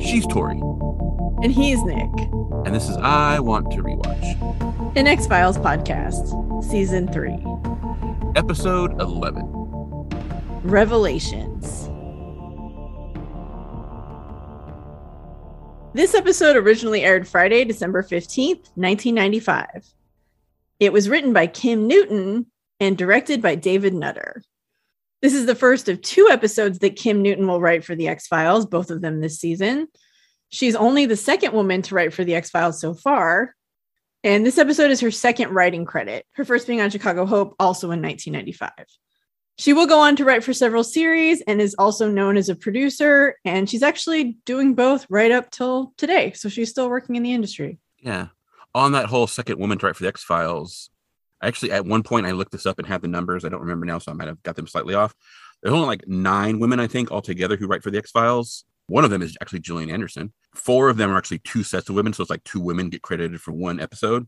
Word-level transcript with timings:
She's 0.00 0.26
Tori, 0.26 0.58
And 1.42 1.50
he's 1.52 1.82
Nick. 1.84 2.10
and 2.66 2.74
this 2.74 2.88
is 2.88 2.96
I 2.98 3.40
Want 3.40 3.70
to 3.72 3.82
Rewatch, 3.82 4.96
An 4.96 5.06
X 5.06 5.26
Files 5.26 5.56
podcast, 5.58 6.62
season 6.64 7.06
three 7.12 7.38
episode 8.36 9.00
11. 9.00 9.46
Revelations. 10.64 11.88
This 15.94 16.14
episode 16.14 16.56
originally 16.56 17.02
aired 17.02 17.26
Friday, 17.26 17.64
December 17.64 18.02
15th, 18.02 18.68
1995. 18.74 19.86
It 20.80 20.92
was 20.92 21.08
written 21.08 21.32
by 21.32 21.46
Kim 21.46 21.86
Newton 21.86 22.46
and 22.80 22.98
directed 22.98 23.40
by 23.40 23.54
David 23.54 23.94
Nutter. 23.94 24.42
This 25.22 25.34
is 25.34 25.46
the 25.46 25.54
first 25.54 25.88
of 25.88 26.02
two 26.02 26.28
episodes 26.30 26.80
that 26.80 26.96
Kim 26.96 27.22
Newton 27.22 27.46
will 27.46 27.60
write 27.60 27.84
for 27.84 27.94
The 27.94 28.08
X 28.08 28.26
Files, 28.26 28.66
both 28.66 28.90
of 28.90 29.00
them 29.00 29.20
this 29.20 29.38
season. 29.38 29.88
She's 30.50 30.76
only 30.76 31.06
the 31.06 31.16
second 31.16 31.52
woman 31.52 31.82
to 31.82 31.94
write 31.94 32.12
for 32.12 32.24
The 32.24 32.34
X 32.34 32.50
Files 32.50 32.80
so 32.80 32.94
far. 32.94 33.54
And 34.22 34.44
this 34.44 34.58
episode 34.58 34.90
is 34.90 35.00
her 35.00 35.10
second 35.10 35.50
writing 35.50 35.84
credit, 35.84 36.26
her 36.32 36.44
first 36.44 36.66
being 36.66 36.80
on 36.80 36.90
Chicago 36.90 37.26
Hope, 37.26 37.54
also 37.58 37.86
in 37.90 38.02
1995. 38.02 38.72
She 39.56 39.72
will 39.72 39.86
go 39.86 40.00
on 40.00 40.16
to 40.16 40.24
write 40.24 40.42
for 40.42 40.52
several 40.52 40.82
series 40.82 41.40
and 41.42 41.60
is 41.60 41.74
also 41.78 42.10
known 42.10 42.36
as 42.36 42.48
a 42.48 42.56
producer. 42.56 43.36
And 43.44 43.68
she's 43.68 43.82
actually 43.82 44.36
doing 44.44 44.74
both 44.74 45.06
right 45.08 45.30
up 45.30 45.50
till 45.50 45.92
today. 45.96 46.32
So 46.32 46.48
she's 46.48 46.70
still 46.70 46.88
working 46.88 47.16
in 47.16 47.22
the 47.22 47.32
industry. 47.32 47.78
Yeah. 48.00 48.28
On 48.74 48.92
that 48.92 49.06
whole 49.06 49.26
second 49.26 49.58
woman 49.58 49.78
to 49.78 49.86
write 49.86 49.96
for 49.96 50.02
the 50.02 50.08
X 50.08 50.24
Files, 50.24 50.90
actually, 51.42 51.72
at 51.72 51.86
one 51.86 52.02
point, 52.02 52.26
I 52.26 52.32
looked 52.32 52.52
this 52.52 52.66
up 52.66 52.78
and 52.78 52.86
had 52.86 53.02
the 53.02 53.08
numbers. 53.08 53.44
I 53.44 53.48
don't 53.48 53.60
remember 53.60 53.86
now, 53.86 53.98
so 53.98 54.12
I 54.12 54.14
might 54.14 54.28
have 54.28 54.42
got 54.42 54.56
them 54.56 54.66
slightly 54.66 54.94
off. 54.94 55.14
There's 55.62 55.74
only 55.74 55.86
like 55.86 56.06
nine 56.06 56.58
women, 56.58 56.80
I 56.80 56.86
think, 56.86 57.10
altogether 57.10 57.56
who 57.56 57.66
write 57.66 57.82
for 57.82 57.90
the 57.90 57.98
X 57.98 58.10
Files. 58.10 58.64
One 58.86 59.04
of 59.04 59.10
them 59.10 59.22
is 59.22 59.36
actually 59.40 59.60
Gillian 59.60 59.90
Anderson. 59.90 60.32
Four 60.54 60.90
of 60.90 60.98
them 60.98 61.10
are 61.10 61.16
actually 61.16 61.38
two 61.38 61.62
sets 61.62 61.88
of 61.88 61.94
women. 61.94 62.12
So 62.12 62.22
it's 62.22 62.30
like 62.30 62.44
two 62.44 62.60
women 62.60 62.90
get 62.90 63.02
credited 63.02 63.40
for 63.40 63.52
one 63.52 63.80
episode. 63.80 64.26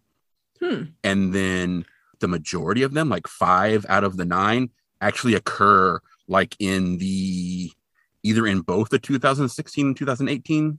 Hmm. 0.60 0.84
And 1.04 1.34
then 1.34 1.84
the 2.20 2.28
majority 2.28 2.82
of 2.82 2.94
them, 2.94 3.10
like 3.10 3.26
five 3.26 3.84
out 3.88 4.04
of 4.04 4.16
the 4.16 4.24
nine, 4.24 4.70
actually 5.00 5.34
occur 5.34 6.00
like 6.28 6.56
in 6.58 6.98
the 6.98 7.70
either 8.22 8.46
in 8.46 8.60
both 8.60 8.88
the 8.88 8.98
2016 8.98 9.86
and 9.86 9.96
2018 9.96 10.78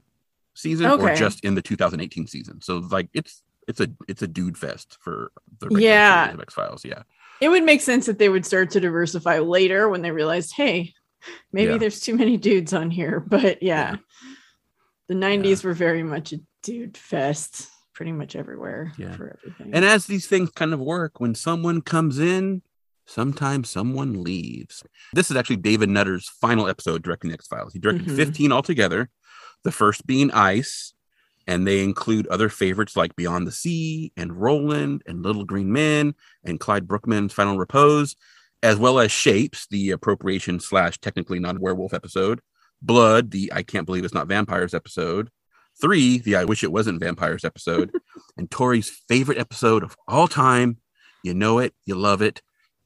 season 0.54 0.86
or 0.86 1.14
just 1.14 1.44
in 1.44 1.54
the 1.54 1.62
2018 1.62 2.26
season. 2.26 2.60
So 2.60 2.78
like 2.78 3.08
it's 3.14 3.42
it's 3.68 3.80
a 3.80 3.88
it's 4.08 4.22
a 4.22 4.26
dude 4.26 4.58
fest 4.58 4.98
for 5.00 5.30
the 5.60 5.68
Yeah. 5.80 6.34
X 6.40 6.54
Files. 6.54 6.84
Yeah. 6.84 7.02
It 7.40 7.50
would 7.50 7.62
make 7.62 7.80
sense 7.82 8.06
that 8.06 8.18
they 8.18 8.28
would 8.28 8.44
start 8.44 8.70
to 8.72 8.80
diversify 8.80 9.38
later 9.38 9.88
when 9.88 10.02
they 10.02 10.10
realized, 10.10 10.54
hey, 10.56 10.94
maybe 11.52 11.72
Yeah. 11.72 11.78
there's 11.78 12.00
too 12.00 12.16
many 12.16 12.36
dudes 12.36 12.72
on 12.72 12.90
here. 12.90 13.20
But 13.28 13.62
yeah, 13.62 13.92
Yeah. 13.92 13.96
the 15.08 15.14
90s 15.14 15.62
were 15.64 15.74
very 15.74 16.02
much 16.02 16.32
a 16.32 16.40
dude 16.62 16.96
fest 16.96 17.68
pretty 17.94 18.12
much 18.12 18.34
everywhere 18.36 18.92
Yeah. 18.98 19.16
for 19.16 19.36
everything. 19.38 19.72
And 19.74 19.84
as 19.84 20.06
these 20.06 20.26
things 20.26 20.50
kind 20.50 20.72
of 20.72 20.80
work, 20.80 21.20
when 21.20 21.34
someone 21.34 21.80
comes 21.82 22.18
in, 22.18 22.62
sometimes 23.06 23.70
someone 23.70 24.22
leaves. 24.22 24.82
This 25.12 25.30
is 25.30 25.36
actually 25.36 25.56
David 25.56 25.88
Nutter's 25.88 26.28
final 26.28 26.68
episode 26.68 27.02
directing 27.02 27.32
X 27.32 27.46
Files. 27.46 27.72
He 27.72 27.78
directed 27.78 28.06
Mhm. 28.06 28.16
15 28.16 28.52
altogether, 28.52 29.08
the 29.64 29.72
first 29.72 30.06
being 30.06 30.30
Ice, 30.32 30.92
and 31.48 31.66
they 31.66 31.82
include 31.82 32.26
other 32.26 32.50
favorites 32.50 32.94
like 32.94 33.16
Beyond 33.16 33.46
the 33.46 33.52
Sea 33.52 34.12
and 34.18 34.38
Roland 34.38 35.02
and 35.06 35.22
Little 35.22 35.46
Green 35.46 35.72
Men 35.72 36.14
and 36.44 36.60
Clyde 36.60 36.86
Bruckman's 36.86 37.32
Final 37.32 37.58
Repose, 37.58 38.16
as 38.62 38.76
well 38.76 39.00
as 39.00 39.10
Shapes, 39.10 39.66
the 39.70 39.92
appropriation 39.92 40.60
slash 40.60 41.00
technically 41.00 41.40
non 41.40 41.58
werewolf 41.58 41.94
episode, 41.94 42.42
Blood, 42.82 43.30
the 43.30 43.50
I 43.52 43.62
Can't 43.62 43.86
Believe 43.86 44.04
It's 44.04 44.12
Not 44.12 44.28
Vampires 44.28 44.74
episode, 44.74 45.30
Three, 45.80 46.18
the 46.18 46.36
I 46.36 46.44
Wish 46.44 46.62
It 46.62 46.70
Wasn't 46.70 47.00
Vampires 47.00 47.46
episode, 47.46 47.92
and 48.36 48.50
Tori's 48.50 48.90
favorite 49.08 49.38
episode 49.38 49.82
of 49.82 49.96
all 50.06 50.28
time. 50.28 50.76
You 51.24 51.32
know 51.32 51.60
it, 51.60 51.72
you 51.86 51.94
love 51.94 52.20
it, 52.20 52.42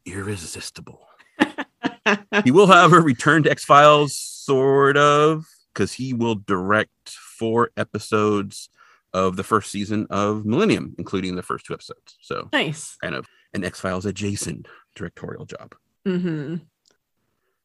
irresistible. 0.06 1.04
he 2.44 2.53
will, 2.53 2.69
however, 2.69 3.00
return 3.00 3.42
to 3.42 3.50
X 3.50 3.64
Files, 3.64 4.16
sort 4.16 4.97
of, 4.97 5.47
because 5.75 5.94
he 5.94 6.14
will 6.14 6.37
direct 6.37 7.16
four 7.42 7.72
episodes 7.76 8.69
of 9.12 9.34
the 9.34 9.42
first 9.42 9.72
season 9.72 10.06
of 10.10 10.47
Millennium, 10.47 10.94
including 10.97 11.34
the 11.34 11.42
first 11.42 11.66
two 11.66 11.75
episodes. 11.75 12.16
So, 12.22 12.48
nice. 12.53 12.97
kind 13.03 13.16
of 13.16 13.26
an 13.53 13.64
X 13.64 13.80
Files 13.80 14.06
adjacent 14.06 14.69
directorial 14.94 15.44
job. 15.44 15.75
Mm-hmm. 16.06 16.58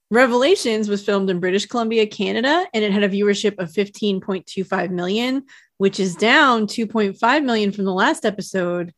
Revelations 0.09 0.89
was 0.89 1.05
filmed 1.05 1.29
in 1.29 1.39
British 1.39 1.67
Columbia, 1.67 2.07
Canada, 2.07 2.65
and 2.73 2.83
it 2.83 2.91
had 2.91 3.03
a 3.03 3.09
viewership 3.09 3.59
of 3.59 3.69
15.25 3.69 4.89
million, 4.89 5.43
which 5.77 5.99
is 5.99 6.15
down 6.15 6.65
2.5 6.65 7.43
million 7.43 7.71
from 7.71 7.85
the 7.85 7.93
last 7.93 8.25
episode, 8.25 8.95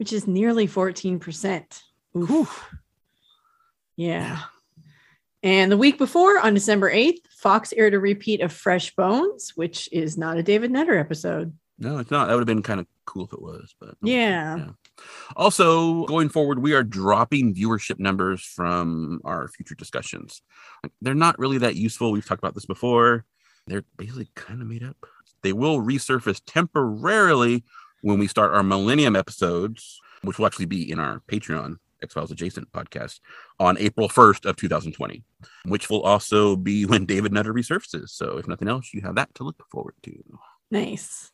which 0.00 0.12
is 0.12 0.26
nearly 0.26 0.66
14%. 0.66 1.82
Oof. 2.16 2.74
Yeah. 3.94 4.40
And 5.46 5.70
the 5.70 5.76
week 5.76 5.96
before, 5.96 6.40
on 6.40 6.54
December 6.54 6.90
8th, 6.90 7.20
Fox 7.30 7.72
aired 7.76 7.94
a 7.94 8.00
repeat 8.00 8.40
of 8.40 8.52
Fresh 8.52 8.96
Bones, 8.96 9.52
which 9.54 9.88
is 9.92 10.18
not 10.18 10.38
a 10.38 10.42
David 10.42 10.72
Nutter 10.72 10.98
episode. 10.98 11.56
No, 11.78 11.98
it's 11.98 12.10
not. 12.10 12.26
That 12.26 12.34
would 12.34 12.40
have 12.40 12.48
been 12.48 12.64
kind 12.64 12.80
of 12.80 12.88
cool 13.04 13.26
if 13.26 13.32
it 13.32 13.40
was, 13.40 13.72
but 13.78 13.94
Yeah. 14.02 14.56
Yeah. 14.56 14.68
Also, 15.36 16.04
going 16.06 16.30
forward, 16.30 16.58
we 16.58 16.72
are 16.72 16.82
dropping 16.82 17.54
viewership 17.54 18.00
numbers 18.00 18.42
from 18.42 19.20
our 19.24 19.46
future 19.46 19.76
discussions. 19.76 20.42
They're 21.00 21.14
not 21.14 21.38
really 21.38 21.58
that 21.58 21.76
useful. 21.76 22.10
We've 22.10 22.26
talked 22.26 22.42
about 22.42 22.56
this 22.56 22.66
before. 22.66 23.24
They're 23.68 23.84
basically 23.96 24.30
kind 24.34 24.60
of 24.60 24.66
made 24.66 24.82
up. 24.82 24.96
They 25.42 25.52
will 25.52 25.80
resurface 25.80 26.40
temporarily 26.44 27.62
when 28.00 28.18
we 28.18 28.26
start 28.26 28.52
our 28.52 28.64
Millennium 28.64 29.14
episodes, 29.14 30.00
which 30.22 30.38
will 30.38 30.46
actually 30.46 30.66
be 30.66 30.90
in 30.90 30.98
our 30.98 31.22
Patreon 31.28 31.76
X 32.02 32.14
Files 32.14 32.30
Adjacent 32.30 32.70
podcast 32.72 33.20
on 33.58 33.78
April 33.78 34.08
1st 34.08 34.46
of 34.46 34.56
2020, 34.56 35.22
which 35.64 35.90
will 35.90 36.02
also 36.02 36.56
be 36.56 36.86
when 36.86 37.06
David 37.06 37.32
Nutter 37.32 37.54
resurfaces. 37.54 38.10
So, 38.10 38.38
if 38.38 38.46
nothing 38.46 38.68
else, 38.68 38.90
you 38.92 39.00
have 39.02 39.16
that 39.16 39.34
to 39.36 39.44
look 39.44 39.62
forward 39.70 39.94
to. 40.04 40.12
Nice. 40.70 41.30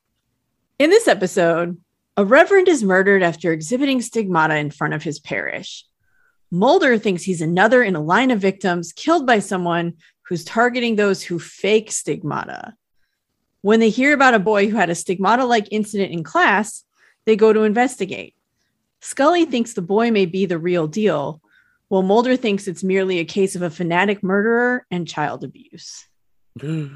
In 0.78 0.91
this 0.91 1.09
episode, 1.09 1.81
a 2.17 2.25
reverend 2.25 2.69
is 2.69 2.84
murdered 2.84 3.23
after 3.23 3.53
exhibiting 3.53 4.03
stigmata 4.03 4.56
in 4.56 4.71
front 4.71 4.95
of 4.95 5.03
his 5.03 5.19
parish. 5.19 5.84
Mulder 6.50 6.99
thinks 6.99 7.23
he's 7.23 7.41
another 7.41 7.83
in 7.83 7.97
a 7.97 8.03
line 8.03 8.31
of 8.31 8.39
victims 8.39 8.93
killed 8.93 9.27
by 9.27 9.39
someone 9.39 9.94
who's 10.29 10.44
targeting 10.44 10.97
those 10.97 11.23
who 11.23 11.39
fake 11.39 11.91
stigmata. 11.91 12.75
When 13.62 13.81
they 13.81 13.89
hear 13.89 14.12
about 14.12 14.34
a 14.34 14.39
boy 14.39 14.69
who 14.69 14.77
had 14.77 14.91
a 14.91 14.94
stigmata 14.94 15.44
like 15.44 15.69
incident 15.71 16.12
in 16.12 16.23
class, 16.23 16.84
they 17.25 17.37
go 17.37 17.53
to 17.53 17.62
investigate. 17.62 18.34
Scully 19.02 19.44
thinks 19.44 19.74
the 19.74 19.82
boy 19.82 20.10
may 20.10 20.24
be 20.26 20.46
the 20.46 20.58
real 20.58 20.86
deal, 20.86 21.40
while 21.88 22.02
Mulder 22.02 22.36
thinks 22.36 22.68
it's 22.68 22.84
merely 22.84 23.18
a 23.18 23.24
case 23.24 23.56
of 23.56 23.62
a 23.62 23.68
fanatic 23.68 24.22
murderer 24.22 24.86
and 24.90 25.06
child 25.08 25.44
abuse. 25.44 26.06
Ooh. 26.64 26.90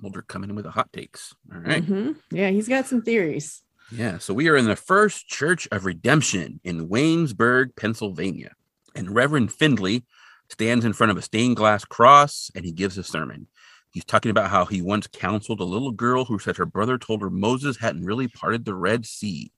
Mulder 0.00 0.22
coming 0.22 0.50
in 0.50 0.56
with 0.56 0.64
the 0.64 0.70
hot 0.70 0.92
takes. 0.92 1.34
All 1.52 1.60
right. 1.60 1.84
Mhm. 1.84 2.16
Yeah, 2.30 2.50
he's 2.50 2.68
got 2.68 2.86
some 2.86 3.02
theories. 3.02 3.62
Yeah. 3.90 4.18
So 4.18 4.34
we 4.34 4.48
are 4.48 4.56
in 4.56 4.64
the 4.66 4.76
First 4.76 5.28
Church 5.28 5.68
of 5.70 5.84
Redemption 5.84 6.60
in 6.64 6.88
Waynesburg, 6.88 7.76
Pennsylvania. 7.76 8.52
And 8.94 9.14
Reverend 9.14 9.52
Finley 9.52 10.04
stands 10.50 10.84
in 10.84 10.92
front 10.92 11.10
of 11.10 11.16
a 11.16 11.22
stained 11.22 11.56
glass 11.56 11.84
cross 11.84 12.50
and 12.54 12.64
he 12.64 12.72
gives 12.72 12.98
a 12.98 13.04
sermon. 13.04 13.46
He's 13.92 14.04
talking 14.06 14.30
about 14.30 14.50
how 14.50 14.64
he 14.64 14.80
once 14.80 15.06
counseled 15.06 15.60
a 15.60 15.64
little 15.64 15.92
girl 15.92 16.24
who 16.24 16.38
said 16.38 16.56
her 16.56 16.66
brother 16.66 16.96
told 16.96 17.20
her 17.20 17.28
Moses 17.28 17.76
hadn't 17.76 18.06
really 18.06 18.26
parted 18.26 18.64
the 18.64 18.74
Red 18.74 19.04
Sea. 19.04 19.52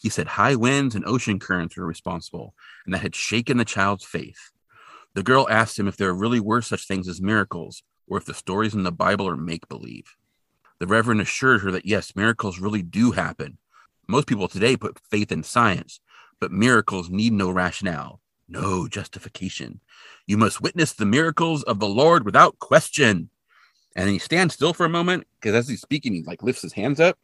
He 0.00 0.08
said 0.08 0.28
high 0.28 0.54
winds 0.54 0.94
and 0.94 1.04
ocean 1.04 1.40
currents 1.40 1.76
were 1.76 1.84
responsible, 1.84 2.54
and 2.84 2.94
that 2.94 3.02
had 3.02 3.16
shaken 3.16 3.56
the 3.56 3.64
child's 3.64 4.04
faith. 4.04 4.52
The 5.14 5.24
girl 5.24 5.48
asked 5.50 5.78
him 5.78 5.88
if 5.88 5.96
there 5.96 6.14
really 6.14 6.40
were 6.40 6.62
such 6.62 6.86
things 6.86 7.08
as 7.08 7.20
miracles, 7.20 7.82
or 8.06 8.16
if 8.16 8.24
the 8.24 8.34
stories 8.34 8.74
in 8.74 8.84
the 8.84 8.92
Bible 8.92 9.28
are 9.28 9.36
make 9.36 9.68
believe. 9.68 10.14
The 10.78 10.86
Reverend 10.86 11.20
assured 11.20 11.62
her 11.62 11.70
that 11.72 11.86
yes, 11.86 12.14
miracles 12.14 12.60
really 12.60 12.82
do 12.82 13.12
happen. 13.12 13.58
Most 14.06 14.28
people 14.28 14.46
today 14.46 14.76
put 14.76 15.00
faith 15.10 15.32
in 15.32 15.42
science, 15.42 15.98
but 16.40 16.52
miracles 16.52 17.10
need 17.10 17.32
no 17.32 17.50
rationale, 17.50 18.20
no 18.48 18.86
justification. 18.86 19.80
You 20.26 20.36
must 20.36 20.60
witness 20.60 20.92
the 20.92 21.06
miracles 21.06 21.62
of 21.64 21.80
the 21.80 21.88
Lord 21.88 22.24
without 22.24 22.58
question. 22.58 23.30
And 23.96 24.08
he 24.08 24.18
stands 24.18 24.54
still 24.54 24.72
for 24.72 24.86
a 24.86 24.90
moment 24.90 25.26
because 25.40 25.54
as 25.54 25.68
he's 25.68 25.80
speaking, 25.80 26.14
he 26.14 26.22
like 26.22 26.42
lifts 26.42 26.62
his 26.62 26.72
hands 26.72 27.00
up. 27.00 27.18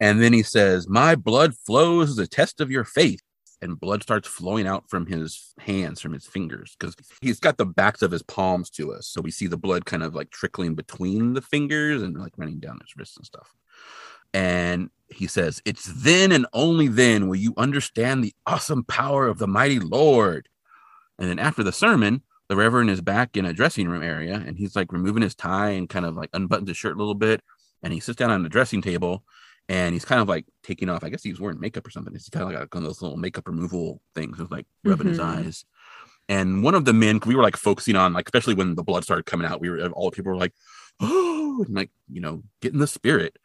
And 0.00 0.20
then 0.22 0.32
he 0.32 0.42
says, 0.42 0.88
My 0.88 1.14
blood 1.14 1.54
flows 1.54 2.10
as 2.10 2.18
a 2.18 2.26
test 2.26 2.60
of 2.60 2.70
your 2.70 2.84
faith. 2.84 3.20
And 3.62 3.78
blood 3.78 4.02
starts 4.02 4.26
flowing 4.26 4.66
out 4.66 4.88
from 4.88 5.04
his 5.04 5.52
hands, 5.58 6.00
from 6.00 6.14
his 6.14 6.26
fingers, 6.26 6.74
because 6.78 6.96
he's 7.20 7.38
got 7.38 7.58
the 7.58 7.66
backs 7.66 8.00
of 8.00 8.10
his 8.10 8.22
palms 8.22 8.70
to 8.70 8.94
us. 8.94 9.06
So 9.06 9.20
we 9.20 9.30
see 9.30 9.48
the 9.48 9.58
blood 9.58 9.84
kind 9.84 10.02
of 10.02 10.14
like 10.14 10.30
trickling 10.30 10.74
between 10.74 11.34
the 11.34 11.42
fingers 11.42 12.02
and 12.02 12.16
like 12.16 12.32
running 12.38 12.58
down 12.58 12.80
his 12.80 12.96
wrists 12.96 13.18
and 13.18 13.26
stuff. 13.26 13.54
And 14.32 14.88
he 15.08 15.26
says, 15.26 15.60
It's 15.66 15.92
then 15.94 16.32
and 16.32 16.46
only 16.54 16.88
then 16.88 17.28
will 17.28 17.36
you 17.36 17.52
understand 17.58 18.24
the 18.24 18.34
awesome 18.46 18.82
power 18.84 19.28
of 19.28 19.38
the 19.38 19.46
mighty 19.46 19.78
Lord. 19.78 20.48
And 21.18 21.28
then 21.28 21.38
after 21.38 21.62
the 21.62 21.72
sermon, 21.72 22.22
the 22.50 22.56
Reverend 22.56 22.90
is 22.90 23.00
back 23.00 23.36
in 23.36 23.46
a 23.46 23.52
dressing 23.52 23.88
room 23.88 24.02
area 24.02 24.42
and 24.44 24.58
he's 24.58 24.74
like 24.74 24.92
removing 24.92 25.22
his 25.22 25.36
tie 25.36 25.70
and 25.70 25.88
kind 25.88 26.04
of 26.04 26.16
like 26.16 26.32
unbuttons 26.32 26.66
his 26.66 26.76
shirt 26.76 26.96
a 26.96 26.98
little 26.98 27.14
bit. 27.14 27.40
And 27.82 27.92
he 27.92 28.00
sits 28.00 28.16
down 28.16 28.32
on 28.32 28.42
the 28.42 28.48
dressing 28.48 28.82
table 28.82 29.22
and 29.68 29.94
he's 29.94 30.04
kind 30.04 30.20
of 30.20 30.28
like 30.28 30.46
taking 30.64 30.88
off. 30.88 31.04
I 31.04 31.10
guess 31.10 31.22
he 31.22 31.30
was 31.30 31.40
wearing 31.40 31.60
makeup 31.60 31.86
or 31.86 31.90
something. 31.90 32.12
He's 32.12 32.28
kind 32.28 32.42
of 32.52 32.60
like 32.60 32.74
one 32.74 32.82
of 32.82 32.88
those 32.88 33.00
little 33.02 33.16
makeup 33.16 33.46
removal 33.46 34.02
things, 34.16 34.36
with 34.38 34.50
like 34.50 34.66
rubbing 34.84 35.06
his 35.06 35.20
Mhm. 35.20 35.24
eyes. 35.46 35.64
And 36.28 36.64
one 36.64 36.74
of 36.74 36.84
the 36.84 36.92
men, 36.92 37.20
we 37.24 37.36
were 37.36 37.42
like 37.42 37.56
focusing 37.56 37.94
on, 37.94 38.12
like, 38.12 38.26
especially 38.26 38.54
when 38.54 38.74
the 38.74 38.82
blood 38.82 39.04
started 39.04 39.26
coming 39.26 39.46
out, 39.46 39.60
we 39.60 39.70
were 39.70 39.88
all 39.90 40.10
the 40.10 40.16
people 40.16 40.32
were 40.32 40.36
like, 40.36 40.52
oh, 41.00 41.62
and 41.66 41.74
like, 41.76 41.90
you 42.10 42.20
know, 42.20 42.42
getting 42.60 42.80
the 42.80 42.86
spirit. 42.88 43.36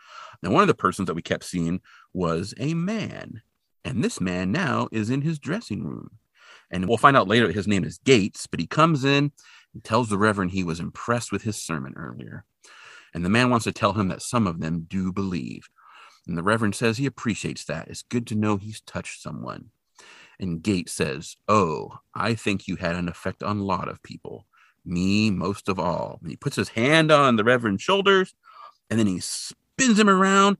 Now, 0.41 0.49
one 0.49 0.63
of 0.63 0.67
the 0.67 0.73
persons 0.73 1.05
that 1.05 1.13
we 1.15 1.21
kept 1.21 1.43
seeing 1.43 1.79
was 2.11 2.55
a 2.57 2.73
man. 2.73 3.43
And 3.83 4.03
this 4.03 4.19
man 4.19 4.51
now 4.51 4.89
is 4.91 5.11
in 5.11 5.21
his 5.21 5.37
dressing 5.37 5.83
room. 5.83 6.09
And 6.71 6.88
we'll 6.88 6.97
find 6.97 7.15
out 7.15 7.27
later 7.27 7.51
his 7.51 7.67
name 7.67 7.83
is 7.83 8.00
Gates, 8.00 8.47
but 8.47 8.59
he 8.59 8.67
comes 8.67 9.06
in 9.06 9.31
and 9.73 9.83
tells 9.83 10.09
the 10.09 10.17
Reverend 10.17 10.51
he 10.51 10.63
was 10.63 10.79
impressed 10.79 11.31
with 11.31 11.44
his 11.44 11.62
sermon 11.62 11.94
earlier. 11.95 12.44
And 13.13 13.23
the 13.23 13.29
man 13.29 13.50
wants 13.50 13.63
to 13.65 13.71
tell 13.71 13.94
him 13.94 14.09
that 14.09 14.21
some 14.21 14.47
of 14.47 14.59
them 14.59 14.85
do 14.89 15.12
believe. 15.12 15.69
And 16.27 16.38
the 16.38 16.44
Reverend 16.44 16.75
says 16.75 16.97
he 16.97 17.06
appreciates 17.06 17.65
that. 17.65 17.88
It's 17.88 18.01
good 18.01 18.27
to 18.27 18.35
know 18.35 18.57
he's 18.57 18.81
touched 18.81 19.21
someone. 19.21 19.69
And 20.39 20.62
Gates 20.62 20.91
says, 20.91 21.38
Oh, 21.47 22.00
I 22.13 22.35
think 22.35 22.67
you 22.67 22.75
had 22.75 22.95
an 22.95 23.07
effect 23.07 23.44
on 23.44 23.59
a 23.59 23.63
lot 23.63 23.88
of 23.88 24.03
people. 24.03 24.45
Me 24.83 25.29
most 25.29 25.69
of 25.69 25.79
all. 25.79 26.19
And 26.21 26.29
he 26.29 26.35
puts 26.35 26.56
his 26.56 26.69
hand 26.69 27.12
on 27.12 27.35
the 27.35 27.44
Reverend's 27.44 27.81
shoulders 27.81 28.33
and 28.89 29.00
then 29.00 29.07
he 29.07 29.19
spins 29.19 30.00
him 30.00 30.09
around, 30.09 30.57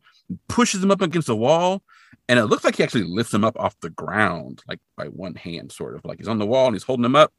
pushes 0.48 0.84
him 0.84 0.92
up 0.92 1.02
against 1.02 1.28
the 1.28 1.36
wall. 1.36 1.84
And 2.28 2.40
it 2.40 2.46
looks 2.46 2.64
like 2.64 2.76
he 2.76 2.84
actually 2.84 3.04
lifts 3.04 3.34
him 3.34 3.44
up 3.44 3.58
off 3.60 3.80
the 3.80 3.90
ground, 3.90 4.64
like 4.68 4.80
by 4.96 5.06
one 5.06 5.36
hand, 5.36 5.72
sort 5.72 5.96
of 5.96 6.06
like 6.06 6.20
he's 6.20 6.28
on 6.28 6.40
the 6.40 6.46
wall 6.46 6.68
and 6.68 6.76
he's 6.76 6.84
holding 6.84 7.06
him 7.06 7.16
up. 7.16 7.34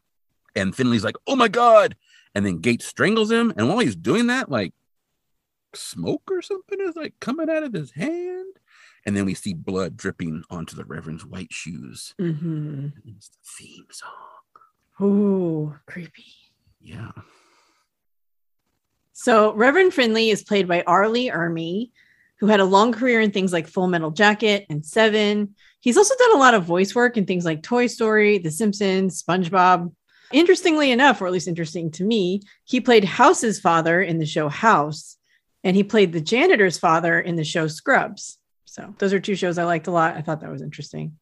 And 0.55 0.75
Finley's 0.75 1.05
like, 1.05 1.17
Oh 1.26 1.37
my 1.37 1.49
God. 1.49 1.96
And 2.34 2.44
then 2.44 2.58
Gates 2.58 2.87
strangles 2.87 3.31
him. 3.31 3.52
And 3.56 3.69
while 3.69 3.78
he's 3.78 3.96
doing 3.96 4.26
that, 4.26 4.50
like 4.50 4.73
smoke 5.75 6.23
or 6.31 6.43
something 6.43 6.81
is 6.81 6.96
like 6.96 7.14
coming 7.20 7.50
out 7.50 7.62
of 7.62 7.73
his 7.73 7.93
hand. 7.93 8.55
And 9.05 9.17
then 9.17 9.25
we 9.25 9.34
see 9.34 9.55
blood 9.55 9.96
dripping 9.96 10.43
onto 10.50 10.75
the 10.75 10.84
Reverend's 10.84 11.25
white 11.25 11.52
shoes. 11.52 12.14
Mm-hmm. 12.20 12.88
It's 13.06 13.28
the 13.28 13.37
theme 13.58 13.87
song. 13.90 14.11
Ooh, 15.00 15.76
creepy. 15.87 16.25
Yeah. 16.81 17.12
So 19.12 19.55
Reverend 19.55 19.94
Finley 19.94 20.31
is 20.31 20.43
played 20.43 20.69
by 20.69 20.82
R. 20.87 21.08
Lee 21.08 21.31
Ermey, 21.31 21.90
who 22.38 22.46
had 22.46 22.60
a 22.60 22.64
long 22.64 22.92
career 22.92 23.20
in 23.20 23.30
things 23.30 23.52
like 23.52 23.66
Full 23.66 23.88
Metal 23.88 24.10
Jacket 24.10 24.66
and 24.68 24.84
Seven. 24.84 25.54
He's 25.80 25.96
also 25.96 26.14
done 26.16 26.36
a 26.36 26.38
lot 26.38 26.54
of 26.54 26.64
voice 26.64 26.94
work 26.94 27.16
in 27.16 27.26
things 27.26 27.44
like 27.44 27.62
Toy 27.62 27.86
Story, 27.86 28.38
The 28.38 28.50
Simpsons, 28.50 29.22
SpongeBob. 29.22 29.92
Interestingly 30.32 30.90
enough, 30.90 31.20
or 31.20 31.26
at 31.26 31.32
least 31.32 31.48
interesting 31.48 31.90
to 31.92 32.04
me, 32.04 32.42
he 32.64 32.80
played 32.80 33.04
House's 33.04 33.60
father 33.60 34.02
in 34.02 34.18
the 34.18 34.26
show 34.26 34.48
House, 34.48 35.16
and 35.62 35.76
he 35.76 35.84
played 35.84 36.12
the 36.12 36.20
janitor's 36.20 36.78
father 36.78 37.20
in 37.20 37.36
the 37.36 37.44
show 37.44 37.68
Scrubs. 37.68 38.38
So 38.64 38.94
those 38.98 39.12
are 39.12 39.20
two 39.20 39.36
shows 39.36 39.56
I 39.56 39.64
liked 39.64 39.86
a 39.86 39.92
lot. 39.92 40.16
I 40.16 40.22
thought 40.22 40.40
that 40.40 40.50
was 40.50 40.62
interesting. 40.62 41.16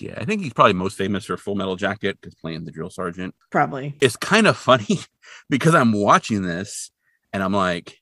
Yeah. 0.00 0.14
I 0.16 0.24
think 0.24 0.42
he's 0.42 0.54
probably 0.54 0.72
most 0.72 0.96
famous 0.96 1.26
for 1.26 1.36
Full 1.36 1.54
Metal 1.54 1.76
Jacket 1.76 2.18
because 2.20 2.34
playing 2.34 2.64
the 2.64 2.72
drill 2.72 2.90
sergeant. 2.90 3.34
Probably. 3.50 3.94
It's 4.00 4.16
kind 4.16 4.46
of 4.46 4.56
funny 4.56 5.00
because 5.48 5.74
I'm 5.74 5.92
watching 5.92 6.42
this 6.42 6.90
and 7.32 7.42
I'm 7.42 7.52
like, 7.52 7.99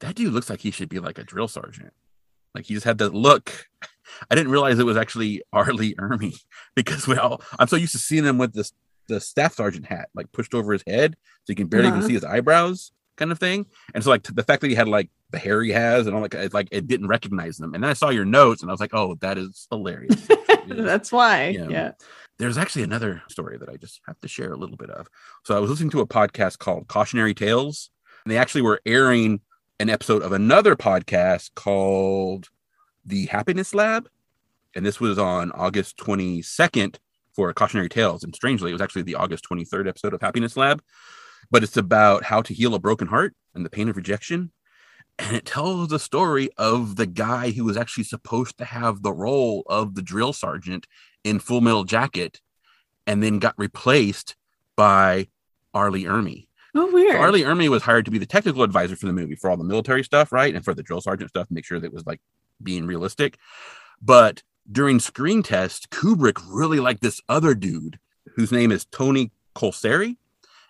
that 0.00 0.14
dude 0.14 0.32
looks 0.32 0.50
like 0.50 0.60
he 0.60 0.70
should 0.70 0.88
be 0.88 0.98
like 1.00 1.18
a 1.18 1.24
drill 1.24 1.48
sergeant. 1.48 1.92
Like 2.54 2.66
he 2.66 2.74
just 2.74 2.84
had 2.86 2.98
that 2.98 3.14
look. 3.14 3.66
I 4.30 4.34
didn't 4.34 4.50
realize 4.52 4.78
it 4.78 4.86
was 4.86 4.96
actually 4.96 5.42
R. 5.52 5.72
Lee 5.72 5.94
Ermey 5.96 6.34
because 6.74 7.06
well, 7.06 7.42
I'm 7.58 7.68
so 7.68 7.76
used 7.76 7.92
to 7.92 7.98
seeing 7.98 8.24
him 8.24 8.38
with 8.38 8.52
this 8.54 8.72
the 9.08 9.20
staff 9.20 9.54
sergeant 9.54 9.86
hat 9.86 10.08
like 10.14 10.32
pushed 10.32 10.52
over 10.54 10.72
his 10.72 10.82
head 10.86 11.16
so 11.44 11.50
you 11.52 11.54
can 11.54 11.68
barely 11.68 11.86
Uh-huh. 11.88 11.96
even 11.98 12.08
see 12.08 12.14
his 12.14 12.24
eyebrows 12.24 12.92
kind 13.16 13.30
of 13.30 13.38
thing. 13.38 13.66
And 13.94 14.02
so 14.02 14.10
like 14.10 14.22
the 14.24 14.42
fact 14.42 14.60
that 14.62 14.68
he 14.68 14.74
had 14.74 14.88
like 14.88 15.10
the 15.30 15.38
hair 15.38 15.62
he 15.62 15.70
has 15.72 16.06
and 16.06 16.14
all 16.16 16.22
like 16.22 16.34
it's 16.34 16.54
like 16.54 16.68
it 16.72 16.86
didn't 16.86 17.06
recognize 17.08 17.56
them. 17.56 17.72
And 17.74 17.82
then 17.84 17.90
I 17.90 17.94
saw 17.94 18.08
your 18.10 18.24
notes 18.24 18.62
and 18.62 18.70
I 18.70 18.72
was 18.74 18.80
like, 18.80 18.94
oh, 18.94 19.14
that 19.20 19.38
is 19.38 19.66
hilarious. 19.70 20.26
That's 20.68 21.12
why. 21.12 21.48
Yeah. 21.48 21.68
yeah. 21.68 21.92
There's 22.38 22.58
actually 22.58 22.82
another 22.82 23.22
story 23.28 23.56
that 23.58 23.68
I 23.68 23.76
just 23.76 24.00
have 24.06 24.20
to 24.20 24.28
share 24.28 24.52
a 24.52 24.56
little 24.56 24.76
bit 24.76 24.90
of. 24.90 25.06
So 25.44 25.56
I 25.56 25.60
was 25.60 25.70
listening 25.70 25.90
to 25.90 26.00
a 26.00 26.06
podcast 26.06 26.58
called 26.58 26.86
Cautionary 26.88 27.32
Tales, 27.32 27.90
and 28.24 28.32
they 28.32 28.36
actually 28.38 28.62
were 28.62 28.80
airing 28.84 29.40
an 29.78 29.90
episode 29.90 30.22
of 30.22 30.32
another 30.32 30.74
podcast 30.74 31.54
called 31.54 32.48
The 33.04 33.26
Happiness 33.26 33.74
Lab. 33.74 34.08
And 34.74 34.86
this 34.86 35.00
was 35.00 35.18
on 35.18 35.52
August 35.52 35.98
22nd 35.98 36.96
for 37.34 37.52
Cautionary 37.52 37.90
Tales. 37.90 38.24
And 38.24 38.34
strangely, 38.34 38.70
it 38.70 38.72
was 38.72 38.80
actually 38.80 39.02
the 39.02 39.16
August 39.16 39.46
23rd 39.50 39.88
episode 39.88 40.14
of 40.14 40.22
Happiness 40.22 40.56
Lab. 40.56 40.82
But 41.50 41.62
it's 41.62 41.76
about 41.76 42.24
how 42.24 42.40
to 42.42 42.54
heal 42.54 42.74
a 42.74 42.78
broken 42.78 43.08
heart 43.08 43.34
and 43.54 43.66
the 43.66 43.70
pain 43.70 43.88
of 43.88 43.96
rejection. 43.96 44.50
And 45.18 45.36
it 45.36 45.44
tells 45.44 45.88
the 45.88 45.98
story 45.98 46.48
of 46.56 46.96
the 46.96 47.06
guy 47.06 47.50
who 47.50 47.64
was 47.64 47.76
actually 47.76 48.04
supposed 48.04 48.56
to 48.58 48.64
have 48.64 49.02
the 49.02 49.12
role 49.12 49.62
of 49.66 49.94
the 49.94 50.02
drill 50.02 50.32
sergeant 50.32 50.86
in 51.22 51.38
Full 51.38 51.60
Metal 51.60 51.84
Jacket 51.84 52.40
and 53.06 53.22
then 53.22 53.38
got 53.38 53.54
replaced 53.58 54.36
by 54.74 55.28
R. 55.74 55.90
Lee 55.90 56.04
Ermey. 56.04 56.46
Oh, 56.78 56.92
weird. 56.92 57.12
So 57.12 57.18
Arlie 57.18 57.42
Ermy 57.42 57.68
was 57.68 57.82
hired 57.82 58.04
to 58.04 58.10
be 58.10 58.18
the 58.18 58.26
technical 58.26 58.62
advisor 58.62 58.96
for 58.96 59.06
the 59.06 59.12
movie 59.12 59.34
for 59.34 59.48
all 59.48 59.56
the 59.56 59.64
military 59.64 60.04
stuff, 60.04 60.30
right? 60.30 60.54
And 60.54 60.64
for 60.64 60.74
the 60.74 60.82
drill 60.82 61.00
sergeant 61.00 61.30
stuff, 61.30 61.46
make 61.50 61.64
sure 61.64 61.80
that 61.80 61.86
it 61.86 61.92
was 61.92 62.06
like 62.06 62.20
being 62.62 62.86
realistic. 62.86 63.38
But 64.02 64.42
during 64.70 65.00
screen 65.00 65.42
test, 65.42 65.88
Kubrick 65.90 66.38
really 66.48 66.78
liked 66.78 67.00
this 67.00 67.20
other 67.28 67.54
dude 67.54 67.98
whose 68.34 68.52
name 68.52 68.70
is 68.72 68.84
Tony 68.84 69.32
Colceri. 69.54 70.16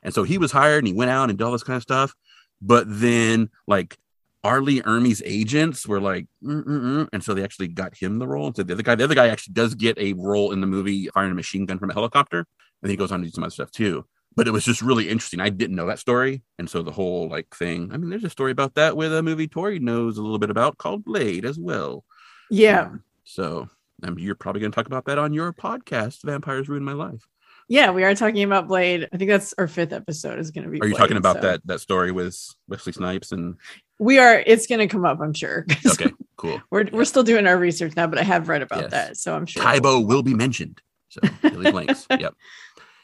And 0.03 0.15
so 0.15 0.23
he 0.23 0.39
was 0.39 0.53
hired 0.53 0.79
and 0.79 0.87
he 0.87 0.93
went 0.93 1.11
out 1.11 1.29
and 1.29 1.37
did 1.37 1.45
all 1.45 1.53
this 1.53 1.65
kind 1.65 1.77
of 1.77 1.83
stuff. 1.83 2.15
But 2.63 2.85
then, 2.89 3.51
like, 3.67 3.99
R. 4.45 4.61
Lee 4.61 4.81
Ermey's 4.83 5.23
agents 5.25 5.89
were 5.89 6.01
like, 6.01 6.29
Mm-mm-mm. 6.45 7.09
and 7.13 7.25
so 7.25 7.35
they 7.35 7.43
actually 7.43 7.69
got 7.69 7.97
him 7.97 8.21
the 8.21 8.29
role. 8.29 8.47
And 8.47 8.55
so 8.55 8.63
the 8.63 8.75
other 8.75 8.83
guy, 8.85 8.95
the 8.95 9.03
other 9.03 9.17
guy 9.17 9.27
actually 9.27 9.55
does 9.55 9.75
get 9.75 9.99
a 9.99 10.13
role 10.13 10.53
in 10.53 10.61
the 10.61 10.69
movie, 10.69 11.09
firing 11.09 11.33
a 11.33 11.35
machine 11.35 11.67
gun 11.67 11.81
from 11.81 11.91
a 11.91 11.95
helicopter, 11.95 12.47
and 12.83 12.91
he 12.91 12.97
goes 12.97 13.11
on 13.11 13.21
to 13.21 13.27
do 13.27 13.33
some 13.33 13.43
other 13.43 13.51
stuff 13.51 13.73
too. 13.73 14.07
But 14.37 14.47
it 14.47 14.51
was 14.51 14.65
just 14.65 14.83
really 14.83 15.09
interesting. 15.09 15.41
I 15.41 15.49
didn't 15.49 15.77
know 15.77 15.87
that 15.87 15.99
story, 15.99 16.43
and 16.59 16.69
so 16.69 16.83
the 16.83 16.91
whole 16.93 17.29
like 17.29 17.55
thing. 17.57 17.91
I 17.93 17.97
mean, 17.97 18.11
there's 18.11 18.25
a 18.25 18.29
story 18.31 18.53
about 18.53 18.75
that 18.75 18.97
with 18.97 19.15
a 19.15 19.23
movie 19.23 19.49
Tori 19.49 19.79
knows 19.79 20.19
a 20.19 20.23
little 20.23 20.39
bit 20.39 20.51
about 20.51 20.77
called 20.79 21.05
Blade 21.05 21.45
as 21.47 21.59
well. 21.59 22.05
yeah. 22.51 22.83
Um, 22.83 23.03
so 23.25 23.69
um, 24.03 24.19
you're 24.19 24.35
probably 24.35 24.61
going 24.61 24.71
to 24.71 24.77
talk 24.77 24.87
about 24.87 25.07
that 25.07 25.19
on 25.19 25.33
your 25.33 25.53
podcast, 25.53 26.23
Vampires 26.23 26.69
Ruin 26.69 26.85
My 26.85 26.93
Life. 26.93 27.27
Yeah, 27.69 27.91
we 27.91 28.05
are 28.05 28.15
talking 28.15 28.45
about 28.45 28.69
Blade. 28.69 29.09
I 29.13 29.17
think 29.17 29.29
that's 29.31 29.53
our 29.59 29.67
fifth 29.67 29.93
episode 29.93 30.39
is 30.39 30.51
going 30.53 30.65
to 30.65 30.71
be. 30.71 30.81
Are 30.81 30.87
you 30.87 30.93
Blade, 30.93 31.01
talking 31.01 31.17
about 31.17 31.37
so- 31.37 31.43
that 31.43 31.61
that 31.67 31.81
story 31.81 32.13
with 32.13 32.39
Wesley 32.69 32.93
Snipes 32.93 33.33
and? 33.33 33.57
We 33.99 34.19
are. 34.19 34.45
It's 34.47 34.67
going 34.67 34.81
to 34.81 34.87
come 34.87 35.07
up, 35.07 35.19
I'm 35.23 35.33
sure. 35.33 35.65
Okay, 35.93 36.13
cool. 36.37 36.61
we're 36.71 36.85
we're 36.93 37.07
still 37.07 37.23
doing 37.23 37.47
our 37.47 37.57
research 37.57 37.97
now, 37.97 38.07
but 38.07 38.19
I 38.19 38.23
have 38.23 38.51
read 38.51 38.61
about 38.61 38.83
Yes. 38.83 38.91
that, 38.91 39.17
so 39.17 39.35
I'm 39.35 39.47
sure. 39.47 39.63
Tae 39.63 39.81
Bo 39.81 39.99
will 40.01 40.23
be 40.23 40.35
mentioned. 40.35 40.83
So 41.09 41.23
Billy 41.41 41.71
Blanks. 41.73 42.07
yep. 42.21 42.35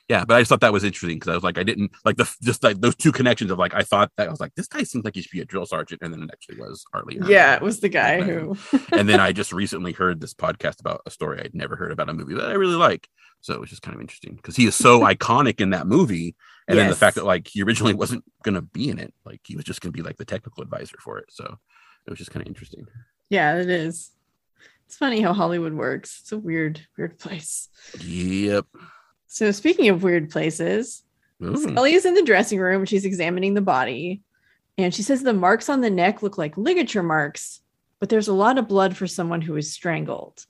Yeah, 0.09 0.25
but 0.25 0.37
I 0.37 0.41
just 0.41 0.49
thought 0.49 0.61
that 0.61 0.73
was 0.73 0.85
interesting 0.85 1.17
because 1.17 1.31
I 1.31 1.35
was 1.35 1.45
like, 1.45 1.59
I 1.59 1.63
didn't 1.63 1.93
like 2.05 2.17
the 2.17 2.31
just 2.43 2.63
like 2.63 2.81
those 2.81 2.97
two 2.97 3.13
connections 3.13 3.51
of 3.51 3.59
like 3.59 3.75
I 3.75 3.83
thought 3.83 4.11
that 4.17 4.29
I 4.29 4.31
was 4.31 4.41
like, 4.41 4.55
this 4.57 4.67
guy 4.67 4.83
seems 4.83 5.05
like 5.05 5.15
he 5.15 5.23
should 5.23 5.31
be 5.31 5.41
a 5.41 5.45
drill 5.45 5.65
sergeant, 5.65 6.03
and 6.03 6.13
then 6.13 6.25
it 6.25 6.31
actually 6.33 6.59
was 6.59 6.85
R. 6.93 7.03
Lee. 7.05 7.21
Yeah, 7.25 7.55
it 7.55 7.63
was 7.63 7.81
the 7.81 7.89
guy 7.89 8.21
who. 8.21 8.57
and 8.93 9.09
then 9.09 9.21
I 9.21 9.33
just 9.33 9.53
recently 9.53 9.93
heard 9.93 10.21
this 10.21 10.35
podcast 10.35 10.81
about 10.81 11.03
a 11.07 11.11
story 11.11 11.41
I'd 11.41 11.55
never 11.55 11.77
heard 11.77 11.93
about 11.93 12.09
a 12.09 12.15
movie 12.15 12.35
that 12.35 12.51
I 12.51 12.55
really 12.55 12.75
like. 12.75 13.09
So 13.41 13.55
it 13.55 13.61
was 13.61 13.71
just 13.71 13.83
kind 13.83 13.95
of 13.95 14.01
interesting 14.01 14.35
because 14.35 14.57
he 14.57 14.67
is 14.67 14.75
so 14.75 15.01
iconic 15.15 15.61
in 15.61 15.71
that 15.71 15.87
movie. 15.87 16.35
And 16.69 16.79
then 16.79 16.89
the 16.89 16.97
fact 16.97 17.17
that 17.17 17.25
like 17.25 17.49
he 17.49 17.63
originally 17.63 17.95
wasn't 17.95 18.25
going 18.45 18.55
to 18.55 18.63
be 18.63 18.89
in 18.89 18.99
it, 18.99 19.13
like 19.25 19.41
he 19.45 19.57
was 19.57 19.65
just 19.65 19.81
going 19.81 19.93
to 19.93 19.97
be 19.97 20.03
like 20.03 20.17
the 20.17 20.25
technical 20.25 20.63
advisor 20.63 20.97
for 21.01 21.19
it. 21.19 21.27
So 21.31 21.59
it 22.07 22.11
was 22.11 22.19
just 22.19 22.31
kind 22.31 22.43
of 22.43 22.49
interesting. 22.49 22.87
Yeah, 23.31 23.57
it 23.57 23.69
is. 23.69 24.11
It's 24.87 24.97
funny 24.97 25.21
how 25.21 25.33
Hollywood 25.33 25.73
works. 25.73 26.21
It's 26.21 26.33
a 26.33 26.39
weird, 26.39 26.87
weird 26.97 27.19
place. 27.19 27.69
Yep. 28.01 28.67
So 29.33 29.51
speaking 29.51 29.89
of 29.89 30.03
weird 30.03 30.29
places, 30.29 31.05
Ooh. 31.43 31.57
Scully 31.57 31.95
is 31.95 32.05
in 32.05 32.13
the 32.13 32.23
dressing 32.23 32.61
room. 32.61 32.85
She's 32.85 33.07
examining 33.07 33.55
the 33.55 33.63
body, 33.63 34.21
and 34.77 34.95
she 34.95 35.03
says 35.03 35.23
the 35.23 35.33
marks 35.33 35.71
on 35.71 35.81
the 35.81 35.89
neck 35.89 36.23
look 36.23 36.37
like 36.37 36.59
ligature 36.59 37.03
marks, 37.03 37.63
but 37.99 38.11
there's 38.11 38.29
a 38.29 38.35
lot 38.35 38.59
of 38.59 38.69
blood 38.69 38.95
for 38.95 39.07
someone 39.07 39.41
who 39.41 39.57
is 39.57 39.73
strangled. 39.73 40.45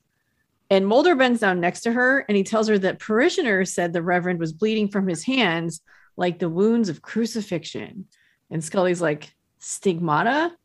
And 0.69 0.85
Mulder 0.85 1.15
bends 1.15 1.39
down 1.39 1.61
next 1.61 1.83
to 1.83 1.93
her, 1.93 2.25
and 2.29 2.37
he 2.37 2.43
tells 2.43 2.67
her 2.67 2.77
that 2.81 2.99
parishioners 2.99 3.73
said 3.73 3.93
the 3.93 4.03
Reverend 4.03 4.41
was 4.41 4.53
bleeding 4.53 4.89
from 4.89 5.07
his 5.07 5.23
hands 5.23 5.81
like 6.17 6.41
the 6.41 6.49
wounds 6.49 6.89
of 6.89 7.03
crucifixion. 7.03 8.07
And 8.51 8.65
Scully's 8.65 9.01
like, 9.01 9.33
stigmata? 9.61 10.57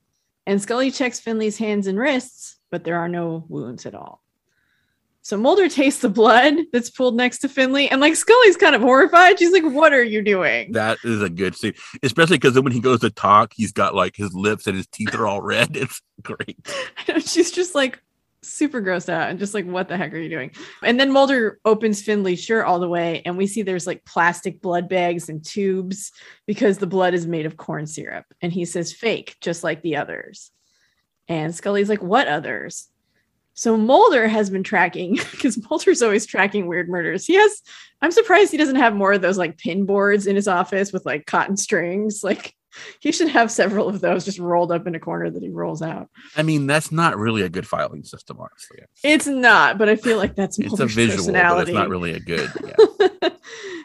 And 0.48 0.60
Scully 0.60 0.90
checks 0.90 1.20
Finley's 1.20 1.60
hands 1.60 1.86
and 1.86 2.00
wrists, 2.00 2.58
but 2.72 2.84
there 2.84 2.98
are 2.98 3.10
no 3.10 3.46
wounds 3.48 3.86
at 3.86 3.94
all. 3.94 4.24
So 5.28 5.36
Mulder 5.36 5.68
tastes 5.68 6.00
the 6.00 6.08
blood 6.08 6.54
that's 6.72 6.90
pulled 6.90 7.18
next 7.18 7.40
to 7.40 7.50
Finley, 7.50 7.92
and 7.92 8.00
like 8.00 8.16
Scully's 8.16 8.56
kind 8.56 8.74
of 8.74 8.82
horrified. 8.82 9.38
She's 9.38 9.52
like, 9.52 9.66
"What 9.66 9.92
are 9.92 10.02
you 10.02 10.22
doing?" 10.22 10.72
That 10.72 11.00
is 11.04 11.22
a 11.22 11.30
good 11.30 11.54
scene, 11.54 11.74
especially 12.02 12.38
because 12.38 12.58
when 12.58 12.72
he 12.72 12.80
goes 12.80 13.02
to 13.02 13.10
talk, 13.10 13.52
he's 13.54 13.74
got 13.74 13.94
like 13.94 14.16
his 14.16 14.34
lips 14.34 14.68
and 14.68 14.78
his 14.78 14.88
teeth 14.88 15.14
are 15.14 15.28
all 15.28 15.42
red. 15.42 15.76
It's 15.76 16.02
great. 16.22 16.58
She's 17.28 17.52
just 17.52 17.76
like 17.76 18.02
super 18.42 18.82
grossed 18.82 19.10
out 19.10 19.30
and 19.30 19.38
just 19.38 19.54
like, 19.54 19.66
"What 19.66 19.90
the 19.90 19.98
heck 19.98 20.14
are 20.14 20.18
you 20.18 20.30
doing?" 20.30 20.52
And 20.82 20.98
then 20.98 21.12
Mulder 21.12 21.60
opens 21.66 22.02
Finley's 22.02 22.42
shirt 22.42 22.66
all 22.66 22.80
the 22.80 22.88
way, 22.88 23.22
and 23.26 23.36
we 23.36 23.48
see 23.48 23.64
there's 23.64 23.86
like 23.86 24.06
plastic 24.06 24.62
blood 24.62 24.88
bags 24.88 25.28
and 25.28 25.44
tubes 25.44 26.14
because 26.46 26.78
the 26.78 26.88
blood 26.88 27.14
is 27.14 27.28
made 27.28 27.46
of 27.46 27.58
corn 27.58 27.86
syrup. 27.86 28.24
And 28.42 28.54
he 28.54 28.64
says, 28.64 28.94
"Fake, 28.94 29.36
just 29.42 29.62
like 29.62 29.82
the 29.82 29.98
others." 29.98 30.52
And 31.28 31.54
Scully's 31.54 31.90
like, 31.90 32.02
"What 32.02 32.30
others?" 32.30 32.88
So 33.58 33.76
Mulder 33.76 34.28
has 34.28 34.52
been 34.52 34.62
tracking 34.62 35.16
because 35.32 35.58
Mulder's 35.68 36.04
always 36.04 36.28
tracking 36.28 36.68
weird 36.68 36.90
murders. 36.90 37.26
He 37.26 37.34
has, 37.34 37.64
I'm 38.04 38.12
surprised 38.12 38.52
he 38.52 38.58
doesn't 38.58 38.76
have 38.76 38.96
more 38.96 39.14
of 39.14 39.22
those 39.22 39.40
like 39.40 39.58
pin 39.58 39.88
boards 39.88 40.28
in 40.28 40.36
his 40.36 40.48
office 40.48 40.94
with 40.94 41.08
like 41.08 41.26
cotton 41.26 41.58
strings. 41.58 42.24
Like 42.28 42.54
he 43.00 43.12
should 43.12 43.30
have 43.30 43.50
several 43.50 43.88
of 43.88 44.02
those 44.02 44.26
just 44.26 44.38
rolled 44.38 44.72
up 44.72 44.86
in 44.86 44.94
a 44.94 45.00
corner 45.00 45.32
that 45.32 45.42
he 45.42 45.50
rolls 45.50 45.82
out. 45.82 46.10
I 46.36 46.44
mean, 46.44 46.68
that's 46.68 46.92
not 46.92 47.18
really 47.18 47.42
a 47.42 47.50
good 47.50 47.66
filing 47.66 48.04
system, 48.04 48.38
honestly. 48.40 48.80
It's 49.02 49.26
not, 49.26 49.78
but 49.78 49.88
I 49.90 49.96
feel 49.96 50.18
like 50.18 50.36
that's 50.36 50.60
Mulder's 50.60 50.80
it's 50.82 50.94
a 50.94 50.96
visual, 50.96 51.18
personality. 51.18 51.62
but 51.62 51.70
it's 51.70 51.76
not 51.76 51.90
really 51.90 52.12
a 52.12 52.20
good. 52.20 52.52
Yeah. 53.22 53.30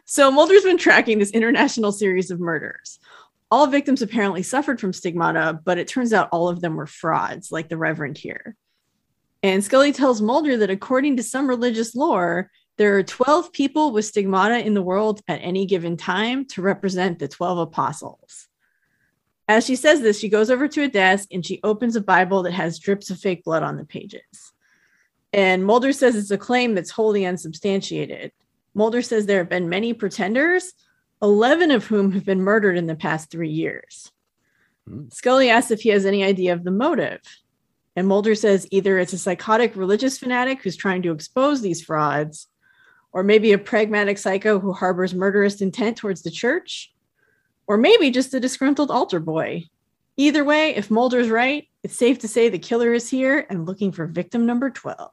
so 0.04 0.30
Mulder's 0.30 0.64
been 0.64 0.76
tracking 0.76 1.20
this 1.20 1.30
international 1.30 1.92
series 1.92 2.30
of 2.32 2.40
murders. 2.40 2.98
All 3.50 3.68
victims 3.68 4.02
apparently 4.02 4.42
suffered 4.42 4.80
from 4.80 4.92
stigmata, 4.92 5.60
but 5.64 5.78
it 5.78 5.86
turns 5.86 6.12
out 6.12 6.28
all 6.32 6.48
of 6.48 6.60
them 6.60 6.74
were 6.74 6.86
frauds, 6.86 7.52
like 7.52 7.68
the 7.68 7.78
Reverend 7.78 8.18
here. 8.18 8.56
And 9.42 9.62
Scully 9.62 9.92
tells 9.92 10.22
Mulder 10.22 10.56
that 10.58 10.70
according 10.70 11.16
to 11.16 11.22
some 11.22 11.48
religious 11.48 11.94
lore, 11.94 12.50
there 12.78 12.96
are 12.96 13.02
12 13.02 13.52
people 13.52 13.92
with 13.92 14.04
stigmata 14.04 14.64
in 14.64 14.74
the 14.74 14.82
world 14.82 15.20
at 15.28 15.40
any 15.42 15.66
given 15.66 15.96
time 15.96 16.44
to 16.46 16.62
represent 16.62 17.18
the 17.18 17.28
12 17.28 17.58
apostles. 17.58 18.48
As 19.48 19.66
she 19.66 19.76
says 19.76 20.00
this, 20.00 20.18
she 20.18 20.28
goes 20.28 20.50
over 20.50 20.68
to 20.68 20.84
a 20.84 20.88
desk 20.88 21.28
and 21.32 21.44
she 21.44 21.60
opens 21.62 21.96
a 21.96 22.00
Bible 22.00 22.44
that 22.44 22.52
has 22.52 22.78
drips 22.78 23.10
of 23.10 23.18
fake 23.18 23.44
blood 23.44 23.62
on 23.62 23.76
the 23.76 23.84
pages. 23.84 24.52
And 25.32 25.64
Mulder 25.64 25.92
says 25.92 26.14
it's 26.14 26.30
a 26.30 26.38
claim 26.38 26.74
that's 26.74 26.90
wholly 26.90 27.26
unsubstantiated. 27.26 28.32
Mulder 28.74 29.02
says 29.02 29.26
there 29.26 29.38
have 29.38 29.48
been 29.48 29.68
many 29.68 29.92
pretenders, 29.92 30.72
11 31.20 31.70
of 31.70 31.86
whom 31.86 32.12
have 32.12 32.24
been 32.24 32.42
murdered 32.42 32.76
in 32.76 32.86
the 32.86 32.94
past 32.94 33.30
three 33.30 33.50
years. 33.50 34.10
Hmm. 34.88 35.08
Scully 35.10 35.50
asks 35.50 35.70
if 35.70 35.82
he 35.82 35.90
has 35.90 36.06
any 36.06 36.24
idea 36.24 36.52
of 36.52 36.64
the 36.64 36.70
motive. 36.70 37.20
And 37.96 38.08
Mulder 38.08 38.34
says 38.34 38.66
either 38.70 38.98
it's 38.98 39.12
a 39.12 39.18
psychotic 39.18 39.76
religious 39.76 40.18
fanatic 40.18 40.62
who's 40.62 40.76
trying 40.76 41.02
to 41.02 41.12
expose 41.12 41.60
these 41.60 41.82
frauds, 41.82 42.48
or 43.12 43.22
maybe 43.22 43.52
a 43.52 43.58
pragmatic 43.58 44.18
psycho 44.18 44.58
who 44.58 44.72
harbors 44.72 45.14
murderous 45.14 45.60
intent 45.60 45.98
towards 45.98 46.22
the 46.22 46.30
church, 46.30 46.92
or 47.66 47.76
maybe 47.76 48.10
just 48.10 48.34
a 48.34 48.40
disgruntled 48.40 48.90
altar 48.90 49.20
boy. 49.20 49.64
Either 50.16 50.44
way, 50.44 50.74
if 50.74 50.90
Mulder's 50.90 51.28
right, 51.28 51.68
it's 51.82 51.96
safe 51.96 52.18
to 52.20 52.28
say 52.28 52.48
the 52.48 52.58
killer 52.58 52.92
is 52.94 53.08
here 53.08 53.46
and 53.50 53.66
looking 53.66 53.92
for 53.92 54.06
victim 54.06 54.46
number 54.46 54.70
12. 54.70 55.10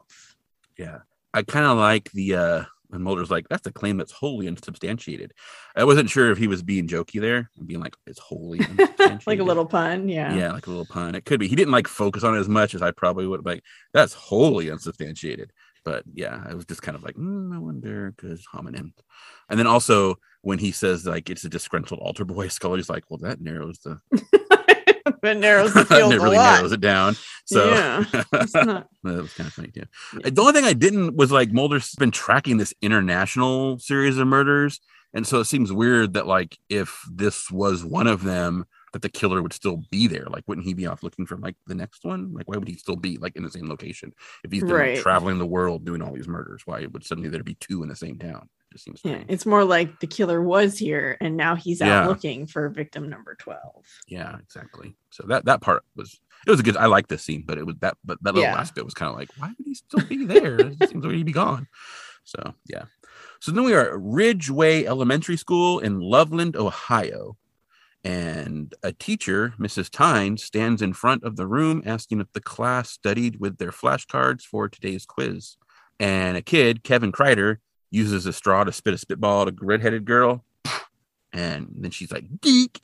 Yeah. 0.77 0.99
I 1.33 1.43
kind 1.43 1.65
of 1.65 1.77
like 1.77 2.11
the 2.11 2.35
uh 2.35 2.63
when 2.89 3.01
Mulder's 3.01 3.31
like, 3.31 3.47
that's 3.49 3.67
a 3.67 3.71
claim 3.71 3.97
that's 3.97 4.11
wholly 4.11 4.47
unsubstantiated. 4.47 5.33
I 5.75 5.83
wasn't 5.83 6.09
sure 6.09 6.31
if 6.31 6.37
he 6.37 6.47
was 6.47 6.63
being 6.63 6.87
jokey 6.87 7.21
there 7.21 7.49
and 7.57 7.67
being 7.67 7.79
like, 7.79 7.95
it's 8.05 8.19
wholly 8.19 8.59
unsubstantiated. 8.59 9.21
like 9.27 9.39
a 9.39 9.43
little 9.43 9.65
pun, 9.65 10.09
yeah. 10.09 10.33
yeah, 10.33 10.51
like 10.51 10.67
a 10.67 10.69
little 10.69 10.85
pun. 10.85 11.15
It 11.15 11.25
could 11.25 11.39
be. 11.39 11.47
He 11.47 11.55
didn't 11.55 11.71
like 11.71 11.87
focus 11.87 12.23
on 12.23 12.35
it 12.35 12.39
as 12.39 12.49
much 12.49 12.75
as 12.75 12.81
I 12.81 12.91
probably 12.91 13.27
would. 13.27 13.45
Like, 13.45 13.63
that's 13.93 14.13
wholly 14.13 14.69
unsubstantiated. 14.71 15.51
But 15.85 16.03
yeah, 16.13 16.43
I 16.45 16.53
was 16.53 16.65
just 16.65 16.81
kind 16.81 16.95
of 16.95 17.03
like, 17.03 17.15
mm, 17.15 17.55
I 17.55 17.59
wonder 17.59 18.11
because 18.11 18.45
homonym. 18.53 18.91
And 19.49 19.59
then 19.59 19.67
also 19.67 20.15
when 20.41 20.59
he 20.59 20.71
says 20.71 21.05
like 21.05 21.29
it's 21.29 21.43
a 21.43 21.49
disgruntled 21.49 21.99
altar 21.99 22.25
boy, 22.25 22.47
Scully's 22.49 22.89
like, 22.89 23.05
well, 23.09 23.19
that 23.19 23.41
narrows 23.41 23.79
the 23.79 23.99
that 25.21 25.37
narrows 25.37 25.73
the 25.73 25.85
field 25.85 26.13
a 26.13 26.19
really 26.19 26.37
lot. 26.37 26.55
narrows 26.55 26.71
it 26.71 26.81
down. 26.81 27.15
So 27.45 27.69
yeah, 27.69 28.03
it's 28.33 28.53
not. 28.53 28.87
that 29.03 29.21
was 29.21 29.33
kind 29.33 29.47
of 29.47 29.53
funny 29.53 29.69
too. 29.69 29.85
The 30.13 30.41
only 30.41 30.53
thing 30.53 30.65
I 30.65 30.73
didn't 30.73 31.15
was 31.15 31.31
like 31.31 31.51
Mulder's 31.51 31.95
been 31.95 32.11
tracking 32.11 32.57
this 32.57 32.73
international 32.81 33.79
series 33.79 34.17
of 34.17 34.27
murders, 34.27 34.79
and 35.13 35.25
so 35.25 35.39
it 35.39 35.45
seems 35.45 35.71
weird 35.71 36.13
that 36.13 36.27
like 36.27 36.57
if 36.69 37.01
this 37.11 37.49
was 37.49 37.83
one 37.83 38.07
of 38.07 38.23
them, 38.23 38.65
that 38.93 39.01
the 39.01 39.09
killer 39.09 39.41
would 39.41 39.53
still 39.53 39.83
be 39.89 40.07
there. 40.07 40.25
Like, 40.29 40.43
wouldn't 40.47 40.65
he 40.65 40.73
be 40.73 40.87
off 40.87 41.03
looking 41.03 41.25
for 41.25 41.37
like 41.37 41.55
the 41.67 41.75
next 41.75 42.03
one? 42.03 42.33
Like, 42.33 42.47
why 42.47 42.57
would 42.57 42.67
he 42.67 42.75
still 42.75 42.95
be 42.95 43.17
like 43.17 43.35
in 43.35 43.43
the 43.43 43.51
same 43.51 43.69
location 43.69 44.13
if 44.43 44.51
he's 44.51 44.63
been 44.63 44.71
like, 44.71 44.99
traveling 44.99 45.37
the 45.37 45.45
world 45.45 45.85
doing 45.85 46.01
all 46.01 46.13
these 46.13 46.27
murders? 46.27 46.63
Why 46.65 46.85
would 46.85 47.05
suddenly 47.05 47.29
there 47.29 47.43
be 47.43 47.55
two 47.55 47.83
in 47.83 47.89
the 47.89 47.95
same 47.95 48.17
town? 48.17 48.49
Just 48.71 48.85
seems 48.85 49.01
Yeah, 49.03 49.23
it's 49.27 49.45
more 49.45 49.63
like 49.63 49.99
the 49.99 50.07
killer 50.07 50.41
was 50.41 50.77
here 50.77 51.17
and 51.21 51.35
now 51.35 51.55
he's 51.55 51.81
out 51.81 51.87
Yeah. 51.87 52.07
looking 52.07 52.45
for 52.47 52.69
victim 52.69 53.09
number 53.09 53.35
12. 53.35 53.59
Yeah, 54.07 54.37
exactly. 54.39 54.95
So 55.09 55.25
that 55.27 55.45
that 55.45 55.61
part 55.61 55.83
was 55.95 56.19
it 56.47 56.51
was 56.51 56.59
a 56.59 56.63
good. 56.63 56.77
I 56.77 56.85
like 56.85 57.07
this 57.07 57.23
scene, 57.23 57.43
but 57.45 57.57
it 57.57 57.65
was 57.65 57.75
that 57.79 57.97
but 58.05 58.17
that 58.23 58.33
little 58.35 58.49
Yeah. 58.49 58.55
last 58.55 58.75
bit 58.75 58.85
was 58.85 58.93
kind 58.93 59.11
of 59.11 59.17
like, 59.17 59.29
why 59.37 59.47
would 59.57 59.65
he 59.65 59.73
still 59.75 60.05
be 60.07 60.25
there? 60.25 60.59
it 60.59 60.89
seems 60.89 61.03
like 61.03 61.13
he'd 61.15 61.25
be 61.25 61.31
gone. 61.31 61.67
So 62.23 62.53
yeah. 62.65 62.85
So 63.41 63.51
then 63.51 63.63
we 63.63 63.73
are 63.73 63.89
at 63.89 63.99
Ridgeway 63.99 64.85
Elementary 64.85 65.37
School 65.37 65.79
in 65.79 65.99
Loveland, 65.99 66.55
Ohio. 66.55 67.37
And 68.03 68.73
a 68.81 68.93
teacher, 68.93 69.53
Mrs. 69.59 69.89
Tynes, 69.89 70.43
stands 70.43 70.81
in 70.81 70.93
front 70.93 71.23
of 71.23 71.35
the 71.35 71.45
room 71.47 71.83
asking 71.85 72.21
if 72.21 72.31
the 72.31 72.39
class 72.39 72.89
studied 72.89 73.39
with 73.41 73.57
their 73.57 73.71
flashcards 73.71 74.43
for 74.43 74.69
today's 74.69 75.05
quiz. 75.05 75.57
And 75.99 76.37
a 76.37 76.41
kid, 76.41 76.83
Kevin 76.83 77.11
Kreider, 77.11 77.57
uses 77.91 78.25
a 78.25 78.33
straw 78.33 78.63
to 78.63 78.71
spit 78.71 78.93
a 78.93 78.97
spitball 78.97 79.43
at 79.43 79.47
a 79.49 79.55
redheaded 79.59 80.05
girl. 80.05 80.43
And 81.33 81.67
then 81.77 81.91
she's 81.91 82.11
like, 82.11 82.25
geek. 82.41 82.81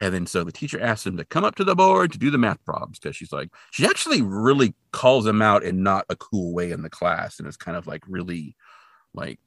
And 0.00 0.12
then 0.12 0.26
so 0.26 0.44
the 0.44 0.52
teacher 0.52 0.78
asks 0.80 1.06
him 1.06 1.16
to 1.16 1.24
come 1.24 1.44
up 1.44 1.54
to 1.54 1.64
the 1.64 1.74
board 1.74 2.12
to 2.12 2.18
do 2.18 2.30
the 2.30 2.36
math 2.36 2.62
problems 2.66 2.98
because 2.98 3.16
she's 3.16 3.32
like, 3.32 3.48
she 3.70 3.86
actually 3.86 4.20
really 4.20 4.74
calls 4.92 5.26
him 5.26 5.40
out 5.40 5.62
in 5.62 5.82
not 5.82 6.04
a 6.10 6.16
cool 6.16 6.52
way 6.52 6.70
in 6.70 6.82
the 6.82 6.90
class. 6.90 7.38
And 7.38 7.48
it's 7.48 7.56
kind 7.56 7.76
of 7.76 7.86
like 7.86 8.02
really 8.06 8.54
like 9.14 9.40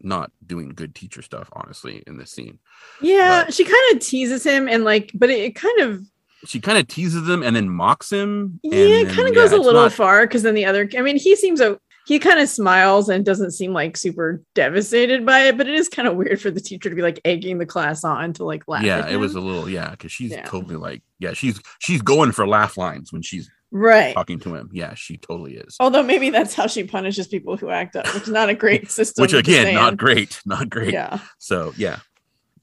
not 0.00 0.32
doing 0.44 0.70
good 0.70 0.96
teacher 0.96 1.22
stuff, 1.22 1.48
honestly, 1.52 2.02
in 2.08 2.18
this 2.18 2.32
scene. 2.32 2.58
Yeah, 3.00 3.44
But- 3.44 3.54
she 3.54 3.62
kind 3.64 3.94
of 3.94 4.00
teases 4.00 4.42
him 4.44 4.68
and 4.68 4.82
like, 4.82 5.12
but 5.14 5.30
it, 5.30 5.38
it 5.40 5.54
kind 5.54 5.78
of, 5.80 6.02
She 6.44 6.60
kind 6.60 6.78
of 6.78 6.88
teases 6.88 7.28
him 7.28 7.44
and 7.44 7.54
then 7.54 7.68
mocks 7.68 8.10
him. 8.10 8.58
and 8.64 8.72
yeah, 8.72 8.78
it 9.02 9.06
kind 9.14 9.28
of 9.28 9.34
yeah, 9.36 9.42
goes 9.42 9.52
a 9.52 9.56
little 9.58 9.82
not- 9.82 9.92
far 9.92 10.26
because 10.26 10.42
then 10.42 10.54
the 10.56 10.64
other, 10.64 10.88
I 10.98 11.02
mean, 11.02 11.16
he 11.16 11.36
seems, 11.36 11.60
he 12.06 12.18
kind 12.18 12.40
of 12.40 12.48
smiles 12.48 13.08
and 13.08 13.24
doesn't 13.24 13.52
seem 13.52 13.72
like 13.72 13.96
super 13.96 14.42
devastated 14.54 15.24
by 15.24 15.40
it, 15.44 15.56
but 15.56 15.68
it 15.68 15.74
is 15.74 15.88
kind 15.88 16.08
of 16.08 16.16
weird 16.16 16.40
for 16.40 16.50
the 16.50 16.60
teacher 16.60 16.88
to 16.90 16.96
be 16.96 17.02
like 17.02 17.20
egging 17.24 17.58
the 17.58 17.66
class 17.66 18.02
on 18.04 18.32
to 18.34 18.44
like 18.44 18.66
laugh. 18.66 18.82
Yeah, 18.82 19.08
it 19.08 19.16
was 19.16 19.34
a 19.34 19.40
little 19.40 19.68
yeah, 19.68 19.90
because 19.92 20.10
she's 20.12 20.30
Yeah. 20.32 20.42
totally 20.44 20.76
like 20.76 21.02
yeah, 21.18 21.32
she's 21.32 21.60
she's 21.78 22.02
going 22.02 22.32
for 22.32 22.46
laugh 22.46 22.76
lines 22.76 23.12
when 23.12 23.22
she's 23.22 23.48
right. 23.70 24.14
talking 24.14 24.40
to 24.40 24.54
him. 24.54 24.68
Yeah, 24.72 24.94
she 24.94 25.16
totally 25.16 25.54
is. 25.56 25.76
Although 25.78 26.02
maybe 26.02 26.30
that's 26.30 26.54
how 26.54 26.66
she 26.66 26.84
punishes 26.84 27.28
people 27.28 27.56
who 27.56 27.70
act 27.70 27.94
up, 27.96 28.12
which 28.14 28.24
is 28.24 28.28
not 28.30 28.48
a 28.48 28.54
great 28.54 28.90
system. 28.98 29.22
Which 29.22 29.32
again, 29.32 29.72
not 29.74 29.96
great, 29.96 30.40
not 30.44 30.68
great. 30.68 30.92
Yeah. 30.92 31.20
So 31.38 31.72
yeah, 31.76 32.00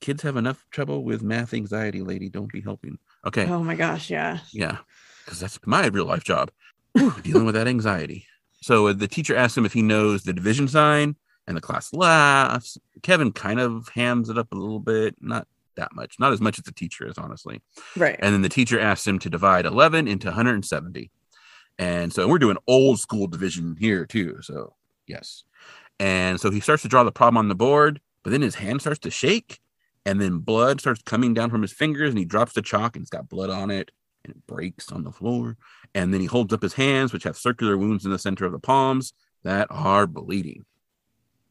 kids 0.02 0.22
have 0.24 0.36
enough 0.36 0.66
trouble 0.72 1.04
with 1.06 1.22
math 1.24 1.54
anxiety, 1.54 2.02
lady. 2.02 2.30
Don't 2.30 2.52
be 2.52 2.62
helping. 2.62 2.98
Okay, 3.26 3.46
Oh 3.48 3.64
my 3.64 3.76
gosh. 3.76 4.10
Yeah. 4.10 4.40
yeah, 4.54 4.78
because 5.26 5.40
that's 5.40 5.60
my 5.66 5.88
real 5.88 6.06
life 6.06 6.24
job, 6.24 6.52
dealing 7.24 7.46
with 7.46 7.56
that 7.56 7.68
anxiety. 7.68 8.26
So 8.62 8.94
the 8.94 9.08
teacher 9.08 9.36
asks 9.36 9.58
him 9.58 9.66
if 9.66 9.74
he 9.74 9.82
knows 9.82 10.24
the 10.24 10.34
division 10.34 10.68
sign, 10.68 11.16
and 11.48 11.58
the 11.58 11.62
class 11.62 11.92
laughs. 11.94 12.78
Kevin 13.02 13.32
kind 13.32 13.60
of 13.60 13.90
hams 13.90 14.30
it 14.30 14.38
up 14.38 14.52
a 14.52 14.56
little 14.56 14.80
bit, 14.80 15.16
not 15.20 15.48
that 15.76 15.96
much, 15.96 16.20
not 16.20 16.32
as 16.32 16.40
much 16.40 16.60
as 16.60 16.66
the 16.66 16.72
teacher 16.72 17.08
is, 17.08 17.18
honestly. 17.18 17.62
Right. 17.98 18.20
And 18.20 18.34
then 18.34 18.44
the 18.44 18.50
teacher 18.50 18.80
asks 18.80 19.08
him 19.08 19.18
to 19.20 19.30
divide 19.30 19.66
11 19.66 20.08
into 20.08 20.28
170. 20.28 21.10
And 21.80 22.14
so 22.14 22.28
we're 22.28 22.40
doing 22.40 22.58
old 22.68 23.00
school 23.00 23.28
division 23.28 23.78
here 23.80 24.06
too. 24.06 24.38
So, 24.42 24.76
yes. 25.08 25.44
And 26.00 26.40
so 26.40 26.52
he 26.52 26.60
starts 26.60 26.84
to 26.84 26.90
draw 26.90 27.04
the 27.04 27.12
problem 27.12 27.38
on 27.38 27.48
the 27.48 27.56
board, 27.56 28.00
but 28.24 28.30
then 28.30 28.42
his 28.42 28.56
hand 28.56 28.82
starts 28.82 29.00
to 29.00 29.12
shake. 29.12 29.60
And 30.06 30.22
then 30.22 30.40
blood 30.40 30.80
starts 30.80 31.02
coming 31.02 31.34
down 31.34 31.50
from 31.50 31.62
his 31.62 31.74
fingers, 31.74 32.10
and 32.10 32.18
he 32.18 32.26
drops 32.26 32.54
the 32.54 32.62
chalk, 32.62 32.96
and 32.96 33.04
it's 33.04 33.10
got 33.10 33.30
blood 33.30 33.50
on 33.50 33.70
it, 33.70 33.92
and 34.26 34.36
it 34.36 34.48
breaks 34.48 34.92
on 34.92 35.04
the 35.04 35.12
floor. 35.12 35.58
And 35.96 36.14
then 36.14 36.22
he 36.22 36.28
holds 36.28 36.54
up 36.54 36.62
his 36.62 36.74
hands, 36.74 37.14
which 37.14 37.24
have 37.24 37.38
circular 37.38 37.78
wounds 37.78 38.06
in 38.06 38.12
the 38.12 38.20
center 38.20 38.46
of 38.46 38.52
the 38.52 38.60
palms 38.60 39.14
that 39.44 39.68
are 39.70 40.08
bleeding. 40.08 40.66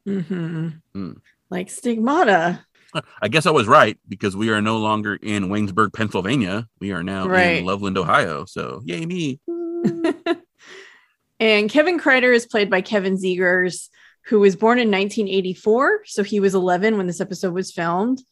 hmm 0.05 0.69
Hmm. 0.95 1.13
Like 1.51 1.71
stigmata. 1.71 2.65
I 3.23 3.29
guess 3.29 3.47
I 3.47 3.51
was 3.51 3.67
right 3.67 3.99
because 4.09 4.35
we 4.37 4.51
are 4.51 4.61
no 4.63 4.79
longer 4.79 5.15
in 5.15 5.49
Waynesburg, 5.49 5.93
Pennsylvania. 5.93 6.67
We 6.81 6.93
are 6.93 7.03
now 7.03 7.27
Right. 7.27 7.59
in 7.59 7.65
Loveland, 7.65 7.99
Ohio. 7.99 8.45
So, 8.47 8.81
yay, 8.85 9.05
me. 9.05 9.41
and 11.41 11.71
Kevin 11.71 11.99
Kreider 12.01 12.35
is 12.35 12.47
played 12.47 12.71
by 12.71 12.81
Kevin 12.81 13.17
Zegers, 13.17 13.89
who 14.27 14.41
was 14.41 14.57
born 14.57 14.79
in 14.79 14.89
1984. 14.91 16.03
So 16.07 16.23
he 16.23 16.41
was 16.41 16.55
11 16.55 16.97
when 16.97 17.07
this 17.07 17.21
episode 17.21 17.55
was 17.55 17.73
filmed. 17.73 18.23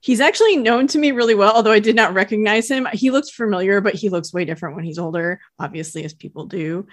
He's 0.00 0.20
actually 0.20 0.56
known 0.56 0.86
to 0.88 0.98
me 0.98 1.10
really 1.10 1.34
well, 1.34 1.52
although 1.52 1.72
I 1.72 1.80
did 1.80 1.96
not 1.96 2.14
recognize 2.14 2.70
him. 2.70 2.86
He 2.92 3.10
looks 3.10 3.30
familiar, 3.30 3.80
but 3.80 3.94
he 3.94 4.08
looks 4.08 4.32
way 4.32 4.44
different 4.44 4.76
when 4.76 4.84
he's 4.84 4.98
older, 4.98 5.40
obviously, 5.58 6.04
as 6.04 6.14
people 6.14 6.46
do. 6.46 6.86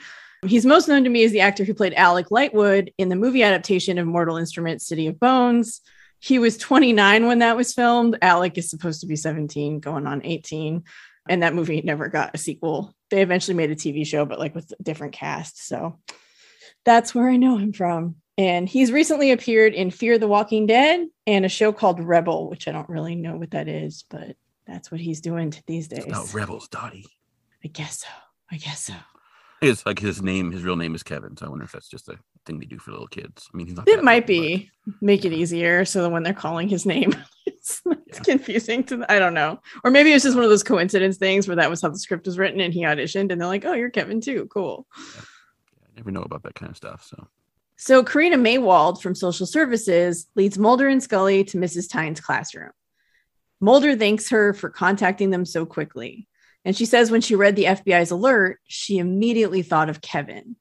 He's 0.46 0.66
most 0.66 0.88
known 0.88 1.04
to 1.04 1.10
me 1.10 1.24
as 1.24 1.32
the 1.32 1.42
actor 1.42 1.64
who 1.64 1.74
played 1.74 1.94
Alec 1.94 2.28
Lightwood 2.30 2.94
in 2.98 3.10
the 3.10 3.16
movie 3.16 3.44
adaptation 3.44 3.98
of 3.98 4.08
Mortal 4.08 4.38
Instruments 4.38 4.88
City 4.88 5.08
of 5.08 5.20
Bones. 5.20 5.82
He 6.20 6.40
was 6.40 6.58
29 6.58 7.28
when 7.28 7.40
that 7.40 7.58
was 7.58 7.74
filmed. 7.74 8.18
Alec 8.22 8.58
is 8.58 8.70
supposed 8.70 9.02
to 9.02 9.08
be 9.08 9.16
17, 9.16 9.80
going 9.80 10.08
on 10.08 10.24
18. 10.24 10.84
And 11.30 11.44
that 11.44 11.56
movie 11.56 11.82
never 11.82 12.08
got 12.08 12.32
a 12.34 12.38
sequel. 12.38 12.96
They 13.10 13.22
eventually 13.22 13.56
made 13.56 13.72
a 13.72 13.76
TV 13.76 14.06
show, 14.06 14.26
but 14.26 14.40
like 14.40 14.56
with 14.56 14.72
a 14.80 14.84
different 14.84 15.14
cast. 15.14 15.68
So 15.68 16.00
that's 16.84 17.14
where 17.14 17.30
I 17.30 17.38
know 17.38 17.58
him 17.58 17.74
from. 17.74 18.16
And 18.38 18.68
he's 18.68 18.92
recently 18.92 19.32
appeared 19.32 19.74
in 19.74 19.92
Fear 19.92 20.18
the 20.18 20.28
Walking 20.28 20.68
Dead 20.68 21.08
and 21.28 21.46
a 21.46 21.50
show 21.50 21.72
called 21.72 22.00
Rebel, 22.00 22.50
which 22.50 22.68
I 22.68 22.72
don't 22.72 22.90
really 22.90 23.16
know 23.16 23.36
what 23.38 23.52
that 23.52 23.68
is, 23.68 24.04
but 24.10 24.36
that's 24.68 24.92
what 24.92 25.00
he's 25.02 25.22
doing 25.22 25.54
these 25.68 25.88
days. 25.88 26.06
No, 26.08 26.26
Rebels, 26.34 26.68
Dottie. 26.68 27.06
I 27.64 27.68
guess 27.68 28.00
so. 28.02 28.08
I 28.52 28.58
guess 28.58 28.86
so. 28.86 28.94
It's 29.62 29.86
like 29.86 29.98
his 30.00 30.22
name, 30.22 30.52
his 30.52 30.64
real 30.64 30.76
name 30.76 30.94
is 30.96 31.02
Kevin. 31.04 31.36
So 31.38 31.46
I 31.46 31.50
wonder 31.50 31.66
if 31.66 31.72
that's 31.72 31.88
just 31.90 32.10
a 32.10 32.18
thing 32.46 32.60
they 32.60 32.66
do 32.66 32.78
for 32.78 32.92
little 32.92 33.08
kids. 33.08 33.50
I 33.52 33.58
mean, 33.58 33.68
he's 33.68 33.76
not. 33.76 33.88
It 33.88 34.04
might 34.04 34.28
be 34.28 34.70
make 35.02 35.26
it 35.26 35.34
easier 35.34 35.86
so 35.86 36.04
that 36.04 36.10
when 36.10 36.22
they're 36.24 36.34
calling 36.34 36.68
his 36.68 36.86
name, 36.86 37.16
it's, 37.48 37.82
it's 37.86 38.18
Yeah. 38.20 38.24
confusing 38.36 38.84
to 38.86 38.98
the, 38.98 39.12
I 39.12 39.18
don't 39.18 39.34
know. 39.34 39.60
Or 39.84 39.90
maybe 39.92 40.12
it's 40.12 40.24
just 40.24 40.36
one 40.36 40.44
of 40.44 40.50
those 40.52 40.62
coincidence 40.62 41.18
things 41.18 41.48
where 41.48 41.56
that 41.56 41.70
was 41.70 41.82
how 41.82 41.90
the 41.90 41.98
script 41.98 42.28
was 42.28 42.38
written 42.38 42.60
and 42.60 42.74
he 42.74 42.82
auditioned 42.82 43.32
and 43.32 43.42
they're 43.42 43.48
like, 43.48 43.66
oh, 43.66 43.74
you're 43.74 43.90
Kevin 43.90 44.22
too. 44.22 44.48
Cool. 44.52 44.86
but 45.16 45.26
I 45.86 45.88
never 45.96 46.12
know 46.12 46.22
about 46.22 46.44
that 46.44 46.54
kind 46.56 46.70
of 46.70 46.78
stuff. 46.78 47.04
So 47.04 47.28
So 47.78 48.04
Karina 48.04 48.38
Maywald 48.38 49.02
from 49.02 49.16
Social 49.16 49.46
Services 49.46 50.28
leads 50.36 50.58
Mulder 50.58 50.88
and 50.88 51.04
Scully 51.04 51.44
to 51.46 51.58
Mrs. 51.58 51.90
Tynes' 51.90 52.22
classroom. 52.22 52.72
Mulder 53.60 53.96
thanks 53.96 54.30
her 54.30 54.54
for 54.54 54.70
contacting 54.70 55.30
them 55.30 55.46
so 55.46 55.66
quickly. 55.66 56.28
And 56.64 56.76
she 56.76 56.86
says 56.86 57.12
when 57.12 57.22
she 57.22 57.36
read 57.36 57.56
the 57.56 57.66
FBI's 57.66 58.12
alert, 58.12 58.60
she 58.66 58.98
immediately 58.98 59.62
thought 59.62 59.90
of 59.90 60.02
Kevin. 60.02 60.56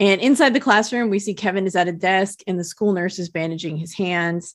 And 0.00 0.20
inside 0.20 0.54
the 0.54 0.60
classroom, 0.60 1.10
we 1.10 1.18
see 1.18 1.34
Kevin 1.34 1.66
is 1.66 1.76
at 1.76 1.88
a 1.88 1.92
desk 1.92 2.40
and 2.46 2.58
the 2.58 2.64
school 2.64 2.92
nurse 2.92 3.18
is 3.18 3.28
bandaging 3.28 3.76
his 3.76 3.94
hands. 3.94 4.54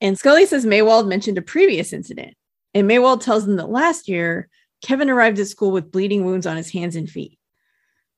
And 0.00 0.18
Scully 0.18 0.46
says 0.46 0.66
Maywald 0.66 1.06
mentioned 1.06 1.38
a 1.38 1.42
previous 1.42 1.92
incident. 1.92 2.34
And 2.74 2.88
Maywald 2.88 3.20
tells 3.20 3.46
them 3.46 3.56
that 3.56 3.68
last 3.68 4.08
year, 4.08 4.48
Kevin 4.82 5.10
arrived 5.10 5.38
at 5.38 5.46
school 5.46 5.70
with 5.70 5.92
bleeding 5.92 6.24
wounds 6.24 6.46
on 6.46 6.56
his 6.56 6.70
hands 6.70 6.96
and 6.96 7.08
feet. 7.08 7.38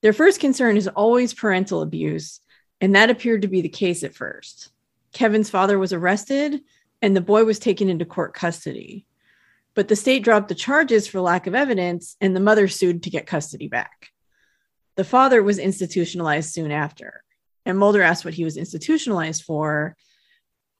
Their 0.01 0.13
first 0.13 0.39
concern 0.39 0.77
is 0.77 0.87
always 0.87 1.33
parental 1.33 1.81
abuse, 1.81 2.39
and 2.81 2.95
that 2.95 3.09
appeared 3.09 3.41
to 3.43 3.47
be 3.47 3.61
the 3.61 3.69
case 3.69 4.03
at 4.03 4.15
first. 4.15 4.69
Kevin's 5.13 5.49
father 5.49 5.79
was 5.79 5.93
arrested, 5.93 6.61
and 7.01 7.15
the 7.15 7.21
boy 7.21 7.45
was 7.45 7.59
taken 7.59 7.89
into 7.89 8.05
court 8.05 8.33
custody. 8.33 9.05
But 9.73 9.87
the 9.87 9.95
state 9.95 10.23
dropped 10.23 10.47
the 10.47 10.55
charges 10.55 11.07
for 11.07 11.21
lack 11.21 11.47
of 11.47 11.55
evidence, 11.55 12.15
and 12.19 12.35
the 12.35 12.41
mother 12.41 12.67
sued 12.67 13.03
to 13.03 13.09
get 13.09 13.27
custody 13.27 13.67
back. 13.67 14.09
The 14.95 15.03
father 15.03 15.43
was 15.43 15.59
institutionalized 15.59 16.53
soon 16.53 16.71
after, 16.71 17.23
and 17.65 17.77
Mulder 17.77 18.01
asked 18.01 18.23
what 18.23 18.33
he 18.33 18.45
was 18.45 18.57
institutionalized 18.57 19.43
for. 19.43 19.95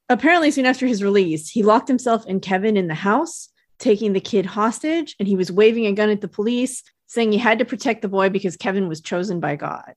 Apparently, 0.08 0.52
soon 0.52 0.66
after 0.66 0.88
his 0.88 1.04
release, 1.04 1.50
he 1.50 1.64
locked 1.64 1.88
himself 1.88 2.26
and 2.26 2.42
Kevin 2.42 2.78
in 2.78 2.88
the 2.88 2.94
house, 2.94 3.50
taking 3.80 4.14
the 4.14 4.22
kid 4.22 4.46
hostage, 4.46 5.16
and 5.20 5.28
he 5.28 5.36
was 5.36 5.52
waving 5.52 5.86
a 5.86 5.94
gun 5.94 6.10
at 6.10 6.22
the 6.22 6.28
police, 6.28 6.84
saying 7.08 7.32
he 7.32 7.38
had 7.38 7.60
to 7.60 7.66
protect 7.66 8.02
the 8.02 8.08
boy 8.08 8.30
because 8.30 8.56
Kevin 8.56 8.88
was 8.88 9.02
chosen 9.02 9.40
by 9.40 9.56
God. 9.56 9.94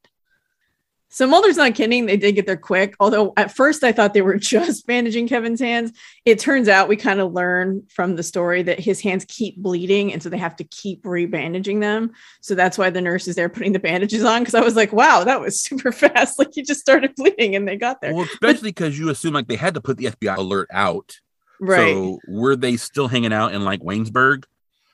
So 1.11 1.27
Mulder's 1.27 1.57
not 1.57 1.75
kidding. 1.75 2.07
They 2.07 2.19
did 2.19 2.33
get 2.35 2.47
there 2.47 2.57
quick. 2.57 2.95
Although 3.01 3.33
at 3.37 3.51
first 3.51 3.83
I 3.83 3.93
thought 3.93 4.13
they 4.13 4.23
were 4.23 4.37
just 4.39 4.87
bandaging 4.87 5.27
Kevin's 5.27 5.61
hands. 5.61 5.93
It 6.25 6.39
turns 6.39 6.69
out 6.69 6.89
we 6.89 6.97
kind 6.97 7.21
of 7.21 7.33
learn 7.33 7.83
from 7.89 8.17
the 8.17 8.23
story 8.23 8.63
that 8.65 8.79
his 8.79 9.01
hands 9.01 9.25
keep 9.27 9.57
bleeding. 9.57 10.13
And 10.13 10.23
so 10.23 10.29
they 10.29 10.39
have 10.39 10.57
to 10.57 10.65
keep 10.65 11.05
rebandaging 11.05 11.81
them. 11.81 12.13
So 12.43 12.55
that's 12.55 12.77
why 12.77 12.91
the 12.91 13.01
nurse 13.01 13.27
is 13.27 13.37
there 13.37 13.49
putting 13.49 13.73
the 13.73 13.79
bandages 13.79 14.23
on. 14.25 14.45
Cause 14.45 14.55
I 14.55 14.61
was 14.61 14.77
like, 14.77 14.93
wow, 14.93 15.25
that 15.25 15.41
was 15.41 15.61
super 15.63 15.93
fast. 15.93 16.39
Like 16.39 16.51
he 16.53 16.63
just 16.63 16.81
started 16.81 17.15
bleeding 17.17 17.57
and 17.57 17.67
they 17.67 17.77
got 17.77 18.01
there. 18.01 18.15
well, 18.15 18.25
especially 18.25 18.69
because 18.71 18.99
you 18.99 19.09
assume 19.09 19.33
like 19.35 19.49
they 19.49 19.57
had 19.57 19.75
to 19.75 19.81
put 19.81 19.97
the 19.97 20.07
FBI 20.07 20.37
alert 20.37 20.69
out. 20.73 21.17
right. 21.61 21.95
So 21.95 22.19
were 22.29 22.55
they 22.57 22.77
still 22.77 23.09
hanging 23.09 23.33
out 23.33 23.55
in 23.55 23.65
like 23.65 23.81
Waynesburg? 23.81 24.45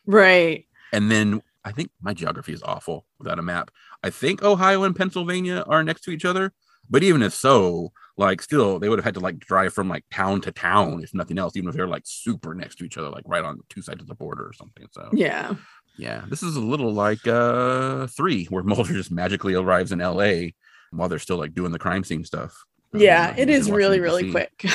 right. 0.06 0.66
And 0.92 1.11
then 1.11 1.42
I 1.64 1.73
think 1.73 1.90
my 2.00 2.14
geography 2.14 2.52
is 2.52 2.62
awful 2.62 3.04
without 3.18 3.38
a 3.38 3.42
map. 3.42 3.71
I 4.04 4.11
think 4.11 4.42
Ohio 4.42 4.82
and 4.84 4.94
Pennsylvania 4.94 5.64
are 5.66 5.82
next 5.82 6.02
to 6.02 6.11
each 6.11 6.25
other. 6.26 6.52
But 6.90 7.02
even 7.02 7.23
if 7.23 7.32
so, 7.32 7.90
like 8.18 8.42
still 8.42 8.78
they 8.78 8.88
would 8.90 8.99
have 8.99 9.04
had 9.06 9.14
to 9.14 9.20
like 9.20 9.38
drive 9.38 9.73
from 9.73 9.88
like 9.88 10.04
town 10.12 10.42
to 10.42 10.52
town, 10.52 11.02
if 11.02 11.14
nothing 11.14 11.38
else, 11.38 11.56
even 11.56 11.70
if 11.70 11.75
they're 11.75 11.88
like 11.88 12.02
super 12.04 12.54
next 12.54 12.75
to 12.76 12.84
each 12.84 12.99
other, 12.99 13.08
like 13.08 13.25
right 13.26 13.43
on 13.43 13.60
two 13.71 13.80
sides 13.80 14.02
of 14.02 14.06
the 14.06 14.14
border 14.14 14.45
or 14.47 14.52
something. 14.52 14.86
So 14.93 15.08
Yeah. 15.14 15.54
yeah, 15.97 16.25
this 16.28 16.43
is 16.43 16.56
a 16.56 16.60
little 16.60 16.93
like 16.93 17.26
uh 17.26 18.06
three, 18.08 18.45
where 18.47 18.62
Mulder 18.71 18.93
just 18.93 19.10
magically 19.10 19.54
arrives 19.54 19.93
in 19.93 20.00
LA 20.00 20.49
while 20.90 21.08
they're 21.08 21.19
still 21.19 21.38
like 21.38 21.54
doing 21.54 21.73
the 21.73 21.78
crime 21.78 22.04
scene 22.04 22.23
stuff. 22.25 22.52
Um, 22.93 23.00
Yeah. 23.00 23.28
like, 23.28 23.38
It 23.38 23.49
is 23.49 23.71
really, 23.71 24.00
really 24.00 24.30
quick. 24.30 24.52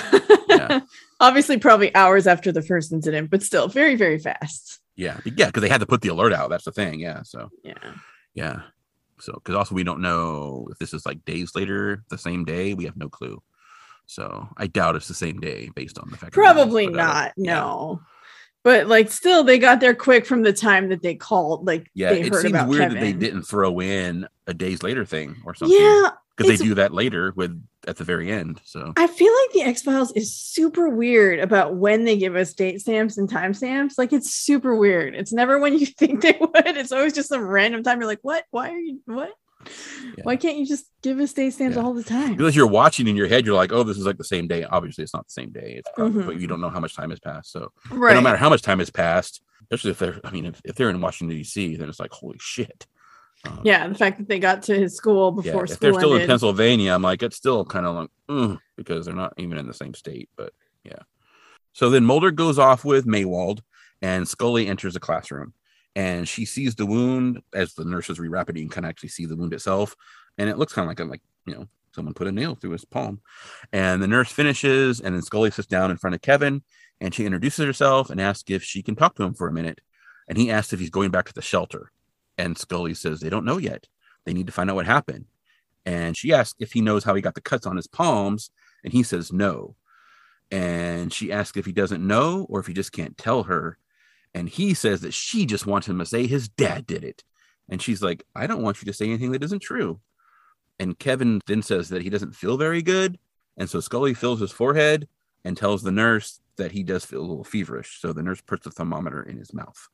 Yeah. 0.50 0.80
Obviously, 1.20 1.58
probably 1.60 1.94
hours 1.94 2.26
after 2.26 2.52
the 2.52 2.64
first 2.64 2.92
incident, 2.92 3.30
but 3.30 3.44
still 3.44 3.68
very, 3.68 3.96
very 3.96 4.18
fast. 4.18 4.80
Yeah, 4.96 5.20
yeah, 5.24 5.46
because 5.46 5.62
they 5.62 5.70
had 5.70 5.82
to 5.82 5.86
put 5.86 6.02
the 6.02 6.10
alert 6.10 6.34
out. 6.34 6.50
That's 6.50 6.66
the 6.66 6.72
thing. 6.72 7.00
Yeah, 7.00 7.22
so 7.22 7.50
Yeah. 7.64 7.94
yeah, 8.34 8.62
so 9.20 9.34
because 9.34 9.56
also 9.56 9.76
we 9.76 9.84
don't 9.84 10.02
know 10.02 10.68
if 10.72 10.78
this 10.80 10.94
is 10.94 11.06
like 11.06 11.24
days 11.26 11.56
later, 11.56 12.04
the 12.10 12.18
same 12.18 12.46
day. 12.46 12.74
We 12.74 12.86
have 12.86 12.98
no 12.98 13.10
clue. 13.10 13.42
So 14.06 14.48
I 14.58 14.68
doubt 14.68 14.96
it's 14.96 15.08
the 15.08 15.14
same 15.14 15.40
day 15.40 15.70
based 15.76 16.00
on 16.00 16.10
the 16.10 16.18
fact. 16.18 16.34
that 16.34 16.42
Probably 16.42 16.88
put 16.88 16.96
not. 16.96 17.34
Yeah. 17.38 17.54
No. 17.54 18.02
But 18.64 18.88
like 18.88 19.12
still 19.12 19.44
they 19.44 19.58
got 19.60 19.80
there 19.80 19.96
quick 19.96 20.26
from 20.26 20.42
the 20.42 20.52
time 20.54 20.90
that 20.90 21.02
they 21.02 21.16
called. 21.16 21.66
Like 21.66 21.90
Yeah, 21.94 22.10
they 22.10 22.22
it 22.22 22.34
heard 22.34 22.42
seems 22.42 22.54
about 22.54 22.68
weird 22.68 22.82
Kevin. 22.82 22.96
that 22.98 23.02
they 23.04 23.14
didn't 23.14 23.44
throw 23.44 23.80
in 23.80 24.28
a 24.48 24.54
days 24.54 24.84
later 24.84 25.06
thing 25.06 25.36
or 25.46 25.54
something. 25.54 25.78
Yeah. 25.80 26.10
because 26.36 26.60
they 26.60 26.66
do 26.66 26.76
that 26.76 26.94
later 26.94 27.32
with 27.36 27.62
at 27.88 27.98
the 27.98 28.04
very 28.04 28.32
end. 28.32 28.60
So 28.66 28.94
I 28.98 29.08
feel 29.08 29.32
like 29.34 29.52
the 29.54 29.62
X 29.62 29.82
Files 29.82 30.12
is 30.14 30.36
super 30.36 30.90
weird 30.90 31.40
about 31.40 31.76
when 31.76 32.04
they 32.06 32.18
give 32.18 32.36
us 32.36 32.54
date 32.54 32.82
stamps 32.82 33.18
and 33.18 33.30
time 33.30 33.54
stamps. 33.54 33.98
Like 33.98 34.12
it's 34.14 34.32
super 34.32 34.76
weird. 34.76 35.16
It's 35.16 35.32
never 35.34 35.60
when 35.60 35.78
you 35.78 35.86
think 36.00 36.22
they 36.22 36.38
would. 36.40 36.52
It's 36.78 36.92
always 36.92 37.14
just 37.14 37.30
some 37.30 37.42
random 37.48 37.84
time. 37.84 38.00
You're 38.00 38.08
like, 38.10 38.20
what? 38.22 38.44
Why 38.52 38.70
are 38.72 38.78
you 38.80 39.00
what? 39.06 39.32
Yeah. 40.18 40.24
Why 40.24 40.36
can't 40.38 40.58
you 40.58 40.66
just 40.66 40.86
give 41.02 41.20
us 41.20 41.34
date 41.34 41.52
stamps 41.52 41.76
Yeah. 41.78 41.84
all 41.84 41.94
the 41.94 42.04
time? 42.04 42.36
because 42.36 42.56
you're 42.56 42.66
watching 42.68 43.08
in 43.08 43.16
your 43.16 43.28
head, 43.28 43.46
you're 43.46 43.56
like, 43.56 43.72
oh, 43.74 43.84
this 43.84 43.98
is 43.98 44.06
like 44.06 44.18
the 44.18 44.24
same 44.24 44.48
day. 44.48 44.64
Obviously, 44.64 45.04
it's 45.04 45.14
not 45.14 45.26
the 45.28 45.32
same 45.34 45.52
day. 45.52 45.76
It's 45.78 45.90
probably, 45.96 46.24
Mhm. 46.24 46.26
but 46.28 46.40
you 46.40 46.48
don't 46.48 46.62
know 46.62 46.70
how 46.70 46.80
much 46.80 46.96
time 46.96 47.10
has 47.10 47.20
passed. 47.20 47.52
So 47.52 47.72
Right. 47.92 48.14
no 48.14 48.22
matter 48.22 48.38
how 48.38 48.50
much 48.50 48.62
time 48.62 48.80
has 48.80 48.90
passed, 48.90 49.42
especially 49.64 49.92
if 49.92 50.00
they're, 50.00 50.20
I 50.24 50.32
mean, 50.32 50.46
if, 50.46 50.62
if 50.64 50.76
they're 50.76 50.90
in 50.90 51.02
Washington 51.02 51.36
D.C., 51.38 51.76
then 51.76 51.90
it's 51.90 52.00
like, 52.00 52.12
holy 52.12 52.38
shit. 52.40 52.88
Um, 53.46 53.62
yeah, 53.64 53.88
the 53.88 53.96
fact 53.96 54.18
that 54.18 54.28
they 54.28 54.40
got 54.40 54.64
to 54.64 54.76
his 54.76 54.96
school 54.96 55.34
yeah, 55.38 55.52
before 55.52 55.64
if 55.64 55.72
school 55.72 55.80
they're 55.80 56.00
still 56.00 56.12
ended. 56.12 56.24
in 56.24 56.28
Pennsylvania, 56.28 56.94
I'm 56.94 57.02
like, 57.02 57.24
it's 57.24 57.38
still 57.38 57.64
kind 57.64 57.86
of 57.86 57.96
like, 57.96 58.10
"Ugh," 58.28 58.60
because 58.76 59.06
they're 59.06 59.16
not 59.16 59.34
even 59.38 59.58
in 59.58 59.68
the 59.68 59.74
same 59.74 59.94
state. 59.94 60.30
But 60.36 60.54
yeah. 60.84 61.04
So 61.74 61.90
then 61.90 62.04
Mulder 62.04 62.32
goes 62.32 62.60
off 62.60 62.84
with 62.84 63.06
Maywald, 63.06 63.62
and 64.02 64.28
Scully 64.28 64.68
enters 64.68 64.94
the 64.94 65.00
classroom, 65.00 65.54
and 65.96 66.28
she 66.28 66.46
sees 66.46 66.76
the 66.76 66.86
wound 66.86 67.42
as 67.54 67.74
the 67.74 67.86
nurses 67.86 68.20
rewrap 68.20 68.50
it. 68.50 68.58
You 68.58 68.64
can 68.64 68.70
kind 68.70 68.86
of 68.86 68.90
actually 68.90 69.10
see 69.10 69.26
the 69.26 69.38
wound 69.38 69.54
itself, 69.54 69.96
and 70.38 70.50
it 70.50 70.58
looks 70.58 70.74
kind 70.74 70.86
of 70.86 70.90
like 70.90 71.00
a 71.00 71.06
like 71.06 71.22
you 71.46 71.56
know 71.56 71.68
someone 71.94 72.14
put 72.14 72.28
a 72.28 72.32
nail 72.32 72.56
through 72.56 72.72
his 72.72 72.86
palm. 72.86 73.22
And 73.72 74.02
the 74.02 74.08
nurse 74.08 74.32
finishes, 74.32 75.00
and 75.00 75.16
then 75.16 75.22
Scully 75.22 75.52
sits 75.52 75.68
down 75.68 75.92
in 75.92 75.98
front 75.98 76.16
of 76.16 76.22
Kevin, 76.22 76.64
and 77.02 77.14
she 77.14 77.26
introduces 77.26 77.66
herself 77.66 78.10
and 78.10 78.20
asks 78.20 78.50
if 78.50 78.64
she 78.64 78.84
can 78.84 78.96
talk 78.96 79.16
to 79.16 79.24
him 79.24 79.34
for 79.34 79.48
a 79.48 79.54
minute. 79.54 79.82
And 80.28 80.38
he 80.38 80.52
asks 80.52 80.74
if 80.74 80.80
he's 80.80 80.90
going 80.90 81.12
back 81.12 81.26
to 81.28 81.34
the 81.34 81.42
shelter, 81.42 81.92
and 82.40 82.58
Scully 82.58 82.94
says 82.94 83.20
they 83.20 83.30
don't 83.30 83.46
know 83.46 83.58
yet. 83.58 83.88
They 84.26 84.34
need 84.34 84.48
to 84.48 84.54
find 84.54 84.70
out 84.70 84.78
what 84.78 84.86
happened. 84.86 85.26
And 85.86 86.16
she 86.16 86.34
asks 86.34 86.56
if 86.60 86.72
he 86.72 86.82
knows 86.82 87.04
how 87.04 87.14
he 87.14 87.22
got 87.22 87.36
the 87.36 87.42
cuts 87.42 87.68
on 87.68 87.76
his 87.76 87.88
palms, 87.88 88.50
and 88.84 88.94
he 88.94 89.04
says 89.04 89.32
no. 89.32 89.76
And 90.50 91.14
she 91.14 91.32
asks 91.32 91.58
if 91.58 91.66
he 91.66 91.74
doesn't 91.74 92.06
know 92.06 92.48
or 92.50 92.60
if 92.60 92.68
he 92.68 92.74
just 92.74 92.94
can't 92.94 93.18
tell 93.18 93.44
her. 93.44 93.78
And 94.34 94.48
he 94.48 94.74
says 94.74 95.02
that 95.02 95.14
she 95.14 95.46
just 95.46 95.68
wants 95.68 95.88
him 95.88 96.00
to 96.00 96.06
say 96.06 96.26
his 96.26 96.48
dad 96.48 96.88
did 96.88 97.04
it. 97.04 97.24
And 97.68 97.82
she's 97.82 98.02
like, 98.02 98.24
I 98.36 98.48
don't 98.48 98.64
want 98.64 98.82
you 98.82 98.86
to 98.86 98.94
say 98.94 99.06
anything 99.06 99.32
that 99.34 99.44
isn't 99.44 99.62
true. 99.62 100.00
And 100.80 100.98
Kevin 100.98 101.42
then 101.46 101.62
says 101.62 101.90
that 101.90 102.02
he 102.02 102.10
doesn't 102.10 102.36
feel 102.36 102.58
very 102.58 102.82
good. 102.82 103.20
And 103.58 103.70
so 103.70 103.80
Scully 103.80 104.14
fills 104.14 104.40
his 104.40 104.52
forehead 104.52 105.08
and 105.44 105.58
tells 105.58 105.84
the 105.84 105.92
nurse 105.92 106.40
that 106.56 106.72
he 106.72 106.84
does 106.84 107.06
feel 107.06 107.20
a 107.20 107.28
little 107.30 107.44
feverish. 107.44 108.00
So 108.00 108.14
the 108.14 108.24
nurse 108.24 108.42
puts 108.42 108.64
the 108.64 108.72
thermometer 108.72 109.22
in 109.22 109.38
his 109.38 109.54
mouth. 109.54 109.90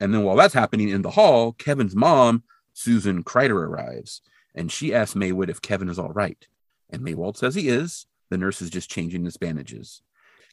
And 0.00 0.14
then 0.14 0.22
while 0.22 0.36
that's 0.36 0.54
happening 0.54 0.88
in 0.88 1.02
the 1.02 1.10
hall, 1.10 1.52
Kevin's 1.52 1.96
mom, 1.96 2.44
Susan 2.72 3.24
Kreider, 3.24 3.66
arrives 3.66 4.22
and 4.58 4.72
she 4.72 4.92
asks 4.92 5.14
Maywald 5.14 5.48
if 5.48 5.62
Kevin 5.62 5.88
is 5.88 6.00
all 6.00 6.10
right. 6.10 6.46
And 6.90 7.00
Maywald 7.00 7.36
says 7.36 7.54
he 7.54 7.68
is. 7.68 8.06
The 8.28 8.36
nurse 8.36 8.60
is 8.60 8.70
just 8.70 8.90
changing 8.90 9.24
his 9.24 9.36
bandages. 9.36 10.02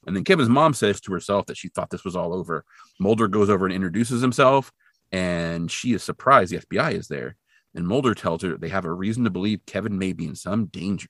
And 0.05 0.15
then 0.15 0.23
Kevin's 0.23 0.47
mom 0.47 0.75
says 0.75 1.01
to 1.01 1.11
herself 1.11 1.47
that 1.47 1.57
she 1.57 1.69
thought 1.69 1.89
this 1.89 2.05
was 2.05 2.15
all 2.15 2.31
over. 2.31 2.63
Mulder 2.99 3.27
goes 3.27 3.49
over 3.49 3.65
and 3.65 3.73
introduces 3.73 4.21
himself, 4.21 4.71
and 5.11 5.71
she 5.71 5.93
is 5.93 6.03
surprised 6.03 6.51
the 6.51 6.59
FBI 6.59 6.93
is 6.93 7.07
there. 7.07 7.35
And 7.73 7.87
Mulder 7.87 8.13
tells 8.13 8.43
her 8.43 8.55
they 8.55 8.69
have 8.69 8.85
a 8.85 8.93
reason 8.93 9.23
to 9.23 9.31
believe 9.31 9.65
Kevin 9.65 9.97
may 9.97 10.13
be 10.13 10.27
in 10.27 10.35
some 10.35 10.67
danger. 10.67 11.09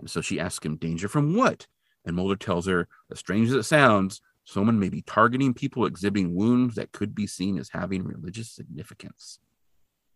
And 0.00 0.08
so 0.08 0.22
she 0.22 0.40
asks 0.40 0.64
him, 0.64 0.76
Danger 0.76 1.08
from 1.08 1.36
what? 1.36 1.66
And 2.06 2.16
Mulder 2.16 2.36
tells 2.36 2.66
her, 2.66 2.88
as 3.10 3.18
strange 3.18 3.48
as 3.50 3.54
it 3.54 3.64
sounds, 3.64 4.22
someone 4.44 4.78
may 4.78 4.88
be 4.88 5.02
targeting 5.02 5.54
people 5.54 5.86
exhibiting 5.86 6.34
wounds 6.34 6.74
that 6.74 6.92
could 6.92 7.14
be 7.14 7.26
seen 7.26 7.58
as 7.58 7.70
having 7.70 8.04
religious 8.04 8.50
significance. 8.50 9.38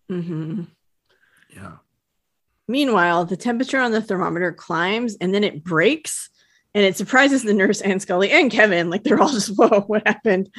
hmm 0.08 0.62
Yeah. 1.54 1.76
Meanwhile, 2.68 3.26
the 3.26 3.36
temperature 3.36 3.80
on 3.80 3.92
the 3.92 4.02
thermometer 4.02 4.52
climbs 4.52 5.16
and 5.20 5.32
then 5.32 5.44
it 5.44 5.62
breaks 5.62 6.30
and 6.74 6.84
it 6.84 6.96
surprises 6.96 7.42
the 7.42 7.54
nurse 7.54 7.80
and 7.80 8.02
Scully 8.02 8.30
and 8.30 8.50
Kevin. 8.50 8.90
Like 8.90 9.04
they're 9.04 9.20
all 9.20 9.30
just, 9.30 9.48
whoa, 9.56 9.82
what 9.82 10.06
happened? 10.06 10.50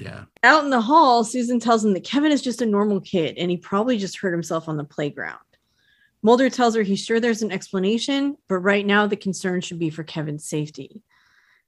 Yeah. 0.00 0.24
Out 0.42 0.64
in 0.64 0.70
the 0.70 0.80
hall, 0.80 1.24
Susan 1.24 1.58
tells 1.60 1.84
him 1.84 1.92
that 1.94 2.04
Kevin 2.04 2.32
is 2.32 2.40
just 2.40 2.62
a 2.62 2.66
normal 2.66 3.00
kid 3.00 3.36
and 3.36 3.50
he 3.50 3.56
probably 3.56 3.98
just 3.98 4.18
hurt 4.18 4.32
himself 4.32 4.68
on 4.68 4.76
the 4.76 4.84
playground. 4.84 5.38
Mulder 6.22 6.48
tells 6.50 6.74
her 6.74 6.82
he's 6.82 7.04
sure 7.04 7.20
there's 7.20 7.42
an 7.42 7.52
explanation, 7.52 8.36
but 8.48 8.58
right 8.58 8.86
now 8.86 9.06
the 9.06 9.16
concern 9.16 9.60
should 9.60 9.78
be 9.78 9.90
for 9.90 10.02
Kevin's 10.02 10.48
safety. 10.48 11.02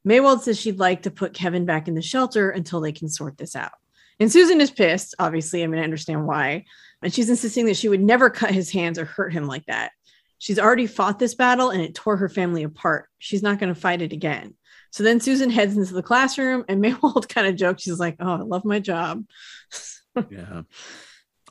Maywald 0.07 0.41
says 0.41 0.59
she'd 0.59 0.79
like 0.79 1.03
to 1.03 1.11
put 1.11 1.35
Kevin 1.35 1.65
back 1.65 1.89
in 1.89 1.95
the 1.95 2.03
shelter 2.03 2.51
until 2.51 2.81
they 2.81 2.93
can 2.93 3.09
sort 3.09 3.37
this 3.37 3.57
out. 3.57 3.73
And 4.21 4.33
Susan 4.33 4.61
is 4.61 4.71
pissed, 4.71 5.15
obviously. 5.19 5.63
I 5.63 5.67
mean, 5.67 5.81
I 5.81 5.85
understand 5.85 6.27
why. 6.27 6.65
And 7.03 7.13
she's 7.13 7.31
insisting 7.31 7.67
that 7.67 7.77
she 7.77 7.89
would 7.89 8.03
never 8.03 8.31
cut 8.31 8.51
his 8.51 8.71
hands 8.71 8.99
or 8.99 9.05
hurt 9.05 9.33
him 9.33 9.47
like 9.47 9.67
that. 9.67 9.93
She's 10.39 10.59
already 10.59 10.87
fought 10.87 11.19
this 11.19 11.35
battle 11.35 11.71
and 11.71 11.83
it 11.83 11.95
tore 11.95 12.17
her 12.17 12.29
family 12.29 12.63
apart. 12.63 13.09
She's 13.19 13.43
not 13.43 13.59
going 13.59 13.73
to 13.73 13.81
fight 13.81 14.03
it 14.03 14.13
again. 14.13 14.55
So 14.91 15.03
then 15.03 15.21
Susan 15.21 15.51
heads 15.51 15.77
into 15.77 15.95
the 15.95 16.03
classroom 16.03 16.65
and 16.69 16.83
Maywald 16.85 17.29
kind 17.29 17.47
of 17.47 17.57
jokes. 17.57 17.83
She's 17.83 18.01
like, 18.01 18.17
Oh, 18.21 18.35
I 18.35 18.41
love 18.41 18.65
my 18.65 18.81
job. 18.81 19.25
yeah. 20.31 20.63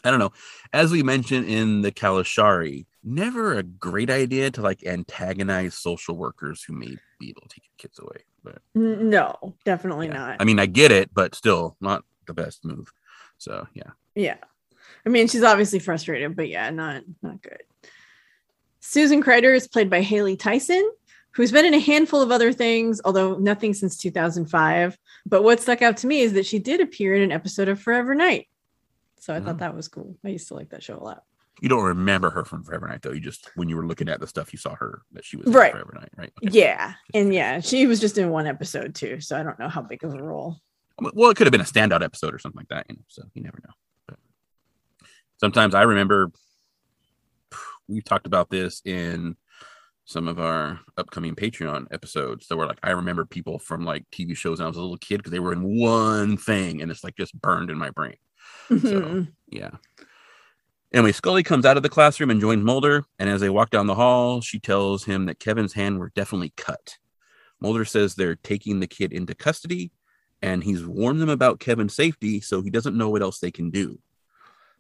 I 0.04 0.10
don't 0.12 0.20
know. 0.20 0.34
As 0.74 0.92
we 0.92 1.04
mentioned 1.04 1.48
in 1.48 1.82
the 1.82 1.92
Calusari, 1.92 2.86
never 3.04 3.58
a 3.58 3.64
great 3.64 4.10
idea 4.10 4.52
to 4.52 4.62
like 4.62 4.86
antagonize 4.86 5.76
social 5.76 6.16
workers 6.16 6.64
who 6.64 6.74
may 6.74 6.96
be 7.20 7.30
able 7.30 7.42
to 7.42 7.50
take 7.50 7.66
your 7.66 7.78
kids 7.78 8.00
away. 8.00 8.24
But 8.54 8.62
no, 8.76 9.56
definitely 9.66 10.08
yeah. 10.08 10.14
not. 10.14 10.38
I 10.40 10.44
mean, 10.46 10.60
I 10.60 10.66
get 10.66 10.92
it, 10.92 11.14
but 11.14 11.36
still 11.36 11.76
not 11.82 12.04
the 12.28 12.34
best 12.34 12.64
move. 12.66 12.92
So 13.38 13.68
yeah. 13.74 13.92
Yeah. 14.16 14.38
I 15.06 15.10
mean, 15.10 15.28
she's 15.28 15.44
obviously 15.44 15.80
frustrated, 15.80 16.36
but 16.36 16.50
yeah, 16.50 16.70
not 16.70 17.04
not 17.22 17.42
good. 17.42 17.62
Susan 18.80 19.22
Kreider 19.22 19.56
is 19.56 19.68
played 19.68 19.90
by 19.90 20.02
Hayley 20.02 20.38
Tyson, 20.38 20.90
who's 21.32 21.52
been 21.52 21.66
in 21.66 21.74
a 21.74 21.80
handful 21.80 22.22
of 22.22 22.32
other 22.32 22.54
things, 22.54 23.02
although 23.04 23.36
nothing 23.38 23.74
since 23.74 23.98
2005. 23.98 24.98
But 25.26 25.44
what 25.44 25.60
stuck 25.60 25.82
out 25.82 25.98
to 25.98 26.08
me 26.08 26.22
is 26.22 26.34
that 26.34 26.46
she 26.46 26.60
did 26.60 26.80
appear 26.82 27.16
in 27.16 27.22
an 27.22 27.32
episode 27.32 27.68
of 27.68 27.82
Forever 27.82 28.16
Knight. 28.16 28.48
So 29.20 29.34
I 29.34 29.38
Oh. 29.38 29.44
thought 29.44 29.60
that 29.60 29.76
was 29.76 29.88
cool. 29.88 30.18
I 30.24 30.30
used 30.30 30.48
to 30.50 30.54
like 30.56 30.70
that 30.70 30.84
show 30.84 30.98
a 30.98 31.04
lot. 31.04 31.24
You 31.62 31.70
don't 31.70 31.84
remember 31.84 32.30
her 32.30 32.46
from 32.46 32.64
Forever 32.64 32.88
Knight 32.88 33.02
though. 33.02 33.12
You 33.12 33.20
just 33.20 33.50
when 33.56 33.68
you 33.70 33.76
were 33.76 33.86
looking 33.86 34.10
at 34.10 34.20
the 34.20 34.28
stuff, 34.28 34.54
you 34.54 34.60
saw 34.60 34.76
her 34.76 35.02
that 35.14 35.26
she 35.26 35.38
was 35.38 35.48
in 35.48 35.54
Right. 35.54 35.72
Forever 35.72 35.94
Knight, 36.00 36.10
right? 36.16 36.32
Okay. 36.46 36.60
Yeah. 36.60 36.94
And 37.14 37.34
yeah, 37.34 37.60
she 37.60 37.88
was 37.88 38.00
just 38.00 38.18
in 38.18 38.30
one 38.30 38.48
episode 38.48 38.94
too. 38.96 39.20
So 39.22 39.40
I 39.40 39.44
don't 39.44 39.58
know 39.60 39.70
how 39.70 39.82
big 39.82 40.04
of 40.04 40.14
a 40.14 40.22
role. 40.22 40.58
Well, 41.14 41.30
it 41.30 41.38
could 41.38 41.48
have 41.48 41.52
been 41.52 41.62
a 41.62 41.64
standout 41.64 42.04
episode 42.04 42.34
or 42.34 42.40
something 42.40 42.60
like 42.60 42.70
that, 42.70 42.86
you 42.90 42.96
know. 42.96 43.04
So 43.08 43.24
you 43.34 43.44
never 43.44 43.60
know. 43.64 43.74
But 44.08 44.18
sometimes 45.40 45.74
I 45.76 45.84
remember 45.84 46.32
we've 47.88 48.04
talked 48.06 48.28
about 48.28 48.50
this 48.50 48.82
in 48.86 49.36
some 50.06 50.28
of 50.28 50.40
our 50.40 50.80
upcoming 50.98 51.36
Patreon 51.36 51.88
episodes. 51.92 52.48
So 52.48 52.56
where 52.56 52.68
like 52.68 52.80
I 52.84 52.92
remember 52.92 53.26
people 53.26 53.60
from 53.60 53.84
like 53.84 54.06
TV 54.12 54.38
shows 54.38 54.60
when 54.60 54.66
I 54.66 54.70
was 54.70 54.78
a 54.78 54.82
little 54.82 54.98
kid 54.98 55.18
because 55.18 55.32
they 55.32 55.40
were 55.40 55.54
in 55.54 55.80
one 55.80 56.38
thing 56.38 56.82
and 56.82 56.90
it's 56.92 57.04
like 57.04 57.18
just 57.18 57.40
burned 57.42 57.70
in 57.70 57.78
my 57.78 57.90
brain. 57.90 58.16
Mhm. 58.70 59.32
Yeah. 59.50 59.72
Anyway, 60.94 61.12
Scully 61.12 61.44
comes 61.44 61.66
out 61.66 61.78
of 61.78 61.84
the 61.84 61.90
classroom 61.90 62.30
and 62.30 62.40
joins 62.40 62.64
Mulder. 62.64 63.04
And 63.20 63.30
as 63.30 63.42
they 63.42 63.50
walk 63.50 63.70
down 63.70 63.88
the 63.88 63.96
hall, 63.96 64.42
she 64.42 64.60
tells 64.60 65.04
him 65.04 65.26
that 65.26 65.40
Kevin's 65.40 65.74
hand 65.74 66.00
were 66.00 66.12
definitely 66.16 66.54
cut. 66.56 66.98
Mulder 67.60 67.86
says 67.86 68.16
they're 68.16 68.36
taking 68.36 68.80
the 68.80 68.88
kid 68.88 69.12
into 69.12 69.36
custody 69.36 69.92
and 70.42 70.64
he's 70.64 70.86
warned 70.86 71.20
them 71.20 71.30
about 71.30 71.60
Kevin's 71.60 71.96
safety, 71.96 72.40
so 72.42 72.62
he 72.62 72.70
doesn't 72.70 72.98
know 72.98 73.10
what 73.10 73.22
else 73.24 73.40
they 73.40 73.52
can 73.52 73.72
do. 73.72 74.00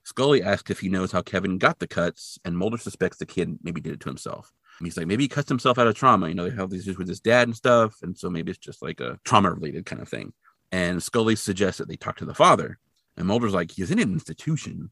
Scully 0.04 0.42
asks 0.42 0.70
if 0.70 0.80
he 0.80 0.90
knows 0.90 1.12
how 1.12 1.22
Kevin 1.22 1.58
got 1.58 1.80
the 1.80 1.88
cuts, 1.88 2.38
and 2.46 2.58
Mulder 2.58 2.78
suspects 2.78 3.18
the 3.18 3.26
kid 3.26 3.58
maybe 3.64 3.82
did 3.82 3.94
it 3.94 4.00
to 4.02 4.10
himself. 4.10 4.54
He's 4.80 4.96
like, 4.96 5.08
maybe 5.08 5.24
he 5.24 5.28
cuts 5.28 5.50
himself 5.50 5.80
out 5.80 5.88
of 5.88 5.96
trauma. 5.96 6.30
You 6.30 6.36
know, 6.36 6.48
they 6.48 6.56
have 6.56 6.70
these 6.70 6.84
issues 6.84 7.00
with 7.00 7.08
his 7.08 7.20
dad 7.20 7.48
and 7.48 7.58
stuff. 7.58 7.96
And 8.04 8.16
so 8.16 8.30
maybe 8.30 8.52
it's 8.52 8.60
just 8.60 8.84
like 8.84 9.00
a 9.00 9.20
trauma 9.26 9.52
related 9.52 9.88
kind 9.88 10.02
of 10.02 10.08
thing. 10.08 10.34
And 10.72 11.02
Scully 11.02 11.36
suggests 11.36 11.80
that 11.80 11.88
they 11.88 11.96
talk 11.96 12.18
to 12.18 12.26
the 12.26 12.36
father. 12.36 12.78
And 13.18 13.28
Mulder's 13.28 13.56
like, 13.56 13.72
he's 13.72 13.90
in 13.90 13.98
an 13.98 14.14
institution. 14.14 14.92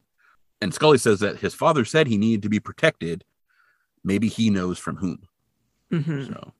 And 0.60 0.72
Scully 0.72 0.98
says 0.98 1.20
that 1.20 1.38
his 1.38 1.54
father 1.54 1.84
said 1.84 2.06
he 2.06 2.16
needed 2.16 2.42
to 2.42 2.48
be 2.48 2.60
protected. 2.60 3.24
Maybe 4.02 4.28
he 4.28 4.50
knows 4.50 4.78
from 4.78 4.96
whom. 4.96 5.28
Mhm. 5.92 6.28
So, 6.28 6.52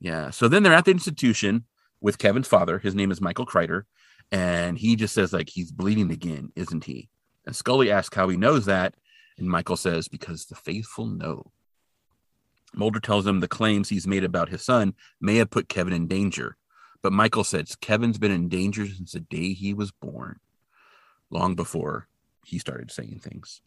yeah. 0.00 0.30
So 0.30 0.48
then 0.48 0.62
they're 0.62 0.72
at 0.72 0.84
the 0.84 0.90
institution 0.90 1.64
with 2.00 2.18
Kevin's 2.18 2.48
father. 2.48 2.78
His 2.78 2.94
name 2.94 3.10
is 3.10 3.20
Michael 3.20 3.46
Kreider. 3.46 3.84
And 4.30 4.78
he 4.78 4.96
just 4.96 5.14
says, 5.14 5.32
like, 5.32 5.48
he's 5.48 5.72
bleeding 5.72 6.10
again, 6.10 6.52
isn't 6.56 6.84
he? 6.84 7.08
And 7.46 7.54
Scully 7.54 7.90
asks 7.90 8.16
how 8.16 8.28
he 8.28 8.36
knows 8.36 8.66
that. 8.66 8.94
And 9.36 9.48
Michael 9.48 9.76
says, 9.76 10.08
because 10.08 10.46
the 10.46 10.54
faithful 10.54 11.06
know. 11.06 11.50
Mulder 12.74 13.00
tells 13.00 13.26
him 13.26 13.40
the 13.40 13.48
claims 13.48 13.88
he's 13.88 14.06
made 14.06 14.24
about 14.24 14.48
his 14.48 14.64
son 14.64 14.94
may 15.20 15.36
have 15.36 15.50
put 15.50 15.68
Kevin 15.68 15.92
in 15.92 16.06
danger. 16.08 16.56
But 17.02 17.12
Michael 17.12 17.44
says 17.44 17.76
Kevin's 17.76 18.18
been 18.18 18.32
in 18.32 18.48
danger 18.48 18.86
since 18.86 19.12
the 19.12 19.20
day 19.20 19.52
he 19.52 19.74
was 19.74 19.92
born, 19.92 20.40
long 21.30 21.54
before 21.54 22.08
he 22.46 22.58
started 22.58 22.90
saying 22.90 23.20
things. 23.20 23.60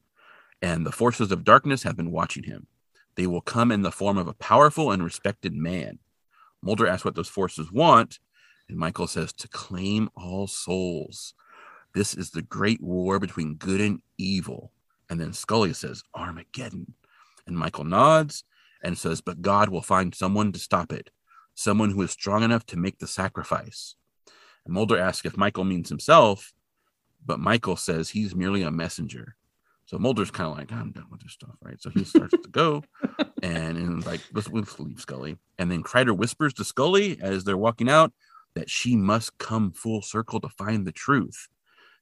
And 0.62 0.86
the 0.86 0.92
forces 0.92 1.32
of 1.32 1.44
darkness 1.44 1.84
have 1.84 1.98
been 1.98 2.12
watching 2.12 2.44
him. 2.44 2.68
They 3.16 3.28
will 3.28 3.42
come 3.42 3.72
in 3.72 3.82
the 3.82 3.92
form 3.92 4.18
of 4.18 4.28
a 4.28 4.34
powerful 4.34 4.92
and 4.92 5.04
respected 5.04 5.54
man. 5.54 6.00
Mulder 6.62 6.88
asks 6.88 7.06
what 7.06 7.16
those 7.16 7.30
forces 7.30 7.72
want, 7.72 8.20
and 8.70 8.78
Michael 8.78 9.08
says 9.08 9.34
to 9.34 9.48
claim 9.48 10.10
all 10.16 10.48
souls. 10.48 11.34
This 11.94 12.14
is 12.14 12.32
the 12.32 12.42
great 12.42 12.82
war 12.82 13.20
between 13.20 13.56
good 13.56 13.82
and 13.82 14.02
evil. 14.18 14.72
And 15.10 15.20
then 15.20 15.34
Scully 15.34 15.74
says 15.74 16.04
Armageddon. 16.14 16.94
And 17.46 17.58
Michael 17.58 17.86
nods 17.86 18.44
and 18.84 18.98
says, 18.98 19.22
But 19.22 19.42
God 19.42 19.70
will 19.70 19.82
find 19.82 20.14
someone 20.14 20.52
to 20.52 20.60
stop 20.60 20.92
it, 20.92 21.10
someone 21.56 21.92
who 21.92 22.02
is 22.02 22.12
strong 22.12 22.44
enough 22.44 22.66
to 22.68 22.78
make 22.78 23.00
the 23.00 23.08
sacrifice. 23.08 23.96
And 24.66 24.74
Mulder 24.74 25.00
asks 25.00 25.26
if 25.26 25.38
Michael 25.38 25.64
means 25.64 25.90
himself, 25.90 26.54
but 27.28 27.40
Michael 27.40 27.76
says 27.76 28.10
he's 28.10 28.34
merely 28.36 28.64
a 28.64 28.72
messenger. 28.72 29.36
So 29.86 29.98
Mulder's 29.98 30.32
kind 30.32 30.50
of 30.50 30.58
like, 30.58 30.72
I'm 30.72 30.92
done 30.92 31.06
with 31.12 31.22
this 31.22 31.34
stuff, 31.34 31.56
right? 31.62 31.82
So 31.82 31.90
he 31.90 32.04
starts 32.04 32.32
to 32.32 32.50
go 32.50 32.84
and, 33.44 33.78
and 33.78 34.06
like, 34.06 34.22
let's, 34.34 34.50
let's 34.50 34.80
leave 34.80 35.00
Scully. 35.00 35.38
And 35.60 35.72
then 35.72 35.84
Kreider 35.84 36.16
whispers 36.16 36.54
to 36.56 36.64
Scully 36.66 37.18
as 37.22 37.44
they're 37.44 37.58
walking 37.58 37.90
out 37.90 38.12
that 38.56 38.70
she 38.70 38.96
must 38.96 39.38
come 39.38 39.72
full 39.72 40.02
circle 40.02 40.40
to 40.42 40.50
find 40.50 40.86
the 40.86 40.92
truth. 40.92 41.48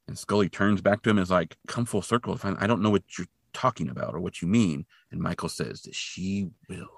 And 0.08 0.18
Scully 0.18 0.50
turns 0.50 0.82
back 0.82 1.02
to 1.04 1.10
him 1.10 1.18
and 1.18 1.24
is 1.24 1.32
like, 1.32 1.58
Come 1.68 1.86
full 1.86 2.02
circle 2.02 2.34
to 2.34 2.40
find, 2.40 2.58
I 2.60 2.68
don't 2.68 2.82
know 2.82 2.92
what 2.92 3.04
you're 3.18 3.28
talking 3.54 3.90
about 3.90 4.14
or 4.14 4.20
what 4.20 4.42
you 4.42 4.48
mean. 4.48 4.86
And 5.12 5.22
Michael 5.22 5.50
says 5.50 5.82
that 5.84 5.96
she 5.96 6.50
will. 6.70 6.90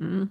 Mhm. 0.00 0.30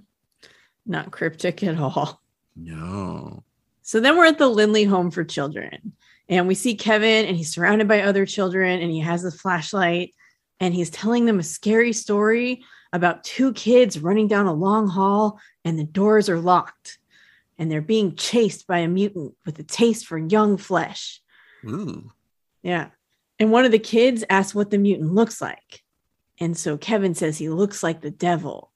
Not 0.85 1.11
cryptic 1.11 1.63
at 1.63 1.79
all. 1.79 2.21
No. 2.55 3.43
So 3.89 3.99
then 3.99 4.17
we're 4.19 4.25
at 4.25 4.37
the 4.37 4.47
Lindley 4.47 4.83
Home 4.83 5.09
for 5.09 5.23
Children, 5.23 5.93
and 6.27 6.47
we 6.47 6.53
see 6.53 6.75
Kevin, 6.75 7.25
and 7.25 7.35
he's 7.35 7.51
surrounded 7.51 7.87
by 7.87 8.03
other 8.03 8.23
children, 8.23 8.81
and 8.81 8.91
he 8.91 8.99
has 8.99 9.25
a 9.25 9.31
flashlight, 9.31 10.13
and 10.59 10.75
he's 10.75 10.91
telling 10.91 11.25
them 11.25 11.39
a 11.39 11.43
scary 11.43 11.91
story 11.91 12.63
about 12.93 13.23
two 13.23 13.51
kids 13.53 13.97
running 13.97 14.27
down 14.27 14.45
a 14.45 14.53
long 14.53 14.87
hall, 14.87 15.39
and 15.65 15.79
the 15.79 15.85
doors 15.85 16.29
are 16.29 16.39
locked, 16.39 16.99
and 17.57 17.71
they're 17.71 17.81
being 17.81 18.15
chased 18.15 18.67
by 18.67 18.77
a 18.77 18.87
mutant 18.87 19.33
with 19.43 19.57
a 19.57 19.63
taste 19.63 20.05
for 20.05 20.19
young 20.19 20.57
flesh. 20.57 21.19
Ooh. 21.65 22.11
Yeah. 22.61 22.89
And 23.39 23.51
one 23.51 23.65
of 23.65 23.71
the 23.71 23.79
kids 23.79 24.23
asks 24.29 24.53
what 24.53 24.69
the 24.69 24.77
mutant 24.77 25.15
looks 25.15 25.41
like. 25.41 25.81
And 26.39 26.55
so 26.55 26.77
Kevin 26.77 27.15
says 27.15 27.39
he 27.39 27.49
looks 27.49 27.81
like 27.81 28.01
the 28.01 28.11
devil 28.11 28.71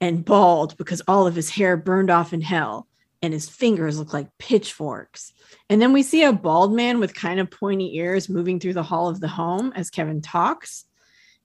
and 0.00 0.24
bald 0.24 0.76
because 0.76 1.02
all 1.06 1.28
of 1.28 1.36
his 1.36 1.50
hair 1.50 1.76
burned 1.76 2.10
off 2.10 2.32
in 2.32 2.40
hell 2.40 2.88
and 3.22 3.32
his 3.32 3.48
fingers 3.48 3.98
look 3.98 4.12
like 4.12 4.28
pitchforks. 4.38 5.32
And 5.68 5.80
then 5.80 5.92
we 5.92 6.02
see 6.02 6.22
a 6.22 6.32
bald 6.32 6.74
man 6.74 7.00
with 7.00 7.14
kind 7.14 7.40
of 7.40 7.50
pointy 7.50 7.96
ears 7.96 8.28
moving 8.28 8.60
through 8.60 8.74
the 8.74 8.82
hall 8.82 9.08
of 9.08 9.20
the 9.20 9.28
home 9.28 9.72
as 9.74 9.90
Kevin 9.90 10.20
talks. 10.20 10.84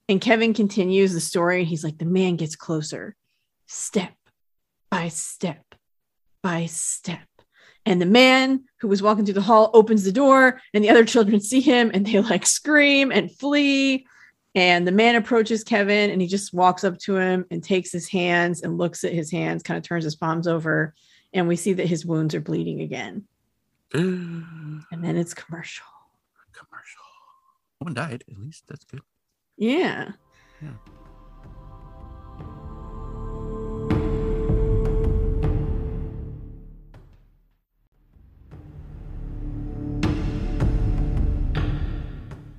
And 0.10 0.20
Kevin 0.20 0.54
continues 0.54 1.14
the 1.14 1.22
story. 1.22 1.60
And 1.60 1.68
he's 1.68 1.84
like, 1.84 1.98
the 1.98 2.06
man 2.06 2.36
gets 2.36 2.56
closer, 2.56 3.16
step 3.68 4.14
by 4.90 5.08
step 5.08 5.64
by 6.44 6.66
step. 6.66 7.20
And 7.86 8.00
the 8.00 8.06
man 8.06 8.66
who 8.80 8.88
was 8.88 9.02
walking 9.02 9.26
through 9.26 9.36
the 9.36 9.42
hall 9.42 9.72
opens 9.74 10.04
the 10.04 10.12
door, 10.12 10.62
and 10.74 10.84
the 10.84 10.90
other 10.90 11.06
children 11.06 11.40
see 11.42 11.62
him 11.62 11.92
and 11.94 12.06
they 12.06 12.20
like 12.20 12.46
scream 12.46 13.12
and 13.12 13.32
flee. 13.32 14.06
And 14.54 14.86
the 14.86 14.92
man 14.92 15.16
approaches 15.16 15.64
Kevin 15.64 16.10
and 16.10 16.22
he 16.22 16.28
just 16.28 16.54
walks 16.54 16.84
up 16.84 16.98
to 17.00 17.16
him 17.16 17.46
and 17.50 17.64
takes 17.64 17.92
his 17.92 18.10
hands 18.10 18.62
and 18.62 18.78
looks 18.78 19.06
at 19.06 19.14
his 19.14 19.32
hands, 19.32 19.64
kind 19.64 19.78
of 19.78 19.84
turns 19.84 20.04
his 20.04 20.18
palms 20.18 20.46
over. 20.46 20.94
And 21.34 21.48
we 21.48 21.56
see 21.56 21.74
that 21.74 21.88
his 21.88 22.06
wounds 22.06 22.36
are 22.36 22.41
bleeding 22.41 22.82
again. 22.82 23.26
And 23.94 25.04
then 25.04 25.17
it's 25.17 25.34
commercial. 25.34 25.86
No 27.82 27.86
one 27.86 27.94
died. 27.96 28.24
At 28.30 28.38
least 28.38 28.65
that's 28.67 28.86
good. 28.86 29.02
Yeah. 29.58 30.12
Yeah. 30.62 30.70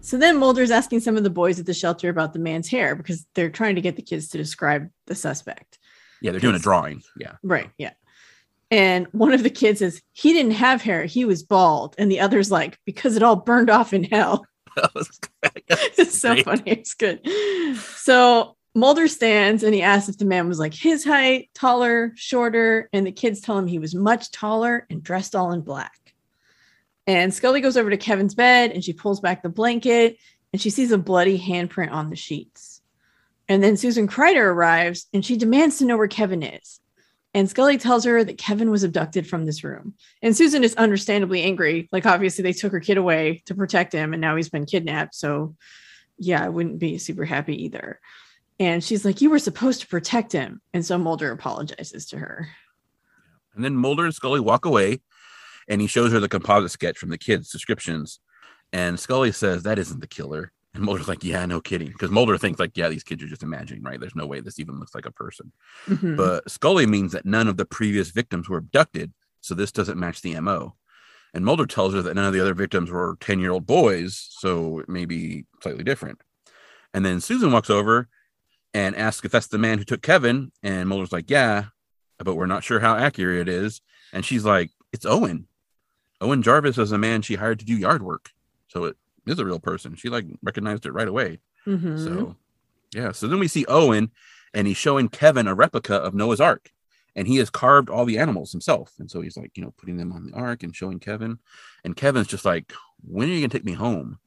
So 0.00 0.18
then 0.18 0.38
Mulder's 0.38 0.72
asking 0.72 1.00
some 1.00 1.16
of 1.16 1.22
the 1.22 1.30
boys 1.30 1.60
at 1.60 1.66
the 1.66 1.72
shelter 1.72 2.08
about 2.08 2.32
the 2.32 2.40
man's 2.40 2.68
hair 2.68 2.96
because 2.96 3.24
they're 3.34 3.48
trying 3.48 3.76
to 3.76 3.80
get 3.80 3.94
the 3.94 4.02
kids 4.02 4.28
to 4.30 4.38
describe 4.38 4.90
the 5.06 5.14
suspect. 5.14 5.78
Yeah, 6.20 6.32
they're 6.32 6.40
doing 6.40 6.56
a 6.56 6.58
drawing. 6.58 7.02
Yeah. 7.16 7.36
Right. 7.44 7.70
Yeah. 7.78 7.92
And 8.72 9.06
one 9.12 9.34
of 9.34 9.42
the 9.42 9.50
kids 9.50 9.80
says, 9.80 10.00
he 10.12 10.32
didn't 10.32 10.52
have 10.52 10.80
hair, 10.80 11.04
he 11.04 11.26
was 11.26 11.42
bald. 11.42 11.94
And 11.98 12.10
the 12.10 12.20
other's 12.20 12.50
like, 12.50 12.78
because 12.86 13.16
it 13.16 13.22
all 13.22 13.36
burned 13.36 13.68
off 13.68 13.92
in 13.92 14.04
hell. 14.04 14.46
it's 14.76 16.18
so 16.18 16.34
funny. 16.42 16.62
It's 16.64 16.94
good. 16.94 17.20
So 17.76 18.56
Mulder 18.74 19.08
stands 19.08 19.62
and 19.62 19.74
he 19.74 19.82
asks 19.82 20.08
if 20.08 20.16
the 20.16 20.24
man 20.24 20.48
was 20.48 20.58
like 20.58 20.72
his 20.72 21.04
height, 21.04 21.50
taller, 21.54 22.12
shorter. 22.16 22.88
And 22.94 23.06
the 23.06 23.12
kids 23.12 23.42
tell 23.42 23.58
him 23.58 23.66
he 23.66 23.78
was 23.78 23.94
much 23.94 24.30
taller 24.30 24.86
and 24.88 25.02
dressed 25.02 25.36
all 25.36 25.52
in 25.52 25.60
black. 25.60 26.14
And 27.06 27.34
Scully 27.34 27.60
goes 27.60 27.76
over 27.76 27.90
to 27.90 27.98
Kevin's 27.98 28.34
bed 28.34 28.70
and 28.70 28.82
she 28.82 28.94
pulls 28.94 29.20
back 29.20 29.42
the 29.42 29.50
blanket 29.50 30.16
and 30.54 30.62
she 30.62 30.70
sees 30.70 30.92
a 30.92 30.98
bloody 30.98 31.38
handprint 31.38 31.92
on 31.92 32.08
the 32.08 32.16
sheets. 32.16 32.80
And 33.48 33.62
then 33.62 33.76
Susan 33.76 34.08
Kreider 34.08 34.46
arrives 34.46 35.08
and 35.12 35.22
she 35.22 35.36
demands 35.36 35.76
to 35.76 35.84
know 35.84 35.98
where 35.98 36.08
Kevin 36.08 36.42
is. 36.42 36.80
And 37.34 37.48
Scully 37.48 37.78
tells 37.78 38.04
her 38.04 38.22
that 38.22 38.36
Kevin 38.36 38.70
was 38.70 38.84
abducted 38.84 39.26
from 39.26 39.46
this 39.46 39.64
room. 39.64 39.94
And 40.20 40.36
Susan 40.36 40.62
is 40.62 40.74
understandably 40.74 41.42
angry. 41.42 41.88
Like, 41.90 42.04
obviously, 42.04 42.42
they 42.42 42.52
took 42.52 42.72
her 42.72 42.80
kid 42.80 42.98
away 42.98 43.42
to 43.46 43.54
protect 43.54 43.92
him, 43.92 44.12
and 44.12 44.20
now 44.20 44.36
he's 44.36 44.50
been 44.50 44.66
kidnapped. 44.66 45.14
So, 45.14 45.56
yeah, 46.18 46.44
I 46.44 46.50
wouldn't 46.50 46.78
be 46.78 46.98
super 46.98 47.24
happy 47.24 47.64
either. 47.64 48.00
And 48.60 48.84
she's 48.84 49.04
like, 49.04 49.20
You 49.20 49.30
were 49.30 49.38
supposed 49.38 49.80
to 49.80 49.86
protect 49.86 50.32
him. 50.32 50.60
And 50.74 50.84
so 50.84 50.98
Mulder 50.98 51.32
apologizes 51.32 52.06
to 52.06 52.18
her. 52.18 52.48
And 53.54 53.64
then 53.64 53.76
Mulder 53.76 54.04
and 54.04 54.14
Scully 54.14 54.40
walk 54.40 54.66
away, 54.66 55.00
and 55.68 55.80
he 55.80 55.86
shows 55.86 56.12
her 56.12 56.20
the 56.20 56.28
composite 56.28 56.70
sketch 56.70 56.98
from 56.98 57.10
the 57.10 57.18
kids' 57.18 57.50
descriptions. 57.50 58.20
And 58.74 59.00
Scully 59.00 59.32
says, 59.32 59.62
That 59.62 59.78
isn't 59.78 60.00
the 60.00 60.06
killer. 60.06 60.52
And 60.74 60.84
Mulder's 60.84 61.08
like, 61.08 61.22
yeah, 61.22 61.44
no 61.44 61.60
kidding. 61.60 61.88
Because 61.88 62.10
Mulder 62.10 62.38
thinks 62.38 62.58
like, 62.58 62.76
yeah, 62.76 62.88
these 62.88 63.04
kids 63.04 63.22
are 63.22 63.28
just 63.28 63.42
imagining, 63.42 63.82
right? 63.82 64.00
There's 64.00 64.14
no 64.14 64.26
way 64.26 64.40
this 64.40 64.58
even 64.58 64.78
looks 64.78 64.94
like 64.94 65.04
a 65.04 65.10
person. 65.10 65.52
Mm-hmm. 65.86 66.16
But 66.16 66.50
Scully 66.50 66.86
means 66.86 67.12
that 67.12 67.26
none 67.26 67.46
of 67.46 67.58
the 67.58 67.66
previous 67.66 68.10
victims 68.10 68.48
were 68.48 68.58
abducted. 68.58 69.12
So 69.42 69.54
this 69.54 69.72
doesn't 69.72 69.98
match 69.98 70.22
the 70.22 70.38
MO. 70.40 70.76
And 71.34 71.44
Mulder 71.44 71.66
tells 71.66 71.94
her 71.94 72.02
that 72.02 72.14
none 72.14 72.24
of 72.24 72.32
the 72.32 72.40
other 72.40 72.54
victims 72.54 72.90
were 72.90 73.16
10 73.20 73.40
year 73.40 73.50
old 73.50 73.66
boys. 73.66 74.26
So 74.38 74.78
it 74.78 74.88
may 74.88 75.04
be 75.04 75.44
slightly 75.62 75.84
different. 75.84 76.20
And 76.94 77.04
then 77.04 77.20
Susan 77.20 77.52
walks 77.52 77.70
over 77.70 78.08
and 78.74 78.96
asks 78.96 79.24
if 79.24 79.32
that's 79.32 79.48
the 79.48 79.58
man 79.58 79.78
who 79.78 79.84
took 79.84 80.02
Kevin. 80.02 80.52
And 80.62 80.88
Mulder's 80.88 81.12
like, 81.12 81.30
yeah, 81.30 81.66
but 82.18 82.34
we're 82.34 82.46
not 82.46 82.64
sure 82.64 82.80
how 82.80 82.96
accurate 82.96 83.48
it 83.48 83.52
is. 83.52 83.82
And 84.12 84.24
she's 84.24 84.44
like, 84.44 84.70
it's 84.92 85.06
Owen. 85.06 85.48
Owen 86.20 86.42
Jarvis 86.42 86.78
is 86.78 86.92
a 86.92 86.98
man 86.98 87.22
she 87.22 87.34
hired 87.34 87.58
to 87.58 87.64
do 87.64 87.76
yard 87.76 88.02
work. 88.02 88.30
So 88.68 88.84
it 88.84 88.96
is 89.26 89.38
a 89.38 89.44
real 89.44 89.60
person. 89.60 89.94
She 89.94 90.08
like 90.08 90.26
recognized 90.42 90.86
it 90.86 90.92
right 90.92 91.08
away. 91.08 91.40
Mm-hmm. 91.66 91.96
So 91.98 92.36
yeah. 92.94 93.12
So 93.12 93.26
then 93.26 93.38
we 93.38 93.48
see 93.48 93.64
Owen 93.66 94.10
and 94.54 94.66
he's 94.66 94.76
showing 94.76 95.08
Kevin 95.08 95.46
a 95.46 95.54
replica 95.54 95.96
of 95.96 96.14
Noah's 96.14 96.40
Ark. 96.40 96.70
And 97.14 97.28
he 97.28 97.36
has 97.36 97.50
carved 97.50 97.90
all 97.90 98.06
the 98.06 98.18
animals 98.18 98.52
himself. 98.52 98.94
And 98.98 99.10
so 99.10 99.20
he's 99.20 99.36
like, 99.36 99.50
you 99.54 99.62
know, 99.62 99.74
putting 99.76 99.98
them 99.98 100.12
on 100.12 100.24
the 100.24 100.32
ark 100.32 100.62
and 100.62 100.74
showing 100.74 100.98
Kevin. 100.98 101.38
And 101.84 101.94
Kevin's 101.94 102.26
just 102.26 102.46
like, 102.46 102.72
when 103.06 103.28
are 103.28 103.32
you 103.32 103.40
gonna 103.40 103.50
take 103.50 103.66
me 103.66 103.74
home? 103.74 104.18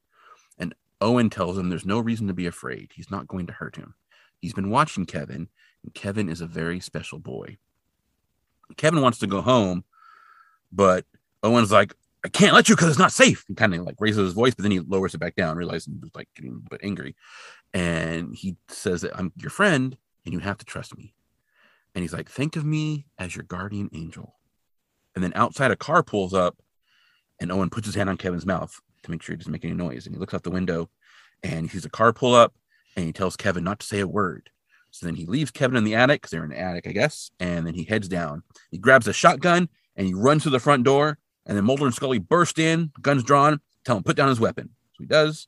And 0.60 0.76
Owen 1.02 1.32
tells 1.32 1.58
him 1.58 1.70
there's 1.70 1.86
no 1.86 2.00
reason 2.00 2.28
to 2.28 2.34
be 2.34 2.46
afraid. 2.46 2.92
He's 2.94 3.10
not 3.10 3.28
going 3.28 3.48
to 3.48 3.54
hurt 3.54 3.76
him. 3.76 3.96
He's 4.40 4.54
been 4.54 4.70
watching 4.70 5.06
Kevin, 5.06 5.50
and 5.84 5.94
Kevin 5.96 6.30
is 6.30 6.42
a 6.42 6.46
very 6.48 6.80
special 6.80 7.18
boy. 7.18 7.58
Kevin 8.78 9.02
wants 9.02 9.20
to 9.20 9.28
go 9.28 9.42
home, 9.42 9.84
but 10.72 11.06
Owen's 11.42 11.72
like, 11.72 11.96
I 12.26 12.30
can't 12.30 12.56
let 12.56 12.68
you 12.68 12.76
because 12.76 12.90
it's 12.90 12.98
not 12.98 13.12
safe. 13.12 13.46
He 13.48 13.54
kind 13.54 13.76
of 13.76 13.86
like 13.86 13.98
raises 14.00 14.26
his 14.26 14.34
voice, 14.34 14.56
but 14.56 14.64
then 14.64 14.72
he 14.72 14.80
lowers 14.80 15.14
it 15.14 15.20
back 15.20 15.36
down, 15.36 15.58
realizing 15.58 15.94
he 15.94 16.00
was 16.00 16.10
like 16.16 16.28
getting 16.36 16.64
a 16.66 16.70
bit 16.72 16.82
angry. 16.84 17.16
And 17.72 18.36
he 18.36 18.58
says 18.68 19.02
that 19.02 19.16
I'm 19.16 19.32
your 19.36 19.52
friend 19.52 19.96
and 20.26 20.34
you 20.34 20.40
have 20.40 20.58
to 20.58 20.66
trust 20.66 20.98
me. 20.98 21.14
And 21.94 22.02
he's 22.02 22.14
like, 22.14 22.28
think 22.28 22.56
of 22.56 22.66
me 22.66 23.06
as 23.20 23.36
your 23.36 23.44
guardian 23.44 23.92
angel. 23.94 24.40
And 25.14 25.24
then 25.24 25.34
outside 25.36 25.70
a 25.70 25.76
car 25.76 26.02
pulls 26.02 26.34
up 26.34 26.58
and 27.40 27.52
Owen 27.52 27.70
puts 27.70 27.86
his 27.86 27.94
hand 27.94 28.10
on 28.10 28.18
Kevin's 28.18 28.46
mouth 28.46 28.76
to 29.04 29.12
make 29.12 29.22
sure 29.22 29.34
he 29.34 29.38
doesn't 29.38 29.52
make 29.52 29.64
any 29.64 29.76
noise. 29.76 30.08
And 30.08 30.16
he 30.16 30.20
looks 30.20 30.34
out 30.34 30.42
the 30.42 30.50
window 30.50 30.90
and 31.44 31.62
he 31.62 31.70
sees 31.70 31.86
a 31.86 31.92
car 31.92 32.12
pull 32.12 32.34
up 32.34 32.56
and 32.96 33.06
he 33.06 33.14
tells 33.14 33.38
Kevin 33.38 33.64
not 33.64 33.80
to 33.82 33.86
say 33.86 34.00
a 34.00 34.08
word. 34.08 34.50
So 34.90 35.06
then 35.06 35.14
he 35.14 35.28
leaves 35.28 35.52
Kevin 35.52 35.78
in 35.78 35.84
the 35.84 35.94
attic 35.94 36.22
because 36.22 36.32
they're 36.32 36.44
in 36.44 36.50
the 36.50 36.60
attic, 36.60 36.88
I 36.88 36.92
guess. 36.92 37.30
And 37.40 37.68
then 37.68 37.76
he 37.76 37.84
heads 37.84 38.08
down. 38.08 38.42
He 38.72 38.80
grabs 38.80 39.08
a 39.08 39.14
shotgun 39.14 39.70
and 39.96 40.08
he 40.08 40.16
runs 40.16 40.42
to 40.44 40.50
the 40.50 40.60
front 40.60 40.86
door 40.86 41.20
and 41.46 41.58
then 41.58 41.64
Mulder 41.66 41.86
and 41.86 41.94
Scully 41.94 42.20
burst 42.20 42.60
in, 42.60 42.92
guns 43.02 43.24
drawn, 43.24 43.62
tell 43.86 43.98
him 43.98 44.04
put 44.04 44.16
down 44.16 44.30
his 44.30 44.40
weapon. 44.40 44.70
So 44.94 45.04
he 45.04 45.06
does. 45.06 45.48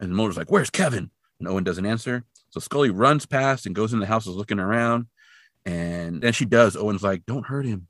And 0.00 0.14
Mulder's 0.14 0.36
like, 0.36 0.50
Where's 0.50 0.70
Kevin? 0.70 1.10
And 1.38 1.48
Owen 1.48 1.64
doesn't 1.64 1.86
answer. 1.86 2.24
So 2.50 2.60
Scully 2.60 2.90
runs 2.90 3.26
past 3.26 3.66
and 3.66 3.74
goes 3.74 3.92
in 3.92 4.00
the 4.00 4.06
house, 4.06 4.26
is 4.26 4.34
looking 4.34 4.60
around. 4.60 5.06
And 5.66 6.22
then 6.22 6.32
she 6.32 6.44
does. 6.44 6.76
Owen's 6.76 7.02
like, 7.02 7.26
Don't 7.26 7.46
hurt 7.46 7.66
him. 7.66 7.88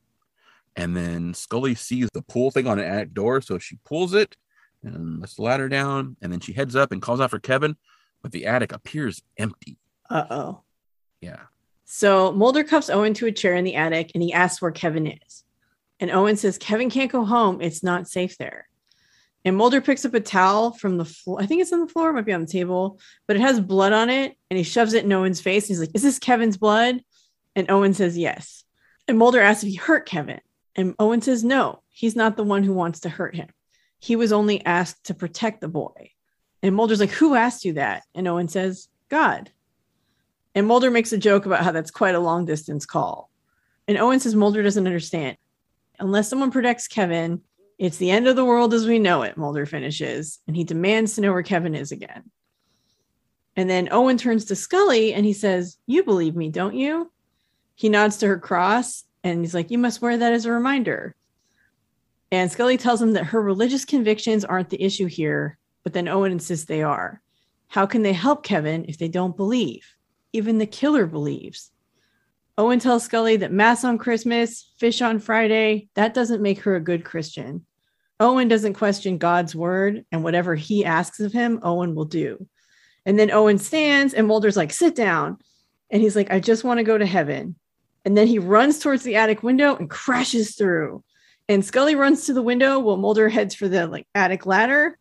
And 0.77 0.97
then 0.97 1.35
Scully 1.35 1.75
sees 1.75 2.09
the 2.13 2.23
pool 2.23 2.51
thing 2.51 2.67
on 2.67 2.79
an 2.79 2.85
attic 2.85 3.13
door. 3.13 3.41
So 3.41 3.59
she 3.59 3.79
pulls 3.85 4.15
it 4.15 4.37
and 4.83 5.21
lets 5.21 5.35
the 5.35 5.43
ladder 5.43 5.69
down. 5.69 6.17
And 6.23 6.33
then 6.33 6.41
she 6.41 6.53
heads 6.53 6.77
up 6.77 6.93
and 6.93 7.03
calls 7.03 7.21
out 7.21 7.31
for 7.31 7.41
Kevin. 7.41 7.77
But 8.23 8.33
the 8.33 8.47
attic 8.47 8.73
appears 8.73 9.23
empty. 9.37 9.79
Uh 10.09 10.25
oh. 10.31 10.63
Yeah. 11.21 11.43
So 11.85 12.33
Mulder 12.33 12.65
cuffs 12.65 12.91
Owen 12.91 13.15
to 13.15 13.27
a 13.27 13.33
chair 13.33 13.55
in 13.55 13.65
the 13.65 13.75
attic 13.75 14.13
and 14.15 14.23
he 14.23 14.33
asks 14.33 14.61
where 14.61 14.71
Kevin 14.71 15.07
is. 15.07 15.45
And 16.01 16.11
Owen 16.11 16.37
says, 16.37 16.59
Kevin 16.59 16.91
can't 16.91 17.11
go 17.11 17.25
home. 17.25 17.61
It's 17.61 17.83
not 17.83 18.09
safe 18.09 18.39
there. 18.39 18.69
And 19.45 19.57
Mulder 19.57 19.81
picks 19.81 20.05
up 20.05 20.15
a 20.15 20.21
towel 20.21 20.73
from 20.73 20.97
the 20.97 21.05
floor. 21.05 21.41
I 21.41 21.47
think 21.47 21.63
it's 21.63 21.73
on 21.73 21.81
the 21.81 21.89
floor, 21.93 22.13
might 22.13 22.25
be 22.25 22.33
on 22.33 22.43
the 22.43 22.47
table, 22.47 22.99
but 23.27 23.37
it 23.37 23.41
has 23.41 23.61
blood 23.61 23.93
on 23.93 24.11
it. 24.11 24.37
And 24.51 24.59
he 24.59 24.63
shoves 24.63 24.95
it 24.95 25.05
in 25.05 25.13
Owen's 25.13 25.41
face. 25.41 25.67
He's 25.67 25.81
like, 25.81 25.91
Is 25.95 26.03
this 26.03 26.19
Kevin's 26.19 26.57
blood? 26.57 27.01
And 27.57 27.71
Owen 27.71 27.95
says, 27.95 28.19
Yes. 28.19 28.65
And 29.07 29.19
Mulder 29.19 29.41
asks 29.41 29.63
if 29.63 29.71
he 29.71 29.77
hurt 29.77 30.07
Kevin. 30.07 30.41
And 30.77 30.95
Owen 30.99 31.23
says, 31.23 31.45
No, 31.45 31.83
he's 31.89 32.17
not 32.17 32.37
the 32.37 32.45
one 32.45 32.63
who 32.63 32.73
wants 32.73 33.01
to 33.01 33.09
hurt 33.09 33.35
him. 33.35 33.49
He 34.01 34.17
was 34.17 34.33
only 34.33 34.65
asked 34.65 35.05
to 35.05 35.15
protect 35.15 35.61
the 35.61 35.69
boy. 35.69 36.13
And 36.63 36.75
Mulder's 36.75 37.01
like, 37.01 37.11
Who 37.11 37.35
asked 37.35 37.65
you 37.65 37.75
that? 37.75 38.03
And 38.15 38.29
Owen 38.29 38.49
says, 38.49 38.89
God. 39.09 39.51
And 40.55 40.67
Mulder 40.67 40.91
makes 40.91 41.13
a 41.13 41.19
joke 41.19 41.47
about 41.47 41.65
how 41.65 41.73
that's 41.73 41.91
quite 41.91 42.15
a 42.15 42.21
long 42.21 42.45
distance 42.45 42.85
call. 42.85 43.31
And 43.87 43.97
Owen 43.97 44.21
says 44.21 44.35
Mulder 44.35 44.63
doesn't 44.63 44.87
understand 44.87 45.37
unless 45.99 46.29
someone 46.29 46.51
protects 46.51 46.89
Kevin, 46.89 47.43
it's 47.79 47.99
the 47.99 48.11
end 48.11 48.27
of 48.27 48.37
the 48.37 48.45
world 48.45 48.75
as 48.75 48.87
we 48.87 48.99
know 48.99 49.23
it, 49.23 49.37
Mulder 49.37 49.67
finishes, 49.67 50.41
and 50.47 50.57
he 50.57 50.65
demands 50.65 51.15
to 51.15 51.21
know 51.21 51.33
where 51.33 51.43
Kevin 51.43 51.75
is 51.75 51.93
again. 51.93 52.31
And 53.57 53.69
then 53.69 53.89
Owen 53.91 54.19
turns 54.19 54.45
to 54.47 54.57
Scully 54.57 55.15
and 55.15 55.27
he 55.27 55.33
says, 55.33 55.79
You 55.87 56.05
believe 56.05 56.37
me, 56.37 56.49
don't 56.49 56.77
you? 56.77 57.11
He 57.75 57.89
nods 57.89 58.19
to 58.19 58.29
her 58.29 58.39
cross 58.39 59.05
and 59.25 59.41
he's 59.41 59.55
like, 59.55 59.71
You 59.71 59.79
must 59.79 60.01
wear 60.01 60.17
that 60.17 60.33
as 60.33 60.47
a 60.47 60.53
reminder. 60.53 61.17
And 62.31 62.51
Scully 62.51 62.77
tells 62.77 63.01
him 63.01 63.15
that 63.15 63.25
her 63.27 63.41
religious 63.41 63.85
convictions 63.85 64.45
aren't 64.45 64.71
the 64.71 64.83
issue 64.83 65.07
here, 65.07 65.59
but 65.83 65.93
then 65.93 66.09
Owen 66.09 66.33
insists 66.33 66.67
they 66.67 66.83
are. 66.83 67.23
How 67.69 67.87
can 67.87 68.03
they 68.03 68.13
help 68.13 68.45
Kevin 68.45 68.85
if 68.89 68.99
they 68.99 69.09
don't 69.09 69.37
believe? 69.37 69.97
Even 70.33 70.59
the 70.59 70.67
killer 70.67 71.07
believes. 71.07 71.71
Owen 72.59 72.81
tells 72.81 73.05
Scully 73.05 73.37
that 73.37 73.53
Mass 73.53 73.85
on 73.85 73.99
Christmas, 73.99 74.73
fish 74.79 75.01
on 75.01 75.21
Friday, 75.21 75.89
that 75.95 76.13
doesn't 76.13 76.43
make 76.43 76.61
her 76.63 76.75
a 76.75 76.81
good 76.81 77.05
Christian. 77.05 77.65
Owen 78.19 78.49
doesn't 78.49 78.75
question 78.75 79.17
God's 79.17 79.55
word, 79.55 80.05
and 80.11 80.25
whatever 80.25 80.57
he 80.57 80.85
asks 80.85 81.21
of 81.21 81.33
him, 81.33 81.61
Owen 81.63 81.95
will 81.95 82.05
do. 82.05 82.49
And 83.07 83.17
then 83.17 83.31
Owen 83.31 83.59
stands, 83.59 84.13
and 84.13 84.27
Mulder's 84.27 84.57
like, 84.57 84.73
sit 84.73 84.97
down. 84.97 85.39
And 85.89 86.03
he's 86.03 86.17
like, 86.17 86.33
I 86.33 86.41
just 86.41 86.65
want 86.65 86.79
to 86.79 86.85
go 86.85 86.99
to 86.99 87.07
heaven. 87.07 87.55
And 88.05 88.17
then 88.17 88.27
he 88.27 88.41
runs 88.41 88.81
towards 88.81 89.05
the 89.05 89.15
attic 89.15 89.45
window 89.45 89.77
and 89.77 89.89
crashes 89.89 90.57
through. 90.57 91.05
And 91.49 91.65
Scully 91.65 91.95
runs 91.95 92.27
to 92.27 92.33
the 92.33 92.43
window 92.43 92.81
while 92.81 92.97
Mulder 92.97 93.29
heads 93.29 93.55
for 93.55 93.69
the 93.69 93.87
like 93.87 94.09
attic 94.17 94.47
ladder. 94.47 94.99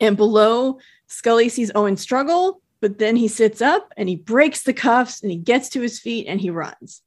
And 0.00 0.16
below, 0.16 0.80
Scully 1.06 1.50
sees 1.50 1.70
Owen 1.72 1.96
struggle 1.96 2.60
but 2.80 2.98
then 2.98 3.16
he 3.16 3.28
sits 3.28 3.60
up 3.60 3.92
and 3.96 4.08
he 4.08 4.16
breaks 4.16 4.62
the 4.62 4.72
cuffs 4.72 5.22
and 5.22 5.30
he 5.30 5.36
gets 5.36 5.68
to 5.70 5.80
his 5.80 5.98
feet 5.98 6.26
and 6.26 6.40
he 6.40 6.50
runs. 6.50 7.02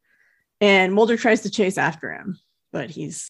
And 0.62 0.94
Mulder 0.94 1.18
tries 1.18 1.42
to 1.42 1.50
chase 1.50 1.78
after 1.78 2.12
him, 2.12 2.40
but 2.72 2.90
he's 2.90 3.30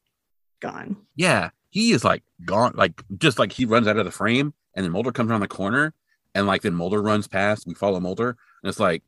gone. 0.60 0.98
Yeah, 1.16 1.50
he 1.70 1.92
is 1.92 2.04
like 2.04 2.24
gone, 2.46 2.74
like 2.76 3.02
just 3.18 3.40
like 3.40 3.52
he 3.52 3.66
runs 3.66 3.88
out 3.88 3.98
of 3.98 4.06
the 4.06 4.12
frame, 4.12 4.54
and 4.76 4.84
then 4.84 4.92
Mulder 4.92 5.12
comes 5.12 5.32
around 5.32 5.42
the 5.42 5.48
corner, 5.48 5.94
and 6.36 6.46
like 6.46 6.62
then 6.62 6.76
Mulder 6.76 7.02
runs 7.02 7.28
past. 7.28 7.66
We 7.66 7.74
follow 7.74 8.00
Mulder, 8.00 8.30
and 8.30 8.70
it's 8.70 8.80
like, 8.80 9.04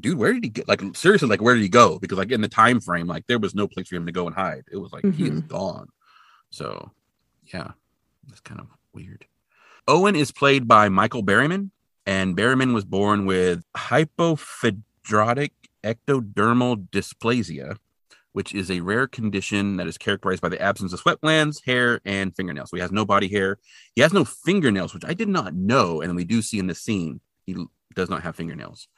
dude, 0.00 0.16
where 0.16 0.32
did 0.32 0.44
he 0.44 0.50
get? 0.50 0.68
Like 0.68 0.82
seriously, 0.96 1.28
like 1.28 1.42
where 1.42 1.54
did 1.54 1.62
he 1.62 1.68
go? 1.68 1.98
Because 1.98 2.16
like 2.16 2.30
in 2.30 2.40
the 2.40 2.48
time 2.48 2.80
frame, 2.80 3.06
like 3.06 3.26
there 3.26 3.38
was 3.38 3.54
no 3.54 3.68
place 3.68 3.88
for 3.88 3.96
him 3.96 4.06
to 4.06 4.12
go 4.12 4.26
and 4.26 4.34
hide. 4.34 4.64
It 4.72 4.78
was 4.78 4.92
like 4.92 5.04
mm-hmm. 5.04 5.22
he 5.22 5.24
is 5.24 5.40
mm-hmm. 5.40 5.48
gone. 5.48 5.88
So, 6.50 6.92
yeah, 7.52 7.72
it's 8.28 8.40
kind 8.40 8.60
of 8.60 8.68
weird. 8.94 9.26
Owen 9.88 10.16
is 10.16 10.32
played 10.32 10.66
by 10.66 10.88
Michael 10.88 11.22
Berryman, 11.22 11.70
and 12.06 12.36
Berryman 12.36 12.72
was 12.72 12.84
born 12.84 13.26
with 13.26 13.64
hypohidrotic 13.76 15.50
ectodermal 15.82 16.88
dysplasia, 16.88 17.76
which 18.32 18.54
is 18.54 18.70
a 18.70 18.80
rare 18.80 19.06
condition 19.06 19.76
that 19.76 19.86
is 19.86 19.98
characterized 19.98 20.42
by 20.42 20.48
the 20.48 20.60
absence 20.60 20.92
of 20.92 21.00
sweat 21.00 21.20
glands, 21.20 21.60
hair, 21.64 22.00
and 22.04 22.34
fingernails. 22.36 22.70
So 22.70 22.76
he 22.76 22.80
has 22.82 22.92
no 22.92 23.04
body 23.04 23.28
hair. 23.28 23.58
He 23.94 24.02
has 24.02 24.12
no 24.12 24.24
fingernails, 24.24 24.94
which 24.94 25.04
I 25.04 25.14
did 25.14 25.28
not 25.28 25.54
know. 25.54 26.00
And 26.00 26.14
we 26.14 26.24
do 26.24 26.42
see 26.42 26.58
in 26.58 26.66
the 26.66 26.74
scene, 26.74 27.20
he 27.44 27.56
does 27.94 28.10
not 28.10 28.22
have 28.22 28.36
fingernails. 28.36 28.88